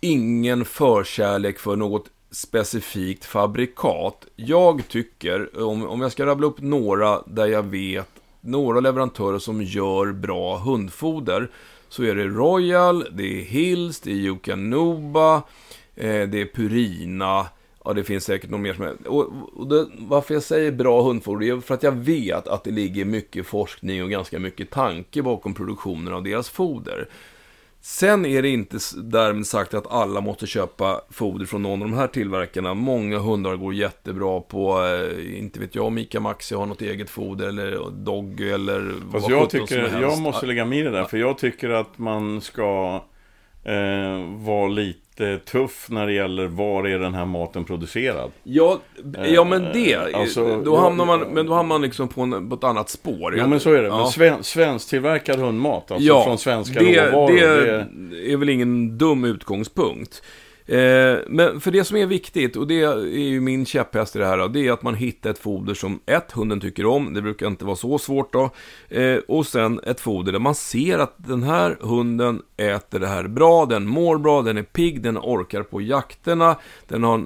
ingen 0.00 0.64
förkärlek 0.64 1.58
för 1.58 1.76
något 1.76 2.06
specifikt 2.30 3.24
fabrikat. 3.24 4.26
Jag 4.36 4.88
tycker, 4.88 5.62
om, 5.64 5.86
om 5.86 6.00
jag 6.00 6.12
ska 6.12 6.26
rabbla 6.26 6.46
upp 6.46 6.60
några 6.60 7.22
där 7.22 7.46
jag 7.46 7.62
vet, 7.62 8.10
några 8.40 8.80
leverantörer 8.80 9.38
som 9.38 9.62
gör 9.62 10.12
bra 10.12 10.58
hundfoder, 10.58 11.50
så 11.90 12.02
är 12.02 12.14
det 12.14 12.24
Royal, 12.24 13.06
det 13.12 13.40
är 13.40 13.44
Hills, 13.44 14.00
det 14.00 14.10
är 14.10 14.14
Yukanuba, 14.14 15.36
eh, 15.96 16.28
det 16.28 16.40
är 16.40 16.54
Purina, 16.54 17.46
Ja, 17.84 17.92
det 17.92 18.04
finns 18.04 18.24
säkert 18.24 18.50
något 18.50 18.60
mer 18.60 18.74
som 18.74 18.84
är... 18.84 19.08
Och, 19.08 19.32
och 19.54 19.68
det, 19.68 19.86
varför 19.98 20.34
jag 20.34 20.42
säger 20.42 20.72
bra 20.72 21.02
hundfoder 21.02 21.46
är 21.46 21.60
för 21.60 21.74
att 21.74 21.82
jag 21.82 21.92
vet 21.92 22.48
att 22.48 22.64
det 22.64 22.70
ligger 22.70 23.04
mycket 23.04 23.46
forskning 23.46 24.02
och 24.02 24.10
ganska 24.10 24.38
mycket 24.38 24.70
tanke 24.70 25.22
bakom 25.22 25.54
produktionen 25.54 26.14
av 26.14 26.22
deras 26.22 26.48
foder. 26.48 27.08
Sen 27.82 28.26
är 28.26 28.42
det 28.42 28.48
inte 28.48 28.78
därmed 28.96 29.46
sagt 29.46 29.74
att 29.74 29.92
alla 29.92 30.20
måste 30.20 30.46
köpa 30.46 31.00
foder 31.10 31.46
från 31.46 31.62
någon 31.62 31.82
av 31.82 31.88
de 31.88 31.96
här 31.96 32.06
tillverkarna. 32.06 32.74
Många 32.74 33.18
hundar 33.18 33.56
går 33.56 33.74
jättebra 33.74 34.40
på, 34.40 34.84
eh, 34.84 35.38
inte 35.38 35.60
vet 35.60 35.74
jag, 35.74 35.92
Mika 35.92 36.20
Maxi 36.20 36.54
har 36.54 36.66
något 36.66 36.82
eget 36.82 37.10
foder 37.10 37.48
eller 37.48 37.90
Doggy 37.90 38.50
eller 38.50 38.94
Fast 39.12 39.28
vad 39.28 39.38
jag 39.38 39.50
tycker, 39.50 40.00
jag 40.00 40.18
måste 40.18 40.46
lägga 40.46 40.64
med 40.64 40.78
i 40.78 40.82
det 40.82 40.90
där, 40.90 41.04
för 41.04 41.18
jag 41.18 41.38
tycker 41.38 41.70
att 41.70 41.98
man 41.98 42.40
ska 42.40 43.04
eh, 43.64 44.24
vara 44.36 44.68
lite 44.68 45.09
tuff 45.44 45.86
när 45.90 46.06
det 46.06 46.12
gäller 46.12 46.46
var 46.46 46.86
är 46.86 46.98
den 46.98 47.14
här 47.14 47.24
maten 47.24 47.64
producerad. 47.64 48.30
Ja, 48.42 48.80
ja 49.24 49.44
men 49.44 49.62
det. 49.72 49.92
Eh, 49.92 50.20
alltså, 50.20 50.62
då 50.64 50.76
hamnar 50.76 51.04
man, 51.04 51.20
men 51.20 51.46
då 51.46 51.54
hamnar 51.54 51.74
man 51.74 51.82
liksom 51.82 52.08
på, 52.08 52.20
en, 52.20 52.48
på 52.48 52.54
ett 52.54 52.64
annat 52.64 52.90
spår. 52.90 53.36
Ja, 53.36 53.46
men 53.46 53.60
så 53.60 53.72
är 53.72 53.82
det. 53.82 53.88
Ja. 53.88 53.96
Men 53.96 54.06
sven, 54.06 54.42
svensktillverkad 54.42 55.38
hundmat, 55.38 55.90
alltså 55.90 56.08
ja, 56.08 56.24
från 56.24 56.38
svenska 56.38 56.80
det, 56.80 57.10
råvaror. 57.10 57.32
Det, 57.32 57.86
det 58.10 58.32
är 58.32 58.36
väl 58.36 58.48
ingen 58.48 58.98
dum 58.98 59.24
utgångspunkt. 59.24 60.22
Eh, 60.70 61.18
men 61.26 61.60
för 61.60 61.70
det 61.70 61.84
som 61.84 61.96
är 61.96 62.06
viktigt, 62.06 62.56
och 62.56 62.66
det 62.66 62.82
är 62.82 63.18
ju 63.18 63.40
min 63.40 63.66
käpphäst 63.66 64.16
i 64.16 64.18
det 64.18 64.26
här, 64.26 64.48
det 64.48 64.66
är 64.66 64.72
att 64.72 64.82
man 64.82 64.94
hittar 64.94 65.30
ett 65.30 65.38
foder 65.38 65.74
som 65.74 66.00
ett, 66.06 66.32
hunden 66.32 66.60
tycker 66.60 66.86
om, 66.86 67.14
det 67.14 67.22
brukar 67.22 67.46
inte 67.46 67.64
vara 67.64 67.76
så 67.76 67.98
svårt 67.98 68.32
då, 68.32 68.50
eh, 68.88 69.18
och 69.28 69.46
sen 69.46 69.80
ett 69.86 70.00
foder 70.00 70.32
där 70.32 70.38
man 70.38 70.54
ser 70.54 70.98
att 70.98 71.14
den 71.16 71.42
här 71.42 71.78
hunden 71.80 72.42
äter 72.56 72.98
det 72.98 73.06
här 73.06 73.28
bra, 73.28 73.66
den 73.66 73.86
mår 73.86 74.18
bra, 74.18 74.42
den 74.42 74.58
är 74.58 74.62
pigg, 74.62 75.02
den 75.02 75.18
orkar 75.18 75.62
på 75.62 75.80
jakterna, 75.80 76.56
den 76.88 77.02
har 77.02 77.18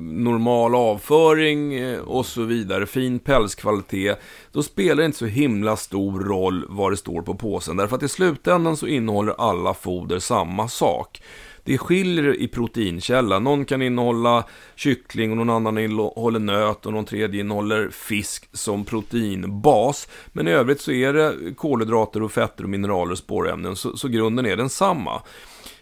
normal 0.00 0.74
avföring 0.74 1.74
eh, 1.74 2.00
och 2.00 2.26
så 2.26 2.42
vidare, 2.42 2.86
fin 2.86 3.18
pälskvalitet. 3.18 4.20
Då 4.52 4.62
spelar 4.62 4.96
det 4.96 5.06
inte 5.06 5.18
så 5.18 5.26
himla 5.26 5.76
stor 5.76 6.20
roll 6.20 6.64
vad 6.68 6.92
det 6.92 6.96
står 6.96 7.22
på 7.22 7.34
påsen, 7.34 7.76
därför 7.76 7.96
att 7.96 8.02
i 8.02 8.08
slutändan 8.08 8.76
så 8.76 8.86
innehåller 8.86 9.34
alla 9.38 9.74
foder 9.74 10.18
samma 10.18 10.68
sak 10.68 11.20
det 11.64 11.78
skiljer 11.78 12.40
i 12.40 12.48
proteinkälla. 12.48 13.38
Någon 13.38 13.64
kan 13.64 13.82
innehålla 13.82 14.44
kyckling 14.74 15.30
och 15.30 15.36
någon 15.36 15.50
annan 15.50 15.78
innehåller 15.78 16.40
nöt 16.40 16.86
och 16.86 16.92
någon 16.92 17.04
tredje 17.04 17.40
innehåller 17.40 17.88
fisk 17.90 18.48
som 18.52 18.84
proteinbas. 18.84 20.08
Men 20.32 20.48
i 20.48 20.50
övrigt 20.50 20.80
så 20.80 20.92
är 20.92 21.12
det 21.12 21.54
kolhydrater 21.54 22.22
och 22.22 22.32
fetter 22.32 22.64
och 22.64 22.70
mineraler 22.70 23.12
och 23.12 23.18
spårämnen, 23.18 23.76
så, 23.76 23.96
så 23.96 24.08
grunden 24.08 24.46
är 24.46 24.56
densamma. 24.56 25.22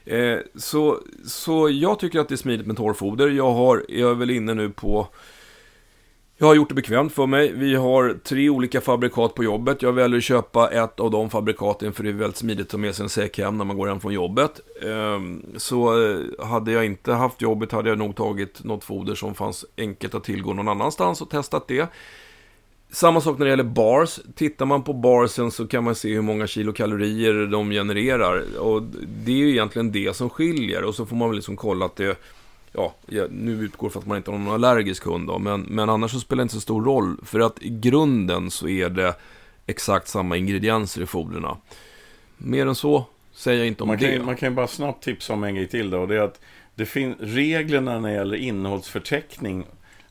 Eh, 0.05 0.39
så, 0.55 0.99
så 1.27 1.71
jag 1.71 1.99
tycker 1.99 2.21
att 2.21 2.29
det 2.29 2.35
är 2.35 2.37
smidigt 2.37 2.67
med 2.67 2.77
torrfoder. 2.77 3.29
Jag, 3.29 3.53
har, 3.53 3.85
jag 3.89 4.11
är 4.11 4.15
väl 4.15 4.31
inne 4.31 4.55
nu 4.55 4.71
på 4.71 5.09
jag 6.41 6.47
har 6.47 6.55
gjort 6.55 6.69
det 6.69 6.75
bekvämt 6.75 7.13
för 7.13 7.27
mig. 7.27 7.53
Vi 7.53 7.75
har 7.75 8.19
tre 8.25 8.49
olika 8.51 8.81
fabrikat 8.81 9.35
på 9.35 9.45
jobbet. 9.45 9.83
Jag 9.83 9.93
väljer 9.93 10.19
att 10.19 10.25
köpa 10.25 10.71
ett 10.71 11.01
av 11.01 11.11
de 11.11 11.31
fabrikaten 11.31 11.93
för 11.93 12.03
det 12.03 12.09
är 12.09 12.13
väldigt 12.13 12.37
smidigt 12.37 12.67
att 12.67 12.71
ta 12.71 12.79
med 12.79 12.95
sig 12.95 13.03
en 13.03 13.09
säck 13.09 13.39
hem 13.39 13.59
när 13.59 13.65
man 13.65 13.77
går 13.77 13.89
hem 13.89 14.01
från 14.01 14.13
jobbet. 14.13 14.61
Ehm, 14.83 15.43
så 15.57 16.03
eh, 16.03 16.47
hade 16.47 16.73
jag 16.73 16.87
inte 16.87 17.13
haft 17.13 17.43
jobbet 17.43 17.73
hade 17.73 17.89
jag 17.89 17.99
nog 17.99 18.17
tagit 18.17 18.65
något 18.65 18.85
foder 18.85 19.15
som 19.15 19.35
fanns 19.35 19.65
enkelt 19.77 20.15
att 20.15 20.25
tillgå 20.25 20.53
någon 20.53 20.69
annanstans 20.69 21.23
och 21.23 21.31
testat 21.31 21.69
det. 21.69 21.89
Samma 22.91 23.21
sak 23.21 23.39
när 23.39 23.47
det 23.47 23.51
gäller 23.51 23.65
bars. 23.65 24.21
Tittar 24.35 24.67
man 24.67 24.83
på 24.83 24.93
barsen 24.93 25.51
så 25.51 25.67
kan 25.67 25.85
man 25.85 25.95
se 25.95 26.15
hur 26.15 26.23
många 26.23 26.47
kilokalorier 26.47 27.47
de 27.47 27.71
genererar. 27.71 28.59
Och 28.59 28.83
det 29.25 29.33
är 29.33 29.37
ju 29.37 29.51
egentligen 29.51 29.93
det 29.93 30.17
som 30.17 30.31
skiljer. 30.31 30.85
Och 30.85 30.95
så 30.95 31.07
får 31.07 31.17
man 31.17 31.29
väl 31.29 31.37
liksom 31.37 31.57
kolla 31.57 31.85
att 31.85 31.97
det 31.97 32.17
ja, 32.73 32.95
nu 33.31 33.53
utgår 33.53 33.91
för 33.91 34.01
att 34.01 34.07
man 34.07 34.17
inte 34.17 34.31
har 34.31 34.39
någon 34.39 34.55
allergisk 34.55 35.05
hund 35.05 35.29
då, 35.29 35.39
men, 35.39 35.61
men 35.61 35.91
annars 35.91 36.11
så 36.11 36.21
spelar 36.21 36.37
det 36.41 36.43
inte 36.43 36.55
så 36.55 36.61
stor 36.61 36.85
roll. 36.85 37.17
För 37.25 37.41
att 37.41 37.63
i 37.63 37.69
grunden 37.69 38.51
så 38.51 38.69
är 38.69 38.89
det 38.89 39.15
exakt 39.67 40.09
samma 40.09 40.37
ingredienser 40.37 41.03
i 41.03 41.07
foderna. 41.07 41.57
Mer 42.39 42.67
än 42.67 42.75
så 42.75 43.05
säger 43.33 43.59
jag 43.59 43.67
inte 43.67 43.83
om 43.83 43.89
man 43.89 43.99
det. 43.99 44.17
Kan, 44.17 44.27
man 44.27 44.37
kan 44.37 44.49
ju 44.49 44.55
bara 44.55 44.67
snabbt 44.67 45.05
tipsa 45.05 45.33
om 45.33 45.45
en 45.45 45.55
grej 45.55 45.69
till 45.69 45.91
då, 45.91 45.99
och 45.99 46.09
det 46.09 46.17
är 46.17 46.21
att 46.21 46.41
det 46.75 46.97
reglerna 47.19 47.99
när 47.99 48.09
det 48.09 48.15
gäller 48.15 48.37
innehållsförteckning 48.37 49.67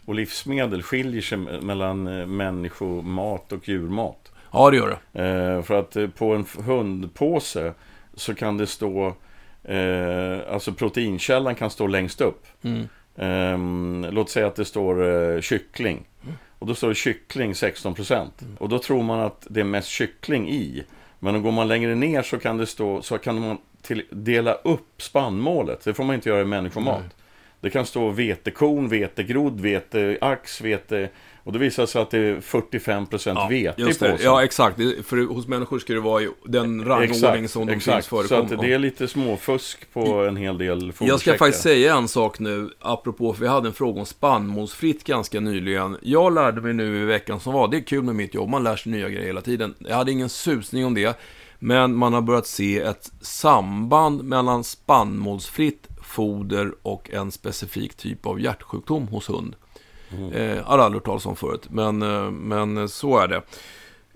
och 0.06 0.16
livsmedel 0.16 0.84
skiljer 0.84 1.22
sig 1.22 1.38
mellan 1.38 2.08
eh, 2.08 2.26
människomat 2.26 3.52
och 3.52 3.70
djurmat. 3.70 4.32
Ja, 4.52 4.70
det 4.70 4.78
gör 4.78 5.00
det. 5.12 5.24
Eh, 5.24 5.62
för 5.62 5.80
att 5.80 5.96
eh, 5.96 6.08
på 6.08 6.36
en 6.36 6.46
hundpåse 6.66 7.74
så 8.14 8.36
kan 8.36 8.58
det 8.58 8.68
stå 8.68 9.16
Eh, 9.64 10.54
alltså 10.54 10.74
proteinkällan 10.74 11.56
kan 11.56 11.70
stå 11.70 11.88
längst 11.88 12.22
upp. 12.22 12.46
Mm. 12.62 12.88
Eh, 13.16 14.12
låt 14.12 14.30
säga 14.30 14.48
att 14.48 14.56
det 14.56 14.66
står 14.66 15.12
eh, 15.36 15.42
kyckling. 15.42 16.06
Mm. 16.24 16.36
Och 16.60 16.68
då 16.68 16.76
står 16.76 16.90
det 16.90 16.96
kyckling 16.96 17.54
16%. 17.54 18.14
Mm. 18.16 18.56
Och 18.60 18.70
då 18.70 18.80
tror 18.80 19.04
man 19.04 19.20
att 19.20 19.48
det 19.50 19.60
är 19.60 19.64
mest 19.64 19.88
kyckling 19.88 20.50
i. 20.50 20.84
Men 21.20 21.36
om 21.36 21.44
går 21.44 21.52
man 21.52 21.68
längre 21.68 21.96
ner 21.96 22.22
så 22.22 22.40
kan 22.40 22.58
det 22.58 22.66
stå, 22.66 23.02
så 23.02 23.18
kan 23.18 23.40
man 23.40 23.58
till, 23.82 24.04
dela 24.10 24.54
upp 24.54 25.02
spannmålet. 25.02 25.84
Det 25.84 25.94
får 25.94 26.04
man 26.04 26.16
inte 26.16 26.30
göra 26.30 26.42
i 26.42 26.46
människomat. 26.46 27.16
Det 27.62 27.70
kan 27.70 27.86
stå 27.86 28.10
vetekorn, 28.10 28.88
vetegrodd, 28.88 29.60
veteax, 29.60 30.62
vete 30.62 31.10
och 31.50 31.54
det 31.54 31.60
visar 31.60 31.86
sig 31.86 32.02
att 32.02 32.12
det 32.12 32.18
är 32.18 32.36
45% 32.36 33.34
ja, 33.36 33.48
vete 33.50 33.82
i 33.82 33.86
påsen. 33.86 34.18
Ja, 34.22 34.44
exakt. 34.44 34.78
För 34.78 35.34
hos 35.34 35.48
människor 35.48 35.80
ska 35.80 35.94
det 35.94 36.00
vara 36.00 36.22
i 36.22 36.30
den 36.46 36.86
rangordning 36.86 37.48
som 37.48 37.66
de 37.66 37.74
exakt. 37.74 37.96
finns 37.96 38.08
förekomma. 38.08 38.48
Så 38.48 38.56
att 38.56 38.62
det 38.62 38.74
är 38.74 38.80
lite 38.80 39.08
småfusk 39.08 39.94
på 39.94 40.26
en 40.26 40.36
hel 40.36 40.58
del 40.58 40.94
Jag 41.00 41.20
ska 41.20 41.38
faktiskt 41.38 41.64
säga 41.64 41.96
en 41.96 42.08
sak 42.08 42.40
nu, 42.40 42.70
apropå, 42.80 43.34
för 43.34 43.42
vi 43.42 43.48
hade 43.48 43.68
en 43.68 43.74
fråga 43.74 44.00
om 44.00 44.06
spannmålsfritt 44.06 45.04
ganska 45.04 45.40
nyligen. 45.40 45.98
Jag 46.02 46.34
lärde 46.34 46.62
mig 46.62 46.74
nu 46.74 47.02
i 47.02 47.06
veckan 47.06 47.40
som 47.40 47.54
var, 47.54 47.68
det 47.68 47.78
är 47.78 47.82
kul 47.82 48.04
med 48.04 48.16
mitt 48.16 48.34
jobb, 48.34 48.50
man 48.50 48.64
lär 48.64 48.76
sig 48.76 48.92
nya 48.92 49.10
grejer 49.10 49.26
hela 49.26 49.42
tiden. 49.42 49.74
Jag 49.80 49.96
hade 49.96 50.12
ingen 50.12 50.30
susning 50.30 50.86
om 50.86 50.94
det. 50.94 51.20
Men 51.60 51.96
man 51.96 52.14
har 52.14 52.22
börjat 52.22 52.48
se 52.48 52.80
ett 52.80 53.12
samband 53.22 54.24
mellan 54.24 54.64
spannmålsfritt 54.64 55.88
foder 56.04 56.72
och 56.82 57.10
en 57.14 57.32
specifik 57.32 57.96
typ 57.96 58.26
av 58.26 58.42
hjärtsjukdom 58.42 59.08
hos 59.08 59.30
hund. 59.30 59.56
Mm. 60.18 60.34
Eh, 60.34 60.64
har 60.66 60.78
aldrig 60.78 61.00
hört 61.02 61.06
talas 61.06 61.26
om 61.26 61.36
förut, 61.36 61.68
men, 61.70 62.02
eh, 62.02 62.32
men 62.32 62.90
så 62.90 63.18
är 63.18 63.28
det. 63.28 63.42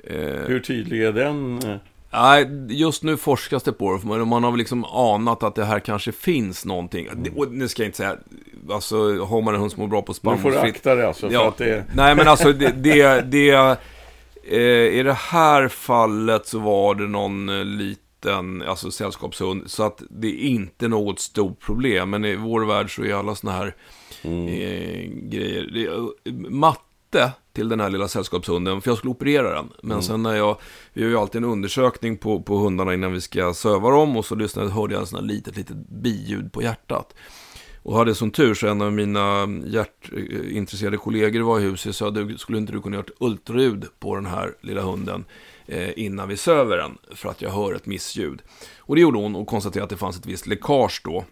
Eh, 0.03 0.47
Hur 0.47 0.59
tydlig 0.59 1.03
är 1.03 1.11
den? 1.11 1.59
Nej, 2.13 2.47
just 2.69 3.03
nu 3.03 3.17
forskas 3.17 3.63
det 3.63 3.71
på 3.71 3.99
det. 4.03 4.25
Man 4.25 4.43
har 4.43 4.51
väl 4.51 4.57
liksom 4.57 4.85
anat 4.85 5.43
att 5.43 5.55
det 5.55 5.65
här 5.65 5.79
kanske 5.79 6.11
finns 6.11 6.65
någonting. 6.65 7.07
Mm. 7.07 7.33
Och 7.37 7.51
nu 7.51 7.67
ska 7.67 7.81
jag 7.81 7.87
inte 7.87 7.97
säga, 7.97 8.17
alltså 8.71 9.23
har 9.25 9.41
man 9.41 9.53
en 9.53 9.59
hund 9.59 9.71
som 9.71 9.81
mår 9.81 9.87
bra 9.87 10.01
på 10.01 10.13
spannmålsfritt. 10.13 10.53
Man 10.53 10.61
får 10.61 10.69
akta 10.69 10.95
det 10.95 11.07
alltså. 11.07 11.27
För 11.27 11.33
ja, 11.33 11.47
att 11.47 11.57
det... 11.57 11.85
Nej, 11.95 12.15
men 12.15 12.27
alltså 12.27 12.53
det, 12.53 12.71
det, 12.71 13.21
det 13.21 13.77
eh, 14.43 14.99
I 14.99 15.03
det 15.03 15.13
här 15.13 15.67
fallet 15.67 16.47
så 16.47 16.59
var 16.59 16.95
det 16.95 17.07
någon 17.07 17.49
eh, 17.49 17.65
liten, 18.23 18.61
alltså 18.61 18.91
sällskapshund. 18.91 19.71
Så 19.71 19.83
att 19.83 20.03
det 20.09 20.27
är 20.27 20.47
inte 20.47 20.87
något 20.87 21.19
stort 21.19 21.59
problem. 21.59 22.09
Men 22.09 22.25
i 22.25 22.35
vår 22.35 22.65
värld 22.65 22.95
så 22.95 23.03
är 23.03 23.13
alla 23.13 23.35
sådana 23.35 23.57
här 23.57 23.75
mm. 24.21 24.47
eh, 24.47 25.29
grejer. 25.29 25.69
Det, 25.73 25.85
eh, 26.29 26.33
matte 26.49 27.31
till 27.53 27.69
den 27.69 27.79
här 27.79 27.89
lilla 27.89 28.07
sällskapshunden, 28.07 28.81
för 28.81 28.91
jag 28.91 28.97
skulle 28.97 29.11
operera 29.11 29.53
den. 29.55 29.69
Men 29.81 29.91
mm. 29.91 30.03
sen 30.03 30.23
när 30.23 30.35
jag, 30.35 30.57
vi 30.93 31.01
gör 31.01 31.09
ju 31.09 31.17
alltid 31.17 31.43
en 31.43 31.49
undersökning 31.49 32.17
på, 32.17 32.41
på 32.41 32.57
hundarna 32.57 32.93
innan 32.93 33.13
vi 33.13 33.21
ska 33.21 33.53
söva 33.53 33.89
dem 33.89 34.17
och 34.17 34.25
så 34.25 34.35
lyssnade, 34.35 34.69
hörde 34.69 34.93
jag 34.93 35.01
en 35.01 35.07
sån 35.07 35.19
här 35.19 35.25
litet, 35.25 35.57
litet 35.57 35.77
biljud 35.89 36.51
på 36.51 36.61
hjärtat. 36.61 37.15
Och 37.83 37.97
hade 37.97 38.15
som 38.15 38.31
tur 38.31 38.53
så 38.53 38.67
en 38.67 38.81
av 38.81 38.93
mina 38.93 39.47
hjärtintresserade 39.65 40.97
kollegor 40.97 41.41
var 41.41 41.59
i 41.59 41.63
huset 41.63 41.89
och 41.89 41.95
sa 41.95 42.11
du, 42.11 42.37
skulle 42.37 42.57
inte 42.57 42.73
du 42.73 42.81
kunna 42.81 42.95
göra 42.95 43.05
ett 43.05 43.17
ultraljud 43.19 43.85
på 43.99 44.15
den 44.15 44.25
här 44.25 44.55
lilla 44.61 44.81
hunden 44.81 45.25
innan 45.95 46.27
vi 46.27 46.37
söver 46.37 46.77
den 46.77 46.97
för 47.11 47.29
att 47.29 47.41
jag 47.41 47.49
hör 47.49 47.73
ett 47.73 47.85
missljud. 47.85 48.41
Och 48.77 48.95
det 48.95 49.01
gjorde 49.01 49.19
hon 49.19 49.35
och 49.35 49.47
konstaterade 49.47 49.83
att 49.83 49.89
det 49.89 49.97
fanns 49.97 50.17
ett 50.17 50.25
visst 50.25 50.47
läckage 50.47 51.01
då. 51.03 51.25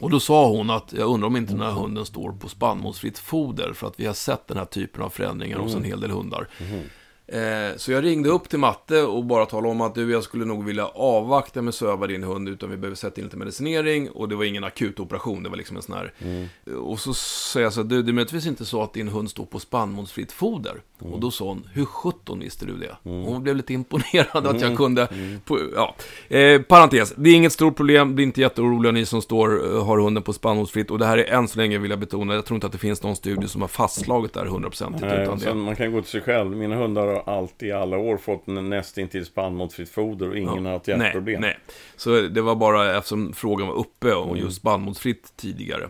Och 0.00 0.10
då 0.10 0.20
sa 0.20 0.48
hon 0.48 0.70
att 0.70 0.92
jag 0.92 1.08
undrar 1.08 1.26
om 1.26 1.36
inte 1.36 1.52
den 1.52 1.62
här 1.62 1.72
hunden 1.72 2.06
står 2.06 2.32
på 2.32 2.48
spannmålsfritt 2.48 3.18
foder 3.18 3.72
för 3.72 3.86
att 3.86 4.00
vi 4.00 4.06
har 4.06 4.14
sett 4.14 4.46
den 4.48 4.56
här 4.56 4.64
typen 4.64 5.02
av 5.02 5.10
förändringar 5.10 5.58
hos 5.58 5.72
en 5.72 5.78
mm. 5.78 5.90
hel 5.90 6.00
del 6.00 6.10
hundar. 6.10 6.48
Mm. 6.58 6.80
Eh, 7.28 7.76
så 7.76 7.92
jag 7.92 8.04
ringde 8.04 8.28
upp 8.28 8.48
till 8.48 8.58
Matte 8.58 9.02
och 9.02 9.24
bara 9.24 9.46
talade 9.46 9.68
om 9.68 9.80
att 9.80 9.94
du, 9.94 10.12
jag 10.12 10.22
skulle 10.22 10.44
nog 10.44 10.64
vilja 10.64 10.86
avvakta 10.86 11.62
med 11.62 11.74
söva 11.74 12.06
din 12.06 12.22
hund 12.22 12.48
utan 12.48 12.70
vi 12.70 12.76
behöver 12.76 12.96
sätta 12.96 13.20
in 13.20 13.24
lite 13.24 13.36
medicinering 13.36 14.10
och 14.10 14.28
det 14.28 14.36
var 14.36 14.44
ingen 14.44 14.64
akut 14.64 15.00
operation, 15.00 15.42
det 15.42 15.48
var 15.48 15.56
liksom 15.56 15.76
en 15.76 15.82
sån 15.82 15.94
här. 15.94 16.12
Mm. 16.18 16.48
Och 16.82 17.00
så 17.00 17.14
säger 17.14 17.66
jag 17.66 17.72
så 17.72 17.82
du, 17.82 18.02
det 18.02 18.10
är 18.10 18.12
möjligtvis 18.12 18.46
inte 18.46 18.64
så 18.64 18.82
att 18.82 18.92
din 18.92 19.08
hund 19.08 19.30
står 19.30 19.44
på 19.44 19.60
spannmålsfritt 19.60 20.32
foder. 20.32 20.82
Mm. 21.00 21.12
Och 21.12 21.20
då 21.20 21.30
sa 21.30 21.44
hon, 21.44 21.68
hur 21.72 21.84
sjutton 21.84 22.40
visste 22.40 22.66
du 22.66 22.76
det? 22.76 23.10
Mm. 23.10 23.24
Hon 23.24 23.42
blev 23.42 23.56
lite 23.56 23.74
imponerad 23.74 24.46
att 24.46 24.60
jag 24.60 24.62
mm. 24.62 24.76
kunde, 24.76 25.06
mm. 25.06 25.40
på, 25.40 25.60
ja. 25.74 25.94
Eh, 26.36 26.62
parentes, 26.62 27.14
det 27.16 27.30
är 27.30 27.34
inget 27.34 27.52
stort 27.52 27.76
problem, 27.76 28.14
bli 28.14 28.24
inte 28.24 28.40
jätteoroliga 28.40 28.92
ni 28.92 29.06
som 29.06 29.22
står, 29.22 29.74
eh, 29.74 29.84
har 29.84 29.98
hunden 29.98 30.22
på 30.22 30.32
spannmålsfritt. 30.32 30.90
Och 30.90 30.98
det 30.98 31.06
här 31.06 31.18
är 31.18 31.24
än 31.24 31.48
så 31.48 31.58
länge, 31.58 31.78
vill 31.78 31.90
jag 31.90 32.00
betona, 32.00 32.34
jag 32.34 32.44
tror 32.44 32.54
inte 32.54 32.66
att 32.66 32.72
det 32.72 32.78
finns 32.78 33.02
någon 33.02 33.16
studie 33.16 33.48
som 33.48 33.60
har 33.60 33.68
fastslagit 33.68 34.32
det 34.32 34.40
här 34.40 34.46
hundraprocentigt. 34.46 35.54
Man 35.54 35.76
kan 35.76 35.92
gå 35.92 36.00
till 36.00 36.10
sig 36.10 36.20
själv, 36.20 36.56
mina 36.56 36.76
hundar 36.76 37.15
har 37.16 37.38
alltid 37.38 37.68
i 37.68 37.72
alla 37.72 37.98
år 37.98 38.16
fått 38.16 38.46
nästintill 38.46 39.26
spannmålsfritt 39.26 39.90
foder 39.90 40.28
och 40.28 40.36
ingen 40.36 40.64
ja. 40.64 40.70
har 40.70 40.72
haft 40.72 40.88
hjärtproblem. 40.88 41.40
Nej, 41.40 41.56
nej, 41.66 41.76
så 41.96 42.20
det 42.20 42.40
var 42.40 42.54
bara 42.54 42.96
eftersom 42.96 43.32
frågan 43.32 43.68
var 43.68 43.74
uppe 43.74 44.14
och 44.14 44.30
mm. 44.30 44.44
just 44.44 44.56
spannmålsfritt 44.56 45.32
tidigare. 45.36 45.88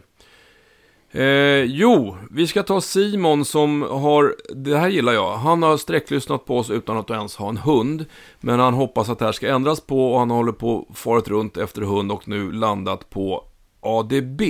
Eh, 1.11 1.62
jo, 1.64 2.16
vi 2.31 2.47
ska 2.47 2.62
ta 2.62 2.81
Simon 2.81 3.45
som 3.45 3.83
har, 3.83 4.37
det 4.55 4.77
här 4.77 4.89
gillar 4.89 5.12
jag, 5.12 5.37
han 5.37 5.62
har 5.62 5.77
sträcklyssnat 5.77 6.45
på 6.45 6.59
oss 6.59 6.70
utan 6.70 6.97
att 6.97 7.11
ens 7.11 7.37
ha 7.37 7.49
en 7.49 7.57
hund. 7.57 8.05
Men 8.41 8.61
han 8.61 8.74
hoppas 8.74 9.09
att 9.09 9.18
det 9.18 9.24
här 9.24 9.33
ska 9.33 9.49
ändras 9.49 9.81
på 9.81 10.12
och 10.12 10.18
han 10.18 10.31
håller 10.31 10.53
på 10.53 10.89
farit 10.95 11.29
runt 11.29 11.57
efter 11.57 11.83
hund 11.83 12.12
och 12.12 12.29
nu 12.29 12.53
landat 12.53 13.11
på 13.11 13.45
ADB. 13.81 14.43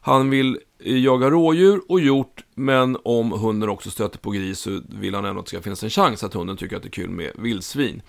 Han 0.00 0.30
vill 0.30 0.58
jaga 0.78 1.30
rådjur 1.30 1.80
och 1.88 2.00
hjort, 2.00 2.44
men 2.58 2.96
om 3.04 3.32
hunden 3.32 3.68
också 3.68 3.90
stöter 3.90 4.18
på 4.18 4.30
gris 4.30 4.58
så 4.58 4.80
vill 4.88 5.14
han 5.14 5.24
ändå 5.24 5.40
att 5.40 5.46
det 5.46 5.50
ska 5.50 5.62
finnas 5.62 5.82
en 5.82 5.90
chans 5.90 6.24
att 6.24 6.34
hunden 6.34 6.56
tycker 6.56 6.76
att 6.76 6.82
det 6.82 6.88
är 6.88 6.90
kul 6.90 7.10
med 7.10 7.32
vildsvin. 7.34 8.02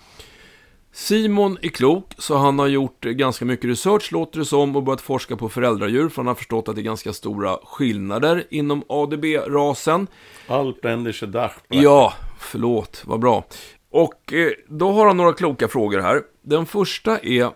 Simon 0.92 1.58
är 1.62 1.68
klok, 1.68 2.14
så 2.18 2.36
han 2.36 2.58
har 2.58 2.66
gjort 2.66 3.04
ganska 3.04 3.44
mycket 3.44 3.70
research, 3.70 4.12
låter 4.12 4.38
det 4.38 4.44
som, 4.44 4.76
och 4.76 4.82
börjat 4.82 5.00
forska 5.00 5.36
på 5.36 5.48
föräldradjur, 5.48 6.08
för 6.08 6.16
han 6.16 6.26
har 6.26 6.34
förstått 6.34 6.68
att 6.68 6.74
det 6.74 6.80
är 6.80 6.82
ganska 6.82 7.12
stora 7.12 7.58
skillnader 7.64 8.46
inom 8.50 8.84
ADB-rasen. 8.88 10.06
Alpländische 10.46 11.26
Dach. 11.26 11.52
Ja, 11.68 12.12
förlåt, 12.38 13.02
vad 13.06 13.20
bra. 13.20 13.44
Och 13.90 14.32
eh, 14.32 14.50
då 14.68 14.92
har 14.92 15.06
han 15.06 15.16
några 15.16 15.32
kloka 15.32 15.68
frågor 15.68 16.00
här. 16.00 16.22
Den 16.42 16.66
första 16.66 17.18
är, 17.18 17.50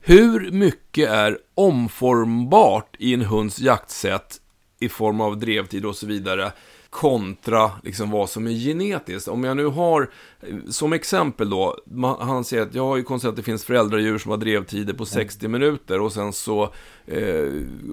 hur 0.00 0.50
mycket 0.50 1.08
är 1.08 1.38
omformbart 1.54 2.96
i 2.98 3.14
en 3.14 3.22
hunds 3.22 3.60
jaktsätt 3.60 4.40
i 4.78 4.88
form 4.88 5.20
av 5.20 5.38
drevtid 5.38 5.86
och 5.86 5.96
så 5.96 6.06
vidare 6.06 6.52
kontra 6.90 7.70
liksom 7.82 8.10
vad 8.10 8.30
som 8.30 8.46
är 8.46 8.50
genetiskt. 8.50 9.28
Om 9.28 9.44
jag 9.44 9.56
nu 9.56 9.66
har, 9.66 10.10
som 10.70 10.92
exempel 10.92 11.50
då, 11.50 11.78
han 12.20 12.44
säger 12.44 12.62
att 12.62 12.74
jag 12.74 12.84
har 12.84 12.96
ju 12.96 13.02
konstaterat 13.02 13.32
att 13.32 13.36
det 13.36 13.42
finns 13.42 13.64
föräldradjur 13.64 14.18
som 14.18 14.30
har 14.30 14.38
drevtider 14.38 14.94
på 14.94 15.06
60 15.06 15.46
mm. 15.46 15.60
minuter 15.60 16.00
och 16.00 16.12
sen 16.12 16.32
så 16.32 16.62
eh, 17.06 17.48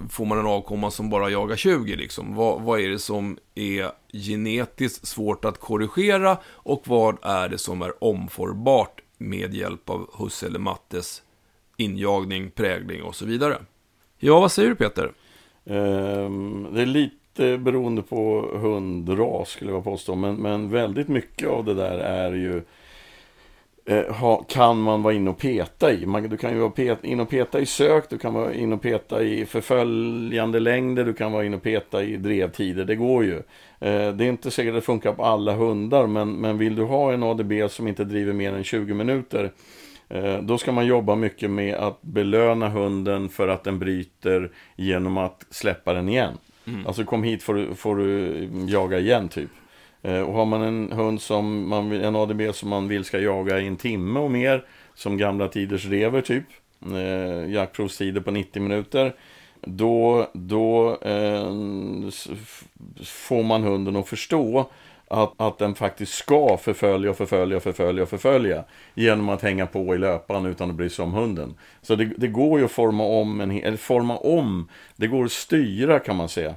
får 0.09 0.25
man 0.25 0.39
en 0.39 0.45
avkomma 0.45 0.91
som 0.91 1.09
bara 1.09 1.29
jagar 1.29 1.55
20 1.55 1.95
liksom. 1.95 2.35
Vad, 2.35 2.61
vad 2.61 2.79
är 2.79 2.89
det 2.89 2.99
som 2.99 3.37
är 3.55 3.91
genetiskt 4.13 5.07
svårt 5.07 5.45
att 5.45 5.59
korrigera 5.59 6.37
och 6.45 6.83
vad 6.85 7.17
är 7.21 7.49
det 7.49 7.57
som 7.57 7.81
är 7.81 8.03
omformbart 8.03 9.01
med 9.17 9.53
hjälp 9.53 9.89
av 9.89 10.09
husse 10.17 10.45
eller 10.45 10.59
mattes 10.59 11.21
injagning, 11.77 12.51
prägling 12.51 13.03
och 13.03 13.15
så 13.15 13.25
vidare. 13.25 13.61
Ja, 14.17 14.39
vad 14.39 14.51
säger 14.51 14.69
du 14.69 14.75
Peter? 14.75 15.11
Ehm, 15.65 16.67
det 16.73 16.81
är 16.81 16.85
lite 16.85 17.57
beroende 17.57 18.01
på 18.01 18.49
hundras 18.53 19.49
skulle 19.49 19.71
jag 19.71 19.83
påstå. 19.83 20.15
Men, 20.15 20.35
men 20.35 20.69
väldigt 20.69 21.07
mycket 21.07 21.49
av 21.49 21.65
det 21.65 21.73
där 21.73 21.97
är 21.97 22.33
ju 22.33 22.61
eh, 23.85 24.15
ha, 24.15 24.43
kan 24.43 24.81
man 24.81 25.03
vara 25.03 25.13
inne 25.13 25.29
och 25.29 25.37
peta 25.37 25.93
i. 25.93 26.05
Man, 26.05 26.29
du 26.29 26.37
kan 26.37 26.53
ju 26.53 26.59
vara 26.59 26.69
pet, 26.69 27.03
in 27.03 27.19
och 27.19 27.29
peta 27.29 27.59
i 27.59 27.65
sök, 27.65 28.09
du 28.09 28.17
kan 28.17 28.33
vara 28.33 28.53
inne 28.53 28.75
och 28.75 28.81
peta 28.81 29.23
i 29.23 29.45
förföljande 29.45 30.59
längder, 30.59 31.05
du 31.05 31.13
kan 31.13 31.31
vara 31.31 31.45
inne 31.45 31.55
och 31.55 31.63
peta 31.63 32.03
i 32.03 32.17
drevtider. 32.17 32.85
Det 32.85 32.95
går 32.95 33.23
ju. 33.23 33.35
Eh, 33.79 34.11
det 34.11 34.25
är 34.25 34.29
inte 34.29 34.51
säkert 34.51 34.69
att 34.69 34.77
det 34.77 34.85
funkar 34.85 35.13
på 35.13 35.23
alla 35.23 35.53
hundar, 35.53 36.07
men, 36.07 36.31
men 36.31 36.57
vill 36.57 36.75
du 36.75 36.83
ha 36.83 37.13
en 37.13 37.23
ADB 37.23 37.53
som 37.69 37.87
inte 37.87 38.03
driver 38.03 38.33
mer 38.33 38.53
än 38.53 38.63
20 38.63 38.93
minuter 38.93 39.51
då 40.41 40.57
ska 40.57 40.71
man 40.71 40.85
jobba 40.85 41.15
mycket 41.15 41.49
med 41.49 41.75
att 41.75 42.01
belöna 42.01 42.69
hunden 42.69 43.29
för 43.29 43.47
att 43.47 43.63
den 43.63 43.79
bryter 43.79 44.51
genom 44.75 45.17
att 45.17 45.45
släppa 45.49 45.93
den 45.93 46.09
igen. 46.09 46.37
Mm. 46.67 46.87
Alltså 46.87 47.03
kom 47.03 47.23
hit 47.23 47.43
får 47.43 47.53
du, 47.53 47.75
får 47.75 47.95
du 47.95 48.49
jaga 48.67 48.99
igen 48.99 49.29
typ. 49.29 49.49
Eh, 50.05 50.21
och 50.21 50.33
har 50.33 50.45
man 50.45 50.61
en 50.61 50.91
hund 50.91 51.21
som 51.21 51.69
man, 51.69 51.91
en 51.91 52.15
ADB 52.15 52.41
som 52.53 52.69
man 52.69 52.87
vill 52.87 53.03
ska 53.03 53.19
jaga 53.19 53.59
i 53.59 53.67
en 53.67 53.77
timme 53.77 54.19
och 54.19 54.31
mer, 54.31 54.65
som 54.95 55.17
gamla 55.17 55.47
tiders 55.47 55.85
rever 55.85 56.21
typ, 56.21 56.45
eh, 56.85 57.51
jaktprovstider 57.51 58.21
på 58.21 58.31
90 58.31 58.61
minuter, 58.61 59.15
då, 59.61 60.29
då 60.33 60.97
eh, 61.01 61.51
får 63.03 63.43
man 63.43 63.63
hunden 63.63 63.95
att 63.95 64.07
förstå 64.07 64.69
att, 65.07 65.33
att 65.37 65.57
den 65.57 65.75
faktiskt 65.75 66.13
ska 66.13 66.57
förfölja 66.57 67.09
och 67.09 67.17
förfölja 67.17 67.57
och 67.57 67.63
förfölja 67.63 68.03
och 68.03 68.09
förfölja 68.09 68.63
genom 68.93 69.29
att 69.29 69.41
hänga 69.41 69.65
på 69.65 69.95
i 69.95 69.97
löpan 69.97 70.45
utan 70.45 70.69
att 70.69 70.75
bry 70.75 70.89
sig 70.89 71.03
om 71.03 71.13
hunden. 71.13 71.55
Så 71.81 71.95
det, 71.95 72.05
det 72.05 72.27
går 72.27 72.59
ju 72.59 72.65
att 72.65 72.71
forma 72.71 73.03
om, 73.03 73.41
en, 73.41 73.51
eller 73.51 73.77
forma 73.77 74.17
om, 74.17 74.69
det 74.95 75.07
går 75.07 75.25
att 75.25 75.31
styra 75.31 75.99
kan 75.99 76.15
man 76.15 76.29
säga 76.29 76.55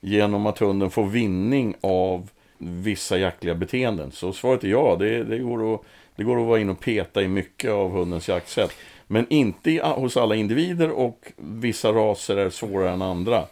genom 0.00 0.46
att 0.46 0.58
hunden 0.58 0.90
får 0.90 1.04
vinning 1.06 1.74
av 1.80 2.28
vissa 2.58 3.18
jaktliga 3.18 3.54
beteenden. 3.54 4.10
Så 4.10 4.32
svaret 4.32 4.64
är 4.64 4.68
ja, 4.68 4.96
det, 4.98 5.24
det, 5.24 5.38
går, 5.38 5.74
att, 5.74 5.80
det 6.16 6.24
går 6.24 6.40
att 6.40 6.46
vara 6.46 6.60
in 6.60 6.70
och 6.70 6.80
peta 6.80 7.22
i 7.22 7.28
mycket 7.28 7.70
av 7.70 7.90
hundens 7.90 8.28
jaktsätt. 8.28 8.72
Men 9.06 9.26
inte 9.28 9.70
i, 9.70 9.78
hos 9.78 10.16
alla 10.16 10.34
individer 10.34 10.90
och 10.90 11.32
vissa 11.36 11.92
raser 11.92 12.36
är 12.36 12.50
svårare 12.50 12.90
än 12.90 13.02
andra. 13.02 13.44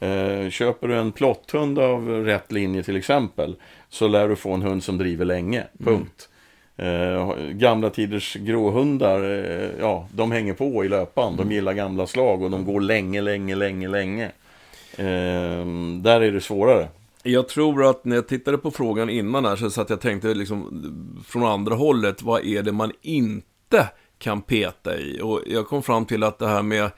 Eh, 0.00 0.50
köper 0.50 0.88
du 0.88 0.94
en 0.94 1.12
plotthund 1.12 1.78
av 1.78 2.08
rätt 2.08 2.52
linje 2.52 2.82
till 2.82 2.96
exempel 2.96 3.56
så 3.88 4.08
lär 4.08 4.28
du 4.28 4.36
få 4.36 4.52
en 4.52 4.62
hund 4.62 4.84
som 4.84 4.98
driver 4.98 5.24
länge, 5.24 5.64
punkt. 5.78 6.28
Mm. 6.76 7.18
Eh, 7.18 7.34
gamla 7.36 7.90
tiders 7.90 8.34
gråhundar, 8.34 9.22
eh, 9.22 9.70
ja, 9.80 10.08
de 10.12 10.32
hänger 10.32 10.54
på 10.54 10.84
i 10.84 10.88
löpan. 10.88 11.36
De 11.36 11.42
mm. 11.42 11.54
gillar 11.54 11.72
gamla 11.72 12.06
slag 12.06 12.42
och 12.42 12.50
de 12.50 12.64
går 12.64 12.80
länge, 12.80 13.20
länge, 13.20 13.54
länge, 13.54 13.88
länge. 13.88 14.24
Eh, 14.96 15.66
där 16.02 16.20
är 16.20 16.32
det 16.32 16.40
svårare. 16.40 16.88
Jag 17.22 17.48
tror 17.48 17.84
att 17.84 18.04
när 18.04 18.16
jag 18.16 18.28
tittade 18.28 18.58
på 18.58 18.70
frågan 18.70 19.10
innan 19.10 19.44
här 19.44 19.56
så 19.56 19.80
att 19.80 19.90
jag 19.90 20.00
tänkte 20.00 20.34
liksom 20.34 21.22
från 21.26 21.44
andra 21.44 21.74
hållet, 21.74 22.22
vad 22.22 22.44
är 22.44 22.62
det 22.62 22.72
man 22.72 22.92
inte 23.02 23.88
kan 24.18 24.42
peta 24.42 24.98
i? 24.98 25.20
Och 25.22 25.42
jag 25.46 25.66
kom 25.66 25.82
fram 25.82 26.04
till 26.04 26.22
att 26.22 26.38
det 26.38 26.48
här 26.48 26.62
med 26.62 26.90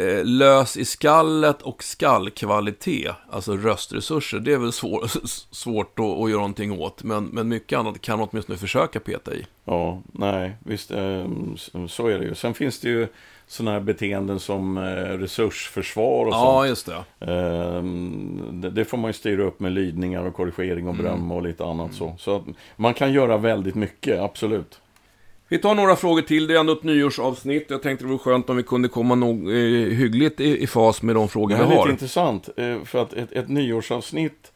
Eh, 0.00 0.24
lös 0.24 0.76
i 0.76 0.84
skallet 0.84 1.62
och 1.62 1.82
skallkvalitet, 1.84 3.14
alltså 3.30 3.56
röstresurser, 3.56 4.38
det 4.38 4.52
är 4.52 4.58
väl 4.58 4.72
svår, 4.72 5.10
svårt 5.54 5.98
att, 5.98 6.04
att, 6.04 6.30
göra 6.30 6.38
någonting 6.40 6.72
åt. 6.80 7.02
Men, 7.02 7.24
men 7.24 7.48
mycket 7.48 7.78
annat 7.78 8.00
kan 8.00 8.18
man 8.18 8.28
åtminstone 8.32 8.58
försöka 8.58 9.00
peta 9.00 9.34
i. 9.34 9.46
Ja, 9.64 10.02
nej, 10.12 10.56
visst, 10.64 10.90
eh, 10.90 11.26
så 11.88 12.06
är 12.06 12.18
det 12.18 12.24
ju. 12.24 12.34
Sen 12.34 12.54
finns 12.54 12.80
det 12.80 12.88
ju 12.88 13.06
sådana 13.46 13.70
här 13.70 13.80
beteenden 13.80 14.40
som 14.40 14.78
eh, 14.78 14.82
resursförsvar 15.18 16.26
och 16.26 16.32
Ja, 16.32 16.54
sånt. 16.56 16.68
just 16.68 16.86
det. 16.86 17.26
Ehm, 17.32 18.60
det, 18.60 18.70
det 18.70 18.84
får 18.84 18.98
man 18.98 19.08
ju 19.08 19.12
styra 19.12 19.42
upp 19.42 19.60
med 19.60 19.72
lydningar 19.72 20.24
och 20.24 20.34
korrigering 20.34 20.88
och 20.88 20.94
Mm. 20.94 21.04
beröm 21.06 21.32
och 21.32 21.42
lite 21.42 21.64
annat 21.64 21.94
så. 21.94 22.14
Så 22.18 22.36
att 22.36 22.42
man 22.76 22.94
kan 22.94 23.12
göra 23.12 23.36
väldigt 23.36 23.74
mycket, 23.74 24.20
absolut. 24.20 24.80
Vi 25.48 25.58
tar 25.58 25.74
några 25.74 25.96
frågor 25.96 26.22
till. 26.22 26.46
Det 26.46 26.54
är 26.54 26.60
ändå 26.60 26.72
ett 26.72 26.82
nyårsavsnitt. 26.82 27.66
Jag 27.68 27.82
tänkte 27.82 28.04
det 28.04 28.08
vore 28.08 28.18
skönt 28.18 28.50
om 28.50 28.56
vi 28.56 28.62
kunde 28.62 28.88
komma 28.88 29.14
nog, 29.14 29.48
eh, 29.50 29.54
hyggligt 29.96 30.40
i, 30.40 30.62
i 30.62 30.66
fas 30.66 31.02
med 31.02 31.14
de 31.14 31.28
frågor 31.28 31.56
Det 31.56 31.62
vi 31.62 31.66
här 31.66 31.72
är 31.72 31.76
har. 31.76 31.84
lite 31.86 31.92
intressant, 31.92 32.48
eh, 32.56 32.76
för 32.84 33.02
att 33.02 33.12
ett, 33.12 33.32
ett 33.32 33.48
nyårsavsnitt 33.48 34.52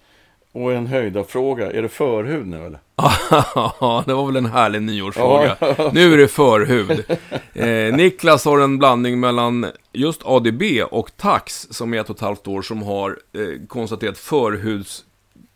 och 0.53 0.73
en 0.73 0.87
höjda 0.87 1.25
fråga 1.25 1.73
är 1.73 1.83
det 1.83 1.89
förhud 1.89 2.47
nu 2.47 2.57
eller? 2.67 2.79
Ja, 3.81 4.03
det 4.07 4.15
var 4.15 4.27
väl 4.27 4.37
en 4.37 4.47
härlig 4.47 4.83
nyårsfråga. 4.83 5.57
Nu 5.93 6.13
är 6.15 6.19
det 6.19 6.29
förhud. 6.29 7.05
Eh, 7.55 7.97
Niklas 7.97 8.45
har 8.45 8.59
en 8.61 8.79
blandning 8.79 9.21
mellan 9.21 9.67
just 9.93 10.21
ADB 10.25 10.63
och 10.91 11.17
tax, 11.17 11.67
som 11.71 11.95
är 11.95 12.01
ett 12.01 12.11
och 12.11 12.17
ett 12.17 12.23
halvt 12.23 12.49
år, 12.49 12.63
som 12.63 12.83
har 12.83 13.11
eh, 13.11 13.67
konstaterat 13.69 14.19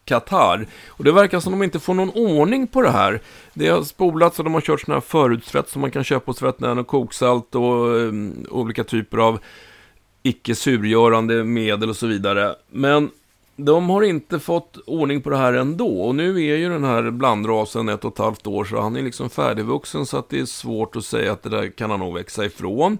Qatar. 0.06 0.66
Och 0.88 1.04
det 1.04 1.12
verkar 1.12 1.40
som 1.40 1.52
de 1.52 1.62
inte 1.62 1.80
får 1.80 1.94
någon 1.94 2.10
ordning 2.10 2.66
på 2.66 2.82
det 2.82 2.90
här. 2.90 3.20
Det 3.54 3.68
har 3.68 3.82
spolats 3.82 4.38
och 4.38 4.44
de 4.44 4.54
har 4.54 4.60
kört 4.60 4.80
sådana 4.80 4.96
här 4.96 5.00
förutsvett 5.00 5.68
som 5.68 5.80
man 5.80 5.90
kan 5.90 6.04
köpa 6.04 6.30
hos 6.30 6.42
veterinären 6.42 6.78
och 6.78 6.86
koksalt 6.86 7.54
och 7.54 7.86
um, 7.86 8.46
olika 8.50 8.84
typer 8.84 9.18
av 9.18 9.38
icke 10.22 10.54
surgörande 10.54 11.44
medel 11.44 11.90
och 11.90 11.96
så 11.96 12.06
vidare. 12.06 12.54
Men 12.70 13.10
de 13.56 13.90
har 13.90 14.02
inte 14.02 14.38
fått 14.38 14.76
ordning 14.86 15.22
på 15.22 15.30
det 15.30 15.36
här 15.36 15.52
ändå. 15.52 16.00
Och 16.00 16.14
nu 16.14 16.30
är 16.30 16.56
ju 16.56 16.68
den 16.68 16.84
här 16.84 17.10
blandrasen 17.10 17.88
ett 17.88 18.04
och 18.04 18.12
ett 18.12 18.18
halvt 18.18 18.46
år, 18.46 18.64
så 18.64 18.80
han 18.80 18.96
är 18.96 19.02
liksom 19.02 19.30
färdigvuxen, 19.30 20.06
så 20.06 20.18
att 20.18 20.28
det 20.28 20.40
är 20.40 20.44
svårt 20.44 20.96
att 20.96 21.04
säga 21.04 21.32
att 21.32 21.42
det 21.42 21.48
där 21.48 21.68
kan 21.68 21.90
han 21.90 22.00
nog 22.00 22.14
växa 22.14 22.44
ifrån. 22.44 22.98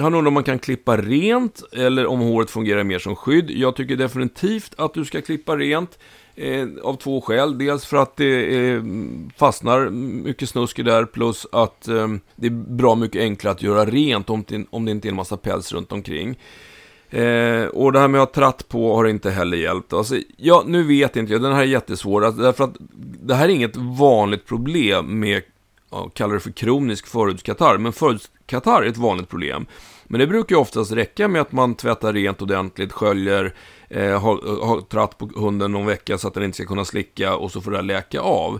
Han 0.00 0.14
undrar 0.14 0.28
om 0.28 0.34
man 0.34 0.44
kan 0.44 0.58
klippa 0.58 0.96
rent, 0.96 1.62
eller 1.72 2.06
om 2.06 2.20
håret 2.20 2.50
fungerar 2.50 2.84
mer 2.84 2.98
som 2.98 3.16
skydd. 3.16 3.50
Jag 3.50 3.76
tycker 3.76 3.96
definitivt 3.96 4.74
att 4.78 4.94
du 4.94 5.04
ska 5.04 5.22
klippa 5.22 5.56
rent. 5.56 5.98
Eh, 6.38 6.68
av 6.82 6.96
två 6.96 7.20
skäl. 7.20 7.58
Dels 7.58 7.86
för 7.86 7.96
att 7.96 8.16
det 8.16 8.56
eh, 8.56 8.82
fastnar 9.36 9.90
mycket 10.24 10.48
snusk 10.48 10.78
i 10.78 10.82
där, 10.82 11.04
plus 11.04 11.46
att 11.52 11.88
eh, 11.88 12.08
det 12.36 12.46
är 12.46 12.50
bra 12.50 12.94
mycket 12.94 13.20
enklare 13.20 13.54
att 13.54 13.62
göra 13.62 13.84
rent 13.84 14.30
om 14.30 14.44
det, 14.48 14.66
om 14.70 14.84
det 14.84 14.90
inte 14.90 15.08
är 15.08 15.10
en 15.10 15.16
massa 15.16 15.36
päls 15.36 15.72
runt 15.72 15.92
omkring. 15.92 16.38
Eh, 17.10 17.64
och 17.64 17.92
det 17.92 17.98
här 17.98 18.08
med 18.08 18.22
att 18.22 18.36
ha 18.36 18.42
tratt 18.42 18.68
på 18.68 18.96
har 18.96 19.04
inte 19.04 19.30
heller 19.30 19.56
hjälpt. 19.56 19.92
Alltså, 19.92 20.16
ja, 20.36 20.64
nu 20.66 20.82
vet 20.82 21.16
inte 21.16 21.32
jag, 21.32 21.42
den 21.42 21.52
här 21.52 21.62
är 21.62 21.66
jättesvår. 21.66 22.24
Alltså, 22.24 22.42
därför 22.42 22.64
att 22.64 22.76
det 23.22 23.34
här 23.34 23.44
är 23.44 23.52
inget 23.52 23.76
vanligt 23.76 24.46
problem 24.46 25.20
med, 25.20 25.42
ja, 25.90 26.10
kallar 26.14 26.34
det 26.34 26.40
för 26.40 26.52
kronisk 26.52 27.06
förhudskatarr. 27.06 27.78
Men 27.78 27.92
förhudskatarr 27.92 28.82
är 28.82 28.88
ett 28.88 28.96
vanligt 28.96 29.28
problem. 29.28 29.66
Men 30.04 30.20
det 30.20 30.26
brukar 30.26 30.56
ju 30.56 30.60
oftast 30.60 30.92
räcka 30.92 31.28
med 31.28 31.40
att 31.40 31.52
man 31.52 31.74
tvättar 31.74 32.12
rent 32.12 32.42
ordentligt, 32.42 32.92
sköljer, 32.92 33.54
eh, 33.88 34.20
har, 34.22 34.66
har 34.66 34.80
tratt 34.80 35.18
på 35.18 35.30
hunden 35.36 35.72
någon 35.72 35.86
vecka 35.86 36.18
så 36.18 36.28
att 36.28 36.34
den 36.34 36.42
inte 36.42 36.56
ska 36.56 36.66
kunna 36.66 36.84
slicka 36.84 37.36
och 37.36 37.52
så 37.52 37.60
får 37.60 37.70
det 37.70 37.76
här 37.76 37.84
läka 37.84 38.20
av. 38.20 38.58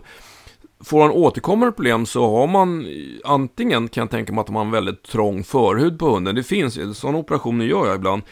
Får 0.79 1.01
han 1.01 1.11
återkommande 1.11 1.71
problem 1.71 2.05
så 2.05 2.29
har 2.29 2.47
man 2.47 2.87
antingen 3.23 3.87
kan 3.87 4.01
jag 4.01 4.11
tänka 4.11 4.33
mig 4.33 4.41
att 4.41 4.49
man 4.49 4.55
har 4.55 4.65
en 4.65 4.71
väldigt 4.71 5.03
trång 5.03 5.43
förhud 5.43 5.99
på 5.99 6.09
hunden. 6.09 6.35
Det 6.35 6.43
finns, 6.43 6.97
sådana 6.99 7.17
operationer 7.17 7.65
gör 7.65 7.87
jag 7.87 7.95
ibland. 7.95 8.23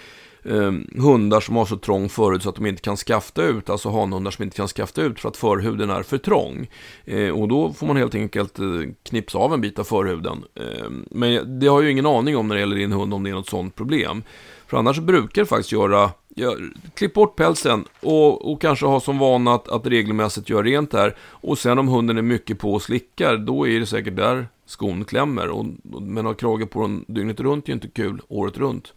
Eh, 0.49 0.71
hundar 1.01 1.39
som 1.39 1.55
har 1.55 1.65
så 1.65 1.77
trång 1.77 2.09
förhud 2.09 2.43
så 2.43 2.49
att 2.49 2.55
de 2.55 2.65
inte 2.65 2.81
kan 2.81 2.97
skafta 2.97 3.43
ut, 3.43 3.69
alltså 3.69 3.89
hanhundar 3.89 4.31
som 4.31 4.43
inte 4.43 4.55
kan 4.55 4.67
skafta 4.67 5.01
ut 5.01 5.19
för 5.19 5.29
att 5.29 5.37
förhuden 5.37 5.89
är 5.89 6.03
för 6.03 6.17
trång. 6.17 6.67
Eh, 7.05 7.29
och 7.29 7.47
då 7.47 7.73
får 7.73 7.87
man 7.87 7.97
helt 7.97 8.15
enkelt 8.15 8.59
eh, 8.59 8.65
knipsa 9.03 9.37
av 9.37 9.53
en 9.53 9.61
bit 9.61 9.79
av 9.79 9.83
förhuden. 9.83 10.43
Eh, 10.55 10.89
men 11.11 11.59
det 11.59 11.67
har 11.67 11.77
jag 11.77 11.83
ju 11.83 11.91
ingen 11.91 12.05
aning 12.05 12.37
om 12.37 12.47
när 12.47 12.55
det 12.55 12.59
gäller 12.59 12.75
din 12.75 12.91
hund 12.91 13.13
om 13.13 13.23
det 13.23 13.29
är 13.29 13.33
något 13.33 13.49
sådant 13.49 13.75
problem. 13.75 14.23
För 14.67 14.77
annars 14.77 14.99
brukar 14.99 15.41
det 15.41 15.45
faktiskt 15.45 15.71
göra, 15.71 16.11
ja, 16.35 16.55
klipp 16.93 17.13
bort 17.13 17.35
pälsen 17.35 17.85
och, 17.99 18.51
och 18.51 18.61
kanske 18.61 18.85
ha 18.85 18.99
som 18.99 19.19
vana 19.19 19.53
att, 19.53 19.67
att 19.67 19.87
regelmässigt 19.87 20.49
göra 20.49 20.63
rent 20.63 20.93
här. 20.93 21.15
Och 21.19 21.57
sen 21.57 21.79
om 21.79 21.87
hunden 21.87 22.17
är 22.17 22.21
mycket 22.21 22.59
på 22.59 22.73
och 22.73 22.81
slickar, 22.81 23.37
då 23.37 23.67
är 23.67 23.79
det 23.79 23.85
säkert 23.85 24.15
där 24.15 24.47
skon 24.65 25.05
klämmer. 25.05 25.49
Och, 25.49 25.65
men 26.01 26.25
ha 26.25 26.33
krage 26.33 26.69
på 26.69 26.81
den 26.81 27.05
dygnet 27.07 27.39
runt 27.39 27.65
är 27.65 27.69
ju 27.69 27.73
inte 27.73 27.87
kul, 27.87 28.21
året 28.27 28.57
runt. 28.57 28.93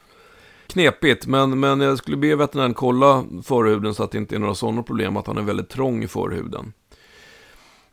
Knepigt, 0.67 1.27
men, 1.27 1.61
men 1.61 1.81
jag 1.81 1.99
skulle 1.99 2.17
be 2.17 2.37
veterinären 2.37 2.75
kolla 2.75 3.25
förhuden 3.43 3.95
så 3.95 4.03
att 4.03 4.11
det 4.11 4.19
inte 4.19 4.35
är 4.35 4.39
några 4.39 4.55
sådana 4.55 4.83
problem, 4.83 5.17
att 5.17 5.27
han 5.27 5.39
är 5.39 5.43
väldigt 5.43 5.69
trång 5.69 6.05
i 6.05 6.09
förhuden. 6.09 6.73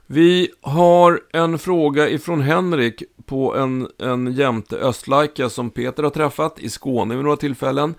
Vi 0.08 0.50
har 0.62 1.22
en 1.34 1.60
fråga 1.60 2.10
ifrån 2.10 2.42
Henrik 2.42 3.04
på 3.26 3.56
en, 3.56 3.88
en 3.98 4.34
jämte 4.34 4.78
östlajka 4.78 5.50
som 5.50 5.70
Peter 5.70 6.04
har 6.04 6.10
träffat 6.10 6.60
i 6.60 6.70
Skåne 6.70 7.16
vid 7.16 7.24
några 7.24 7.38
tillfällen. 7.38 7.96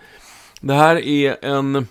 Det 0.60 0.74
här 0.74 0.96
är 0.96 1.44
en 1.44 1.86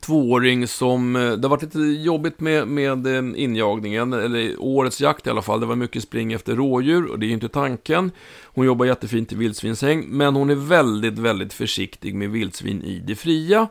tvååring 0.00 0.66
som, 0.66 1.16
eh, 1.16 1.32
det 1.32 1.48
har 1.48 1.50
varit 1.50 1.62
lite 1.62 1.78
jobbigt 1.78 2.40
med, 2.40 2.68
med 2.68 3.06
eh, 3.06 3.42
injagningen, 3.42 4.12
eller 4.12 4.54
årets 4.58 5.00
jakt 5.00 5.26
i 5.26 5.30
alla 5.30 5.42
fall. 5.42 5.60
Det 5.60 5.66
var 5.66 5.76
mycket 5.76 6.02
spring 6.02 6.32
efter 6.32 6.56
rådjur 6.56 7.10
och 7.10 7.18
det 7.18 7.26
är 7.26 7.28
ju 7.28 7.34
inte 7.34 7.48
tanken. 7.48 8.10
Hon 8.44 8.66
jobbar 8.66 8.86
jättefint 8.86 9.32
i 9.32 9.36
vildsvinshäng, 9.36 10.04
men 10.08 10.36
hon 10.36 10.50
är 10.50 10.54
väldigt, 10.54 11.18
väldigt 11.18 11.52
försiktig 11.52 12.14
med 12.14 12.30
vildsvin 12.30 12.82
i 12.82 13.02
det 13.06 13.14
fria. 13.14 13.68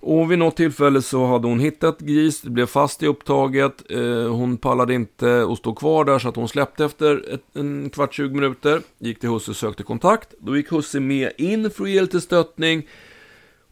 Och 0.00 0.30
vid 0.30 0.38
något 0.38 0.56
tillfälle 0.56 1.02
så 1.02 1.26
hade 1.26 1.48
hon 1.48 1.60
hittat 1.60 2.00
gris, 2.00 2.40
det 2.40 2.50
blev 2.50 2.66
fast 2.66 3.02
i 3.02 3.06
upptaget. 3.06 3.90
Eh, 3.90 4.28
hon 4.28 4.56
pallade 4.56 4.94
inte 4.94 5.46
att 5.50 5.58
stå 5.58 5.74
kvar 5.74 6.04
där 6.04 6.18
så 6.18 6.28
att 6.28 6.36
hon 6.36 6.48
släppte 6.48 6.84
efter 6.84 7.34
ett, 7.34 7.56
en 7.56 7.90
kvart, 7.90 8.14
20 8.14 8.34
minuter. 8.34 8.80
Gick 8.98 9.20
till 9.20 9.28
husse 9.28 9.50
och 9.50 9.56
sökte 9.56 9.82
kontakt. 9.82 10.34
Då 10.38 10.56
gick 10.56 10.72
husse 10.72 11.00
med 11.00 11.32
in 11.36 11.70
för 11.70 11.84
att 11.84 11.90
ge 11.90 12.00
lite 12.00 12.20
stöttning. 12.20 12.82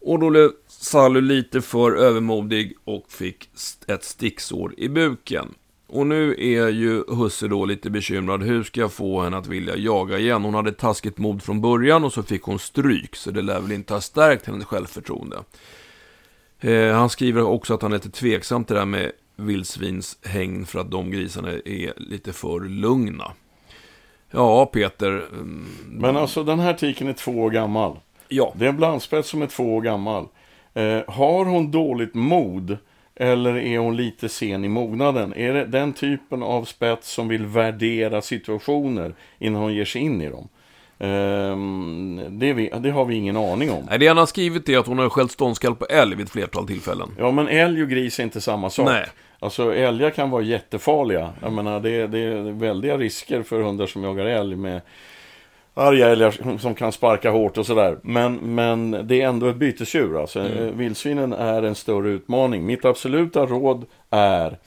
Och 0.01 0.19
då 0.19 0.31
blev 0.31 0.51
Sally 0.69 1.21
lite 1.21 1.61
för 1.61 1.93
övermodig 1.93 2.77
och 2.85 3.05
fick 3.09 3.51
ett 3.87 4.05
sticksår 4.05 4.75
i 4.77 4.89
buken. 4.89 5.55
Och 5.87 6.07
nu 6.07 6.35
är 6.39 6.69
ju 6.69 7.05
husse 7.09 7.49
då 7.49 7.65
lite 7.65 7.91
bekymrad. 7.91 8.43
Hur 8.43 8.65
ska 8.65 8.81
jag 8.81 8.93
få 8.93 9.23
henne 9.23 9.37
att 9.37 9.47
vilja 9.47 9.77
jaga 9.77 10.19
igen? 10.19 10.45
Hon 10.45 10.55
hade 10.55 10.73
taskigt 10.73 11.19
mod 11.19 11.43
från 11.43 11.61
början 11.61 12.05
och 12.05 12.13
så 12.13 12.23
fick 12.23 12.43
hon 12.43 12.59
stryk. 12.59 13.17
Så 13.17 13.31
det 13.31 13.43
lär 13.43 13.61
väl 13.61 13.73
inte 13.73 13.95
ha 13.95 14.01
stärkt 14.01 14.47
hennes 14.47 14.65
självförtroende. 14.65 15.37
Eh, 16.61 16.93
han 16.93 17.11
skriver 17.11 17.43
också 17.43 17.75
att 17.75 17.83
han 17.83 17.93
är 17.93 17.97
lite 17.97 18.11
tveksam 18.11 18.65
till 18.65 18.75
det 18.75 18.81
här 18.81 18.87
med 18.87 19.13
vildsvinshägn 19.37 20.67
för 20.67 20.79
att 20.79 20.91
de 20.91 21.11
grisarna 21.11 21.51
är 21.51 21.93
lite 21.97 22.33
för 22.33 22.61
lugna. 22.61 23.33
Ja, 24.31 24.67
Peter. 24.67 25.11
Mm, 25.33 25.67
Men 25.89 26.17
alltså 26.17 26.45
den 26.45 26.59
här 26.59 26.75
tiken 26.75 27.09
är 27.09 27.13
två 27.13 27.33
år 27.33 27.51
gammal. 27.51 27.97
Ja. 28.31 28.53
Det 28.57 28.65
är 28.65 28.69
en 28.69 28.77
blandspets 28.77 29.29
som 29.29 29.43
är 29.43 29.47
två 29.47 29.77
år 29.77 29.81
gammal. 29.83 30.27
Eh, 30.75 31.01
har 31.07 31.45
hon 31.45 31.71
dåligt 31.71 32.15
mod 32.15 32.79
eller 33.17 33.57
är 33.57 33.79
hon 33.79 33.97
lite 33.97 34.29
sen 34.29 34.65
i 34.65 34.69
mognaden? 34.69 35.35
Är 35.35 35.55
det 35.55 35.65
den 35.65 35.93
typen 35.93 36.43
av 36.43 36.65
spets 36.65 37.13
som 37.13 37.29
vill 37.29 37.47
värdera 37.47 38.23
situationer 38.23 39.15
innan 39.39 39.63
hon 39.63 39.75
ger 39.75 39.85
sig 39.85 40.03
in 40.03 40.23
i 40.23 40.29
dem? 40.29 40.49
Ehm, 40.99 42.21
det, 42.31 42.53
vi, 42.53 42.73
det 42.81 42.91
har 42.91 43.05
vi 43.05 43.15
ingen 43.15 43.37
aning 43.37 43.71
om. 43.71 43.87
Nej, 43.89 43.99
det 43.99 44.09
han 44.09 44.17
har 44.17 44.27
skrivit 44.27 44.69
är 44.69 44.79
att 44.79 44.87
hon 44.87 44.99
har 44.99 45.09
skällt 45.09 45.33
ståndskall 45.33 45.75
på 45.75 45.87
älg 45.87 46.17
vid 46.17 46.27
ett 46.27 46.33
flertal 46.33 46.67
tillfällen. 46.67 47.11
Ja, 47.19 47.31
men 47.31 47.49
älg 47.49 47.83
och 47.83 47.89
gris 47.89 48.19
är 48.19 48.25
inte 48.25 48.41
samma 48.41 48.71
sak. 48.71 48.87
Nej. 48.87 49.07
Alltså 49.39 49.75
älgar 49.75 50.11
kan 50.11 50.31
vara 50.31 50.43
jättefarliga. 50.43 51.33
Jag 51.43 51.53
menar, 51.53 51.81
det, 51.81 52.07
det 52.07 52.19
är 52.19 52.53
väldiga 52.53 52.99
risker 52.99 53.43
för 53.43 53.61
hundar 53.61 53.87
som 53.87 54.05
jagar 54.05 54.27
älg 54.27 54.57
med 54.57 54.81
arga 55.75 56.09
älgar 56.09 56.59
som 56.59 56.75
kan 56.75 56.93
sparka 56.93 57.31
hårt 57.31 57.59
och 57.59 57.67
sådär. 57.67 57.99
Men, 58.03 58.35
men 58.35 58.91
det 58.91 59.23
är 59.23 59.29
ändå 59.29 59.47
ett 59.47 59.57
bytesdjur. 59.57 60.21
Alltså. 60.21 60.41
Mm. 60.41 60.79
Vildsvinen 60.79 61.33
är 61.33 61.63
en 61.63 61.75
större 61.75 62.09
utmaning. 62.09 62.67
Mitt 62.67 62.85
absoluta 62.85 63.47
råd 63.47 63.85
är, 64.11 64.59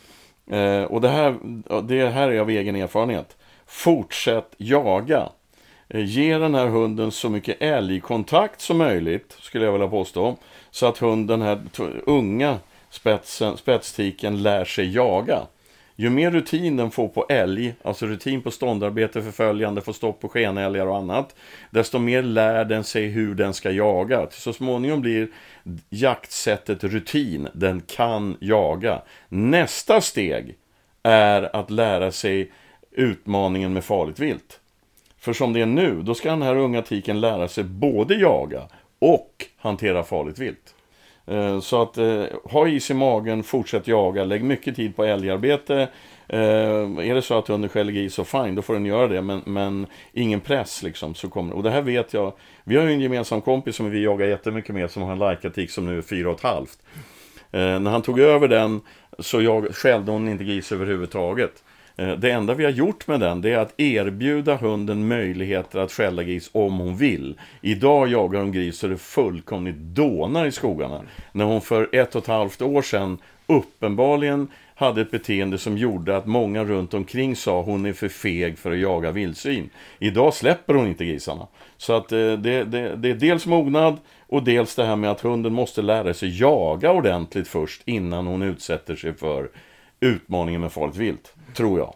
eh, 0.52 0.84
och 0.84 1.02
det 1.02 1.10
här, 1.10 1.36
det 1.82 2.10
här 2.10 2.30
är 2.30 2.40
av 2.40 2.50
egen 2.50 2.76
erfarenhet, 2.76 3.38
fortsätt 3.68 4.54
jaga. 4.58 5.30
Eh, 5.90 6.06
Ge 6.06 6.38
den 6.38 6.56
här 6.56 6.68
hunden 6.68 7.12
så 7.12 7.30
mycket 7.30 7.62
älgkontakt 7.62 8.62
som 8.62 8.78
möjligt, 8.78 9.38
skulle 9.40 9.66
jag 9.66 9.72
vilja 9.72 9.88
påstå. 9.88 10.38
Så 10.72 10.86
att 10.86 10.98
hunden, 10.98 11.40
den 11.40 11.48
här 11.48 11.62
unga 12.06 12.58
spetsen, 12.90 13.58
spetstiken 13.58 14.44
lär 14.44 14.66
sig 14.66 14.96
jaga. 14.96 15.42
Ju 15.96 16.10
mer 16.10 16.32
rutin 16.32 16.78
den 16.78 16.92
får 16.92 17.08
på 17.08 17.26
älg, 17.30 17.76
alltså 17.84 18.06
rutin 18.06 18.42
på 18.42 18.52
ståndarbete, 18.52 19.22
förföljande, 19.22 19.82
få 19.82 19.94
stopp 19.94 20.22
på 20.22 20.30
skenälgar 20.30 20.88
och 20.88 20.98
annat, 20.98 21.36
desto 21.70 22.00
mer 22.00 22.22
lär 22.22 22.66
den 22.66 22.84
sig 22.84 23.08
hur 23.08 23.36
den 23.36 23.54
ska 23.54 23.72
jaga. 23.72 24.28
Så 24.32 24.54
småningom 24.54 25.02
blir 25.02 25.28
jaktsättet 25.90 26.84
rutin, 26.84 27.48
den 27.54 27.82
kan 27.82 28.38
jaga. 28.40 29.02
Nästa 29.30 30.02
steg 30.02 30.56
är 31.04 31.56
att 31.56 31.72
lära 31.72 32.12
sig 32.12 32.52
utmaningen 32.92 33.74
med 33.74 33.84
farligt 33.84 34.20
vilt. 34.20 34.60
För 35.20 35.34
som 35.34 35.54
det 35.54 35.62
är 35.62 35.66
nu, 35.66 36.02
då 36.02 36.16
ska 36.16 36.30
den 36.30 36.42
här 36.42 36.56
unga 36.56 36.82
tiken 36.82 37.22
lära 37.22 37.48
sig 37.48 37.64
både 37.64 38.16
jaga 38.16 38.68
och 39.00 39.46
hantera 39.58 40.04
farligt 40.04 40.40
vilt. 40.40 40.76
Eh, 41.28 41.60
så 41.60 41.82
att 41.82 41.98
eh, 41.98 42.24
ha 42.44 42.68
is 42.68 42.92
i 42.92 42.94
magen, 42.94 43.44
fortsätt 43.44 43.88
jaga, 43.88 44.24
lägg 44.24 44.44
mycket 44.44 44.76
tid 44.76 44.96
på 44.96 45.04
älgarbete. 45.04 45.88
Eh, 46.28 46.40
är 46.40 47.16
det 47.16 47.22
så 47.22 47.38
att 47.38 47.48
hunden 47.48 47.70
skäller 47.70 47.92
gris 47.92 48.14
så 48.14 48.24
fine, 48.24 48.56
då 48.56 48.62
får 48.62 48.74
den 48.74 48.86
göra 48.86 49.08
det. 49.08 49.22
Men, 49.22 49.42
men 49.46 49.88
ingen 50.14 50.40
press 50.40 50.84
liksom. 50.84 51.16
Så 51.16 51.30
kommer, 51.30 51.54
och 51.54 51.64
det 51.64 51.70
här 51.70 51.82
vet 51.82 52.14
jag. 52.14 52.34
Vi 52.64 52.76
har 52.76 52.84
ju 52.84 52.94
en 52.94 53.02
gemensam 53.02 53.42
kompis 53.42 53.76
som 53.76 53.90
vi 53.90 54.04
jagar 54.04 54.28
jättemycket 54.28 54.76
med 54.76 54.92
som 54.92 55.04
har 55.04 55.12
en 55.12 55.20
lajkatik 55.20 55.72
som 55.72 55.86
nu 55.86 55.98
är 55.98 56.02
fyra 56.02 56.30
och 56.30 56.36
ett 56.36 56.44
halvt. 56.44 56.78
Eh, 57.52 57.80
när 57.80 57.92
han 57.92 58.02
tog 58.02 58.20
över 58.20 58.48
den 58.48 58.82
så 59.20 59.42
jag, 59.42 59.76
skällde 59.76 60.12
hon 60.12 60.30
inte 60.30 60.44
gris 60.44 60.72
överhuvudtaget. 60.72 61.63
Eh, 61.96 62.12
det 62.12 62.32
enda 62.32 62.54
vi 62.54 62.64
har 62.64 62.72
gjort 62.72 63.08
med 63.08 63.20
den, 63.20 63.42
det 63.42 63.52
är 63.52 63.58
att 63.58 63.80
erbjuda 63.80 64.56
hunden 64.56 65.08
möjligheter 65.08 65.80
att 65.80 65.92
skälla 65.92 66.24
gris 66.24 66.50
om 66.54 66.78
hon 66.78 66.98
vill. 66.98 67.40
Idag 67.62 68.08
jagar 68.08 68.40
hon 68.40 68.52
gris 68.52 68.78
så 68.78 68.88
det 68.88 68.98
fullkomligt 68.98 69.78
dånar 69.78 70.46
i 70.46 70.52
skogarna. 70.52 71.02
När 71.32 71.46
hon 71.46 71.62
för 71.62 71.90
ett 71.96 72.16
och 72.16 72.22
ett 72.22 72.28
halvt 72.28 72.62
år 72.62 72.82
sedan 72.82 73.18
uppenbarligen 73.48 74.48
hade 74.76 75.02
ett 75.02 75.12
beteende 75.12 75.58
som 75.58 75.78
gjorde 75.78 76.18
att 76.18 76.26
många 76.26 76.64
runt 76.64 76.94
omkring 76.94 77.36
sa 77.36 77.62
hon 77.62 77.86
är 77.86 77.94
för 77.94 78.08
feg 78.08 78.58
för 78.58 78.72
att 78.72 78.80
jaga 78.80 79.12
vildsvin. 79.12 79.70
Idag 80.00 80.34
släpper 80.34 80.74
hon 80.74 80.88
inte 80.88 81.06
grisarna. 81.06 81.48
Så 81.78 81.94
att 81.94 82.12
eh, 82.12 82.18
det, 82.18 82.64
det, 82.64 82.96
det 82.96 83.10
är 83.10 83.16
dels 83.16 83.46
mognad 83.46 83.98
och 84.28 84.44
dels 84.44 84.76
det 84.76 84.86
här 84.86 84.96
med 84.96 85.12
att 85.12 85.22
hunden 85.22 85.54
måste 85.54 85.82
lära 85.82 86.14
sig 86.14 86.40
jaga 86.40 86.92
ordentligt 86.92 87.48
först 87.48 87.82
innan 87.86 88.28
hon 88.28 88.42
utsätter 88.42 88.96
sig 88.96 89.14
för 89.14 89.50
utmaningen 90.00 90.62
med 90.62 90.72
farligt 90.72 90.98
vilt. 90.98 91.33
Tror 91.54 91.80
jag. 91.80 91.94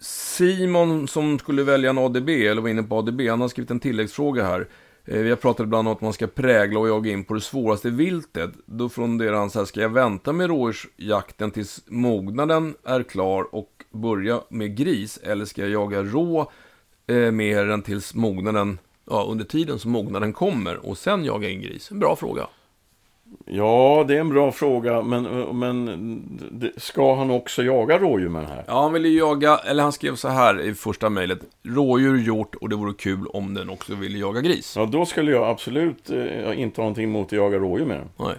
Simon 0.00 1.08
som 1.08 1.38
skulle 1.38 1.62
välja 1.62 1.90
en 1.90 1.98
ADB, 1.98 2.28
eller 2.28 2.62
var 2.62 2.68
inne 2.68 2.82
på 2.82 2.96
ADB, 2.96 3.20
han 3.20 3.40
har 3.40 3.48
skrivit 3.48 3.70
en 3.70 3.80
tilläggsfråga 3.80 4.44
här. 4.44 4.68
Eh, 5.04 5.22
vi 5.22 5.28
har 5.28 5.36
pratat 5.36 5.64
ibland 5.64 5.88
om 5.88 5.94
att 5.94 6.00
man 6.00 6.12
ska 6.12 6.26
prägla 6.26 6.80
och 6.80 6.88
jaga 6.88 7.10
in 7.10 7.24
på 7.24 7.34
det 7.34 7.40
svåraste 7.40 7.90
viltet. 7.90 8.50
Då 8.66 8.88
funderar 8.88 9.36
han 9.36 9.50
så 9.50 9.58
här, 9.58 9.66
ska 9.66 9.80
jag 9.80 9.88
vänta 9.88 10.32
med 10.32 10.48
rådjursjakten 10.48 11.50
tills 11.50 11.84
mognaden 11.86 12.74
är 12.84 13.02
klar 13.02 13.54
och 13.54 13.84
börja 13.90 14.40
med 14.48 14.76
gris? 14.76 15.18
Eller 15.22 15.44
ska 15.44 15.60
jag 15.60 15.70
jaga 15.70 16.02
rå 16.02 16.52
eh, 17.06 17.32
med 17.32 17.68
den 17.68 17.82
tills 17.82 18.14
mognaden, 18.14 18.78
ja 19.10 19.26
under 19.30 19.44
tiden 19.44 19.78
som 19.78 19.90
mognaden 19.90 20.32
kommer 20.32 20.86
och 20.86 20.98
sen 20.98 21.24
jaga 21.24 21.48
in 21.48 21.62
gris? 21.62 21.90
En 21.90 21.98
bra 21.98 22.16
fråga. 22.16 22.48
Ja, 23.46 24.04
det 24.08 24.16
är 24.16 24.20
en 24.20 24.28
bra 24.28 24.52
fråga, 24.52 25.02
men, 25.02 25.22
men 25.58 26.72
ska 26.76 27.14
han 27.14 27.30
också 27.30 27.62
jaga 27.62 27.98
rådjur 27.98 28.28
med 28.28 28.42
den 28.42 28.50
här? 28.50 28.64
Ja, 28.66 28.82
han 28.82 28.92
ville 28.92 29.08
jaga, 29.08 29.56
eller 29.56 29.82
han 29.82 29.92
skrev 29.92 30.14
så 30.14 30.28
här 30.28 30.60
i 30.60 30.74
första 30.74 31.08
mejlet. 31.08 31.38
Rådjur, 31.62 32.18
hjort 32.18 32.54
och 32.54 32.68
det 32.68 32.76
vore 32.76 32.94
kul 32.94 33.26
om 33.26 33.54
den 33.54 33.70
också 33.70 33.94
ville 33.94 34.18
jaga 34.18 34.40
gris. 34.40 34.74
Ja, 34.76 34.86
då 34.86 35.06
skulle 35.06 35.30
jag 35.30 35.48
absolut 35.48 36.10
eh, 36.10 36.60
inte 36.60 36.80
ha 36.80 36.84
någonting 36.84 37.04
emot 37.04 37.26
att 37.26 37.32
jaga 37.32 37.58
rådjur 37.58 37.86
med 37.86 37.96
den. 37.96 38.08
Nej. 38.16 38.34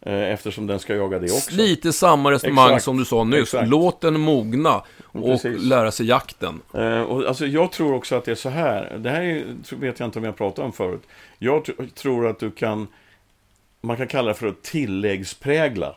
Eh, 0.00 0.32
eftersom 0.32 0.66
den 0.66 0.78
ska 0.78 0.94
jaga 0.96 1.18
det 1.18 1.32
också. 1.32 1.54
Lite 1.54 1.92
samma 1.92 2.30
resonemang 2.30 2.66
Exakt. 2.66 2.84
som 2.84 2.96
du 2.96 3.04
sa 3.04 3.24
nyss. 3.24 3.40
Exakt. 3.40 3.68
Låt 3.68 4.00
den 4.00 4.20
mogna 4.20 4.82
och 5.02 5.24
Precis. 5.24 5.62
lära 5.62 5.90
sig 5.90 6.06
jakten. 6.06 6.60
Eh, 6.74 7.00
och 7.00 7.28
alltså, 7.28 7.46
jag 7.46 7.72
tror 7.72 7.94
också 7.94 8.14
att 8.16 8.24
det 8.24 8.30
är 8.30 8.34
så 8.34 8.48
här. 8.48 8.98
Det 8.98 9.10
här 9.10 9.22
är, 9.22 9.44
vet 9.76 10.00
jag 10.00 10.06
inte 10.06 10.18
om 10.18 10.24
jag 10.24 10.36
pratade 10.36 10.66
om 10.66 10.72
förut. 10.72 11.02
Jag 11.38 11.68
tror 11.94 12.26
att 12.26 12.38
du 12.40 12.50
kan 12.50 12.86
man 13.88 13.96
kan 13.96 14.06
kalla 14.06 14.28
det 14.28 14.34
för 14.34 14.46
att 14.46 14.62
tilläggsprägla. 14.62 15.96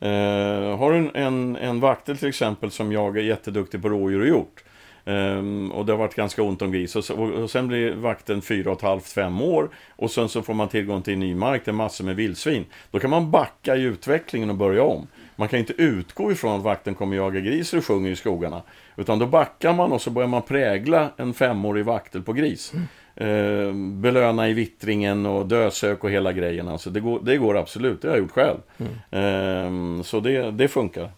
Eh, 0.00 0.78
har 0.78 0.92
du 0.92 0.98
en, 0.98 1.10
en, 1.14 1.56
en 1.56 1.80
vaktel 1.80 2.18
till 2.18 2.28
exempel 2.28 2.70
som 2.70 2.92
jag 2.92 3.16
är 3.16 3.22
jätteduktig 3.22 3.82
på 3.82 3.88
rådjur 3.88 4.20
och 4.20 4.26
hjort. 4.26 4.64
Um, 5.06 5.72
och 5.72 5.86
det 5.86 5.92
har 5.92 5.98
varit 5.98 6.14
ganska 6.14 6.42
ont 6.42 6.62
om 6.62 6.72
gris. 6.72 6.96
Och, 6.96 7.10
och, 7.10 7.30
och 7.30 7.50
sen 7.50 7.68
blir 7.68 7.94
vakten 7.94 8.42
fyra 8.42 8.70
och 8.70 8.76
ett 8.76 8.82
halvt, 8.82 9.08
fem 9.08 9.42
år. 9.42 9.70
Och 9.96 10.10
sen 10.10 10.28
så 10.28 10.42
får 10.42 10.54
man 10.54 10.68
tillgång 10.68 11.02
till 11.02 11.18
ny 11.18 11.34
mark, 11.34 11.62
det 11.64 11.70
är 11.70 11.72
massor 11.72 12.04
med 12.04 12.16
vildsvin. 12.16 12.64
Då 12.90 12.98
kan 12.98 13.10
man 13.10 13.30
backa 13.30 13.76
i 13.76 13.82
utvecklingen 13.82 14.50
och 14.50 14.56
börja 14.56 14.82
om. 14.82 15.06
Man 15.36 15.48
kan 15.48 15.58
inte 15.58 15.72
utgå 15.72 16.32
ifrån 16.32 16.56
att 16.56 16.62
vakten 16.62 16.94
kommer 16.94 17.16
jaga 17.16 17.40
gris 17.40 17.72
och 17.72 17.84
sjunger 17.84 18.10
i 18.10 18.16
skogarna. 18.16 18.62
Utan 18.96 19.18
då 19.18 19.26
backar 19.26 19.72
man 19.72 19.92
och 19.92 20.02
så 20.02 20.10
börjar 20.10 20.28
man 20.28 20.42
prägla 20.42 21.10
en 21.16 21.34
femårig 21.34 21.84
vaktel 21.84 22.22
på 22.22 22.32
gris. 22.32 22.72
Mm. 22.72 22.86
Eh, 23.16 23.72
belöna 23.74 24.48
i 24.48 24.52
vittringen 24.52 25.26
och 25.26 25.46
dösök 25.46 26.04
och 26.04 26.10
hela 26.10 26.32
grejen. 26.32 26.68
Alltså 26.68 26.90
det, 26.90 27.00
går, 27.00 27.20
det 27.22 27.36
går 27.36 27.56
absolut, 27.56 28.02
det 28.02 28.08
har 28.08 28.14
jag 28.14 28.22
gjort 28.22 28.32
själv. 28.32 28.58
Mm. 28.78 29.98
Eh, 29.98 30.02
så 30.02 30.20
det, 30.20 30.50
det 30.50 30.68
funkar. 30.68 31.10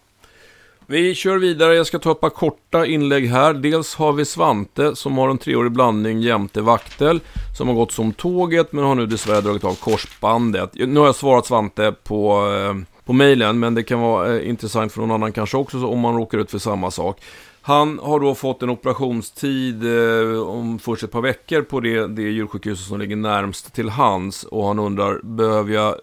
Vi 0.89 1.14
kör 1.14 1.39
vidare, 1.39 1.74
jag 1.74 1.86
ska 1.86 1.98
ta 1.98 2.12
ett 2.12 2.20
par 2.20 2.31
korta 2.31 2.86
inlägg 2.86 3.28
här. 3.28 3.55
Dels 3.55 3.94
har 3.94 4.12
vi 4.12 4.24
Svante 4.24 4.97
som 4.97 5.18
har 5.18 5.28
en 5.28 5.39
treårig 5.39 5.73
blandning 5.73 6.20
jämte 6.20 6.60
vaktel. 6.60 7.20
Som 7.59 7.68
har 7.68 7.74
gått 7.74 7.93
som 7.93 8.12
tåget 8.12 8.73
men 8.73 8.85
har 8.85 8.94
nu 8.94 9.06
dessvärre 9.06 9.40
dragit 9.40 9.64
av 9.64 9.74
korsbandet. 9.74 10.70
Nu 10.74 11.01
har 11.01 11.06
jag 11.06 11.14
svarat 11.14 11.47
Svante 11.47 11.93
på, 12.05 12.52
eh, 12.55 13.05
på 13.05 13.12
mejlen 13.12 13.59
men 13.59 13.74
det 13.74 13.82
kan 13.82 14.01
vara 14.01 14.36
eh, 14.36 14.48
intressant 14.48 14.93
för 14.93 15.01
någon 15.01 15.10
annan 15.10 15.32
kanske 15.32 15.56
också 15.56 15.86
om 15.86 16.01
man 16.01 16.16
råkar 16.16 16.39
ut 16.39 16.51
för 16.51 16.59
samma 16.59 16.90
sak. 16.90 17.20
Han 17.66 17.98
har 17.98 18.20
då 18.20 18.34
fått 18.34 18.62
en 18.62 18.70
operationstid 18.70 19.84
eh, 19.84 20.48
om 20.48 20.78
först 20.78 21.02
ett 21.02 21.10
par 21.10 21.20
veckor 21.20 21.62
på 21.62 21.80
det, 21.80 22.06
det 22.06 22.22
djursjukhus 22.22 22.88
som 22.88 23.01
ligger 23.01 23.16
närmst 23.16 23.74
till 23.74 23.88
hans. 23.88 24.44
Och 24.44 24.66
han 24.66 24.78
undrar, 24.78 25.20
behöver 25.22 25.74
jag 25.74 25.94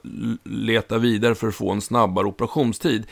leta 0.44 0.98
vidare 0.98 1.35
för 1.35 1.48
att 1.48 1.56
få 1.56 1.72
en 1.72 1.81
snabbare 1.81 2.26
operationstid? 2.26 3.06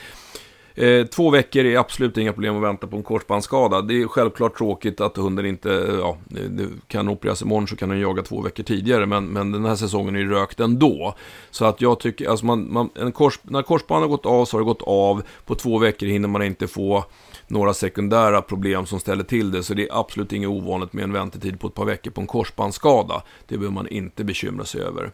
Eh, 0.76 1.06
två 1.06 1.30
veckor 1.30 1.66
är 1.66 1.78
absolut 1.78 2.18
inga 2.18 2.34
problem 2.34 2.56
att 2.56 2.64
vänta 2.64 2.88
på 2.88 2.98
en 2.98 3.04
korsbandsskada. 3.04 3.82
Det 3.82 4.02
är 4.02 4.08
självklart 4.08 4.58
tråkigt 4.58 5.02
att 5.02 5.18
hunden 5.18 5.46
inte, 5.46 5.74
eh, 5.74 5.96
ja, 5.96 6.18
det 6.26 6.68
kan 6.88 7.10
opereras 7.10 7.42
imorgon 7.42 7.68
så 7.68 7.76
kan 7.76 7.90
den 7.90 8.00
jaga 8.00 8.22
två 8.22 8.42
veckor 8.42 8.64
tidigare. 8.64 9.06
Men, 9.06 9.26
men 9.26 9.52
den 9.52 9.66
här 9.66 9.76
säsongen 9.76 10.16
är 10.16 10.20
ju 10.20 10.30
rökt 10.30 10.60
ändå. 10.60 11.16
Så 11.52 11.66
att 11.66 11.82
jag 11.82 12.00
tycker, 12.00 12.30
alltså 12.30 12.46
man, 12.46 12.74
man, 12.74 12.90
en 12.96 13.12
kors, 13.12 13.40
när 13.44 13.62
korsbandet 13.62 14.10
har 14.10 14.18
gått 14.18 14.26
av 14.26 14.46
så 14.46 14.58
har 14.58 14.62
det 14.62 14.66
gått 14.66 14.82
av. 14.82 15.24
På 15.46 15.56
två 15.56 15.78
veckor 15.78 16.08
hinner 16.08 16.28
man 16.28 16.44
inte 16.44 16.68
få 16.68 17.06
några 17.52 17.74
sekundära 17.74 18.42
problem 18.42 18.86
som 18.86 19.00
ställer 19.00 19.24
till 19.24 19.52
det. 19.52 19.64
Så 19.64 19.74
det 19.74 19.90
är 19.90 20.00
absolut 20.00 20.34
inget 20.34 20.50
ovanligt 20.50 20.94
med 20.94 21.04
en 21.04 21.14
väntetid 21.14 21.60
på 21.60 21.68
ett 21.68 21.74
par 21.74 21.86
veckor 21.86 22.12
på 22.12 22.22
en 22.22 22.28
korsbandsskada. 22.28 23.24
Det 23.48 23.58
behöver 23.58 23.74
man 23.74 23.88
inte 23.88 24.24
bekymra 24.24 24.66
sig 24.66 24.82
över. 24.82 25.12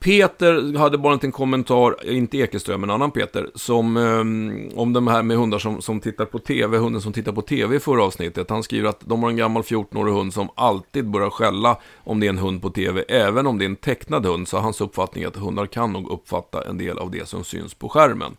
Peter 0.00 0.78
hade 0.78 0.98
bara 0.98 1.12
en 1.12 1.16
liten 1.16 1.32
kommentar, 1.32 2.10
inte 2.10 2.38
Ekeström, 2.38 2.80
men 2.80 2.90
en 2.90 2.94
annan 2.94 3.10
Peter, 3.10 3.50
som, 3.54 3.96
um, 3.96 4.70
om 4.76 4.92
de 4.92 5.06
här 5.06 5.22
med 5.22 5.36
hundar 5.36 5.58
som, 5.58 5.82
som 5.82 6.00
tittar 6.00 6.24
på 6.24 6.38
TV, 6.38 6.78
hunden 6.78 7.02
som 7.02 7.12
tittar 7.12 7.32
på 7.32 7.42
TV 7.42 7.76
i 7.76 7.80
förra 7.80 8.04
avsnittet. 8.04 8.50
Han 8.50 8.62
skriver 8.62 8.88
att 8.88 9.00
de 9.00 9.22
har 9.22 9.30
en 9.30 9.36
gammal 9.36 9.62
14-årig 9.62 10.14
hund 10.14 10.34
som 10.34 10.48
alltid 10.54 11.10
börjar 11.10 11.30
skälla 11.30 11.78
om 12.04 12.20
det 12.20 12.26
är 12.26 12.30
en 12.30 12.38
hund 12.38 12.62
på 12.62 12.70
TV, 12.70 13.04
även 13.08 13.46
om 13.46 13.58
det 13.58 13.64
är 13.64 13.68
en 13.68 13.76
tecknad 13.76 14.26
hund. 14.26 14.48
Så 14.48 14.58
hans 14.58 14.80
uppfattning 14.80 15.24
är 15.24 15.28
att 15.28 15.36
hundar 15.36 15.66
kan 15.66 15.92
nog 15.92 16.10
uppfatta 16.10 16.68
en 16.68 16.78
del 16.78 16.98
av 16.98 17.10
det 17.10 17.28
som 17.28 17.44
syns 17.44 17.74
på 17.74 17.88
skärmen. 17.88 18.36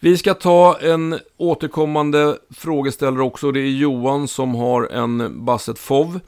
Vi 0.00 0.18
ska 0.18 0.34
ta 0.34 0.78
en 0.80 1.18
återkommande 1.36 2.38
frågeställare 2.50 3.22
också. 3.22 3.52
Det 3.52 3.60
är 3.60 3.70
Johan 3.70 4.28
som 4.28 4.54
har 4.54 4.86
en 4.92 5.44
Basset 5.44 5.78
FOV 5.78 6.20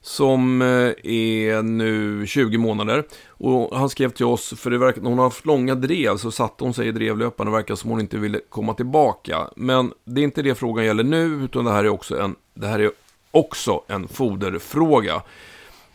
som 0.00 0.62
eh, 0.62 0.66
är 1.12 1.62
nu 1.62 2.26
20 2.26 2.58
månader. 2.58 3.04
Och 3.28 3.78
han 3.78 3.88
skrev 3.88 4.10
till 4.10 4.26
oss, 4.26 4.54
för 4.56 4.70
det 4.70 4.78
verkar, 4.78 5.02
hon 5.02 5.18
har 5.18 5.24
haft 5.24 5.46
långa 5.46 5.74
drev, 5.74 6.16
så 6.16 6.30
satte 6.30 6.64
hon 6.64 6.74
sig 6.74 6.88
i 6.88 6.92
drevlöparen 6.92 7.48
och 7.48 7.54
verkar 7.54 7.74
som 7.74 7.90
hon 7.90 8.00
inte 8.00 8.18
ville 8.18 8.40
komma 8.48 8.74
tillbaka. 8.74 9.48
Men 9.56 9.92
det 10.04 10.20
är 10.20 10.24
inte 10.24 10.42
det 10.42 10.54
frågan 10.54 10.84
gäller 10.84 11.04
nu, 11.04 11.24
utan 11.24 11.64
det 11.64 11.70
här 11.70 11.84
är 11.84 11.88
också 11.88 12.20
en, 12.20 12.36
det 12.54 12.66
här 12.66 12.78
är 12.78 12.90
också 13.30 13.82
en 13.86 14.08
foderfråga. 14.08 15.22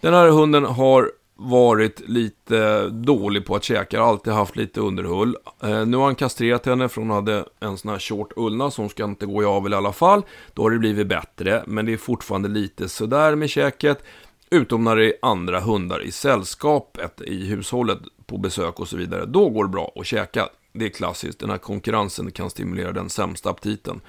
Den 0.02 0.14
här 0.14 0.28
hunden 0.28 0.66
har 0.66 1.12
varit 1.44 2.10
lite 2.10 2.90
dålig 2.90 3.46
på 3.46 3.56
att 3.56 3.64
käka, 3.64 4.02
alltid 4.02 4.34
haft 4.34 4.56
lite 4.56 4.82
underhull. 4.82 5.38
Eh, 5.64 5.86
nu 5.86 5.98
har 5.98 6.06
han 6.06 6.16
kastrerat 6.16 6.66
henne 6.66 6.90
för 6.90 7.02
hon 7.02 7.10
hade 7.10 7.46
en 7.60 7.78
sån 7.78 7.92
här 7.92 8.00
short 8.00 8.34
ullna 8.36 8.72
som 8.72 8.90
ska 8.90 9.04
inte 9.04 9.26
gå 9.26 9.44
i 9.44 9.46
avel 9.46 9.74
i 9.74 9.76
alla 9.76 9.94
fall. 9.94 10.22
Då 10.54 10.62
har 10.64 10.72
det 10.72 10.80
blivit 10.80 11.08
bättre, 11.08 11.64
men 11.68 11.86
det 11.86 11.94
är 11.94 11.98
fortfarande 11.98 12.50
lite 12.50 12.90
sådär 12.90 13.36
med 13.36 13.50
käket. 13.50 14.04
Utom 14.50 14.84
när 14.84 14.96
det 14.96 15.06
är 15.06 15.14
andra 15.22 15.60
hundar 15.60 16.04
i 16.04 16.12
sällskapet, 16.12 17.22
i 17.22 17.46
hushållet, 17.46 18.00
på 18.26 18.38
besök 18.38 18.80
och 18.80 18.88
så 18.88 18.98
vidare. 18.98 19.26
Då 19.26 19.50
går 19.50 19.64
det 19.64 19.70
bra 19.70 19.92
att 19.96 20.06
käka. 20.06 20.50
Det 20.74 20.86
är 20.86 20.90
klassiskt, 20.90 21.40
den 21.40 21.50
här 21.50 21.58
konkurrensen 21.58 22.32
kan 22.32 22.50
stimulera 22.50 22.92
den 22.92 23.10
sämsta 23.10 23.50
aptiten. 23.50 24.02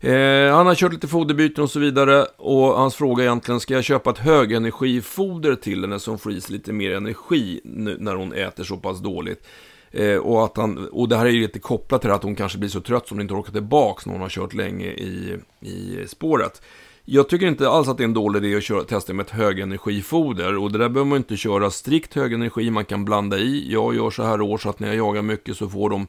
Eh, 0.00 0.54
han 0.54 0.66
har 0.66 0.74
kört 0.74 0.92
lite 0.92 1.08
foderbyten 1.08 1.64
och 1.64 1.70
så 1.70 1.80
vidare. 1.80 2.26
Och 2.36 2.66
hans 2.66 2.94
fråga 2.94 3.22
är 3.22 3.26
egentligen, 3.26 3.60
ska 3.60 3.74
jag 3.74 3.84
köpa 3.84 4.10
ett 4.10 4.18
högenergifoder 4.18 5.54
till 5.54 5.80
henne 5.80 5.98
som 5.98 6.18
får 6.18 6.32
i 6.32 6.40
sig 6.40 6.52
lite 6.52 6.72
mer 6.72 6.94
energi 6.94 7.60
nu, 7.64 7.96
när 8.00 8.14
hon 8.14 8.32
äter 8.32 8.64
så 8.64 8.76
pass 8.76 9.00
dåligt? 9.00 9.46
Eh, 9.90 10.16
och, 10.16 10.44
att 10.44 10.56
han, 10.56 10.88
och 10.88 11.08
det 11.08 11.16
här 11.16 11.26
är 11.26 11.30
ju 11.30 11.40
lite 11.40 11.58
kopplat 11.58 12.00
till 12.00 12.10
att 12.10 12.22
hon 12.22 12.36
kanske 12.36 12.58
blir 12.58 12.68
så 12.68 12.80
trött 12.80 13.08
som 13.08 13.16
hon 13.16 13.22
inte 13.22 13.34
orkar 13.34 13.52
tillbaka 13.52 14.02
när 14.04 14.12
hon 14.12 14.22
har 14.22 14.28
kört 14.28 14.54
länge 14.54 14.86
i, 14.86 15.36
i 15.60 16.04
spåret. 16.08 16.62
Jag 17.04 17.28
tycker 17.28 17.46
inte 17.46 17.68
alls 17.68 17.88
att 17.88 17.96
det 17.96 18.02
är 18.02 18.08
en 18.08 18.14
dålig 18.14 18.44
idé 18.44 18.56
att 18.56 18.62
köra, 18.62 18.84
testa 18.84 19.12
med 19.12 19.26
ett 19.26 19.30
högenergifoder. 19.30 20.56
Och 20.56 20.72
det 20.72 20.78
där 20.78 20.88
behöver 20.88 21.08
man 21.08 21.16
inte 21.16 21.36
köra 21.36 21.70
strikt 21.70 22.14
högenergi, 22.14 22.70
man 22.70 22.84
kan 22.84 23.04
blanda 23.04 23.38
i. 23.38 23.72
Jag 23.72 23.94
gör 23.94 24.10
så 24.10 24.22
här 24.22 24.40
år 24.40 24.58
så 24.58 24.70
att 24.70 24.80
när 24.80 24.88
jag 24.88 24.96
jagar 24.96 25.22
mycket 25.22 25.56
så 25.56 25.68
får 25.68 25.90
de 25.90 26.06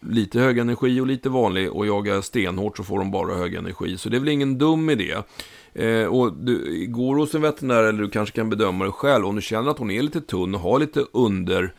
lite 0.00 0.40
hög 0.40 0.58
energi 0.58 1.00
och 1.00 1.06
lite 1.06 1.28
vanlig 1.28 1.72
och 1.72 1.86
jagar 1.86 2.20
stenhårt 2.20 2.76
så 2.76 2.84
får 2.84 2.98
de 2.98 3.10
bara 3.10 3.34
hög 3.34 3.54
energi. 3.54 3.98
Så 3.98 4.08
det 4.08 4.16
är 4.16 4.20
väl 4.20 4.28
ingen 4.28 4.58
dum 4.58 4.90
idé. 4.90 5.16
Eh, 5.72 6.06
och 6.06 6.32
du 6.32 6.86
går 6.88 7.16
hos 7.16 7.34
en 7.34 7.42
veterinär 7.42 7.82
eller 7.82 8.02
du 8.02 8.10
kanske 8.10 8.36
kan 8.36 8.50
bedöma 8.50 8.84
det 8.84 8.92
själv. 8.92 9.26
Om 9.26 9.36
du 9.36 9.42
känner 9.42 9.70
att 9.70 9.78
hon 9.78 9.90
är 9.90 10.02
lite 10.02 10.20
tunn 10.20 10.54
och 10.54 10.60
har 10.60 10.78
lite 10.78 11.04
under 11.12 11.74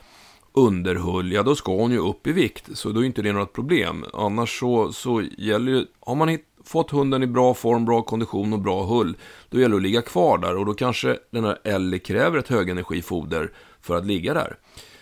underhull, 0.54 1.32
ja 1.32 1.44
då 1.44 1.56
ska 1.56 1.76
hon 1.76 1.92
ju 1.92 1.98
upp 1.98 2.28
i 2.28 2.32
vikt. 2.32 2.78
Så 2.78 2.90
då 2.90 3.02
är 3.02 3.06
inte 3.06 3.22
det 3.22 3.34
något 3.34 3.54
problem. 3.54 4.06
Annars 4.14 4.60
så, 4.60 4.92
så 4.92 5.24
gäller 5.38 5.72
ju, 5.72 5.86
har 6.00 6.16
man 6.16 6.28
hit, 6.28 6.46
fått 6.66 6.92
hunden 6.92 7.24
i 7.24 7.28
bra 7.28 7.54
form, 7.54 7.86
bra 7.86 8.02
kondition 8.02 8.54
och 8.54 8.60
bra 8.60 8.86
hull, 8.86 9.18
då 9.50 9.60
gäller 9.60 9.76
det 9.76 9.78
att 9.78 9.84
ligga 9.84 10.02
kvar 10.02 10.38
där. 10.38 10.58
Och 10.58 10.66
då 10.66 10.74
kanske 10.74 11.18
den 11.32 11.44
här 11.44 11.58
Ellie 11.64 12.00
kräver 12.00 12.38
ett 12.38 12.48
högenergifoder 12.48 13.52
för 13.82 13.98
att 13.98 14.06
ligga 14.06 14.34
där. 14.34 14.58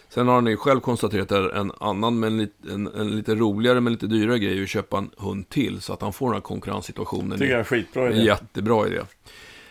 Sen 0.09 0.27
har 0.27 0.41
ni 0.41 0.55
själv 0.55 0.79
konstaterat 0.79 1.31
att 1.31 1.53
en 1.53 1.71
annan, 1.79 2.19
men 2.19 2.39
en, 2.39 2.49
en, 2.69 2.87
en, 2.87 3.15
lite 3.15 3.35
roligare 3.35 3.81
men 3.81 3.93
lite 3.93 4.07
dyrare 4.07 4.39
grej 4.39 4.59
är 4.59 4.63
att 4.63 4.69
köpa 4.69 4.97
en 4.97 5.09
hund 5.17 5.49
till. 5.49 5.81
Så 5.81 5.93
att 5.93 6.01
han 6.01 6.13
får 6.13 6.25
den 6.25 6.33
här 6.33 6.41
konkurrenssituationen. 6.41 7.31
Tycker 7.31 7.45
jag 7.45 7.53
är 7.53 7.59
en 7.59 7.65
skitbra 7.65 8.11
idé. 8.11 8.21
Jättebra 8.21 8.87
idé. 8.87 9.01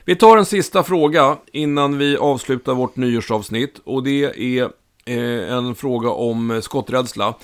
Vi 0.04 0.16
tar 0.16 0.36
en 0.36 0.46
sista 0.46 0.82
fråga 0.82 1.36
innan 1.52 1.98
vi 1.98 2.16
avslutar 2.16 2.74
vårt 2.74 2.96
nyårsavsnitt. 2.96 3.80
Och 3.84 4.02
det 4.02 4.24
är 4.24 4.62
eh, 5.04 5.52
en 5.52 5.74
fråga 5.74 6.10
om 6.10 6.60
skotträdsla. 6.62 7.34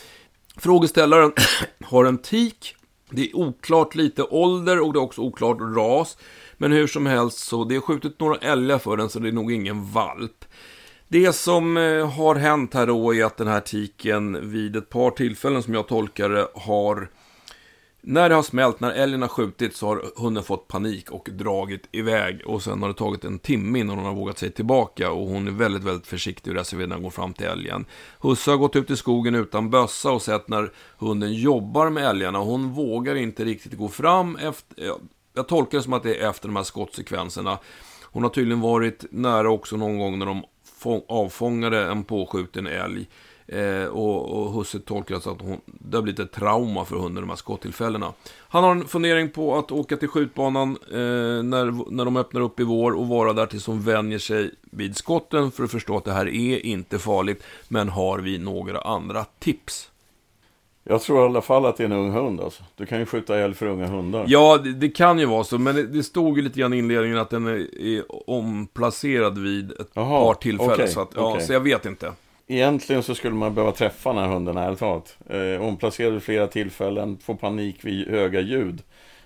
Frågeställaren 0.57 1.33
har 1.85 2.05
en 2.05 2.19
tik. 2.19 2.75
Det 3.11 3.31
är 3.31 3.37
oklart 3.37 3.95
lite 3.95 4.23
ålder 4.23 4.81
och 4.81 4.93
det 4.93 4.99
är 4.99 5.03
också 5.03 5.21
oklart 5.21 5.59
ras. 5.61 6.17
Men 6.57 6.73
hur 6.73 6.87
som 6.87 7.07
helst 7.07 7.39
så 7.39 7.65
det 7.65 7.77
är 7.77 7.81
skjutit 7.81 8.21
några 8.21 8.37
älgar 8.37 8.79
för 8.79 8.97
den 8.97 9.09
så 9.09 9.19
det 9.19 9.29
är 9.29 9.33
nog 9.33 9.53
ingen 9.53 9.85
valp. 9.85 10.45
Det 11.13 11.33
som 11.33 11.77
eh, 11.77 12.11
har 12.11 12.35
hänt 12.35 12.75
här 12.75 12.87
då 12.87 13.15
är 13.15 13.25
att 13.25 13.37
den 13.37 13.47
här 13.47 13.61
tiken 13.61 14.51
vid 14.51 14.77
ett 14.77 14.89
par 14.89 15.11
tillfällen 15.11 15.63
som 15.63 15.75
jag 15.75 15.89
tolkar 15.89 16.29
det 16.29 16.49
har 16.55 17.09
när 18.01 18.29
det 18.29 18.35
har 18.35 18.43
smält, 18.43 18.81
när 18.81 18.91
älgen 18.91 19.23
har 19.23 19.29
skjutit 19.29 19.77
så 19.77 19.87
har 19.87 20.03
hunden 20.17 20.45
fått 20.45 20.69
panik 20.69 21.11
och 21.11 21.29
dragit 21.33 21.89
iväg. 21.93 22.43
Och 22.47 22.63
sen 22.63 22.83
har 22.83 22.89
det 22.89 22.95
tagit 22.95 23.25
en 23.25 23.39
timme 23.39 23.79
innan 23.79 23.97
hon 23.97 24.07
har 24.07 24.15
vågat 24.15 24.39
sig 24.39 24.51
tillbaka. 24.51 25.11
Och 25.11 25.29
hon 25.29 25.47
är 25.47 25.51
väldigt, 25.51 25.85
väldigt 25.85 26.07
försiktig 26.07 26.51
och 26.51 26.59
reserverad 26.59 26.89
när 26.89 26.97
hon 26.97 27.03
går 27.03 27.11
fram 27.11 27.33
till 27.33 27.47
älgen. 27.47 27.85
Husse 28.21 28.51
har 28.51 28.59
gått 28.59 28.77
ut 28.77 28.91
i 28.91 28.97
skogen 28.97 29.35
utan 29.35 29.71
bössa 29.71 30.11
och 30.11 30.23
sett 30.23 30.49
när 30.49 30.73
hunden 30.99 31.35
jobbar 31.35 31.91
med 31.91 32.07
älgarna. 32.07 32.39
Hon 32.39 32.73
vågar 32.73 33.15
inte 33.15 33.45
riktigt 33.45 33.79
gå 33.79 33.89
fram 33.89 34.37
efter... 34.37 34.93
Jag 35.35 35.49
tolkar 35.49 35.79
det 35.79 35.85
som 35.85 35.93
att 35.93 36.03
det 36.03 36.17
är 36.17 36.31
efter 36.31 36.49
de 36.49 36.57
här 36.57 36.63
skottsekvenserna. 36.63 37.59
Hon 38.03 38.23
har 38.23 38.31
tydligen 38.31 38.61
varit 38.61 39.05
nära 39.11 39.51
också 39.51 39.77
någon 39.77 39.99
gång 39.99 40.19
när 40.19 40.27
de 40.27 40.45
avfångade 41.09 41.83
en 41.85 42.05
påskjuten 42.05 42.67
älg. 42.67 43.07
Eh, 43.47 43.85
och, 43.85 44.39
och 44.39 44.53
husse 44.53 44.79
tolkar 44.79 45.15
alltså 45.15 45.31
att 45.31 45.41
hon, 45.41 45.61
det 45.67 45.97
har 45.97 46.03
blivit 46.03 46.21
ett 46.21 46.33
trauma 46.33 46.85
för 46.85 46.97
hunden, 46.97 47.23
de 47.23 47.29
här 47.29 47.37
skottillfällena. 47.37 48.13
Han 48.39 48.65
har 48.65 48.71
en 48.71 48.89
fundering 48.89 49.31
på 49.31 49.59
att 49.59 49.73
åka 49.73 49.97
till 49.97 50.09
skjutbanan 50.09 50.77
eh, 50.91 51.43
när, 51.43 51.91
när 51.93 52.05
de 52.05 52.17
öppnar 52.17 52.41
upp 52.41 52.61
i 52.61 52.65
vår 52.65 52.93
och 52.93 53.09
vara 53.09 53.33
där 53.33 53.47
tills 53.47 53.67
hon 53.67 53.83
vänjer 53.83 54.19
sig 54.19 54.51
vid 54.63 54.97
skotten 54.97 55.51
för 55.51 55.65
att 55.65 55.71
förstå 55.71 55.97
att 55.97 56.05
det 56.05 56.13
här 56.13 56.29
är 56.29 56.67
inte 56.67 56.99
farligt. 56.99 57.43
Men 57.69 57.89
har 57.89 58.19
vi 58.19 58.39
några 58.39 58.81
andra 58.81 59.25
tips? 59.39 59.92
Jag 60.85 61.03
tror 61.03 61.23
i 61.23 61.25
alla 61.25 61.41
fall 61.41 61.67
att 61.67 61.77
det 61.77 61.83
är 61.83 61.85
en 61.85 61.93
ung 61.93 62.11
hund 62.11 62.41
alltså. 62.41 62.63
Du 62.77 62.87
kan 62.87 62.99
ju 62.99 63.07
skjuta 63.07 63.39
älg 63.39 63.55
för 63.55 63.67
unga 63.67 63.87
hundar. 63.87 64.25
Ja, 64.29 64.59
det, 64.59 64.73
det 64.73 64.89
kan 64.89 65.19
ju 65.19 65.27
vara 65.27 65.45
så. 65.45 65.59
Men 65.59 65.75
det, 65.75 65.87
det, 65.87 66.03
stod 66.03 66.37
ju 66.37 66.43
lite 66.43 66.61
grann 66.61 66.73
i 66.73 66.79
inledningen 66.79 67.19
att 67.19 67.31
den 67.31 67.47
är, 67.47 67.81
är 67.81 68.31
omplacerad 68.31 69.39
vid 69.39 69.73
ett 69.73 69.97
Aha, 69.97 70.25
par 70.25 70.35
tillfällen. 70.35 70.75
Okay, 70.75 70.89
så, 70.89 71.01
att, 71.01 71.11
ja, 71.15 71.31
okay. 71.31 71.47
så 71.47 71.53
jag 71.53 71.61
vet 71.61 71.87
inte. 71.87 72.13
Egentligen 72.47 73.03
så 73.03 73.15
skulle 73.15 73.35
man 73.35 73.55
behöva 73.55 73.73
träffa 73.73 74.13
den 74.13 74.23
här 74.23 74.29
hunden 74.29 74.57
ärligt 74.57 74.79
talat. 74.79 75.17
Eh, 75.29 75.67
omplacerad 75.67 76.13
vid 76.13 76.23
flera 76.23 76.47
tillfällen, 76.47 77.19
få 77.19 77.35
panik 77.35 77.77
vid 77.85 78.09
höga 78.09 78.41
ljud. 78.41 78.83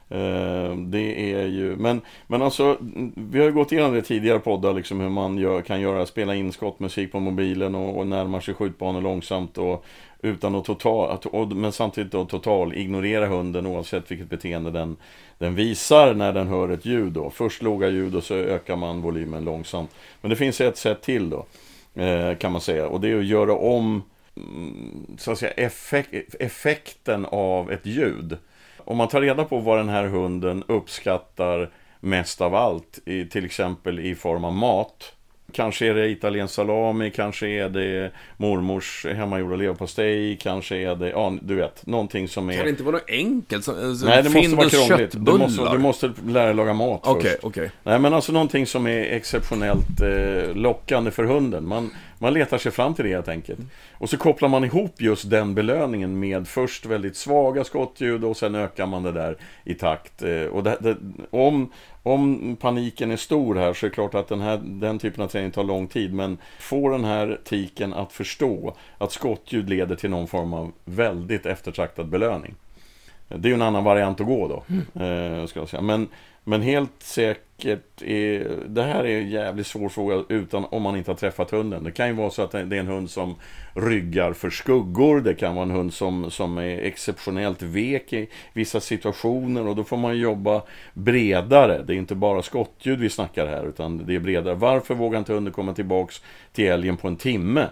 Eh, 0.08 0.76
det 0.76 1.32
är 1.32 1.46
ju, 1.46 1.76
men, 1.76 2.00
men 2.26 2.42
alltså, 2.42 2.76
vi 3.14 3.38
har 3.38 3.46
ju 3.46 3.52
gått 3.52 3.72
igenom 3.72 3.94
det 3.94 4.02
tidigare 4.02 4.38
poddar, 4.38 4.74
liksom 4.74 5.00
hur 5.00 5.08
man 5.08 5.38
gör, 5.38 5.62
kan 5.62 5.80
göra, 5.80 6.06
spela 6.06 6.34
in 6.34 6.52
skottmusik 6.52 7.12
på 7.12 7.20
mobilen 7.20 7.74
och, 7.74 7.98
och 7.98 8.06
närma 8.06 8.40
sig 8.40 8.54
skjutbanor 8.54 9.00
långsamt 9.00 9.58
och 9.58 9.84
utan 10.22 10.54
att 10.54 10.64
total, 10.64 11.54
men 11.54 11.72
samtidigt 11.72 12.12
då 12.12 12.24
total 12.24 12.74
ignorera 12.74 13.26
hunden 13.26 13.66
oavsett 13.66 14.10
vilket 14.10 14.30
beteende 14.30 14.70
den, 14.70 14.96
den 15.38 15.54
visar 15.54 16.14
när 16.14 16.32
den 16.32 16.48
hör 16.48 16.68
ett 16.68 16.84
ljud 16.84 17.12
då. 17.12 17.30
Först 17.30 17.62
låga 17.62 17.88
ljud 17.88 18.14
och 18.14 18.24
så 18.24 18.34
ökar 18.34 18.76
man 18.76 19.02
volymen 19.02 19.44
långsamt. 19.44 19.90
Men 20.20 20.30
det 20.30 20.36
finns 20.36 20.60
ett 20.60 20.76
sätt 20.76 21.02
till 21.02 21.30
då, 21.30 21.46
eh, 22.02 22.36
kan 22.36 22.52
man 22.52 22.60
säga. 22.60 22.88
Och 22.88 23.00
det 23.00 23.10
är 23.10 23.18
att 23.18 23.26
göra 23.26 23.54
om 23.54 24.02
mm, 24.36 25.16
så 25.18 25.32
att 25.32 25.38
säga, 25.38 25.52
effek 25.52 26.06
effekten 26.40 27.26
av 27.26 27.72
ett 27.72 27.86
ljud. 27.86 28.36
Om 28.78 28.96
man 28.96 29.08
tar 29.08 29.20
reda 29.20 29.44
på 29.44 29.58
vad 29.58 29.78
den 29.78 29.88
här 29.88 30.04
hunden 30.04 30.64
uppskattar 30.68 31.70
mest 32.00 32.40
av 32.40 32.54
allt, 32.54 32.98
i, 33.04 33.24
till 33.24 33.44
exempel 33.44 34.00
i 34.00 34.14
form 34.14 34.44
av 34.44 34.52
mat, 34.52 35.15
Kanske 35.52 35.86
är 35.86 35.94
det 35.94 36.08
italiensk 36.08 36.54
salami, 36.54 37.10
kanske 37.10 37.48
är 37.48 37.68
det 37.68 38.10
mormors 38.36 39.06
hemmagjorda 39.06 39.56
leverpastej, 39.56 40.36
kanske 40.36 40.76
är 40.76 40.96
det, 40.96 41.10
ja 41.10 41.34
du 41.40 41.54
vet, 41.54 41.86
någonting 41.86 42.28
som 42.28 42.50
är... 42.50 42.54
Kan 42.54 42.64
det 42.64 42.70
inte 42.70 42.82
vara 42.82 42.96
något 42.96 43.10
enkelt? 43.10 43.64
Som, 43.64 43.88
alltså, 43.88 44.06
Nej, 44.06 44.22
det 44.22 44.30
måste 44.30 44.56
vara 44.56 44.68
krångligt. 44.68 45.12
Du 45.12 45.32
måste, 45.38 45.72
du 45.72 45.78
måste 45.78 46.12
lära 46.26 46.44
dig 46.44 46.54
laga 46.54 46.72
mat 46.72 47.06
okay, 47.06 47.30
först. 47.30 47.44
Okay. 47.44 47.68
Nej, 47.82 47.98
men 47.98 48.14
alltså 48.14 48.32
någonting 48.32 48.66
som 48.66 48.86
är 48.86 49.00
exceptionellt 49.00 50.00
eh, 50.00 50.54
lockande 50.54 51.10
för 51.10 51.24
hunden. 51.24 51.68
Man, 51.68 51.90
man 52.18 52.34
letar 52.34 52.58
sig 52.58 52.72
fram 52.72 52.94
till 52.94 53.04
det 53.04 53.10
helt 53.10 53.28
enkelt. 53.28 53.60
Och 53.92 54.10
så 54.10 54.16
kopplar 54.16 54.48
man 54.48 54.64
ihop 54.64 54.94
just 55.00 55.30
den 55.30 55.54
belöningen 55.54 56.18
med 56.18 56.48
först 56.48 56.86
väldigt 56.86 57.16
svaga 57.16 57.64
skottljud 57.64 58.24
och 58.24 58.36
sen 58.36 58.54
ökar 58.54 58.86
man 58.86 59.02
det 59.02 59.12
där 59.12 59.36
i 59.64 59.74
takt. 59.74 60.22
Eh, 60.22 60.42
och 60.42 60.62
det, 60.62 60.76
det, 60.80 60.96
om, 61.30 61.72
om 62.06 62.56
paniken 62.60 63.10
är 63.10 63.16
stor 63.16 63.54
här 63.54 63.74
så 63.74 63.86
är 63.86 63.90
det 63.90 63.94
klart 63.94 64.14
att 64.14 64.28
den, 64.28 64.40
här, 64.40 64.56
den 64.64 64.98
typen 64.98 65.24
av 65.24 65.28
träning 65.28 65.50
tar 65.50 65.64
lång 65.64 65.86
tid. 65.86 66.14
Men 66.14 66.38
får 66.58 66.90
den 66.90 67.04
här 67.04 67.40
tiken 67.44 67.94
att 67.94 68.12
förstå 68.12 68.76
att 68.98 69.12
skottljud 69.12 69.68
leder 69.68 69.96
till 69.96 70.10
någon 70.10 70.26
form 70.26 70.52
av 70.52 70.72
väldigt 70.84 71.46
eftertraktad 71.46 72.08
belöning. 72.08 72.54
Det 73.28 73.48
är 73.48 73.50
ju 73.50 73.54
en 73.54 73.62
annan 73.62 73.84
variant 73.84 74.20
att 74.20 74.26
gå 74.26 74.48
då. 74.48 74.62
Mm. 74.68 75.40
Eh, 75.40 75.46
ska 75.46 75.60
jag 75.60 75.68
säga. 75.68 75.82
Men, 75.82 76.08
men 76.44 76.62
helt 76.62 76.92
säkert, 76.98 77.42
är, 77.64 78.68
det 78.68 78.82
här 78.82 79.04
är 79.04 79.20
en 79.20 79.30
jävligt 79.30 79.66
svår 79.66 79.88
fråga 79.88 80.24
utan, 80.28 80.64
om 80.64 80.82
man 80.82 80.96
inte 80.96 81.10
har 81.10 81.16
träffat 81.16 81.50
hunden. 81.50 81.84
Det 81.84 81.92
kan 81.92 82.06
ju 82.08 82.12
vara 82.12 82.30
så 82.30 82.42
att 82.42 82.50
det 82.50 82.58
är 82.58 82.72
en 82.74 82.86
hund 82.86 83.10
som 83.10 83.34
ryggar 83.74 84.32
för 84.32 84.50
skuggor. 84.50 85.20
Det 85.20 85.34
kan 85.34 85.54
vara 85.54 85.62
en 85.62 85.70
hund 85.70 85.94
som, 85.94 86.30
som 86.30 86.58
är 86.58 86.78
exceptionellt 86.78 87.62
vek 87.62 88.12
i 88.12 88.28
vissa 88.52 88.80
situationer 88.80 89.66
och 89.66 89.76
då 89.76 89.84
får 89.84 89.96
man 89.96 90.18
jobba 90.18 90.62
bredare. 90.94 91.82
Det 91.82 91.94
är 91.94 91.96
inte 91.96 92.14
bara 92.14 92.42
skottljud 92.42 92.98
vi 92.98 93.10
snackar 93.10 93.46
här 93.46 93.68
utan 93.68 94.06
det 94.06 94.14
är 94.14 94.20
bredare. 94.20 94.54
Varför 94.54 94.94
vågar 94.94 95.18
inte 95.18 95.32
hunden 95.32 95.52
komma 95.52 95.74
tillbaks 95.74 96.22
till 96.52 96.66
älgen 96.66 96.96
på 96.96 97.08
en 97.08 97.16
timme? 97.16 97.66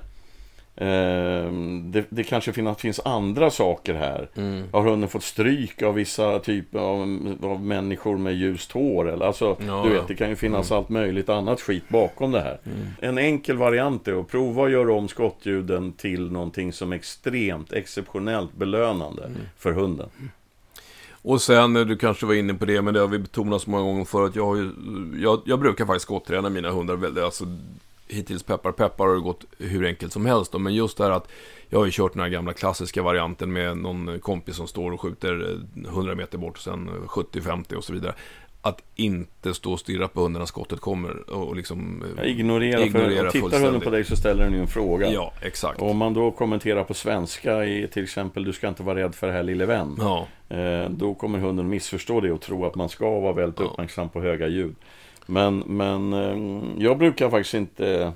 Ehm, 0.76 1.92
det, 1.92 2.04
det, 2.08 2.24
kanske 2.24 2.52
finns, 2.52 2.78
finns 2.78 3.00
andra 3.04 3.50
saker 3.50 3.94
här. 3.94 4.28
Mm. 4.36 4.64
Har 4.72 4.82
hunden 4.82 5.08
fått 5.08 5.22
stryk 5.22 5.82
av 5.82 5.94
vissa 5.94 6.38
typer 6.38 6.78
av, 6.78 6.98
av 7.42 7.64
människor 7.64 8.18
med 8.18 8.34
ljust 8.34 8.72
hår? 8.72 9.10
Eller? 9.10 9.26
Alltså, 9.26 9.56
ja, 9.66 9.82
du 9.84 9.90
vet, 9.90 10.08
det 10.08 10.14
kan 10.14 10.28
ju 10.28 10.36
finnas 10.36 10.70
mm. 10.70 10.78
allt 10.78 10.88
möjligt 10.88 11.28
annat 11.28 11.60
skit 11.60 11.88
bakom 11.88 12.32
det 12.32 12.40
här. 12.40 12.58
Mm. 12.64 12.86
En 13.00 13.18
enkel 13.18 13.56
variant 13.56 14.08
är 14.08 14.20
att 14.20 14.28
prova 14.28 14.64
att 14.64 14.70
göra 14.70 14.92
om 14.92 15.08
skottljuden 15.08 15.92
till 15.92 16.32
någonting 16.32 16.72
som 16.72 16.92
är 16.92 16.96
extremt, 16.96 17.72
exceptionellt 17.72 18.54
belönande 18.54 19.22
mm. 19.24 19.40
för 19.58 19.72
hunden. 19.72 20.08
Och 21.22 21.42
sen, 21.42 21.74
du 21.74 21.96
kanske 21.96 22.26
var 22.26 22.34
inne 22.34 22.54
på 22.54 22.64
det, 22.64 22.82
men 22.82 22.94
det 22.94 23.00
har 23.00 23.08
vi 23.08 23.18
betonat 23.18 23.62
så 23.62 23.70
många 23.70 23.82
gånger 23.82 24.04
förut. 24.04 24.32
Jag, 24.36 24.46
har 24.46 24.56
ju, 24.56 24.70
jag, 25.22 25.40
jag 25.44 25.60
brukar 25.60 25.86
faktiskt 25.86 26.04
skotträna 26.04 26.48
mina 26.48 26.70
hundar 26.70 26.96
väldigt, 26.96 27.24
alltså 27.24 27.44
hittills 28.14 28.42
peppar 28.42 28.72
peppar 28.72 29.06
har 29.06 29.14
det 29.14 29.20
gått 29.20 29.44
hur 29.58 29.86
enkelt 29.86 30.12
som 30.12 30.26
helst 30.26 30.52
då. 30.52 30.58
Men 30.58 30.74
just 30.74 30.98
det 30.98 31.04
här 31.04 31.10
att 31.10 31.28
jag 31.68 31.78
har 31.78 31.86
ju 31.86 31.92
kört 31.94 32.12
den 32.12 32.22
här 32.22 32.28
gamla 32.28 32.52
klassiska 32.52 33.02
varianten 33.02 33.52
med 33.52 33.76
någon 33.76 34.20
kompis 34.20 34.56
som 34.56 34.66
står 34.66 34.92
och 34.92 35.00
skjuter 35.00 35.58
100 35.86 36.14
meter 36.14 36.38
bort 36.38 36.56
och 36.56 36.62
sen 36.62 36.90
70-50 37.06 37.74
och 37.74 37.84
så 37.84 37.92
vidare. 37.92 38.14
Att 38.62 38.82
inte 38.94 39.54
stå 39.54 39.72
och 39.72 39.80
stirra 39.80 40.08
på 40.08 40.20
hunden 40.20 40.40
när 40.40 40.46
skottet 40.46 40.80
kommer 40.80 41.30
och 41.30 41.56
liksom 41.56 42.04
ja, 42.16 42.24
ignorera, 42.24 42.80
ignorera 42.80 43.30
för, 43.30 43.40
Tittar 43.40 43.60
hunden 43.60 43.80
på 43.80 43.90
dig 43.90 44.04
så 44.04 44.16
ställer 44.16 44.44
den 44.44 44.52
ju 44.52 44.60
en 44.60 44.66
fråga. 44.66 45.12
Ja, 45.12 45.32
exakt. 45.42 45.80
Och 45.80 45.90
om 45.90 45.96
man 45.96 46.14
då 46.14 46.30
kommenterar 46.30 46.84
på 46.84 46.94
svenska 46.94 47.64
i 47.64 47.88
till 47.88 48.02
exempel 48.02 48.44
Du 48.44 48.52
ska 48.52 48.68
inte 48.68 48.82
vara 48.82 48.98
rädd 48.98 49.14
för 49.14 49.26
det 49.26 49.32
här 49.32 49.42
lille 49.42 49.66
vän. 49.66 49.96
Ja. 49.98 50.26
Eh, 50.48 50.90
då 50.90 51.14
kommer 51.14 51.38
hunden 51.38 51.68
missförstå 51.68 52.20
det 52.20 52.32
och 52.32 52.40
tro 52.40 52.66
att 52.66 52.74
man 52.74 52.88
ska 52.88 53.20
vara 53.20 53.32
väldigt 53.32 53.60
ja. 53.60 53.66
uppmärksam 53.66 54.08
på 54.08 54.20
höga 54.20 54.48
ljud. 54.48 54.74
Men, 55.26 55.58
men 55.58 56.12
eh, 56.12 56.82
jag 56.84 56.98
brukar 56.98 57.30
faktiskt 57.30 57.54
inte 57.54 58.12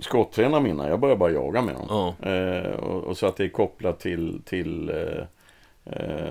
skotträna 0.00 0.60
mina. 0.60 0.88
Jag 0.88 1.00
börjar 1.00 1.16
bara 1.16 1.30
jaga 1.30 1.62
med 1.62 1.74
dem. 1.74 1.86
Ja. 1.88 2.30
Eh, 2.30 2.72
och, 2.72 3.04
och, 3.04 3.16
så 3.16 3.26
att 3.26 3.36
det 3.36 3.44
är 3.44 3.48
kopplat 3.48 4.00
till, 4.00 4.40
till 4.44 4.90
eh, 4.90 4.96
Eh, 4.96 5.24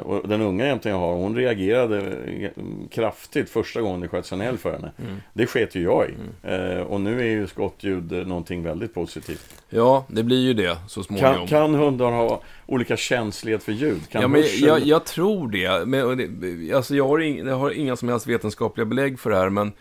och 0.04 0.28
den 0.30 0.42
unga 0.42 0.68
jämten 0.68 0.92
jag 0.92 1.00
har, 1.00 1.14
hon 1.14 1.36
reagerade 1.36 2.00
eh, 2.00 2.50
kraftigt 2.92 3.50
första 3.50 3.82
gången 3.82 4.02
det 4.02 4.08
sköts 4.08 4.32
en 4.32 4.42
älg 4.42 4.58
för 4.58 4.72
henne. 4.72 4.92
Mm. 4.98 5.16
Det 5.34 5.48
sket 5.48 5.76
ju 5.76 5.84
jag 5.84 6.10
i. 6.10 6.14
Eh, 6.44 6.82
och 6.82 7.02
nu 7.02 7.20
är 7.20 7.26
ju 7.26 7.48
skottljud 7.48 8.12
eh, 8.12 8.28
någonting 8.28 8.64
väldigt 8.64 8.94
positivt. 8.94 9.62
Ja, 9.70 10.06
det 10.10 10.24
blir 10.24 10.40
ju 10.40 10.54
det 10.54 10.78
så 10.88 11.04
småningom. 11.04 11.36
Kan, 11.36 11.48
kan 11.48 11.76
hundar 11.76 12.12
ha 12.12 12.42
olika 12.66 12.98
känslighet 12.98 13.64
för 13.64 13.72
ljud? 13.72 14.10
Kan 14.10 14.22
ja, 14.22 14.28
men 14.28 14.42
hörsel- 14.42 14.68
jag, 14.68 14.80
jag 14.80 15.06
tror 15.06 15.48
det. 15.48 15.86
Men, 15.86 16.18
det 16.40 16.74
alltså, 16.74 16.96
jag, 16.96 17.08
har 17.08 17.20
ing, 17.20 17.48
jag 17.48 17.58
har 17.58 17.72
inga 17.72 17.96
som 17.96 18.10
helst 18.10 18.28
vetenskapliga 18.28 18.86
belägg 18.86 19.20
för 19.20 19.30
det 19.30 19.38
här, 19.38 19.50
men 19.50 19.72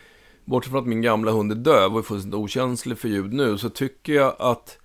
bortsett 0.45 0.71
från 0.71 0.81
att 0.81 0.87
min 0.87 1.01
gamla 1.01 1.31
hund 1.31 1.51
är 1.51 1.55
döv 1.55 1.93
och 1.93 1.99
är 1.99 2.03
fullständigt 2.03 2.37
okänslig 2.37 2.97
för 2.97 3.07
ljud 3.07 3.33
nu, 3.33 3.57
så 3.57 3.69
tycker 3.69 4.13
jag 4.13 4.35
att 4.39 4.77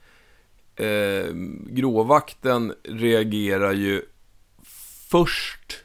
eh, 0.76 1.34
gråvakten 1.66 2.72
reagerar 2.84 3.72
ju 3.72 4.02
först 5.10 5.84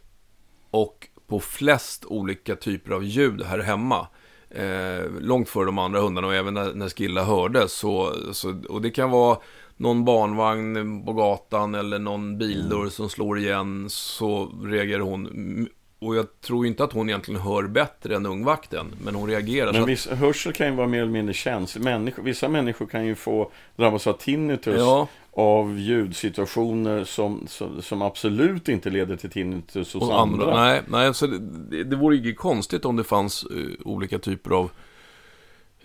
och 0.72 1.08
på 1.28 1.40
flest 1.40 2.06
olika 2.06 2.56
typer 2.56 2.92
av 2.92 3.04
ljud 3.04 3.42
här 3.42 3.60
hemma. 3.60 4.08
Eh, 4.50 5.10
långt 5.20 5.50
före 5.50 5.66
de 5.66 5.78
andra 5.78 6.00
hundarna 6.00 6.28
och 6.28 6.36
även 6.36 6.54
när, 6.54 6.74
när 6.74 6.90
Skilla 6.90 7.24
hörde. 7.24 7.68
Så, 7.68 8.14
så, 8.34 8.62
och 8.70 8.82
det 8.82 8.90
kan 8.90 9.12
vara 9.12 9.38
någon 9.78 10.06
barnvagn 10.06 11.06
på 11.06 11.14
gatan 11.14 11.76
eller 11.76 12.00
någon 12.00 12.38
bildörr 12.38 12.90
som 12.90 13.10
slår 13.10 13.40
igen 13.40 13.90
så 13.90 14.46
reagerar 14.66 15.02
hon. 15.02 15.70
Och 16.06 16.16
jag 16.16 16.42
tror 16.42 16.66
inte 16.66 16.84
att 16.84 16.94
hon 16.94 17.10
egentligen 17.10 17.42
hör 17.42 17.64
bättre 17.64 18.16
än 18.16 18.26
ungvakten, 18.26 18.96
men 19.04 19.16
hon 19.16 19.30
reagerar. 19.30 19.68
så 19.68 19.74
Men 19.74 19.84
att, 19.84 19.90
viss, 19.90 20.08
hörsel 20.08 20.54
kan 20.54 20.68
ju 20.68 20.76
vara 20.76 20.88
mer 20.88 21.02
eller 21.02 21.12
mindre 21.12 21.34
känslig. 21.34 21.84
Människor, 21.84 22.24
vissa 22.24 22.50
människor 22.50 22.86
kan 22.86 23.06
ju 23.06 23.16
få 23.16 23.52
drabbas 23.76 24.08
av 24.08 24.14
tinnitus 24.14 24.76
ja, 24.78 25.08
av 25.32 25.80
ljudsituationer 25.80 27.04
som, 27.04 27.48
som, 27.48 27.82
som 27.82 28.02
absolut 28.02 28.70
inte 28.70 28.90
leder 28.90 29.16
till 29.16 29.30
tinnitus 29.30 29.94
hos 29.94 30.04
och 30.04 30.22
andra. 30.22 30.46
andra. 30.46 30.64
Nej, 30.64 30.82
nej 30.88 31.14
så 31.14 31.28
det, 31.28 31.84
det, 31.84 31.96
vore 31.96 32.16
ju 32.16 32.34
konstigt 32.34 32.86
om 32.86 32.96
det 32.96 33.04
fanns 33.04 33.44
eh, 33.44 33.88
olika 33.88 34.20
typer 34.20 34.52
av 34.52 34.72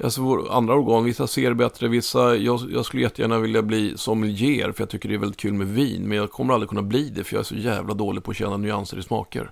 Alltså 0.04 0.46
andra 0.50 0.74
organ, 0.74 1.04
vissa 1.04 1.26
ser 1.26 1.54
bättre, 1.54 1.88
vissa, 1.88 2.36
jag, 2.36 2.60
jag 2.70 2.84
skulle 2.84 3.02
jättegärna 3.02 3.38
vilja 3.38 3.62
bli 3.62 3.96
sommelier 3.96 4.72
för 4.72 4.82
jag 4.82 4.90
tycker 4.90 5.08
det 5.08 5.14
är 5.14 5.18
väldigt 5.18 5.40
kul 5.40 5.52
med 5.52 5.66
vin, 5.66 6.02
men 6.08 6.18
jag 6.18 6.30
kommer 6.30 6.54
aldrig 6.54 6.68
kunna 6.68 6.82
bli 6.82 7.08
det 7.08 7.24
för 7.24 7.34
jag 7.34 7.40
är 7.40 7.44
så 7.44 7.54
jävla 7.54 7.94
dålig 7.94 8.24
på 8.24 8.30
att 8.30 8.36
känna 8.36 8.56
nyanser 8.56 8.98
i 8.98 9.02
smaker. 9.02 9.50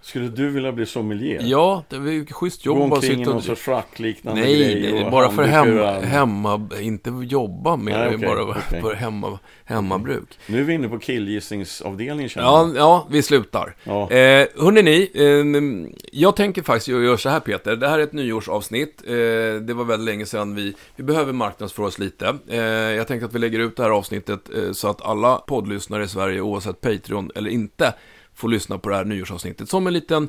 Skulle 0.00 0.28
du 0.28 0.50
vilja 0.50 0.72
bli 0.72 0.86
sommelier? 0.86 1.40
Ja, 1.44 1.84
det 1.88 1.96
är 1.96 2.00
väl 2.00 2.26
schysst 2.26 2.66
jobb 2.66 2.78
Gå 2.78 2.84
omkring 2.84 3.22
i 3.22 3.24
någon 3.24 3.36
och... 3.36 3.44
sorts 3.44 3.60
frackliknande 3.60 4.40
Nej, 4.40 4.80
grej 4.80 5.04
och 5.04 5.10
bara 5.10 5.30
för 5.30 5.44
hemma, 5.44 6.00
hemma, 6.00 6.68
inte 6.80 7.10
jobba 7.10 7.76
med 7.76 7.94
Nej, 7.94 8.14
okej, 8.14 8.28
bara 8.28 8.42
okej. 8.42 8.80
för 8.80 8.94
hemma, 8.94 9.38
hemmabruk. 9.64 10.38
Nu 10.46 10.60
är 10.60 10.64
vi 10.64 10.74
inne 10.74 10.88
på 10.88 10.98
killgissningsavdelningen 10.98 12.28
känner 12.28 12.46
jag. 12.46 12.68
Ja, 12.68 12.72
ja, 12.76 13.06
vi 13.10 13.22
slutar. 13.22 13.74
Ja. 13.84 14.10
Eh, 14.10 14.46
hörrni 14.56 14.82
ni, 14.82 15.10
eh, 15.14 15.90
jag 16.12 16.36
tänker 16.36 16.62
faktiskt 16.62 16.88
göra 16.88 17.16
så 17.16 17.28
här 17.28 17.40
Peter. 17.40 17.76
Det 17.76 17.88
här 17.88 17.98
är 17.98 18.02
ett 18.02 18.12
nyårsavsnitt. 18.12 19.02
Eh, 19.06 19.14
det 19.60 19.74
var 19.74 19.84
väldigt 19.84 20.06
länge 20.06 20.26
sedan 20.26 20.54
vi, 20.54 20.74
vi 20.96 21.02
behöver 21.02 21.32
marknadsföra 21.32 21.86
oss 21.86 21.98
lite. 21.98 22.38
Eh, 22.48 22.58
jag 22.60 23.08
tänker 23.08 23.26
att 23.26 23.34
vi 23.34 23.38
lägger 23.38 23.58
ut 23.58 23.76
det 23.76 23.82
här 23.82 23.90
avsnittet 23.90 24.40
eh, 24.54 24.72
så 24.72 24.88
att 24.88 25.02
alla 25.02 25.36
poddlyssnare 25.36 26.04
i 26.04 26.08
Sverige, 26.08 26.40
oavsett 26.40 26.80
Patreon 26.80 27.30
eller 27.34 27.50
inte, 27.50 27.94
får 28.36 28.48
lyssna 28.48 28.78
på 28.78 28.88
det 28.88 28.96
här 28.96 29.04
nyårsavsnittet. 29.04 29.68
Som 29.68 29.86
en 29.86 29.92
liten 29.92 30.28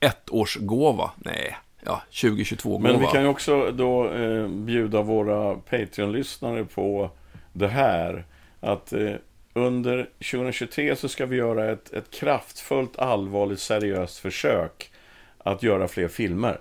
ettårsgåva. 0.00 1.10
Nej, 1.16 1.56
ja, 1.84 2.02
2022-gåva. 2.10 2.88
Men 2.88 3.00
vi 3.00 3.06
kan 3.06 3.22
ju 3.22 3.28
också 3.28 3.70
då 3.70 4.08
eh, 4.10 4.48
bjuda 4.48 5.02
våra 5.02 5.54
Patreon-lyssnare 5.54 6.64
på 6.64 7.10
det 7.52 7.68
här. 7.68 8.24
Att 8.60 8.92
eh, 8.92 9.14
under 9.54 10.08
2023 10.30 10.96
så 10.96 11.08
ska 11.08 11.26
vi 11.26 11.36
göra 11.36 11.70
ett, 11.70 11.92
ett 11.92 12.10
kraftfullt, 12.10 12.98
allvarligt, 12.98 13.60
seriöst 13.60 14.18
försök 14.18 14.90
att 15.38 15.62
göra 15.62 15.88
fler 15.88 16.08
filmer 16.08 16.60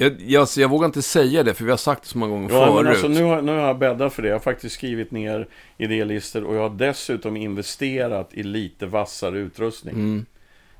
jag, 0.00 0.20
jag, 0.26 0.40
alltså, 0.40 0.60
jag 0.60 0.68
vågar 0.68 0.86
inte 0.86 1.02
säga 1.02 1.42
det, 1.42 1.54
för 1.54 1.64
vi 1.64 1.70
har 1.70 1.76
sagt 1.78 2.02
det 2.02 2.08
så 2.08 2.18
många 2.18 2.32
gånger 2.32 2.50
Ja, 2.50 2.66
förut. 2.66 2.76
men 2.82 2.86
alltså, 2.86 3.08
nu, 3.08 3.22
har, 3.22 3.42
nu 3.42 3.52
har 3.52 3.58
jag 3.66 3.78
bäddat 3.78 4.12
för 4.12 4.22
det. 4.22 4.28
Jag 4.28 4.34
har 4.34 4.40
faktiskt 4.40 4.74
skrivit 4.74 5.10
ner 5.10 5.48
idélistor 5.78 6.44
och 6.44 6.56
jag 6.56 6.60
har 6.62 6.70
dessutom 6.76 7.36
investerat 7.36 8.28
i 8.34 8.42
lite 8.42 8.86
vassare 8.86 9.38
utrustning. 9.38 9.94
Mm. 9.94 10.26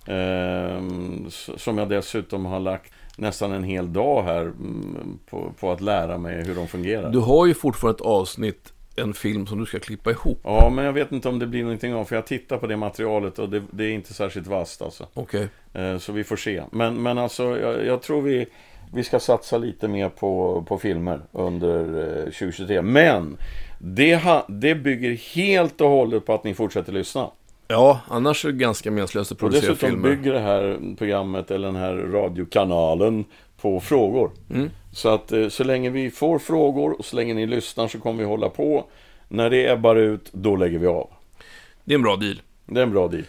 Ehm, 0.06 1.26
som 1.56 1.78
jag 1.78 1.88
dessutom 1.88 2.44
har 2.46 2.60
lagt 2.60 2.92
nästan 3.16 3.52
en 3.52 3.64
hel 3.64 3.92
dag 3.92 4.22
här 4.22 4.40
mm, 4.42 5.18
på, 5.30 5.52
på 5.60 5.72
att 5.72 5.80
lära 5.80 6.18
mig 6.18 6.44
hur 6.44 6.54
de 6.54 6.68
fungerar. 6.68 7.10
Du 7.10 7.18
har 7.18 7.46
ju 7.46 7.54
fortfarande 7.54 7.96
ett 7.96 8.06
avsnitt, 8.06 8.72
en 8.96 9.14
film 9.14 9.46
som 9.46 9.58
du 9.58 9.66
ska 9.66 9.78
klippa 9.78 10.10
ihop. 10.10 10.40
Ja, 10.44 10.70
men 10.74 10.84
jag 10.84 10.92
vet 10.92 11.12
inte 11.12 11.28
om 11.28 11.38
det 11.38 11.46
blir 11.46 11.62
någonting 11.62 11.94
av, 11.94 12.04
för 12.04 12.16
jag 12.16 12.26
tittar 12.26 12.56
på 12.58 12.66
det 12.66 12.76
materialet 12.76 13.38
och 13.38 13.48
det, 13.48 13.62
det 13.70 13.84
är 13.84 13.90
inte 13.90 14.14
särskilt 14.14 14.46
vasst 14.46 14.82
alltså. 14.82 15.06
Okej. 15.14 15.48
Eh, 15.72 15.98
Så 15.98 16.12
vi 16.12 16.24
får 16.24 16.36
se. 16.36 16.62
Men, 16.72 17.02
men 17.02 17.18
alltså, 17.18 17.58
jag, 17.58 17.86
jag 17.86 18.02
tror 18.02 18.22
vi, 18.22 18.46
vi 18.92 19.04
ska 19.04 19.20
satsa 19.20 19.58
lite 19.58 19.88
mer 19.88 20.08
på, 20.08 20.64
på 20.68 20.78
filmer 20.78 21.20
under 21.32 21.78
eh, 22.18 22.24
2023. 22.24 22.82
Men 22.82 23.36
det, 23.78 24.16
ha, 24.16 24.46
det 24.48 24.74
bygger 24.74 25.10
helt 25.34 25.80
och 25.80 25.88
hållet 25.88 26.26
på 26.26 26.34
att 26.34 26.44
ni 26.44 26.54
fortsätter 26.54 26.92
lyssna. 26.92 27.30
Ja, 27.68 28.00
annars 28.08 28.44
är 28.44 28.48
det 28.48 28.58
ganska 28.58 28.90
meningslöst 28.90 29.32
att 29.32 29.36
Och 29.36 29.38
producera 29.38 29.72
dessutom 29.72 29.90
filmer. 29.90 30.08
bygger 30.08 30.32
det 30.32 30.40
här 30.40 30.94
programmet, 30.98 31.50
eller 31.50 31.68
den 31.68 31.76
här 31.76 31.94
radiokanalen, 31.94 33.24
på 33.60 33.80
frågor. 33.80 34.30
Mm. 34.50 34.70
Så 34.92 35.08
att 35.08 35.32
eh, 35.32 35.48
så 35.48 35.64
länge 35.64 35.90
vi 35.90 36.10
får 36.10 36.38
frågor 36.38 36.98
och 36.98 37.04
så 37.04 37.16
länge 37.16 37.34
ni 37.34 37.46
lyssnar 37.46 37.88
så 37.88 38.00
kommer 38.00 38.18
vi 38.18 38.24
hålla 38.24 38.48
på. 38.48 38.84
När 39.28 39.50
det 39.50 39.70
ebbar 39.70 39.96
ut, 39.96 40.28
då 40.32 40.56
lägger 40.56 40.78
vi 40.78 40.86
av. 40.86 41.10
Det 41.84 41.94
är 41.94 41.98
en 41.98 42.02
bra 42.02 42.16
deal. 42.16 42.40
Det 42.66 42.78
är 42.80 42.82
en 42.82 42.92
bra 42.92 43.08
deal. 43.08 43.24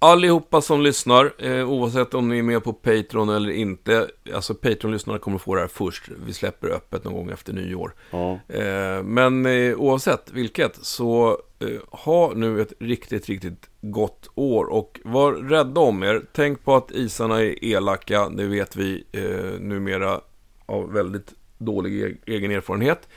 Allihopa 0.00 0.60
som 0.60 0.80
lyssnar, 0.80 1.32
eh, 1.38 1.70
oavsett 1.70 2.14
om 2.14 2.28
ni 2.28 2.38
är 2.38 2.42
med 2.42 2.64
på 2.64 2.72
Patreon 2.72 3.28
eller 3.28 3.50
inte, 3.50 4.08
alltså 4.34 4.54
Patreon-lyssnarna 4.54 5.18
kommer 5.18 5.38
få 5.38 5.54
det 5.54 5.60
här 5.60 5.68
först. 5.68 6.08
Vi 6.26 6.32
släpper 6.32 6.68
öppet 6.68 7.04
någon 7.04 7.14
gång 7.14 7.30
efter 7.30 7.52
nyår. 7.52 7.94
Ja. 8.10 8.38
Eh, 8.48 9.02
men 9.02 9.46
eh, 9.46 9.74
oavsett 9.76 10.30
vilket, 10.32 10.84
så 10.84 11.38
eh, 11.58 11.68
ha 11.90 12.32
nu 12.34 12.60
ett 12.60 12.72
riktigt, 12.80 13.26
riktigt 13.26 13.70
gott 13.80 14.30
år 14.34 14.64
och 14.64 15.00
var 15.04 15.32
rädda 15.32 15.80
om 15.80 16.02
er. 16.02 16.22
Tänk 16.32 16.64
på 16.64 16.76
att 16.76 16.90
isarna 16.90 17.40
är 17.42 17.64
elaka, 17.64 18.28
det 18.28 18.46
vet 18.46 18.76
vi 18.76 19.04
eh, 19.12 19.60
numera 19.60 20.20
av 20.66 20.92
väldigt 20.92 21.34
dålig 21.58 22.02
e- 22.02 22.16
egen 22.26 22.50
erfarenhet. 22.50 23.08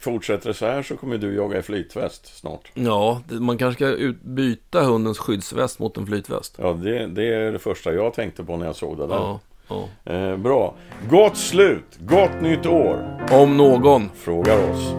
Fortsätter 0.00 0.48
det 0.48 0.54
så 0.54 0.66
här 0.66 0.82
så 0.82 0.96
kommer 0.96 1.18
du 1.18 1.34
jaga 1.34 1.58
i 1.58 1.62
flytväst 1.62 2.38
snart. 2.38 2.70
Ja, 2.74 3.22
man 3.28 3.58
kanske 3.58 3.78
ska 3.84 3.94
ut, 3.96 4.22
byta 4.22 4.82
hundens 4.82 5.18
skyddsväst 5.18 5.78
mot 5.78 5.96
en 5.96 6.06
flytväst. 6.06 6.54
Ja, 6.58 6.72
det, 6.72 7.06
det 7.06 7.34
är 7.34 7.52
det 7.52 7.58
första 7.58 7.92
jag 7.92 8.14
tänkte 8.14 8.44
på 8.44 8.56
när 8.56 8.66
jag 8.66 8.76
såg 8.76 8.98
det 8.98 9.06
där. 9.06 9.14
Ja, 9.14 9.40
ja. 9.68 10.12
Eh, 10.12 10.36
bra. 10.36 10.74
Gott 11.10 11.36
slut, 11.36 11.98
gott 11.98 12.40
nytt 12.42 12.66
år, 12.66 13.26
Om 13.32 13.56
någon. 13.56 14.10
frågar 14.14 14.70
oss. 14.70 14.94